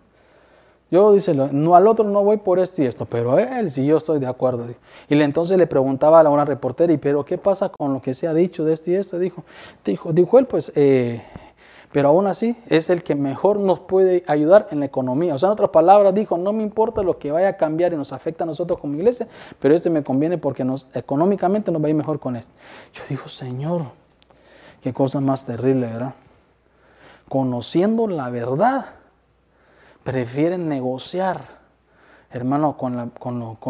Yo, 0.89 1.13
dice, 1.13 1.35
no 1.35 1.75
al 1.75 1.89
otro 1.89 2.05
no 2.05 2.23
voy 2.23 2.37
por 2.37 2.61
esto 2.61 2.81
y 2.81 2.87
esto, 2.87 3.07
pero 3.07 3.37
él 3.41 3.71
sí 3.73 3.85
yo 3.85 3.97
estoy 3.97 4.21
de 4.21 4.29
acuerdo. 4.29 4.67
Y 5.09 5.21
entonces 5.21 5.59
le 5.59 5.67
preguntaba 5.67 6.21
a 6.21 6.31
una 6.31 6.45
reportera, 6.45 6.93
¿y 6.93 6.97
pero 6.97 7.25
qué 7.25 7.39
pasa 7.39 7.71
con 7.71 7.93
lo 7.93 8.01
que 8.01 8.15
se 8.15 8.29
ha 8.29 8.35
dicho 8.35 8.65
de 8.65 8.73
esto 8.73 8.93
y 8.93 8.95
esto? 8.95 9.19
Dijo, 9.19 9.43
dijo, 9.85 10.13
dijo 10.13 10.39
él, 10.39 10.47
pues 10.47 10.71
eh, 10.77 11.23
pero 11.93 12.09
aún 12.09 12.27
así 12.27 12.57
es 12.67 12.91
el 12.91 13.03
que 13.03 13.15
mejor 13.15 13.59
nos 13.59 13.81
puede 13.81 14.25
ayudar 14.27 14.69
en 14.71 14.81
la 14.81 14.87
economía. 14.87 15.35
O 15.35 15.39
sea, 15.39 15.49
en 15.49 15.53
otras 15.53 15.71
palabras, 15.71 16.15
dijo, 16.15 16.37
no 16.37 16.53
me 16.53 16.63
importa 16.63 17.03
lo 17.03 17.19
que 17.19 17.33
vaya 17.33 17.49
a 17.49 17.57
cambiar 17.57 17.93
y 17.93 17.97
nos 17.97 18.13
afecta 18.13 18.45
a 18.45 18.47
nosotros 18.47 18.79
como 18.81 18.95
iglesia, 18.95 19.29
pero 19.61 19.75
este 19.75 19.91
me 19.91 20.03
conviene 20.03 20.39
porque 20.39 20.65
nos, 20.65 20.87
económicamente 20.95 21.71
nos 21.71 21.83
va 21.83 21.87
a 21.87 21.91
ir 21.91 21.97
mejor 21.97 22.21
con 22.21 22.37
este. 22.37 22.53
Yo 22.93 23.03
digo, 23.09 23.29
Señor, 23.29 23.85
qué 24.83 24.93
cosa 24.93 25.21
más 25.21 25.47
terrible, 25.47 25.87
¿verdad? 25.87 26.15
Conociendo 27.29 28.07
la 28.07 28.31
verdad, 28.31 28.87
prefieren 30.05 30.69
negociar 30.69 31.56
hermano, 32.37 32.77
con, 32.77 32.97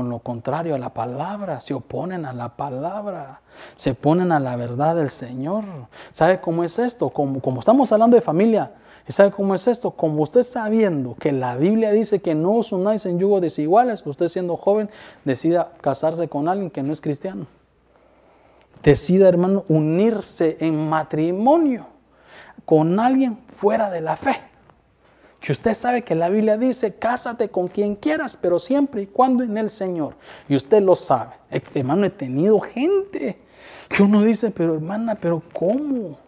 lo, 0.08 0.18
contrario 0.18 0.74
a 0.74 0.78
la 0.78 0.92
palabra, 0.92 1.60
se 1.60 1.74
oponen 1.74 2.26
a 2.26 2.32
la 2.32 2.56
palabra, 2.56 3.40
se 3.76 3.92
oponen 3.92 4.32
a 4.32 4.40
la 4.40 4.56
verdad 4.56 4.96
del 4.96 5.10
Señor. 5.10 5.64
¿Sabe 6.12 6.40
cómo 6.40 6.64
es 6.64 6.78
esto? 6.78 7.10
Como, 7.10 7.40
como 7.40 7.60
estamos 7.60 7.90
hablando 7.92 8.16
de 8.16 8.20
familia, 8.20 8.72
¿sabe 9.08 9.30
cómo 9.30 9.54
es 9.54 9.66
esto? 9.66 9.92
Como 9.92 10.22
usted 10.22 10.42
sabiendo 10.42 11.14
que 11.14 11.32
la 11.32 11.56
Biblia 11.56 11.92
dice 11.92 12.20
que 12.20 12.34
no 12.34 12.54
os 12.54 12.72
unáis 12.72 13.06
en 13.06 13.18
yugo 13.18 13.40
desiguales, 13.40 14.04
usted 14.06 14.28
siendo 14.28 14.56
joven 14.56 14.90
decida 15.24 15.72
casarse 15.80 16.28
con 16.28 16.48
alguien 16.48 16.70
que 16.70 16.82
no 16.82 16.92
es 16.92 17.00
cristiano. 17.00 17.46
Decida, 18.82 19.28
hermano, 19.28 19.64
unirse 19.68 20.58
en 20.60 20.88
matrimonio 20.88 21.86
con 22.64 23.00
alguien 23.00 23.38
fuera 23.48 23.90
de 23.90 24.00
la 24.00 24.16
fe. 24.16 24.36
Que 25.40 25.52
usted 25.52 25.74
sabe 25.74 26.02
que 26.02 26.14
la 26.14 26.28
Biblia 26.28 26.56
dice, 26.56 26.94
cásate 26.94 27.48
con 27.48 27.68
quien 27.68 27.94
quieras, 27.94 28.36
pero 28.36 28.58
siempre 28.58 29.02
y 29.02 29.06
cuando 29.06 29.44
en 29.44 29.56
el 29.56 29.70
Señor. 29.70 30.14
Y 30.48 30.56
usted 30.56 30.82
lo 30.82 30.94
sabe. 30.94 31.34
Eh, 31.50 31.62
hermano, 31.74 32.06
he 32.06 32.10
tenido 32.10 32.58
gente 32.60 33.38
que 33.88 34.02
uno 34.02 34.22
dice, 34.22 34.50
pero 34.50 34.74
hermana, 34.74 35.14
pero 35.14 35.42
¿cómo? 35.52 36.18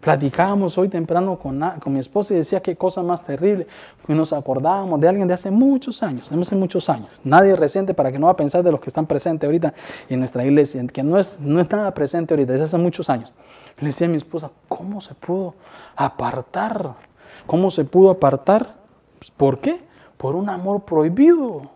Platicábamos 0.00 0.78
hoy 0.78 0.88
temprano 0.88 1.36
con, 1.36 1.60
con 1.82 1.92
mi 1.92 1.98
esposa 1.98 2.34
y 2.34 2.36
decía 2.36 2.60
qué 2.60 2.76
cosa 2.76 3.02
más 3.02 3.24
terrible. 3.24 3.66
Y 4.06 4.12
nos 4.12 4.32
acordábamos 4.32 5.00
de 5.00 5.08
alguien 5.08 5.26
de 5.26 5.34
hace 5.34 5.50
muchos 5.50 6.02
años, 6.02 6.30
de 6.30 6.40
hace 6.40 6.54
muchos 6.54 6.88
años. 6.88 7.20
Nadie 7.24 7.56
reciente 7.56 7.92
para 7.92 8.12
que 8.12 8.18
no 8.18 8.26
va 8.26 8.32
a 8.32 8.36
pensar 8.36 8.62
de 8.62 8.70
los 8.70 8.80
que 8.80 8.88
están 8.88 9.06
presentes 9.06 9.48
ahorita 9.48 9.74
en 10.08 10.20
nuestra 10.20 10.44
iglesia, 10.44 10.86
que 10.86 11.02
no 11.02 11.18
es, 11.18 11.40
no 11.40 11.58
es 11.58 11.68
nada 11.68 11.92
presente 11.92 12.34
ahorita, 12.34 12.52
desde 12.52 12.64
hace 12.66 12.78
muchos 12.78 13.10
años. 13.10 13.32
Le 13.78 13.88
decía 13.88 14.06
a 14.06 14.10
mi 14.10 14.16
esposa, 14.16 14.50
¿cómo 14.68 15.00
se 15.00 15.14
pudo 15.14 15.54
apartar 15.96 16.94
¿Cómo 17.46 17.70
se 17.70 17.84
pudo 17.84 18.10
apartar? 18.10 18.74
Pues, 19.18 19.30
¿Por 19.30 19.58
qué? 19.58 19.80
Por 20.16 20.34
un 20.34 20.48
amor 20.48 20.84
prohibido. 20.84 21.70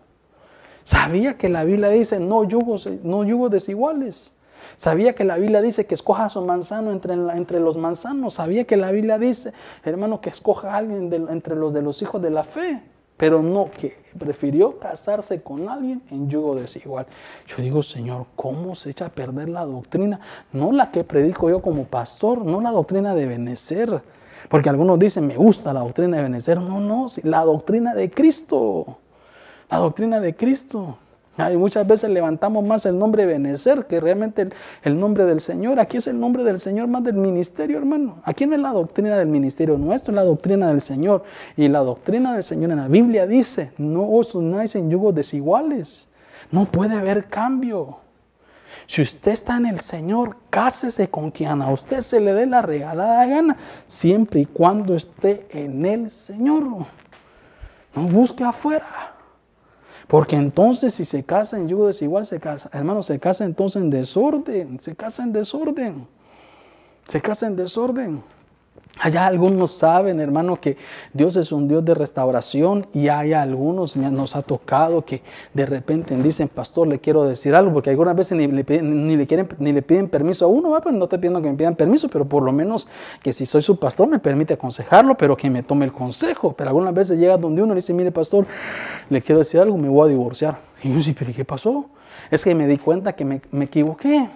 Sabía 0.83 1.37
que 1.37 1.49
la 1.49 1.63
Biblia 1.63 1.89
dice 1.89 2.19
no 2.19 2.43
yugos, 2.43 2.87
no 3.03 3.23
yugos 3.23 3.51
desiguales. 3.51 4.35
Sabía 4.77 5.13
que 5.13 5.23
la 5.23 5.37
Biblia 5.37 5.61
dice 5.61 5.85
que 5.85 5.95
escoja 5.95 6.29
su 6.29 6.41
manzano 6.41 6.91
entre, 6.91 7.13
entre, 7.13 7.59
los 7.59 7.77
manzanos. 7.77 8.35
Sabía 8.35 8.65
que 8.65 8.77
la 8.77 8.91
Biblia 8.91 9.17
dice, 9.17 9.53
hermano, 9.83 10.21
que 10.21 10.29
escoja 10.29 10.73
a 10.73 10.77
alguien 10.77 11.11
entre 11.29 11.55
los 11.55 11.73
de 11.73 11.81
los 11.81 12.01
hijos 12.01 12.21
de 12.21 12.29
la 12.29 12.43
fe. 12.43 12.81
Pero 13.17 13.43
no, 13.43 13.69
que 13.69 13.95
prefirió 14.17 14.79
casarse 14.79 15.43
con 15.43 15.69
alguien 15.69 16.01
en 16.09 16.29
yugo 16.29 16.55
desigual. 16.55 17.05
Yo 17.47 17.61
digo, 17.61 17.83
Señor, 17.83 18.25
¿cómo 18.35 18.73
se 18.73 18.89
echa 18.89 19.07
a 19.07 19.09
perder 19.09 19.49
la 19.49 19.65
doctrina? 19.65 20.19
No 20.51 20.71
la 20.71 20.91
que 20.91 21.03
predico 21.03 21.49
yo 21.49 21.61
como 21.61 21.85
pastor, 21.85 22.43
no 22.43 22.61
la 22.61 22.71
doctrina 22.71 23.13
de 23.13 23.27
Benecer 23.27 24.01
porque 24.51 24.69
algunos 24.69 24.99
dicen, 24.99 25.25
me 25.25 25.37
gusta 25.37 25.71
la 25.71 25.79
doctrina 25.79 26.17
de 26.17 26.23
Benecer. 26.23 26.59
No, 26.59 26.81
no, 26.81 27.05
la 27.23 27.39
doctrina 27.45 27.95
de 27.95 28.11
Cristo. 28.11 28.97
La 29.69 29.77
doctrina 29.77 30.19
de 30.19 30.35
Cristo. 30.35 30.97
Muchas 31.57 31.87
veces 31.87 32.09
levantamos 32.09 32.61
más 32.65 32.85
el 32.85 32.99
nombre 32.99 33.25
de 33.25 33.31
Benecer 33.31 33.85
que 33.85 34.01
realmente 34.01 34.49
el, 34.83 34.99
nombre 34.99 35.23
del 35.23 35.39
Señor. 35.39 35.79
Aquí 35.79 35.95
es 35.95 36.07
el 36.07 36.19
nombre 36.19 36.43
del 36.43 36.59
Señor 36.59 36.89
más 36.89 37.01
del 37.01 37.15
ministerio, 37.15 37.77
hermano. 37.77 38.17
Aquí 38.25 38.45
no 38.45 38.53
es 38.55 38.61
la 38.61 38.73
doctrina 38.73 39.15
del 39.17 39.29
ministerio 39.29 39.77
nuestro, 39.77 40.11
es 40.11 40.15
la 40.17 40.23
doctrina 40.23 40.67
del 40.67 40.81
Señor. 40.81 41.23
Y 41.55 41.69
la 41.69 41.79
doctrina 41.79 42.33
del 42.33 42.43
Señor 42.43 42.71
en 42.71 42.77
la 42.77 42.89
Biblia 42.89 43.25
dice, 43.27 43.71
no 43.77 44.03
os 44.09 44.35
unáis 44.35 44.75
en 44.75 44.91
yugos 44.91 45.15
desiguales. 45.15 46.09
No 46.51 46.65
puede 46.65 46.97
haber 46.97 47.27
cambio. 47.27 48.00
Si 48.87 49.01
usted 49.01 49.31
está 49.31 49.57
en 49.57 49.65
el 49.65 49.79
Señor, 49.79 50.37
cásese 50.49 51.09
con 51.09 51.31
quien 51.31 51.61
a 51.61 51.71
usted 51.71 52.01
se 52.01 52.19
le 52.19 52.33
dé 52.33 52.45
la 52.45 52.61
regalada 52.61 53.25
gana, 53.25 53.57
siempre 53.87 54.41
y 54.41 54.45
cuando 54.45 54.95
esté 54.95 55.47
en 55.51 55.85
el 55.85 56.11
Señor. 56.11 56.63
No 57.93 58.01
busque 58.03 58.43
afuera. 58.43 59.15
Porque 60.07 60.35
entonces 60.35 60.93
si 60.93 61.05
se 61.05 61.23
casa 61.23 61.57
en 61.57 61.69
yugo 61.69 61.87
desigual, 61.87 62.25
se 62.25 62.39
casa, 62.39 62.69
hermano, 62.73 63.01
se 63.01 63.19
casa 63.19 63.45
entonces 63.45 63.81
en 63.81 63.89
desorden, 63.89 64.79
se 64.79 64.93
casa 64.93 65.23
en 65.23 65.31
desorden, 65.31 66.05
se 67.07 67.21
casa 67.21 67.47
en 67.47 67.55
desorden. 67.55 68.23
Allá 68.99 69.25
algunos 69.25 69.71
saben, 69.71 70.19
hermano, 70.19 70.59
que 70.59 70.77
Dios 71.13 71.35
es 71.35 71.51
un 71.51 71.67
Dios 71.67 71.83
de 71.83 71.95
restauración 71.95 72.87
y 72.93 73.07
hay 73.07 73.33
algunos, 73.33 73.95
nos 73.95 74.35
ha 74.35 74.41
tocado 74.41 75.03
que 75.05 75.23
de 75.53 75.65
repente 75.65 76.15
dicen, 76.17 76.49
pastor, 76.49 76.87
le 76.87 76.99
quiero 76.99 77.23
decir 77.23 77.55
algo, 77.55 77.73
porque 77.73 77.89
algunas 77.89 78.15
veces 78.15 78.37
ni 78.37 78.47
le, 78.47 78.63
le, 78.63 79.25
quieren, 79.25 79.49
ni 79.59 79.71
le 79.71 79.81
piden 79.81 80.09
permiso 80.09 80.45
a 80.45 80.47
uno, 80.49 80.77
pues 80.83 80.93
no 80.93 81.05
estoy 81.05 81.19
pidiendo 81.19 81.41
que 81.41 81.49
me 81.49 81.55
pidan 81.55 81.75
permiso, 81.75 82.09
pero 82.09 82.25
por 82.25 82.43
lo 82.43 82.51
menos 82.51 82.87
que 83.23 83.33
si 83.33 83.45
soy 83.45 83.61
su 83.61 83.79
pastor 83.79 84.07
me 84.07 84.19
permite 84.19 84.53
aconsejarlo, 84.53 85.15
pero 85.15 85.37
que 85.37 85.49
me 85.49 85.63
tome 85.63 85.85
el 85.85 85.93
consejo. 85.93 86.53
Pero 86.53 86.69
algunas 86.69 86.93
veces 86.93 87.17
llega 87.17 87.37
donde 87.37 87.63
uno 87.63 87.73
le 87.73 87.79
dice, 87.79 87.93
mire, 87.93 88.11
pastor, 88.11 88.45
le 89.09 89.21
quiero 89.21 89.39
decir 89.39 89.61
algo, 89.61 89.77
me 89.77 89.89
voy 89.89 90.07
a 90.07 90.09
divorciar. 90.09 90.59
Y 90.83 90.89
yo 90.89 90.95
dice, 90.95 91.15
pero 91.17 91.31
¿qué 91.33 91.45
pasó? 91.45 91.85
Es 92.29 92.43
que 92.43 92.53
me 92.53 92.67
di 92.67 92.77
cuenta 92.77 93.13
que 93.13 93.25
me 93.25 93.63
equivoqué. 93.63 94.29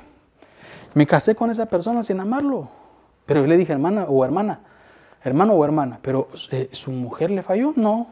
Me 0.94 1.06
casé 1.06 1.36
con 1.36 1.52
esa 1.52 1.66
persona 1.66 2.02
sin 2.04 2.20
amarlo. 2.20 2.85
Pero 3.26 3.42
yo 3.42 3.48
le 3.48 3.58
dije, 3.58 3.74
hermana 3.74 4.06
o 4.08 4.24
hermana, 4.24 4.60
hermano 5.24 5.54
o 5.54 5.66
hermana, 5.66 6.00
pero 6.02 6.28
eh, 6.52 6.70
su 6.72 6.92
mujer 6.92 7.32
le 7.32 7.42
falló, 7.42 7.74
no. 7.76 8.08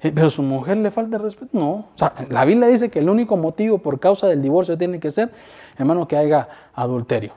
Eh, 0.00 0.12
pero 0.14 0.30
su 0.30 0.42
mujer 0.42 0.76
le 0.76 0.90
falta 0.90 1.18
respeto, 1.18 1.58
no. 1.58 1.70
O 1.70 1.92
sea, 1.94 2.12
la 2.28 2.44
Biblia 2.44 2.68
dice 2.68 2.90
que 2.90 3.00
el 3.00 3.08
único 3.08 3.36
motivo 3.36 3.78
por 3.78 3.98
causa 3.98 4.26
del 4.28 4.42
divorcio 4.42 4.78
tiene 4.78 5.00
que 5.00 5.10
ser, 5.10 5.32
hermano, 5.76 6.06
que 6.06 6.16
haya 6.16 6.48
adulterio. 6.74 7.32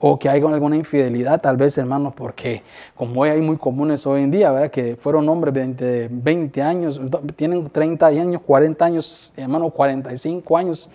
O 0.00 0.18
que 0.18 0.28
haya 0.28 0.46
alguna 0.48 0.76
infidelidad, 0.76 1.40
tal 1.40 1.56
vez, 1.56 1.78
hermano, 1.78 2.12
porque 2.14 2.62
como 2.94 3.22
hay 3.24 3.40
muy 3.40 3.56
comunes 3.56 4.06
hoy 4.06 4.22
en 4.22 4.30
día, 4.30 4.50
¿verdad? 4.52 4.70
Que 4.70 4.96
fueron 4.96 5.28
hombres 5.28 5.54
de 5.54 6.08
20 6.10 6.62
años, 6.62 7.00
tienen 7.36 7.68
30 7.70 8.06
años, 8.06 8.42
40 8.42 8.84
años, 8.84 9.32
hermano, 9.36 9.70
45 9.70 10.56
años 10.56 10.90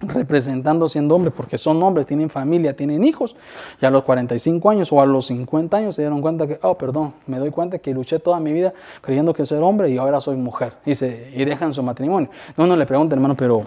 representando 0.00 0.88
siendo 0.88 1.14
hombres, 1.14 1.34
porque 1.36 1.58
son 1.58 1.82
hombres, 1.82 2.06
tienen 2.06 2.30
familia, 2.30 2.74
tienen 2.74 3.04
hijos, 3.04 3.36
y 3.80 3.86
a 3.86 3.90
los 3.90 4.04
45 4.04 4.70
años 4.70 4.92
o 4.92 5.00
a 5.00 5.06
los 5.06 5.26
50 5.26 5.76
años 5.76 5.94
se 5.94 6.02
dieron 6.02 6.20
cuenta 6.20 6.46
que, 6.46 6.58
oh, 6.62 6.76
perdón, 6.76 7.14
me 7.26 7.38
doy 7.38 7.50
cuenta 7.50 7.78
que 7.78 7.92
luché 7.92 8.18
toda 8.18 8.40
mi 8.40 8.52
vida 8.52 8.72
creyendo 9.00 9.34
que 9.34 9.44
soy 9.46 9.58
hombre 9.58 9.90
y 9.90 9.98
ahora 9.98 10.20
soy 10.20 10.36
mujer, 10.36 10.74
y, 10.84 10.94
se, 10.94 11.30
y 11.34 11.44
dejan 11.44 11.74
su 11.74 11.82
matrimonio. 11.82 12.30
Uno 12.56 12.76
le 12.76 12.86
pregunta, 12.86 13.14
hermano, 13.14 13.36
pero 13.36 13.62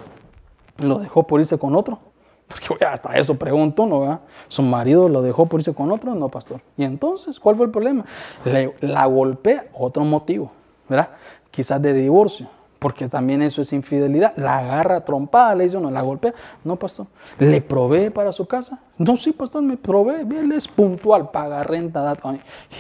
¿lo 0.78 1.00
dejó 1.00 1.26
por 1.26 1.40
irse 1.40 1.58
con 1.58 1.76
otro? 1.76 2.00
Porque 2.48 2.86
hasta 2.86 3.14
eso 3.14 3.36
pregunto, 3.36 3.86
¿no? 3.86 4.02
¿verdad? 4.02 4.20
¿Su 4.48 4.62
marido 4.62 5.10
lo 5.10 5.22
dejó 5.22 5.46
por 5.46 5.60
irse 5.60 5.74
con 5.74 5.92
otro? 5.92 6.14
No, 6.14 6.30
pastor. 6.30 6.62
¿Y 6.78 6.84
entonces 6.84 7.40
cuál 7.40 7.56
fue 7.56 7.66
el 7.66 7.72
problema? 7.72 8.06
Le, 8.46 8.74
la 8.82 9.06
golpea, 9.06 9.66
otro 9.74 10.04
motivo, 10.04 10.52
¿verdad? 10.88 11.10
Quizás 11.52 11.82
de 11.82 11.94
divorcio, 11.94 12.48
porque 12.84 13.08
también 13.08 13.42
eso 13.42 13.62
es 13.62 13.72
infidelidad. 13.72 14.34
La 14.36 14.58
agarra 14.58 15.06
trompada, 15.06 15.56
le 15.56 15.64
dice 15.64 15.80
no, 15.80 15.90
la 15.90 16.02
golpea. 16.02 16.34
No, 16.66 16.76
pastor. 16.76 17.08
¿Le 17.40 17.62
provee 17.62 18.10
para 18.10 18.34
su 18.34 18.46
casa? 18.46 18.82
No, 18.98 19.16
sí, 19.16 19.32
pastor, 19.32 19.64
me 19.64 19.78
provee. 19.78 20.28
Él 20.38 20.52
es 20.52 20.68
puntual, 20.68 21.32
paga 21.32 21.64
renta, 21.64 22.02
da. 22.02 22.18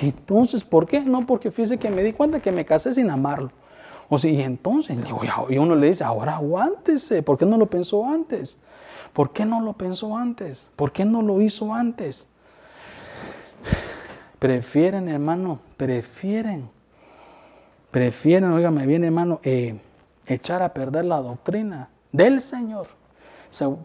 ¿Y 0.01 0.07
entonces 0.07 0.61
por 0.65 0.87
qué? 0.87 0.99
No, 0.99 1.25
porque 1.25 1.51
fíjese 1.51 1.77
que 1.77 1.89
me 1.89 2.03
di 2.03 2.11
cuenta 2.11 2.41
que 2.41 2.51
me 2.51 2.65
casé 2.65 2.93
sin 2.93 3.09
amarlo. 3.09 3.49
O 4.09 4.17
sea, 4.17 4.29
y 4.29 4.41
entonces, 4.41 4.97
y 5.47 5.57
uno 5.57 5.73
le 5.73 5.87
dice, 5.87 6.03
ahora 6.03 6.35
aguántese, 6.35 7.23
¿por 7.23 7.37
qué 7.37 7.45
no 7.45 7.55
lo 7.55 7.67
pensó 7.67 8.05
antes? 8.05 8.57
¿Por 9.13 9.31
qué 9.31 9.45
no 9.45 9.61
lo 9.61 9.71
pensó 9.71 10.17
antes? 10.17 10.69
¿Por 10.75 10.91
qué 10.91 11.05
no 11.05 11.21
lo 11.21 11.39
hizo 11.39 11.73
antes? 11.73 12.27
Prefieren, 14.37 15.07
hermano, 15.07 15.59
prefieren, 15.77 16.69
prefieren, 17.89 18.51
oígame 18.51 18.85
bien, 18.85 19.05
hermano, 19.05 19.39
eh, 19.43 19.79
echar 20.25 20.61
a 20.61 20.73
perder 20.73 21.05
la 21.05 21.21
doctrina 21.21 21.89
del 22.11 22.41
Señor 22.41 22.87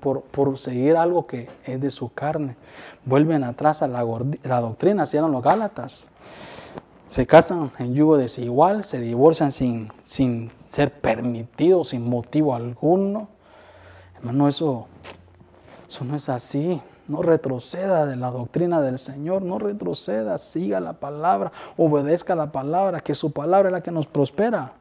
por, 0.01 0.23
por, 0.23 0.59
seguir 0.59 0.97
algo 0.97 1.27
que 1.27 1.49
es 1.65 1.81
de 1.81 1.91
su 1.91 2.13
carne. 2.13 2.57
Vuelven 3.05 3.45
atrás 3.45 3.83
a 3.83 3.89
la, 3.89 4.03
doctrina, 4.03 5.03
así 5.03 5.17
eran 5.17 5.33
los 5.33 5.43
Gálatas. 5.43 6.09
Se 7.07 7.27
casan 7.27 7.71
en 7.79 7.95
yugo 7.95 8.17
desigual, 8.17 8.85
se 8.85 9.01
divorcian 9.01 9.53
sin, 9.53 9.91
sin 10.03 10.51
ser 10.57 10.93
permitidos, 10.93 11.91
sin 11.91 12.09
motivo 12.09 12.55
alguno. 12.55 13.29
Hermano, 14.17 14.49
eso 14.49 14.87
eso 15.89 16.05
no 16.05 16.15
es 16.15 16.29
así. 16.29 16.81
No 17.09 17.23
retroceda 17.23 18.05
de 18.05 18.17
la 18.17 18.31
doctrina 18.31 18.83
del 18.83 18.99
Señor, 18.99 19.41
no 19.41 19.59
retroceda, 19.59 20.37
siga 20.37 20.79
la 20.79 20.93
palabra, 20.93 21.53
obedezca 21.79 22.35
la 22.35 22.53
palabra, 22.53 23.01
que 23.01 23.15
su 23.15 23.33
palabra 23.33 23.71
es 23.71 23.73
la 23.73 23.81
que 23.81 23.91
nos 23.91 24.07
prospera. 24.07 24.75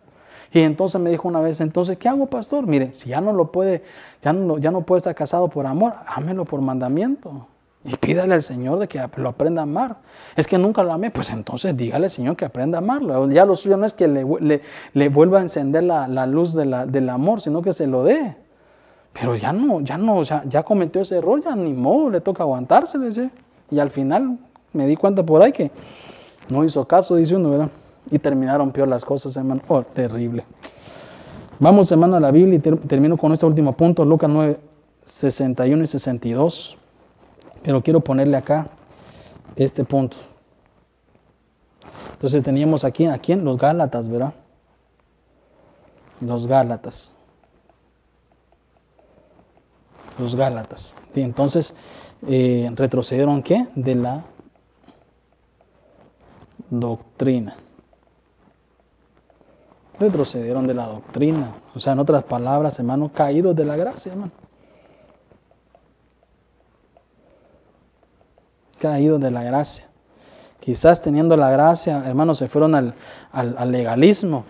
Y 0.54 0.60
entonces 0.60 1.00
me 1.02 1.10
dijo 1.10 1.28
una 1.28 1.40
vez, 1.40 1.62
entonces, 1.62 1.98
¿qué 1.98 2.08
hago, 2.10 2.28
pastor? 2.28 2.66
Mire, 2.68 2.94
si 2.94 3.10
ya 3.10 3.22
no 3.22 3.34
lo 3.34 3.52
puede, 3.52 3.84
ya 4.22 4.34
no, 4.34 4.58
ya 4.58 4.72
no 4.72 4.82
puede 4.82 4.98
estar 4.98 5.16
casado 5.16 5.48
por 5.50 5.66
amor, 5.66 5.94
ámelo 6.08 6.46
por 6.46 6.62
mandamiento. 6.62 7.48
Y 7.84 7.96
pídale 7.96 8.34
al 8.34 8.42
Señor 8.42 8.80
de 8.80 8.88
que 8.88 9.02
lo 9.18 9.30
aprenda 9.30 9.62
a 9.62 9.64
amar. 9.64 9.98
Es 10.36 10.48
que 10.48 10.58
nunca 10.58 10.84
lo 10.84 10.92
amé, 10.92 11.12
pues 11.12 11.30
entonces 11.30 11.76
dígale 11.78 12.06
al 12.06 12.10
Señor 12.10 12.36
que 12.36 12.44
aprenda 12.44 12.80
a 12.80 12.82
amarlo. 12.82 13.30
Ya 13.30 13.46
lo 13.46 13.56
suyo 13.56 13.78
no 13.78 13.86
es 13.86 13.94
que 13.94 14.08
le, 14.08 14.62
le, 14.94 15.10
vuelva 15.10 15.40
a 15.40 15.42
encender 15.42 15.84
la, 15.84 16.08
la 16.08 16.26
luz 16.26 16.56
la, 16.56 16.86
del 16.86 17.10
amor, 17.10 17.40
sino 17.40 17.62
que 17.62 17.72
se 17.72 17.88
lo 17.88 18.04
dé. 18.04 18.36
Pero 19.14 19.36
ya 19.36 19.54
no, 19.54 19.80
ya 19.82 19.98
no, 19.98 20.22
ya, 20.24 20.44
ya 20.46 20.64
cometió 20.64 21.02
ese 21.02 21.18
error, 21.18 21.42
ya 21.44 21.56
ni 21.56 21.74
modo, 21.74 22.10
le 22.10 22.20
toca 22.20 22.44
aguantarse, 22.44 23.00
dice. 23.00 23.30
Y 23.72 23.80
al 23.80 23.90
final 23.90 24.38
me 24.74 24.86
di 24.86 24.96
cuenta 24.96 25.24
por 25.24 25.42
ahí 25.42 25.52
que 25.52 25.72
no 26.50 26.64
hizo 26.64 26.86
caso, 26.86 27.16
dice 27.16 27.36
uno, 27.36 27.52
¿verdad? 27.52 27.70
Y 28.10 28.20
terminaron 28.20 28.72
peor 28.72 28.88
las 28.88 29.04
cosas, 29.04 29.36
hermano. 29.38 29.62
Oh, 29.68 29.84
terrible. 29.84 30.46
Vamos, 31.60 31.92
hermano, 31.92 32.16
a 32.16 32.20
la 32.20 32.32
Biblia 32.32 32.56
y 32.56 32.60
termino 32.60 33.18
con 33.18 33.34
este 33.34 33.46
último 33.46 33.74
punto, 33.74 34.06
Lucas 34.06 34.30
9, 34.30 34.60
61 35.04 35.84
y 35.84 35.88
62. 35.88 36.78
Pero 37.64 37.82
quiero 37.82 38.00
ponerle 38.00 38.38
acá 38.38 38.68
este 39.56 39.84
punto. 39.84 40.18
Entonces 42.14 42.42
teníamos 42.44 42.84
aquí, 42.84 43.06
aquí 43.06 43.34
en 43.34 43.44
los 43.44 43.58
Gálatas, 43.58 44.08
¿verdad? 44.08 44.34
Los 46.22 46.48
Gálatas 46.48 47.18
los 50.18 50.36
Gálatas. 50.36 50.96
Y 51.14 51.22
entonces 51.22 51.74
eh, 52.28 52.70
retrocedieron 52.76 53.44
qué? 53.44 53.68
De 53.76 53.96
la 53.96 54.24
doctrina. 56.70 57.56
Retrocedieron 60.00 60.68
de 60.68 60.74
la 60.74 60.88
doctrina. 60.88 61.52
O 61.76 61.80
sea, 61.80 61.94
en 61.94 62.00
otras 62.00 62.24
palabras, 62.24 62.78
hermano, 62.80 63.12
caídos 63.14 63.56
de 63.56 63.66
la 63.66 63.76
gracia, 63.76 64.12
hermano. 64.12 64.32
Caídos 68.80 69.20
de 69.20 69.32
la 69.32 69.44
gracia. 69.44 69.88
Quizás 70.60 71.02
teniendo 71.02 71.36
la 71.38 71.50
gracia, 71.50 72.04
hermano, 72.06 72.36
se 72.36 72.48
fueron 72.48 72.76
al, 72.76 72.94
al 73.32 73.72
legalismo 73.72 74.46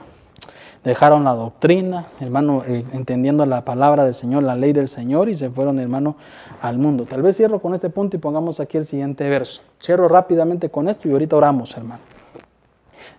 dejaron 0.87 1.25
la 1.25 1.33
doctrina, 1.33 2.05
hermano, 2.21 2.63
eh, 2.65 2.85
entendiendo 2.93 3.45
la 3.45 3.65
palabra 3.65 4.05
del 4.05 4.13
Señor, 4.13 4.43
la 4.43 4.55
ley 4.55 4.71
del 4.71 4.87
Señor, 4.87 5.27
y 5.27 5.35
se 5.35 5.49
fueron, 5.49 5.79
hermano, 5.79 6.15
al 6.61 6.77
mundo. 6.77 7.05
Tal 7.05 7.21
vez 7.21 7.35
cierro 7.35 7.59
con 7.59 7.73
este 7.73 7.89
punto 7.89 8.15
y 8.15 8.19
pongamos 8.19 8.59
aquí 8.61 8.77
el 8.77 8.85
siguiente 8.85 9.27
verso. 9.29 9.61
Cierro 9.81 10.07
rápidamente 10.07 10.69
con 10.69 10.87
esto 10.87 11.09
y 11.09 11.11
ahorita 11.11 11.35
oramos, 11.35 11.75
hermano. 11.75 12.16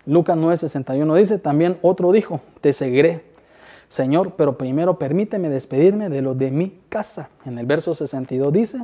Lucas 0.09 0.39
9:61 0.39 1.17
dice, 1.17 1.39
también 1.39 1.79
otro 1.83 2.13
dijo, 2.13 2.41
te 2.63 2.73
seguiré, 2.73 3.27
Señor, 3.89 4.37
pero 4.37 4.57
primero 4.57 4.99
permíteme 4.99 5.51
despedirme 5.51 6.09
de 6.09 6.23
lo 6.23 6.35
de 6.35 6.51
mi 6.51 6.81
casa. 6.89 7.29
En 7.45 7.59
el 7.59 7.67
verso 7.67 7.93
62 7.93 8.51
dice, 8.51 8.79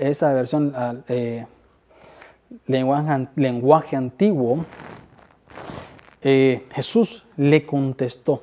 esa 0.00 0.32
versión, 0.32 0.72
ah, 0.74 0.96
eh, 1.06 1.46
lenguaje, 2.66 3.28
lenguaje 3.36 3.94
antiguo, 3.94 4.64
eh, 6.22 6.66
Jesús 6.72 7.24
le 7.36 7.64
contestó, 7.64 8.42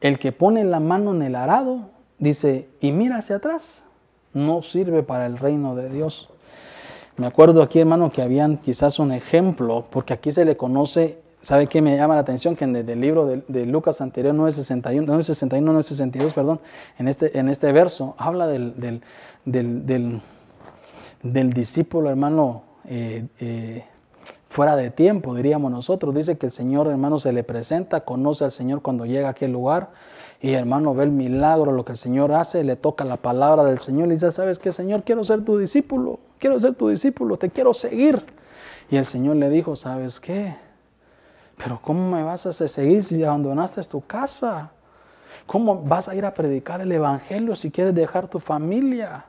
el 0.00 0.18
que 0.18 0.32
pone 0.32 0.64
la 0.64 0.80
mano 0.80 1.14
en 1.14 1.20
el 1.20 1.36
arado, 1.36 1.90
dice, 2.18 2.70
y 2.80 2.90
mira 2.90 3.18
hacia 3.18 3.36
atrás, 3.36 3.84
no 4.32 4.62
sirve 4.62 5.02
para 5.02 5.26
el 5.26 5.36
reino 5.36 5.76
de 5.76 5.90
Dios. 5.90 6.31
Me 7.16 7.26
acuerdo 7.26 7.62
aquí, 7.62 7.78
hermano, 7.78 8.10
que 8.10 8.22
habían 8.22 8.56
quizás 8.56 8.98
un 8.98 9.12
ejemplo, 9.12 9.84
porque 9.90 10.14
aquí 10.14 10.30
se 10.32 10.46
le 10.46 10.56
conoce, 10.56 11.18
¿sabe 11.42 11.66
qué 11.66 11.82
me 11.82 11.94
llama 11.96 12.14
la 12.14 12.22
atención? 12.22 12.56
Que 12.56 12.64
en 12.64 12.74
el, 12.74 13.00
libro 13.00 13.26
de, 13.26 13.66
Lucas 13.66 14.00
anterior, 14.00 14.34
961, 14.34 15.06
961, 15.06 15.72
962, 15.72 16.32
perdón, 16.32 16.60
en 16.98 17.08
este, 17.08 17.38
en 17.38 17.50
este 17.50 17.70
verso, 17.70 18.14
habla 18.16 18.46
del, 18.46 19.02
del, 19.44 20.22
del, 21.22 21.52
discípulo, 21.52 22.08
hermano, 22.08 22.62
eh, 22.86 23.26
eh, 23.40 23.84
fuera 24.48 24.74
de 24.74 24.90
tiempo, 24.90 25.34
diríamos 25.34 25.70
nosotros. 25.70 26.14
Dice 26.14 26.38
que 26.38 26.46
el 26.46 26.52
Señor, 26.52 26.86
hermano, 26.86 27.18
se 27.18 27.32
le 27.32 27.44
presenta, 27.44 28.06
conoce 28.06 28.44
al 28.44 28.52
Señor 28.52 28.80
cuando 28.80 29.04
llega 29.04 29.28
a 29.28 29.32
aquel 29.32 29.52
lugar 29.52 29.90
y 30.42 30.54
hermano 30.54 30.92
ve 30.92 31.04
el 31.04 31.12
milagro, 31.12 31.70
lo 31.70 31.84
que 31.84 31.92
el 31.92 31.98
Señor 31.98 32.32
hace, 32.32 32.64
le 32.64 32.74
toca 32.74 33.04
la 33.04 33.16
palabra 33.16 33.62
del 33.62 33.78
Señor 33.78 34.08
y 34.08 34.12
dice, 34.12 34.32
¿sabes 34.32 34.58
qué, 34.58 34.72
Señor? 34.72 35.04
Quiero 35.04 35.22
ser 35.22 35.44
tu 35.44 35.56
discípulo, 35.56 36.18
quiero 36.40 36.58
ser 36.58 36.74
tu 36.74 36.88
discípulo, 36.88 37.36
te 37.36 37.48
quiero 37.48 37.72
seguir. 37.72 38.26
Y 38.90 38.96
el 38.96 39.04
Señor 39.04 39.36
le 39.36 39.48
dijo, 39.48 39.76
¿sabes 39.76 40.18
qué? 40.18 40.56
Pero 41.56 41.78
¿cómo 41.80 42.10
me 42.10 42.24
vas 42.24 42.44
a 42.46 42.52
seguir 42.52 43.04
si 43.04 43.22
abandonaste 43.22 43.80
tu 43.84 44.04
casa? 44.04 44.72
¿Cómo 45.46 45.80
vas 45.80 46.08
a 46.08 46.14
ir 46.16 46.24
a 46.24 46.34
predicar 46.34 46.80
el 46.80 46.90
Evangelio 46.90 47.54
si 47.54 47.70
quieres 47.70 47.94
dejar 47.94 48.26
tu 48.26 48.40
familia? 48.40 49.26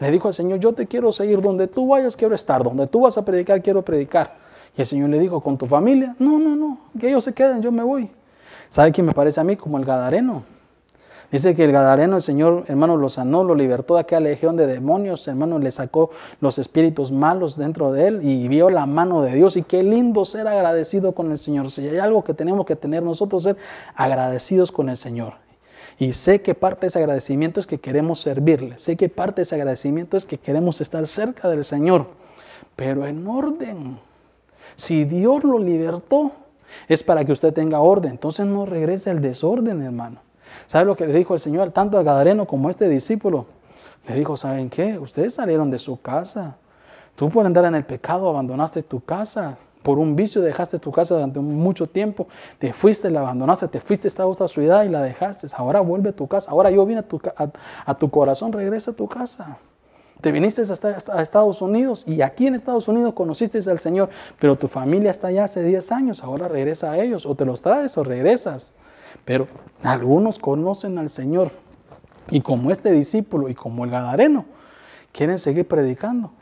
Le 0.00 0.10
dijo 0.10 0.26
al 0.26 0.34
Señor, 0.34 0.58
yo 0.58 0.72
te 0.72 0.88
quiero 0.88 1.12
seguir, 1.12 1.40
donde 1.40 1.68
tú 1.68 1.86
vayas 1.86 2.16
quiero 2.16 2.34
estar, 2.34 2.64
donde 2.64 2.88
tú 2.88 3.02
vas 3.02 3.16
a 3.16 3.24
predicar 3.24 3.62
quiero 3.62 3.84
predicar. 3.84 4.36
Y 4.76 4.80
el 4.80 4.86
Señor 4.88 5.10
le 5.10 5.20
dijo, 5.20 5.40
¿con 5.40 5.56
tu 5.56 5.66
familia? 5.66 6.16
No, 6.18 6.40
no, 6.40 6.56
no, 6.56 6.78
que 6.98 7.08
ellos 7.10 7.22
se 7.22 7.32
queden, 7.32 7.62
yo 7.62 7.70
me 7.70 7.84
voy. 7.84 8.10
¿Sabe 8.68 8.92
quién 8.92 9.06
me 9.06 9.12
parece 9.12 9.40
a 9.40 9.44
mí? 9.44 9.56
Como 9.56 9.78
el 9.78 9.84
Gadareno. 9.84 10.44
Dice 11.30 11.54
que 11.54 11.64
el 11.64 11.72
Gadareno, 11.72 12.16
el 12.16 12.22
Señor, 12.22 12.64
hermano, 12.68 12.96
lo 12.96 13.10
sanó, 13.10 13.44
lo 13.44 13.54
libertó 13.54 13.94
de 13.94 14.00
aquella 14.00 14.20
legión 14.20 14.56
de 14.56 14.66
demonios, 14.66 15.28
hermano, 15.28 15.58
le 15.58 15.70
sacó 15.70 16.10
los 16.40 16.58
espíritus 16.58 17.12
malos 17.12 17.58
dentro 17.58 17.92
de 17.92 18.06
él 18.06 18.20
y 18.22 18.48
vio 18.48 18.70
la 18.70 18.86
mano 18.86 19.20
de 19.20 19.34
Dios. 19.34 19.58
Y 19.58 19.62
qué 19.62 19.82
lindo 19.82 20.24
ser 20.24 20.48
agradecido 20.48 21.12
con 21.12 21.30
el 21.30 21.36
Señor. 21.36 21.70
Si 21.70 21.86
hay 21.86 21.98
algo 21.98 22.24
que 22.24 22.32
tenemos 22.32 22.64
que 22.64 22.76
tener 22.76 23.02
nosotros, 23.02 23.42
ser 23.42 23.56
agradecidos 23.94 24.72
con 24.72 24.88
el 24.88 24.96
Señor. 24.96 25.34
Y 25.98 26.14
sé 26.14 26.40
que 26.40 26.54
parte 26.54 26.82
de 26.82 26.86
ese 26.86 26.98
agradecimiento 27.00 27.60
es 27.60 27.66
que 27.66 27.78
queremos 27.78 28.20
servirle. 28.20 28.78
Sé 28.78 28.96
que 28.96 29.10
parte 29.10 29.36
de 29.36 29.42
ese 29.42 29.56
agradecimiento 29.56 30.16
es 30.16 30.24
que 30.24 30.38
queremos 30.38 30.80
estar 30.80 31.06
cerca 31.06 31.48
del 31.48 31.64
Señor, 31.64 32.06
pero 32.74 33.06
en 33.06 33.26
orden. 33.26 33.98
Si 34.76 35.04
Dios 35.04 35.44
lo 35.44 35.58
libertó, 35.58 36.32
es 36.88 37.02
para 37.02 37.24
que 37.24 37.32
usted 37.32 37.52
tenga 37.52 37.80
orden. 37.80 38.12
Entonces 38.12 38.46
no 38.46 38.66
regrese 38.66 39.10
al 39.10 39.20
desorden, 39.20 39.82
hermano. 39.82 40.20
¿Sabe 40.66 40.84
lo 40.84 40.96
que 40.96 41.06
le 41.06 41.12
dijo 41.12 41.34
el 41.34 41.40
Señor 41.40 41.70
tanto 41.70 41.98
al 41.98 42.04
Gadareno 42.04 42.46
como 42.46 42.68
a 42.68 42.70
este 42.70 42.88
discípulo? 42.88 43.46
Le 44.06 44.14
dijo, 44.14 44.36
¿saben 44.36 44.70
qué? 44.70 44.98
Ustedes 44.98 45.34
salieron 45.34 45.70
de 45.70 45.78
su 45.78 46.00
casa. 46.00 46.56
Tú 47.16 47.28
por 47.28 47.44
andar 47.44 47.64
en 47.64 47.74
el 47.74 47.84
pecado 47.84 48.28
abandonaste 48.28 48.82
tu 48.82 49.00
casa. 49.00 49.58
Por 49.82 49.98
un 49.98 50.16
vicio 50.16 50.42
dejaste 50.42 50.78
tu 50.78 50.90
casa 50.90 51.14
durante 51.14 51.40
mucho 51.40 51.86
tiempo. 51.86 52.26
Te 52.58 52.72
fuiste, 52.72 53.10
la 53.10 53.20
abandonaste, 53.20 53.68
te 53.68 53.80
fuiste 53.80 54.06
a 54.06 54.08
esta 54.08 54.26
otra 54.26 54.48
ciudad 54.48 54.84
y 54.84 54.88
la 54.88 55.02
dejaste. 55.02 55.46
Ahora 55.56 55.80
vuelve 55.80 56.10
a 56.10 56.12
tu 56.12 56.26
casa. 56.26 56.50
Ahora 56.50 56.70
yo 56.70 56.84
vine 56.84 57.00
a 57.00 57.02
tu, 57.02 57.20
a 57.84 57.94
tu 57.98 58.10
corazón, 58.10 58.52
regresa 58.52 58.92
a 58.92 58.94
tu 58.94 59.08
casa. 59.08 59.58
Te 60.20 60.32
viniste 60.32 60.62
a 60.62 61.22
Estados 61.22 61.62
Unidos 61.62 62.04
y 62.06 62.22
aquí 62.22 62.48
en 62.48 62.54
Estados 62.56 62.88
Unidos 62.88 63.14
conociste 63.14 63.58
al 63.70 63.78
Señor, 63.78 64.10
pero 64.40 64.56
tu 64.56 64.66
familia 64.66 65.12
está 65.12 65.28
allá 65.28 65.44
hace 65.44 65.62
10 65.62 65.92
años, 65.92 66.24
ahora 66.24 66.48
regresa 66.48 66.90
a 66.90 66.98
ellos, 66.98 67.24
o 67.24 67.36
te 67.36 67.44
los 67.44 67.62
traes 67.62 67.96
o 67.96 68.02
regresas. 68.02 68.72
Pero 69.24 69.46
algunos 69.82 70.38
conocen 70.38 70.98
al 70.98 71.08
Señor, 71.08 71.52
Y 72.30 72.40
como 72.42 72.70
este 72.70 72.92
discípulo 72.92 73.48
y 73.48 73.54
como 73.54 73.84
el 73.84 73.90
Gadareno, 73.90 74.44
quieren 75.12 75.38
seguir 75.38 75.66
predicando, 75.66 76.32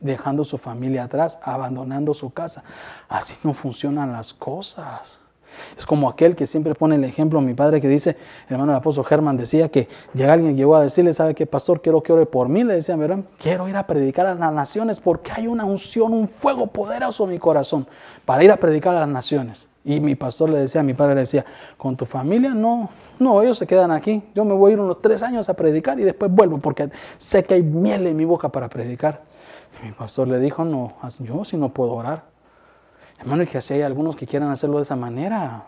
dejando 0.00 0.44
su 0.44 0.58
familia 0.58 1.04
atrás, 1.04 1.38
abandonando 1.42 2.12
su 2.14 2.30
casa. 2.30 2.62
Así 3.08 3.34
no 3.42 3.54
funcionan 3.54 4.12
las 4.12 4.34
cosas. 4.34 5.23
Es 5.76 5.86
como 5.86 6.08
aquel 6.08 6.34
que 6.34 6.46
siempre 6.46 6.74
pone 6.74 6.96
el 6.96 7.04
ejemplo, 7.04 7.40
mi 7.40 7.54
padre 7.54 7.80
que 7.80 7.88
dice, 7.88 8.16
hermano 8.48 8.72
el 8.72 8.78
apóstol 8.78 9.04
Germán 9.04 9.36
decía 9.36 9.68
que 9.68 9.88
llega 10.14 10.32
alguien 10.32 10.56
llegó 10.56 10.76
a 10.76 10.82
decirle, 10.82 11.12
¿sabe 11.12 11.34
qué, 11.34 11.46
pastor? 11.46 11.80
Quiero 11.80 12.02
que 12.02 12.12
ore 12.12 12.26
por 12.26 12.48
mí. 12.48 12.64
Le 12.64 12.74
decía, 12.74 12.96
¿verdad? 12.96 13.20
Quiero 13.38 13.68
ir 13.68 13.76
a 13.76 13.86
predicar 13.86 14.26
a 14.26 14.34
las 14.34 14.52
naciones 14.52 15.00
porque 15.00 15.32
hay 15.32 15.46
una 15.46 15.64
unción, 15.64 16.12
un 16.12 16.28
fuego 16.28 16.66
poderoso 16.66 17.24
en 17.24 17.30
mi 17.30 17.38
corazón 17.38 17.86
para 18.24 18.44
ir 18.44 18.50
a 18.50 18.56
predicar 18.56 18.94
a 18.94 19.00
las 19.00 19.08
naciones. 19.08 19.68
Y 19.84 20.00
mi 20.00 20.14
pastor 20.14 20.48
le 20.48 20.60
decía, 20.60 20.82
mi 20.82 20.94
padre 20.94 21.14
le 21.14 21.20
decía, 21.20 21.44
con 21.76 21.94
tu 21.94 22.06
familia 22.06 22.54
no, 22.54 22.88
no, 23.18 23.42
ellos 23.42 23.58
se 23.58 23.66
quedan 23.66 23.90
aquí. 23.90 24.22
Yo 24.34 24.44
me 24.44 24.54
voy 24.54 24.70
a 24.70 24.74
ir 24.74 24.80
unos 24.80 25.02
tres 25.02 25.22
años 25.22 25.48
a 25.50 25.54
predicar 25.54 26.00
y 26.00 26.04
después 26.04 26.32
vuelvo 26.32 26.58
porque 26.58 26.88
sé 27.18 27.44
que 27.44 27.54
hay 27.54 27.62
miel 27.62 28.06
en 28.06 28.16
mi 28.16 28.24
boca 28.24 28.48
para 28.48 28.68
predicar. 28.68 29.22
Y 29.82 29.86
mi 29.86 29.92
pastor 29.92 30.28
le 30.28 30.38
dijo, 30.38 30.64
no, 30.64 30.94
yo 31.20 31.44
si 31.44 31.56
no 31.58 31.68
puedo 31.68 31.92
orar. 31.92 32.33
Hermano, 33.18 33.44
que 33.46 33.58
así 33.58 33.74
hay 33.74 33.82
algunos 33.82 34.16
que 34.16 34.26
quieren 34.26 34.48
hacerlo 34.48 34.76
de 34.76 34.82
esa 34.82 34.96
manera. 34.96 35.66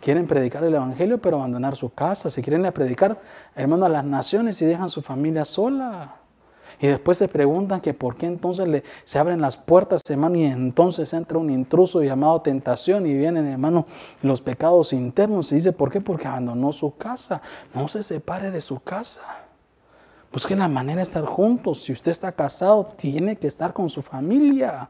Quieren 0.00 0.26
predicar 0.26 0.62
el 0.62 0.74
Evangelio, 0.74 1.18
pero 1.18 1.38
abandonar 1.38 1.74
su 1.74 1.92
casa. 1.92 2.30
Se 2.30 2.40
quieren 2.40 2.64
a 2.66 2.72
predicar, 2.72 3.20
hermano, 3.56 3.84
a 3.86 3.88
las 3.88 4.04
naciones 4.04 4.62
y 4.62 4.66
dejan 4.66 4.88
su 4.88 5.02
familia 5.02 5.44
sola. 5.44 6.16
Y 6.80 6.86
después 6.86 7.18
se 7.18 7.26
preguntan 7.26 7.80
que 7.80 7.92
por 7.92 8.16
qué 8.16 8.26
entonces 8.26 8.68
le, 8.68 8.84
se 9.04 9.18
abren 9.18 9.40
las 9.40 9.56
puertas, 9.56 10.02
hermano, 10.08 10.36
y 10.36 10.44
entonces 10.44 11.12
entra 11.12 11.38
un 11.38 11.50
intruso 11.50 12.02
llamado 12.02 12.40
tentación 12.40 13.06
y 13.06 13.14
vienen, 13.14 13.46
hermano, 13.46 13.86
los 14.22 14.40
pecados 14.40 14.92
internos. 14.92 15.50
Y 15.50 15.56
dice, 15.56 15.72
¿por 15.72 15.90
qué? 15.90 16.00
Porque 16.00 16.28
abandonó 16.28 16.72
su 16.72 16.96
casa. 16.96 17.42
No 17.74 17.88
se 17.88 18.04
separe 18.04 18.52
de 18.52 18.60
su 18.60 18.78
casa. 18.80 19.22
Busque 20.32 20.54
la 20.54 20.68
manera 20.68 20.96
de 20.96 21.02
estar 21.02 21.24
juntos. 21.24 21.82
Si 21.82 21.92
usted 21.92 22.12
está 22.12 22.30
casado, 22.30 22.92
tiene 22.96 23.36
que 23.36 23.48
estar 23.48 23.72
con 23.72 23.88
su 23.88 24.02
familia. 24.02 24.88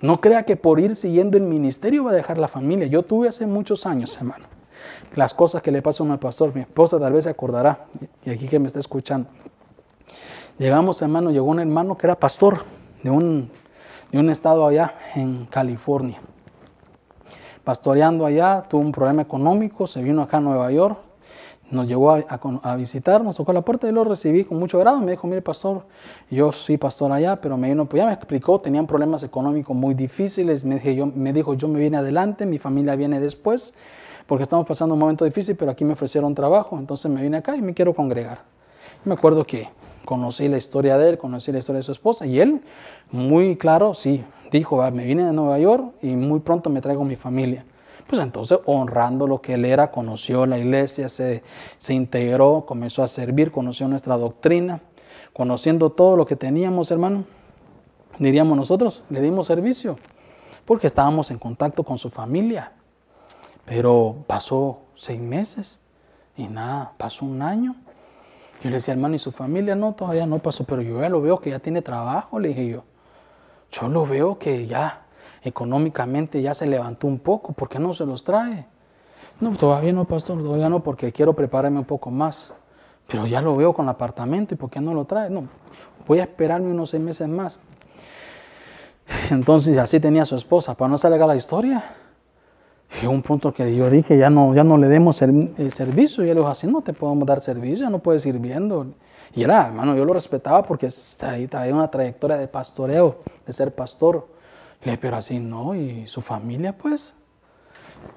No 0.00 0.20
crea 0.20 0.44
que 0.44 0.56
por 0.56 0.78
ir 0.78 0.94
siguiendo 0.94 1.36
el 1.36 1.42
ministerio 1.42 2.04
va 2.04 2.12
a 2.12 2.14
dejar 2.14 2.38
la 2.38 2.48
familia. 2.48 2.86
Yo 2.86 3.02
tuve 3.02 3.28
hace 3.28 3.46
muchos 3.46 3.84
años, 3.84 4.16
hermano, 4.16 4.46
las 5.14 5.34
cosas 5.34 5.60
que 5.60 5.72
le 5.72 5.82
pasó 5.82 6.04
al 6.04 6.18
pastor. 6.18 6.54
Mi 6.54 6.60
esposa 6.60 7.00
tal 7.00 7.12
vez 7.12 7.24
se 7.24 7.30
acordará, 7.30 7.86
y 8.24 8.30
aquí 8.30 8.46
que 8.46 8.58
me 8.58 8.68
está 8.68 8.78
escuchando. 8.78 9.28
Llegamos, 10.58 11.02
hermano, 11.02 11.30
llegó 11.30 11.46
un 11.46 11.60
hermano 11.60 11.96
que 11.96 12.06
era 12.06 12.14
pastor 12.14 12.64
de 13.02 13.10
un, 13.10 13.50
de 14.12 14.18
un 14.18 14.30
estado 14.30 14.66
allá 14.66 14.94
en 15.14 15.46
California. 15.46 16.20
Pastoreando 17.64 18.24
allá, 18.24 18.64
tuvo 18.68 18.80
un 18.80 18.92
problema 18.92 19.22
económico, 19.22 19.86
se 19.86 20.02
vino 20.02 20.22
acá 20.22 20.38
a 20.38 20.40
Nueva 20.40 20.70
York, 20.72 20.98
nos 21.70 21.86
llegó 21.86 22.10
a, 22.12 22.76
visitar, 22.76 23.22
nos 23.22 23.36
tocó 23.36 23.52
la 23.52 23.62
puerta 23.62 23.88
y 23.88 23.92
lo 23.92 24.04
recibí 24.04 24.44
con 24.44 24.58
mucho 24.58 24.78
grado. 24.78 25.00
Me 25.00 25.10
dijo, 25.10 25.26
mire 25.26 25.42
pastor, 25.42 25.82
yo 26.30 26.50
soy 26.50 26.78
pastor 26.78 27.12
allá, 27.12 27.40
pero 27.40 27.56
me 27.56 27.68
vino, 27.68 27.86
pues 27.86 28.00
ya 28.00 28.06
me 28.06 28.12
explicó, 28.12 28.60
tenían 28.60 28.86
problemas 28.86 29.22
económicos 29.22 29.76
muy 29.76 29.94
difíciles. 29.94 30.64
Me 30.64 30.78
dijo, 30.78 31.54
yo 31.54 31.68
me 31.68 31.78
vine 31.78 31.98
adelante, 31.98 32.46
mi 32.46 32.58
familia 32.58 32.96
viene 32.96 33.20
después, 33.20 33.74
porque 34.26 34.42
estamos 34.42 34.66
pasando 34.66 34.94
un 34.94 35.00
momento 35.00 35.24
difícil, 35.24 35.56
pero 35.56 35.70
aquí 35.70 35.84
me 35.84 35.92
ofrecieron 35.92 36.34
trabajo, 36.34 36.78
entonces 36.78 37.10
me 37.10 37.22
vine 37.22 37.36
acá 37.36 37.54
y 37.54 37.62
me 37.62 37.74
quiero 37.74 37.94
congregar. 37.94 38.40
Me 39.04 39.14
acuerdo 39.14 39.44
que 39.44 39.68
conocí 40.04 40.48
la 40.48 40.56
historia 40.56 40.96
de 40.96 41.10
él, 41.10 41.18
conocí 41.18 41.52
la 41.52 41.58
historia 41.58 41.78
de 41.78 41.82
su 41.82 41.92
esposa 41.92 42.24
y 42.26 42.40
él, 42.40 42.62
muy 43.12 43.56
claro, 43.56 43.92
sí, 43.92 44.24
dijo, 44.50 44.82
ah, 44.82 44.90
me 44.90 45.04
vine 45.04 45.24
de 45.24 45.32
Nueva 45.32 45.58
York 45.58 45.92
y 46.00 46.16
muy 46.16 46.40
pronto 46.40 46.70
me 46.70 46.80
traigo 46.80 47.04
mi 47.04 47.16
familia. 47.16 47.64
Pues 48.08 48.22
entonces, 48.22 48.58
honrando 48.64 49.26
lo 49.26 49.42
que 49.42 49.54
él 49.54 49.66
era, 49.66 49.90
conoció 49.90 50.46
la 50.46 50.58
iglesia, 50.58 51.10
se, 51.10 51.42
se 51.76 51.92
integró, 51.92 52.64
comenzó 52.66 53.02
a 53.02 53.08
servir, 53.08 53.50
conoció 53.50 53.86
nuestra 53.86 54.16
doctrina, 54.16 54.80
conociendo 55.34 55.90
todo 55.90 56.16
lo 56.16 56.24
que 56.24 56.34
teníamos, 56.34 56.90
hermano, 56.90 57.24
diríamos 58.18 58.56
nosotros, 58.56 59.04
le 59.10 59.20
dimos 59.20 59.46
servicio, 59.46 59.98
porque 60.64 60.86
estábamos 60.86 61.30
en 61.30 61.38
contacto 61.38 61.84
con 61.84 61.98
su 61.98 62.08
familia. 62.08 62.72
Pero 63.66 64.24
pasó 64.26 64.78
seis 64.96 65.20
meses 65.20 65.78
y 66.34 66.48
nada, 66.48 66.92
pasó 66.96 67.26
un 67.26 67.42
año. 67.42 67.76
Yo 68.62 68.70
le 68.70 68.76
decía, 68.76 68.94
hermano, 68.94 69.16
¿y 69.16 69.18
su 69.18 69.32
familia? 69.32 69.74
No, 69.74 69.92
todavía 69.92 70.24
no 70.24 70.38
pasó, 70.38 70.64
pero 70.64 70.80
yo 70.80 71.02
ya 71.02 71.10
lo 71.10 71.20
veo 71.20 71.40
que 71.40 71.50
ya 71.50 71.58
tiene 71.58 71.82
trabajo, 71.82 72.38
le 72.38 72.48
dije 72.48 72.68
yo. 72.68 72.84
Yo 73.70 73.88
lo 73.88 74.06
veo 74.06 74.38
que 74.38 74.66
ya 74.66 75.02
económicamente 75.42 76.42
ya 76.42 76.54
se 76.54 76.66
levantó 76.66 77.06
un 77.06 77.18
poco, 77.18 77.52
¿por 77.52 77.68
qué 77.68 77.78
no 77.78 77.92
se 77.92 78.04
los 78.04 78.24
trae? 78.24 78.66
No, 79.40 79.56
todavía 79.56 79.92
no, 79.92 80.04
pastor, 80.04 80.42
todavía 80.42 80.68
no, 80.68 80.82
porque 80.82 81.12
quiero 81.12 81.34
prepararme 81.34 81.78
un 81.78 81.84
poco 81.84 82.10
más. 82.10 82.52
Pero 83.06 83.26
ya 83.26 83.40
lo 83.40 83.56
veo 83.56 83.72
con 83.72 83.86
el 83.86 83.90
apartamento, 83.90 84.54
¿y 84.54 84.56
por 84.56 84.68
qué 84.68 84.80
no 84.80 84.92
lo 84.92 85.04
trae? 85.04 85.30
No, 85.30 85.48
voy 86.06 86.20
a 86.20 86.24
esperarme 86.24 86.70
unos 86.70 86.90
seis 86.90 87.02
meses 87.02 87.28
más. 87.28 87.58
Entonces 89.30 89.78
así 89.78 90.00
tenía 90.00 90.24
su 90.24 90.36
esposa, 90.36 90.74
para 90.74 90.90
no 90.90 90.98
salir 90.98 91.22
a 91.22 91.26
la 91.26 91.36
historia. 91.36 91.82
Y 93.02 93.06
un 93.06 93.22
punto 93.22 93.52
que 93.52 93.74
yo 93.74 93.90
dije, 93.90 94.16
ya 94.16 94.30
no, 94.30 94.54
ya 94.54 94.64
no 94.64 94.78
le 94.78 94.88
demos 94.88 95.20
el, 95.22 95.70
servicio. 95.70 96.24
Y 96.24 96.30
él 96.30 96.36
dijo, 96.36 96.48
así 96.48 96.66
no 96.66 96.80
te 96.80 96.92
podemos 96.92 97.26
dar 97.26 97.40
servicio, 97.40 97.86
ya 97.86 97.90
no 97.90 97.98
puedes 97.98 98.24
ir 98.26 98.38
viendo. 98.38 98.86
Y 99.34 99.42
era, 99.42 99.66
hermano, 99.66 99.94
yo 99.94 100.04
lo 100.04 100.14
respetaba 100.14 100.62
porque 100.62 100.88
traía 101.18 101.74
una 101.74 101.90
trayectoria 101.90 102.36
de 102.36 102.48
pastoreo, 102.48 103.18
de 103.46 103.52
ser 103.52 103.74
pastor. 103.74 104.26
Le 104.82 104.92
dije, 104.92 104.98
pero 104.98 105.16
así 105.16 105.38
no, 105.38 105.74
y 105.74 106.06
su 106.06 106.20
familia 106.20 106.76
pues. 106.76 107.14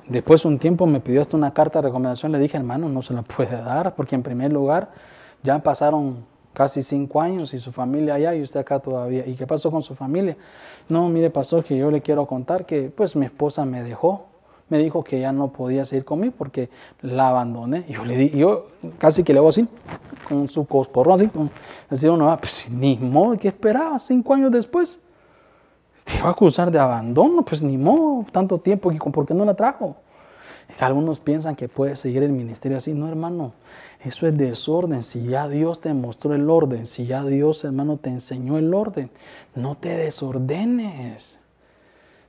Después 0.07 0.45
un 0.45 0.59
tiempo 0.59 0.85
me 0.85 0.99
pidió 0.99 1.21
hasta 1.21 1.37
una 1.37 1.53
carta 1.53 1.79
de 1.79 1.87
recomendación, 1.87 2.31
le 2.31 2.39
dije, 2.39 2.57
hermano, 2.57 2.89
no 2.89 3.01
se 3.01 3.13
la 3.13 3.21
puede 3.23 3.57
dar, 3.61 3.95
porque 3.95 4.15
en 4.15 4.23
primer 4.23 4.51
lugar 4.51 4.91
ya 5.43 5.59
pasaron 5.59 6.25
casi 6.53 6.83
cinco 6.83 7.21
años 7.21 7.53
y 7.53 7.59
su 7.59 7.71
familia 7.71 8.15
allá 8.15 8.35
y 8.35 8.41
usted 8.41 8.59
acá 8.59 8.79
todavía. 8.79 9.25
¿Y 9.25 9.35
qué 9.35 9.47
pasó 9.47 9.71
con 9.71 9.81
su 9.81 9.95
familia? 9.95 10.37
No, 10.89 11.09
mire, 11.09 11.29
pastor, 11.29 11.63
que 11.63 11.77
yo 11.77 11.89
le 11.89 12.01
quiero 12.01 12.25
contar 12.25 12.65
que 12.65 12.89
pues 12.89 13.15
mi 13.15 13.25
esposa 13.25 13.65
me 13.65 13.81
dejó. 13.83 14.27
Me 14.69 14.77
dijo 14.77 15.03
que 15.03 15.19
ya 15.19 15.33
no 15.33 15.51
podía 15.51 15.83
seguir 15.83 16.05
conmigo 16.05 16.33
porque 16.37 16.69
la 17.01 17.27
abandoné. 17.27 17.85
Yo 17.89 18.05
le 18.05 18.15
di, 18.15 18.29
yo 18.29 18.67
casi 18.99 19.21
que 19.21 19.33
le 19.33 19.39
hago 19.39 19.49
así, 19.49 19.67
con 20.29 20.47
su 20.47 20.65
coscorro 20.65 21.13
así, 21.13 21.29
decía 21.89 22.09
uno, 22.09 22.31
ah, 22.31 22.37
pues 22.37 22.69
ni 22.71 22.95
modo, 22.97 23.37
¿qué 23.37 23.49
esperaba? 23.49 23.99
Cinco 23.99 24.33
años 24.33 24.49
después. 24.49 25.01
Te 26.03 26.21
va 26.21 26.29
a 26.29 26.31
acusar 26.31 26.71
de 26.71 26.79
abandono, 26.79 27.43
pues 27.43 27.61
ni 27.61 27.77
modo, 27.77 28.25
tanto 28.31 28.59
tiempo, 28.59 28.91
¿por 29.11 29.25
qué 29.25 29.33
no 29.33 29.45
la 29.45 29.55
trajo? 29.55 29.95
Algunos 30.79 31.19
piensan 31.19 31.55
que 31.55 31.67
puede 31.67 31.95
seguir 31.95 32.23
el 32.23 32.31
ministerio 32.31 32.77
así. 32.77 32.93
No, 32.93 33.07
hermano, 33.07 33.53
eso 34.03 34.25
es 34.25 34.37
desorden. 34.37 35.03
Si 35.03 35.27
ya 35.27 35.47
Dios 35.47 35.81
te 35.81 35.93
mostró 35.93 36.33
el 36.33 36.49
orden, 36.49 36.85
si 36.85 37.05
ya 37.05 37.23
Dios, 37.23 37.63
hermano, 37.63 37.97
te 37.97 38.09
enseñó 38.09 38.57
el 38.57 38.73
orden, 38.73 39.11
no 39.53 39.75
te 39.75 39.89
desordenes. 39.89 41.39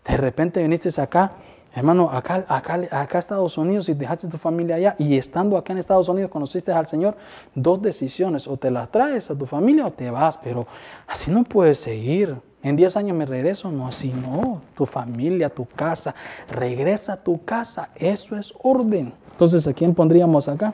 De 0.05 0.17
repente 0.17 0.63
viniste 0.63 0.89
acá, 1.01 1.33
hermano, 1.75 2.11
acá, 2.11 2.45
acá, 2.49 2.81
acá 2.91 3.19
a 3.19 3.21
Estados 3.21 3.57
Unidos 3.57 3.89
y 3.89 3.95
dejaste 3.95 4.27
tu 4.27 4.37
familia 4.37 4.77
allá 4.77 4.97
y 4.99 5.17
estando 5.17 5.57
acá 5.57 5.73
en 5.73 5.79
Estados 5.79 6.09
Unidos 6.09 6.31
conociste 6.31 6.73
al 6.73 6.87
Señor, 6.87 7.17
dos 7.55 7.81
decisiones, 7.81 8.49
o 8.49 8.57
te 8.57 8.71
las 8.71 8.91
traes 8.91 9.31
a 9.31 9.39
tu 9.39 9.47
familia 9.47 9.87
o 9.87 9.91
te 9.93 10.11
vas, 10.11 10.37
pero 10.37 10.67
así 11.07 11.31
no 11.31 11.45
puedes 11.45 11.79
seguir. 11.79 12.37
En 12.63 12.77
10 12.77 12.97
años 12.97 13.17
me 13.17 13.27
regreso, 13.27 13.73
no, 13.73 13.89
así 13.89 14.13
no, 14.13 14.63
tu 14.77 14.87
familia, 14.87 15.49
tu 15.49 15.67
casa, 15.67 16.15
regresa 16.49 17.15
a 17.15 17.17
tu 17.17 17.45
casa, 17.45 17.89
eso 17.97 18.37
es 18.37 18.55
orden. 18.63 19.13
Entonces, 19.33 19.67
¿a 19.67 19.73
quién 19.73 19.95
pondríamos 19.95 20.47
acá? 20.47 20.73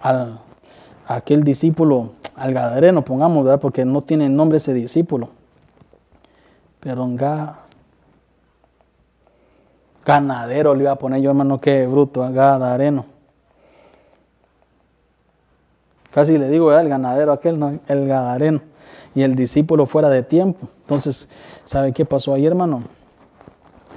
Al, 0.00 0.38
a 1.08 1.14
aquel 1.16 1.42
discípulo, 1.42 2.12
al 2.36 2.54
gadareno, 2.54 3.04
pongamos, 3.04 3.44
¿verdad? 3.44 3.60
Porque 3.60 3.84
no 3.84 4.02
tiene 4.02 4.28
nombre 4.28 4.58
ese 4.58 4.72
discípulo. 4.72 5.30
Pero 6.78 7.08
ga, 7.14 7.58
ganadero 10.06 10.76
le 10.76 10.84
iba 10.84 10.92
a 10.92 10.96
poner 10.96 11.20
yo, 11.22 11.30
hermano, 11.30 11.60
qué 11.60 11.88
bruto, 11.88 12.20
gadareno. 12.32 13.04
Casi 16.12 16.38
le 16.38 16.48
digo, 16.48 16.66
¿verdad? 16.66 16.82
el 16.82 16.88
ganadero 16.88 17.32
aquel, 17.32 17.80
el 17.88 18.06
gadareno 18.06 18.69
y 19.14 19.22
el 19.22 19.34
discípulo 19.34 19.86
fuera 19.86 20.08
de 20.08 20.22
tiempo. 20.22 20.68
Entonces, 20.82 21.28
¿sabe 21.64 21.92
qué 21.92 22.04
pasó 22.04 22.34
ahí, 22.34 22.46
hermano? 22.46 22.84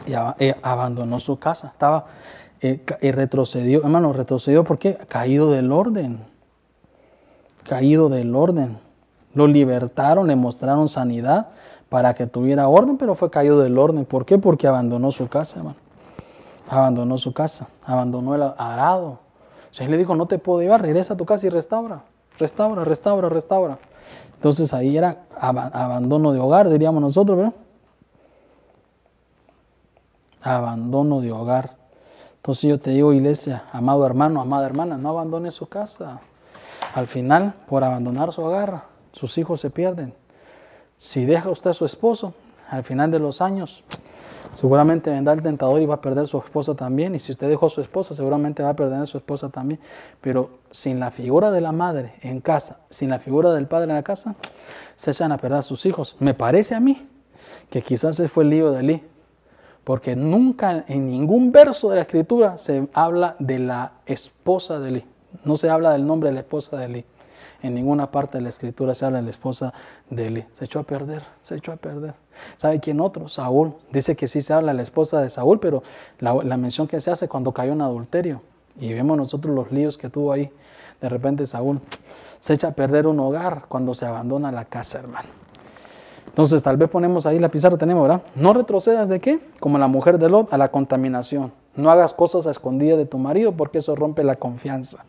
Y 0.05 0.13
eh, 0.43 0.55
abandonó 0.61 1.19
su 1.19 1.39
casa, 1.39 1.67
estaba 1.67 2.05
eh, 2.61 2.81
y 3.01 3.11
retrocedió, 3.11 3.79
hermano, 3.79 4.13
retrocedió 4.13 4.63
porque 4.63 4.95
caído 5.07 5.51
del 5.51 5.71
orden, 5.71 6.19
caído 7.67 8.09
del 8.09 8.35
orden. 8.35 8.77
Lo 9.33 9.47
libertaron, 9.47 10.27
le 10.27 10.35
mostraron 10.35 10.87
sanidad 10.87 11.49
para 11.89 12.13
que 12.13 12.27
tuviera 12.27 12.67
orden, 12.67 12.97
pero 12.97 13.15
fue 13.15 13.29
caído 13.29 13.59
del 13.59 13.77
orden. 13.77 14.05
¿Por 14.05 14.25
qué? 14.25 14.37
Porque 14.37 14.67
abandonó 14.67 15.11
su 15.11 15.27
casa, 15.27 15.59
hermano. 15.59 15.77
Abandonó 16.69 17.17
su 17.17 17.33
casa, 17.33 17.67
abandonó 17.85 18.35
el 18.35 18.43
arado. 18.43 19.19
O 19.69 19.73
sea, 19.73 19.85
él 19.85 19.91
le 19.91 19.97
dijo, 19.97 20.15
no 20.15 20.27
te 20.27 20.37
puedo 20.37 20.61
llevar, 20.61 20.81
regresa 20.81 21.15
a 21.15 21.17
tu 21.17 21.25
casa 21.25 21.45
y 21.47 21.49
restaura, 21.49 22.03
restaura, 22.37 22.83
restaura, 22.83 23.29
restaura. 23.29 23.77
Entonces 24.35 24.73
ahí 24.73 24.97
era 24.97 25.23
abandono 25.39 26.33
de 26.33 26.39
hogar, 26.39 26.69
diríamos 26.69 27.01
nosotros, 27.01 27.37
¿verdad? 27.37 27.53
Abandono 30.41 31.21
de 31.21 31.31
hogar. 31.31 31.77
Entonces 32.35 32.69
yo 32.69 32.79
te 32.79 32.89
digo, 32.89 33.13
iglesia, 33.13 33.63
amado 33.71 34.05
hermano, 34.05 34.41
amada 34.41 34.65
hermana, 34.65 34.97
no 34.97 35.09
abandone 35.09 35.49
su 35.51 35.67
casa. 35.67 36.19
Al 36.93 37.07
final, 37.07 37.53
por 37.69 37.85
abandonar 37.85 38.33
su 38.33 38.41
hogar, 38.41 38.83
sus 39.13 39.37
hijos 39.37 39.61
se 39.61 39.69
pierden. 39.69 40.13
Si 40.99 41.25
deja 41.25 41.49
usted 41.49 41.69
a 41.69 41.73
su 41.73 41.85
esposo, 41.85 42.33
al 42.69 42.83
final 42.83 43.11
de 43.11 43.19
los 43.19 43.41
años, 43.41 43.83
seguramente 44.53 45.09
vendrá 45.09 45.33
el 45.33 45.41
tentador 45.41 45.81
y 45.81 45.85
va 45.85 45.95
a 45.95 46.01
perder 46.01 46.27
su 46.27 46.37
esposa 46.37 46.75
también. 46.75 47.15
Y 47.15 47.19
si 47.19 47.31
usted 47.31 47.49
dejó 47.49 47.67
a 47.67 47.69
su 47.69 47.81
esposa, 47.81 48.13
seguramente 48.13 48.63
va 48.63 48.69
a 48.69 48.75
perder 48.75 49.01
a 49.01 49.05
su 49.05 49.17
esposa 49.17 49.49
también. 49.49 49.79
Pero 50.21 50.49
sin 50.71 50.99
la 50.99 51.11
figura 51.11 51.51
de 51.51 51.61
la 51.61 51.71
madre 51.71 52.15
en 52.21 52.41
casa, 52.41 52.79
sin 52.89 53.09
la 53.09 53.19
figura 53.19 53.51
del 53.53 53.67
padre 53.67 53.89
en 53.89 53.95
la 53.95 54.03
casa, 54.03 54.35
se 54.95 55.11
echan 55.11 55.31
a 55.31 55.37
perder 55.37 55.59
a 55.59 55.63
sus 55.63 55.85
hijos. 55.85 56.15
Me 56.19 56.33
parece 56.33 56.75
a 56.75 56.79
mí 56.79 57.07
que 57.69 57.81
quizás 57.81 58.19
ese 58.19 58.29
fue 58.29 58.43
el 58.43 58.51
lío 58.51 58.71
de 58.71 58.79
Eli. 58.79 59.03
Porque 59.83 60.15
nunca 60.15 60.85
en 60.87 61.09
ningún 61.09 61.51
verso 61.51 61.89
de 61.89 61.97
la 61.97 62.03
escritura 62.03 62.57
se 62.57 62.87
habla 62.93 63.35
de 63.39 63.59
la 63.59 63.93
esposa 64.05 64.79
de 64.79 64.89
Eli. 64.89 65.05
No 65.43 65.57
se 65.57 65.69
habla 65.69 65.91
del 65.91 66.05
nombre 66.05 66.29
de 66.29 66.35
la 66.35 66.39
esposa 66.39 66.77
de 66.77 66.85
Eli. 66.85 67.05
En 67.61 67.73
ninguna 67.73 68.09
parte 68.09 68.37
de 68.37 68.43
la 68.43 68.49
escritura 68.49 68.93
se 68.93 69.05
habla 69.05 69.17
de 69.17 69.25
la 69.25 69.29
esposa 69.31 69.73
de 70.09 70.27
Eli. 70.27 70.45
Se 70.53 70.65
echó 70.65 70.79
a 70.79 70.83
perder, 70.83 71.23
se 71.41 71.55
echó 71.55 71.73
a 71.73 71.75
perder. 71.75 72.13
¿Sabe 72.57 72.79
quién 72.79 72.99
otro? 72.99 73.27
Saúl. 73.27 73.73
Dice 73.91 74.15
que 74.15 74.27
sí 74.27 74.41
se 74.41 74.53
habla 74.53 74.73
la 74.73 74.81
esposa 74.81 75.21
de 75.21 75.29
Saúl, 75.29 75.59
pero 75.59 75.83
la, 76.19 76.57
mención 76.57 76.87
que 76.87 76.99
se 76.99 77.11
hace 77.11 77.27
cuando 77.27 77.51
cayó 77.51 77.73
en 77.73 77.81
adulterio. 77.81 78.41
Y 78.79 78.93
vemos 78.93 79.17
nosotros 79.17 79.53
los 79.53 79.71
líos 79.71 79.97
que 79.97 80.09
tuvo 80.09 80.31
ahí. 80.31 80.51
De 81.01 81.09
repente 81.09 81.45
Saúl 81.45 81.79
se 82.39 82.53
echa 82.53 82.69
a 82.69 82.71
perder 82.71 83.07
un 83.07 83.19
hogar 83.19 83.65
cuando 83.67 83.93
se 83.93 84.05
abandona 84.05 84.51
la 84.51 84.65
casa, 84.65 84.99
hermano. 84.99 85.29
Entonces 86.27 86.63
tal 86.63 86.77
vez 86.77 86.89
ponemos 86.89 87.25
ahí 87.25 87.37
la 87.37 87.49
pizarra, 87.49 87.77
tenemos, 87.77 88.03
¿verdad? 88.03 88.23
No 88.35 88.53
retrocedas 88.53 89.07
de 89.07 89.19
qué? 89.19 89.39
Como 89.59 89.77
la 89.77 89.87
mujer 89.87 90.17
de 90.17 90.29
Lot, 90.29 90.51
a 90.51 90.57
la 90.57 90.69
contaminación. 90.69 91.51
No 91.75 91.91
hagas 91.91 92.13
cosas 92.13 92.47
a 92.47 92.51
escondidas 92.51 92.97
de 92.97 93.05
tu 93.05 93.17
marido 93.17 93.51
porque 93.51 93.79
eso 93.79 93.95
rompe 93.95 94.23
la 94.23 94.35
confianza. 94.35 95.05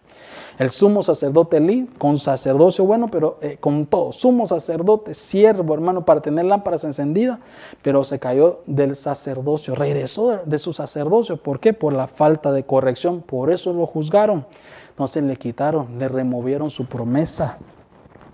El 0.57 0.71
sumo 0.71 1.03
sacerdote 1.03 1.57
Elí, 1.57 1.89
con 1.99 2.19
sacerdocio 2.19 2.85
bueno, 2.85 3.09
pero 3.11 3.39
eh, 3.41 3.57
con 3.59 3.87
todo. 3.87 4.13
Sumo 4.13 4.47
sacerdote, 4.47 5.13
siervo, 5.13 5.75
hermano, 5.75 6.05
para 6.05 6.21
tener 6.21 6.45
lámparas 6.45 6.85
encendidas, 6.85 7.41
pero 7.83 8.05
se 8.05 8.21
cayó 8.21 8.61
del 8.67 8.95
sacerdocio. 8.95 9.75
Regresó 9.75 10.43
de, 10.45 10.59
su 10.59 10.73
sacerdocio. 10.73 11.39
¿Por 11.39 11.59
qué? 11.59 11.73
Por 11.73 11.93
la 11.93 12.07
falta 12.07 12.53
de 12.53 12.65
corrección. 12.65 13.21
Por 13.21 13.51
eso 13.51 13.73
lo 13.73 13.85
juzgaron. 13.87 14.47
Entonces 14.91 15.25
le 15.25 15.37
quitaron, 15.37 15.99
le 15.99 16.07
removieron 16.09 16.71
su 16.71 16.87
promesa. 16.87 17.59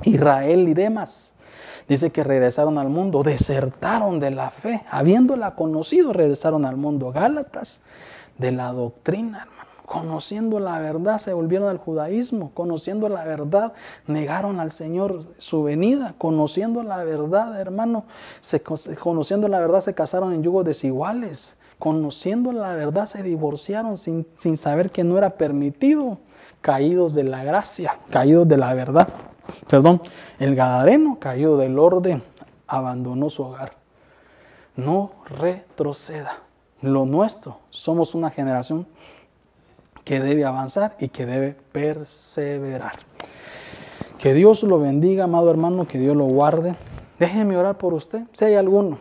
Israel 0.05 0.69
y 0.69 0.75
demás. 0.75 1.33
Dice 1.89 2.11
que 2.11 2.23
regresaron 2.23 2.79
al 2.79 2.89
mundo, 2.89 3.23
desertaron 3.23 4.21
de 4.21 4.31
la 4.31 4.51
fe, 4.51 4.85
habiéndola 4.91 5.55
conocido, 5.55 6.13
regresaron 6.13 6.65
al 6.65 6.77
mundo. 6.77 7.13
Gálatas 7.13 7.83
de 8.39 8.53
la 8.53 8.73
doctrina, 8.73 9.39
hermano. 9.39 9.60
Conociendo 9.91 10.61
la 10.61 10.79
verdad 10.79 11.19
se 11.19 11.33
volvieron 11.33 11.69
al 11.69 11.79
judaísmo, 11.79 12.53
conociendo 12.55 13.09
la 13.09 13.25
verdad 13.25 13.73
negaron 14.07 14.61
al 14.61 14.71
Señor 14.71 15.23
su 15.37 15.65
venida, 15.65 16.15
conociendo 16.17 16.85
la 16.85 17.03
verdad, 17.03 17.61
hermano, 17.61 18.05
se, 18.39 18.63
conociendo 18.63 19.49
la 19.49 19.59
verdad 19.59 19.81
se 19.81 19.93
casaron 19.93 20.33
en 20.33 20.45
yugos 20.45 20.65
desiguales, 20.65 21.59
conociendo 21.81 22.53
la 22.53 22.73
verdad 22.75 23.07
se 23.07 23.25
divorciaron 23.25 23.99
sin, 23.99 24.29
sin 24.37 24.57
saber 24.57 24.93
que 24.93 25.03
no 25.03 25.19
era 25.19 25.31
permitido, 25.31 26.19
caídos 26.61 27.13
de 27.13 27.25
la 27.25 27.43
gracia, 27.43 27.99
caídos 28.11 28.47
de 28.47 28.59
la 28.59 28.73
verdad. 28.75 29.09
Perdón, 29.69 30.03
el 30.39 30.55
Gadareno, 30.55 31.19
caído 31.19 31.57
del 31.57 31.77
orden, 31.81 32.23
abandonó 32.69 33.29
su 33.29 33.43
hogar. 33.43 33.73
No 34.77 35.11
retroceda 35.25 36.39
lo 36.81 37.07
nuestro. 37.07 37.59
Somos 37.71 38.15
una 38.15 38.31
generación 38.31 38.87
que 40.05 40.21
debe 40.21 40.45
avanzar 40.45 40.97
y 40.99 41.09
que 41.09 41.27
debe 41.27 41.57
perseverar. 41.73 42.99
Que 44.19 44.35
Dios 44.35 44.63
lo 44.63 44.79
bendiga, 44.79 45.25
amado 45.25 45.51
hermano, 45.51 45.87
que 45.87 45.99
Dios 45.99 46.17
lo 46.17 46.25
guarde. 46.25 46.75
Déjeme 47.19 47.57
orar 47.57 47.79
por 47.79 47.95
usted. 47.95 48.23
Si 48.33 48.45
hay 48.45 48.55
alguno, 48.55 48.99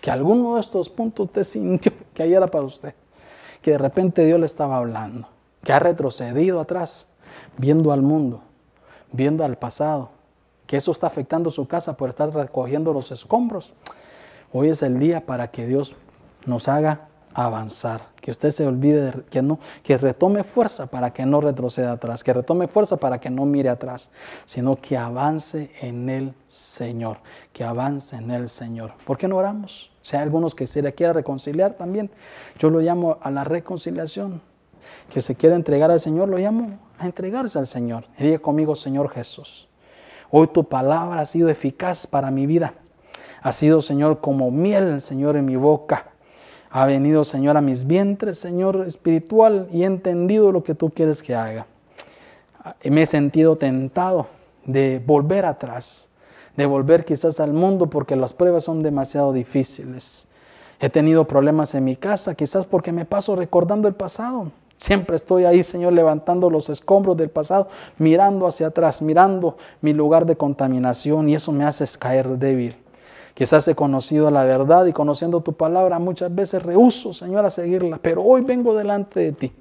que 0.00 0.10
alguno 0.10 0.54
de 0.54 0.60
estos 0.60 0.88
puntos 0.88 1.26
usted 1.26 1.44
sintió 1.44 1.92
que 2.14 2.22
ahí 2.22 2.34
era 2.34 2.46
para 2.46 2.64
usted, 2.64 2.94
que 3.62 3.72
de 3.72 3.78
repente 3.78 4.24
Dios 4.24 4.40
le 4.40 4.46
estaba 4.46 4.76
hablando, 4.76 5.28
que 5.62 5.72
ha 5.72 5.78
retrocedido 5.78 6.60
atrás, 6.60 7.08
viendo 7.56 7.92
al 7.92 8.02
mundo, 8.02 8.40
viendo 9.12 9.44
al 9.44 9.56
pasado, 9.56 10.10
que 10.66 10.76
eso 10.76 10.92
está 10.92 11.06
afectando 11.06 11.50
su 11.50 11.66
casa 11.66 11.96
por 11.96 12.08
estar 12.08 12.32
recogiendo 12.32 12.92
los 12.92 13.10
escombros. 13.10 13.72
Hoy 14.52 14.68
es 14.68 14.82
el 14.82 14.98
día 14.98 15.24
para 15.26 15.50
que 15.50 15.66
Dios 15.66 15.94
nos 16.46 16.68
haga 16.68 17.08
avanzar, 17.34 18.02
que 18.20 18.30
usted 18.30 18.50
se 18.50 18.66
olvide, 18.66 19.02
de, 19.02 19.22
que, 19.24 19.42
no, 19.42 19.58
que 19.82 19.96
retome 19.98 20.44
fuerza 20.44 20.86
para 20.86 21.12
que 21.12 21.24
no 21.26 21.40
retroceda 21.40 21.92
atrás, 21.92 22.24
que 22.24 22.32
retome 22.32 22.68
fuerza 22.68 22.96
para 22.96 23.20
que 23.20 23.30
no 23.30 23.44
mire 23.44 23.68
atrás, 23.68 24.10
sino 24.44 24.76
que 24.76 24.96
avance 24.96 25.70
en 25.80 26.08
el 26.08 26.34
Señor, 26.46 27.18
que 27.52 27.64
avance 27.64 28.16
en 28.16 28.30
el 28.30 28.48
Señor. 28.48 28.92
¿Por 29.04 29.18
qué 29.18 29.28
no 29.28 29.36
oramos? 29.36 29.90
Si 30.02 30.16
hay 30.16 30.22
algunos 30.22 30.54
que 30.54 30.66
se 30.66 30.82
le 30.82 30.94
quiera 30.94 31.12
reconciliar 31.12 31.74
también, 31.74 32.10
yo 32.58 32.70
lo 32.70 32.80
llamo 32.80 33.18
a 33.20 33.30
la 33.30 33.44
reconciliación. 33.44 34.40
Que 35.10 35.20
se 35.20 35.34
quiera 35.34 35.56
entregar 35.56 35.90
al 35.90 36.00
Señor, 36.00 36.28
lo 36.28 36.38
llamo 36.38 36.78
a 36.98 37.06
entregarse 37.06 37.58
al 37.58 37.66
Señor. 37.66 38.04
Y 38.18 38.24
diga 38.24 38.38
conmigo, 38.38 38.74
Señor 38.74 39.10
Jesús, 39.10 39.68
hoy 40.30 40.46
tu 40.46 40.64
palabra 40.64 41.20
ha 41.20 41.26
sido 41.26 41.48
eficaz 41.48 42.06
para 42.06 42.30
mi 42.30 42.46
vida. 42.46 42.74
Ha 43.42 43.52
sido, 43.52 43.80
Señor, 43.80 44.20
como 44.20 44.50
miel, 44.50 45.00
Señor, 45.00 45.36
en 45.36 45.44
mi 45.44 45.56
boca 45.56 46.12
ha 46.70 46.86
venido, 46.86 47.24
Señor, 47.24 47.56
a 47.56 47.60
mis 47.60 47.86
vientres, 47.86 48.38
Señor 48.38 48.84
espiritual, 48.86 49.68
y 49.72 49.82
he 49.82 49.86
entendido 49.86 50.52
lo 50.52 50.62
que 50.62 50.74
tú 50.74 50.90
quieres 50.90 51.22
que 51.22 51.34
haga. 51.34 51.66
Me 52.84 53.02
he 53.02 53.06
sentido 53.06 53.56
tentado 53.56 54.26
de 54.64 55.02
volver 55.04 55.46
atrás, 55.46 56.08
de 56.56 56.66
volver 56.66 57.04
quizás 57.04 57.40
al 57.40 57.52
mundo 57.52 57.88
porque 57.88 58.16
las 58.16 58.32
pruebas 58.32 58.64
son 58.64 58.82
demasiado 58.82 59.32
difíciles. 59.32 60.26
He 60.80 60.90
tenido 60.90 61.26
problemas 61.26 61.74
en 61.74 61.84
mi 61.84 61.96
casa, 61.96 62.34
quizás 62.34 62.66
porque 62.66 62.92
me 62.92 63.04
paso 63.04 63.34
recordando 63.34 63.88
el 63.88 63.94
pasado. 63.94 64.52
Siempre 64.76 65.16
estoy 65.16 65.44
ahí, 65.44 65.64
Señor, 65.64 65.92
levantando 65.92 66.50
los 66.50 66.68
escombros 66.68 67.16
del 67.16 67.30
pasado, 67.30 67.68
mirando 67.98 68.46
hacia 68.46 68.68
atrás, 68.68 69.02
mirando 69.02 69.56
mi 69.80 69.92
lugar 69.92 70.24
de 70.24 70.36
contaminación 70.36 71.28
y 71.28 71.34
eso 71.34 71.50
me 71.50 71.64
hace 71.64 71.84
caer 71.98 72.28
débil. 72.38 72.76
Quizás 73.38 73.68
he 73.68 73.76
conocido 73.76 74.32
la 74.32 74.42
verdad 74.42 74.86
y 74.86 74.92
conociendo 74.92 75.42
tu 75.42 75.52
palabra 75.52 76.00
muchas 76.00 76.34
veces 76.34 76.60
rehuso, 76.60 77.12
Señor, 77.12 77.44
a 77.44 77.50
seguirla, 77.50 78.00
pero 78.02 78.20
hoy 78.20 78.40
vengo 78.40 78.74
delante 78.74 79.20
de 79.20 79.30
ti 79.30 79.52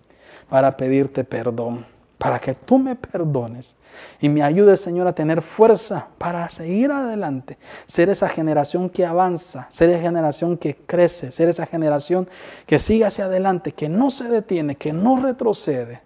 para 0.49 0.75
pedirte 0.75 1.23
perdón, 1.23 1.85
para 2.17 2.39
que 2.39 2.55
tú 2.55 2.79
me 2.79 2.95
perdones 2.95 3.75
y 4.19 4.29
me 4.29 4.41
ayudes, 4.41 4.81
Señor, 4.81 5.05
a 5.05 5.13
tener 5.13 5.43
fuerza 5.43 6.07
para 6.17 6.49
seguir 6.49 6.91
adelante, 6.91 7.59
ser 7.85 8.09
esa 8.09 8.27
generación 8.27 8.89
que 8.89 9.05
avanza, 9.05 9.67
ser 9.69 9.91
esa 9.91 10.01
generación 10.01 10.57
que 10.57 10.75
crece, 10.75 11.31
ser 11.31 11.47
esa 11.47 11.67
generación 11.67 12.27
que 12.65 12.79
sigue 12.79 13.05
hacia 13.05 13.25
adelante, 13.25 13.73
que 13.73 13.89
no 13.89 14.09
se 14.09 14.27
detiene, 14.27 14.73
que 14.73 14.91
no 14.91 15.17
retrocede 15.17 16.01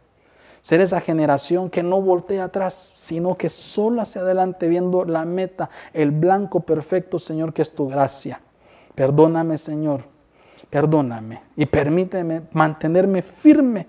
ser 0.61 0.81
esa 0.81 1.01
generación 1.01 1.69
que 1.69 1.83
no 1.83 2.01
voltea 2.01 2.45
atrás, 2.45 2.73
sino 2.73 3.35
que 3.35 3.49
solo 3.49 4.01
hacia 4.01 4.21
adelante 4.21 4.67
viendo 4.67 5.05
la 5.05 5.25
meta, 5.25 5.69
el 5.93 6.11
blanco 6.11 6.61
perfecto, 6.61 7.19
Señor, 7.19 7.53
que 7.53 7.61
es 7.61 7.73
tu 7.73 7.87
gracia. 7.87 8.41
Perdóname, 8.95 9.57
Señor, 9.57 10.03
perdóname 10.69 11.41
y 11.55 11.65
permíteme 11.65 12.43
mantenerme 12.51 13.21
firme 13.21 13.87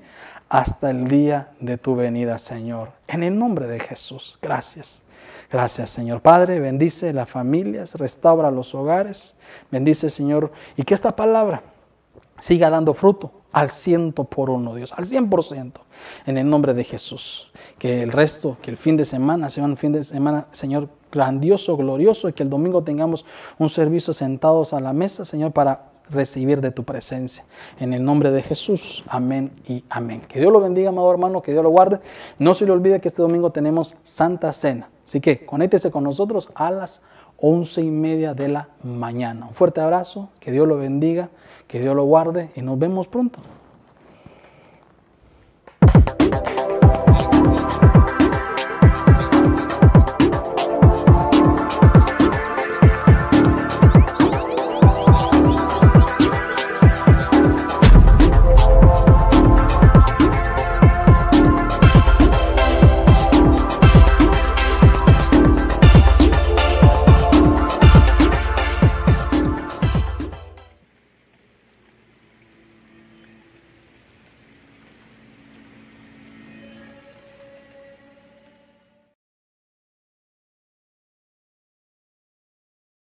hasta 0.49 0.91
el 0.91 1.09
día 1.09 1.53
de 1.61 1.79
tu 1.79 1.95
venida, 1.95 2.39
Señor. 2.39 2.91
En 3.09 3.23
el 3.23 3.39
nombre 3.39 3.67
de 3.67 3.81
Jesús, 3.81 4.39
gracias. 4.41 5.03
Gracias, 5.51 5.91
Señor. 5.91 6.21
Padre, 6.21 6.61
bendice 6.61 7.13
las 7.13 7.29
familias, 7.29 7.95
restaura 7.95 8.51
los 8.51 8.75
hogares. 8.75 9.37
Bendice, 9.71 10.09
Señor, 10.09 10.51
y 10.77 10.83
que 10.83 10.95
esta 10.95 11.15
palabra 11.15 11.63
siga 12.43 12.71
dando 12.71 12.93
fruto 12.93 13.31
al 13.53 13.71
ciento 13.71 14.25
por 14.25 14.51
uno, 14.51 14.75
Dios, 14.75 14.93
al 14.97 15.05
cien 15.05 15.31
por 15.31 15.45
ciento, 15.45 15.83
en 16.27 16.39
el 16.39 16.51
nombre 16.51 16.75
de 16.75 16.83
Jesús. 16.83 17.53
Que 17.79 18.03
el 18.03 18.11
resto, 18.11 18.57
que 18.61 18.73
el 18.73 18.77
fin 18.77 18.97
de 18.97 19.05
semana 19.05 19.49
sea 19.49 19.63
un 19.63 19.77
fin 19.77 19.93
de 19.93 20.03
semana, 20.03 20.49
Señor, 20.51 20.89
grandioso, 21.13 21.77
glorioso, 21.77 22.29
y 22.29 22.33
que 22.33 22.43
el 22.43 22.51
domingo 22.51 22.83
tengamos 22.83 23.25
un 23.59 23.69
servicio 23.69 24.13
sentados 24.13 24.73
a 24.73 24.81
la 24.81 24.93
mesa, 24.93 25.25
Señor, 25.25 25.53
para 25.53 25.93
recibir 26.11 26.61
de 26.61 26.73
tu 26.73 26.83
presencia. 26.83 27.45
En 27.79 27.93
el 27.93 28.03
nombre 28.03 28.33
de 28.33 28.43
Jesús, 28.43 29.05
amén 29.07 29.53
y 29.69 29.85
amén. 29.89 30.23
Que 30.27 30.41
Dios 30.41 30.53
lo 30.53 30.61
bendiga, 30.61 30.89
amado 30.89 31.13
hermano, 31.13 31.43
que 31.43 31.53
Dios 31.53 31.63
lo 31.63 31.71
guarde. 31.71 32.01
No 32.41 32.55
se 32.55 32.67
le 32.67 32.73
olvide 32.73 33.01
que 33.01 33.07
este 33.07 33.23
domingo 33.23 33.53
tenemos 33.53 33.95
Santa 34.03 34.53
Cena. 34.53 34.91
Así 35.05 35.21
que 35.21 35.47
conéctese 35.47 35.93
con 35.93 36.03
nosotros 36.03 36.51
a 36.57 36.73
las 36.73 37.03
once 37.37 37.83
y 37.83 37.91
media 37.91 38.35
de 38.35 38.49
la 38.49 38.69
mañana. 38.83 39.47
Un 39.47 39.55
fuerte 39.55 39.81
abrazo, 39.81 40.31
que 40.41 40.51
Dios 40.51 40.67
lo 40.67 40.77
bendiga, 40.77 41.29
que 41.73 41.81
Dios 41.81 41.97
lo 41.97 42.05
guarde 42.05 42.51
y 42.55 42.61
nos 42.61 42.79
vemos 42.79 43.07
pronto. 43.07 43.39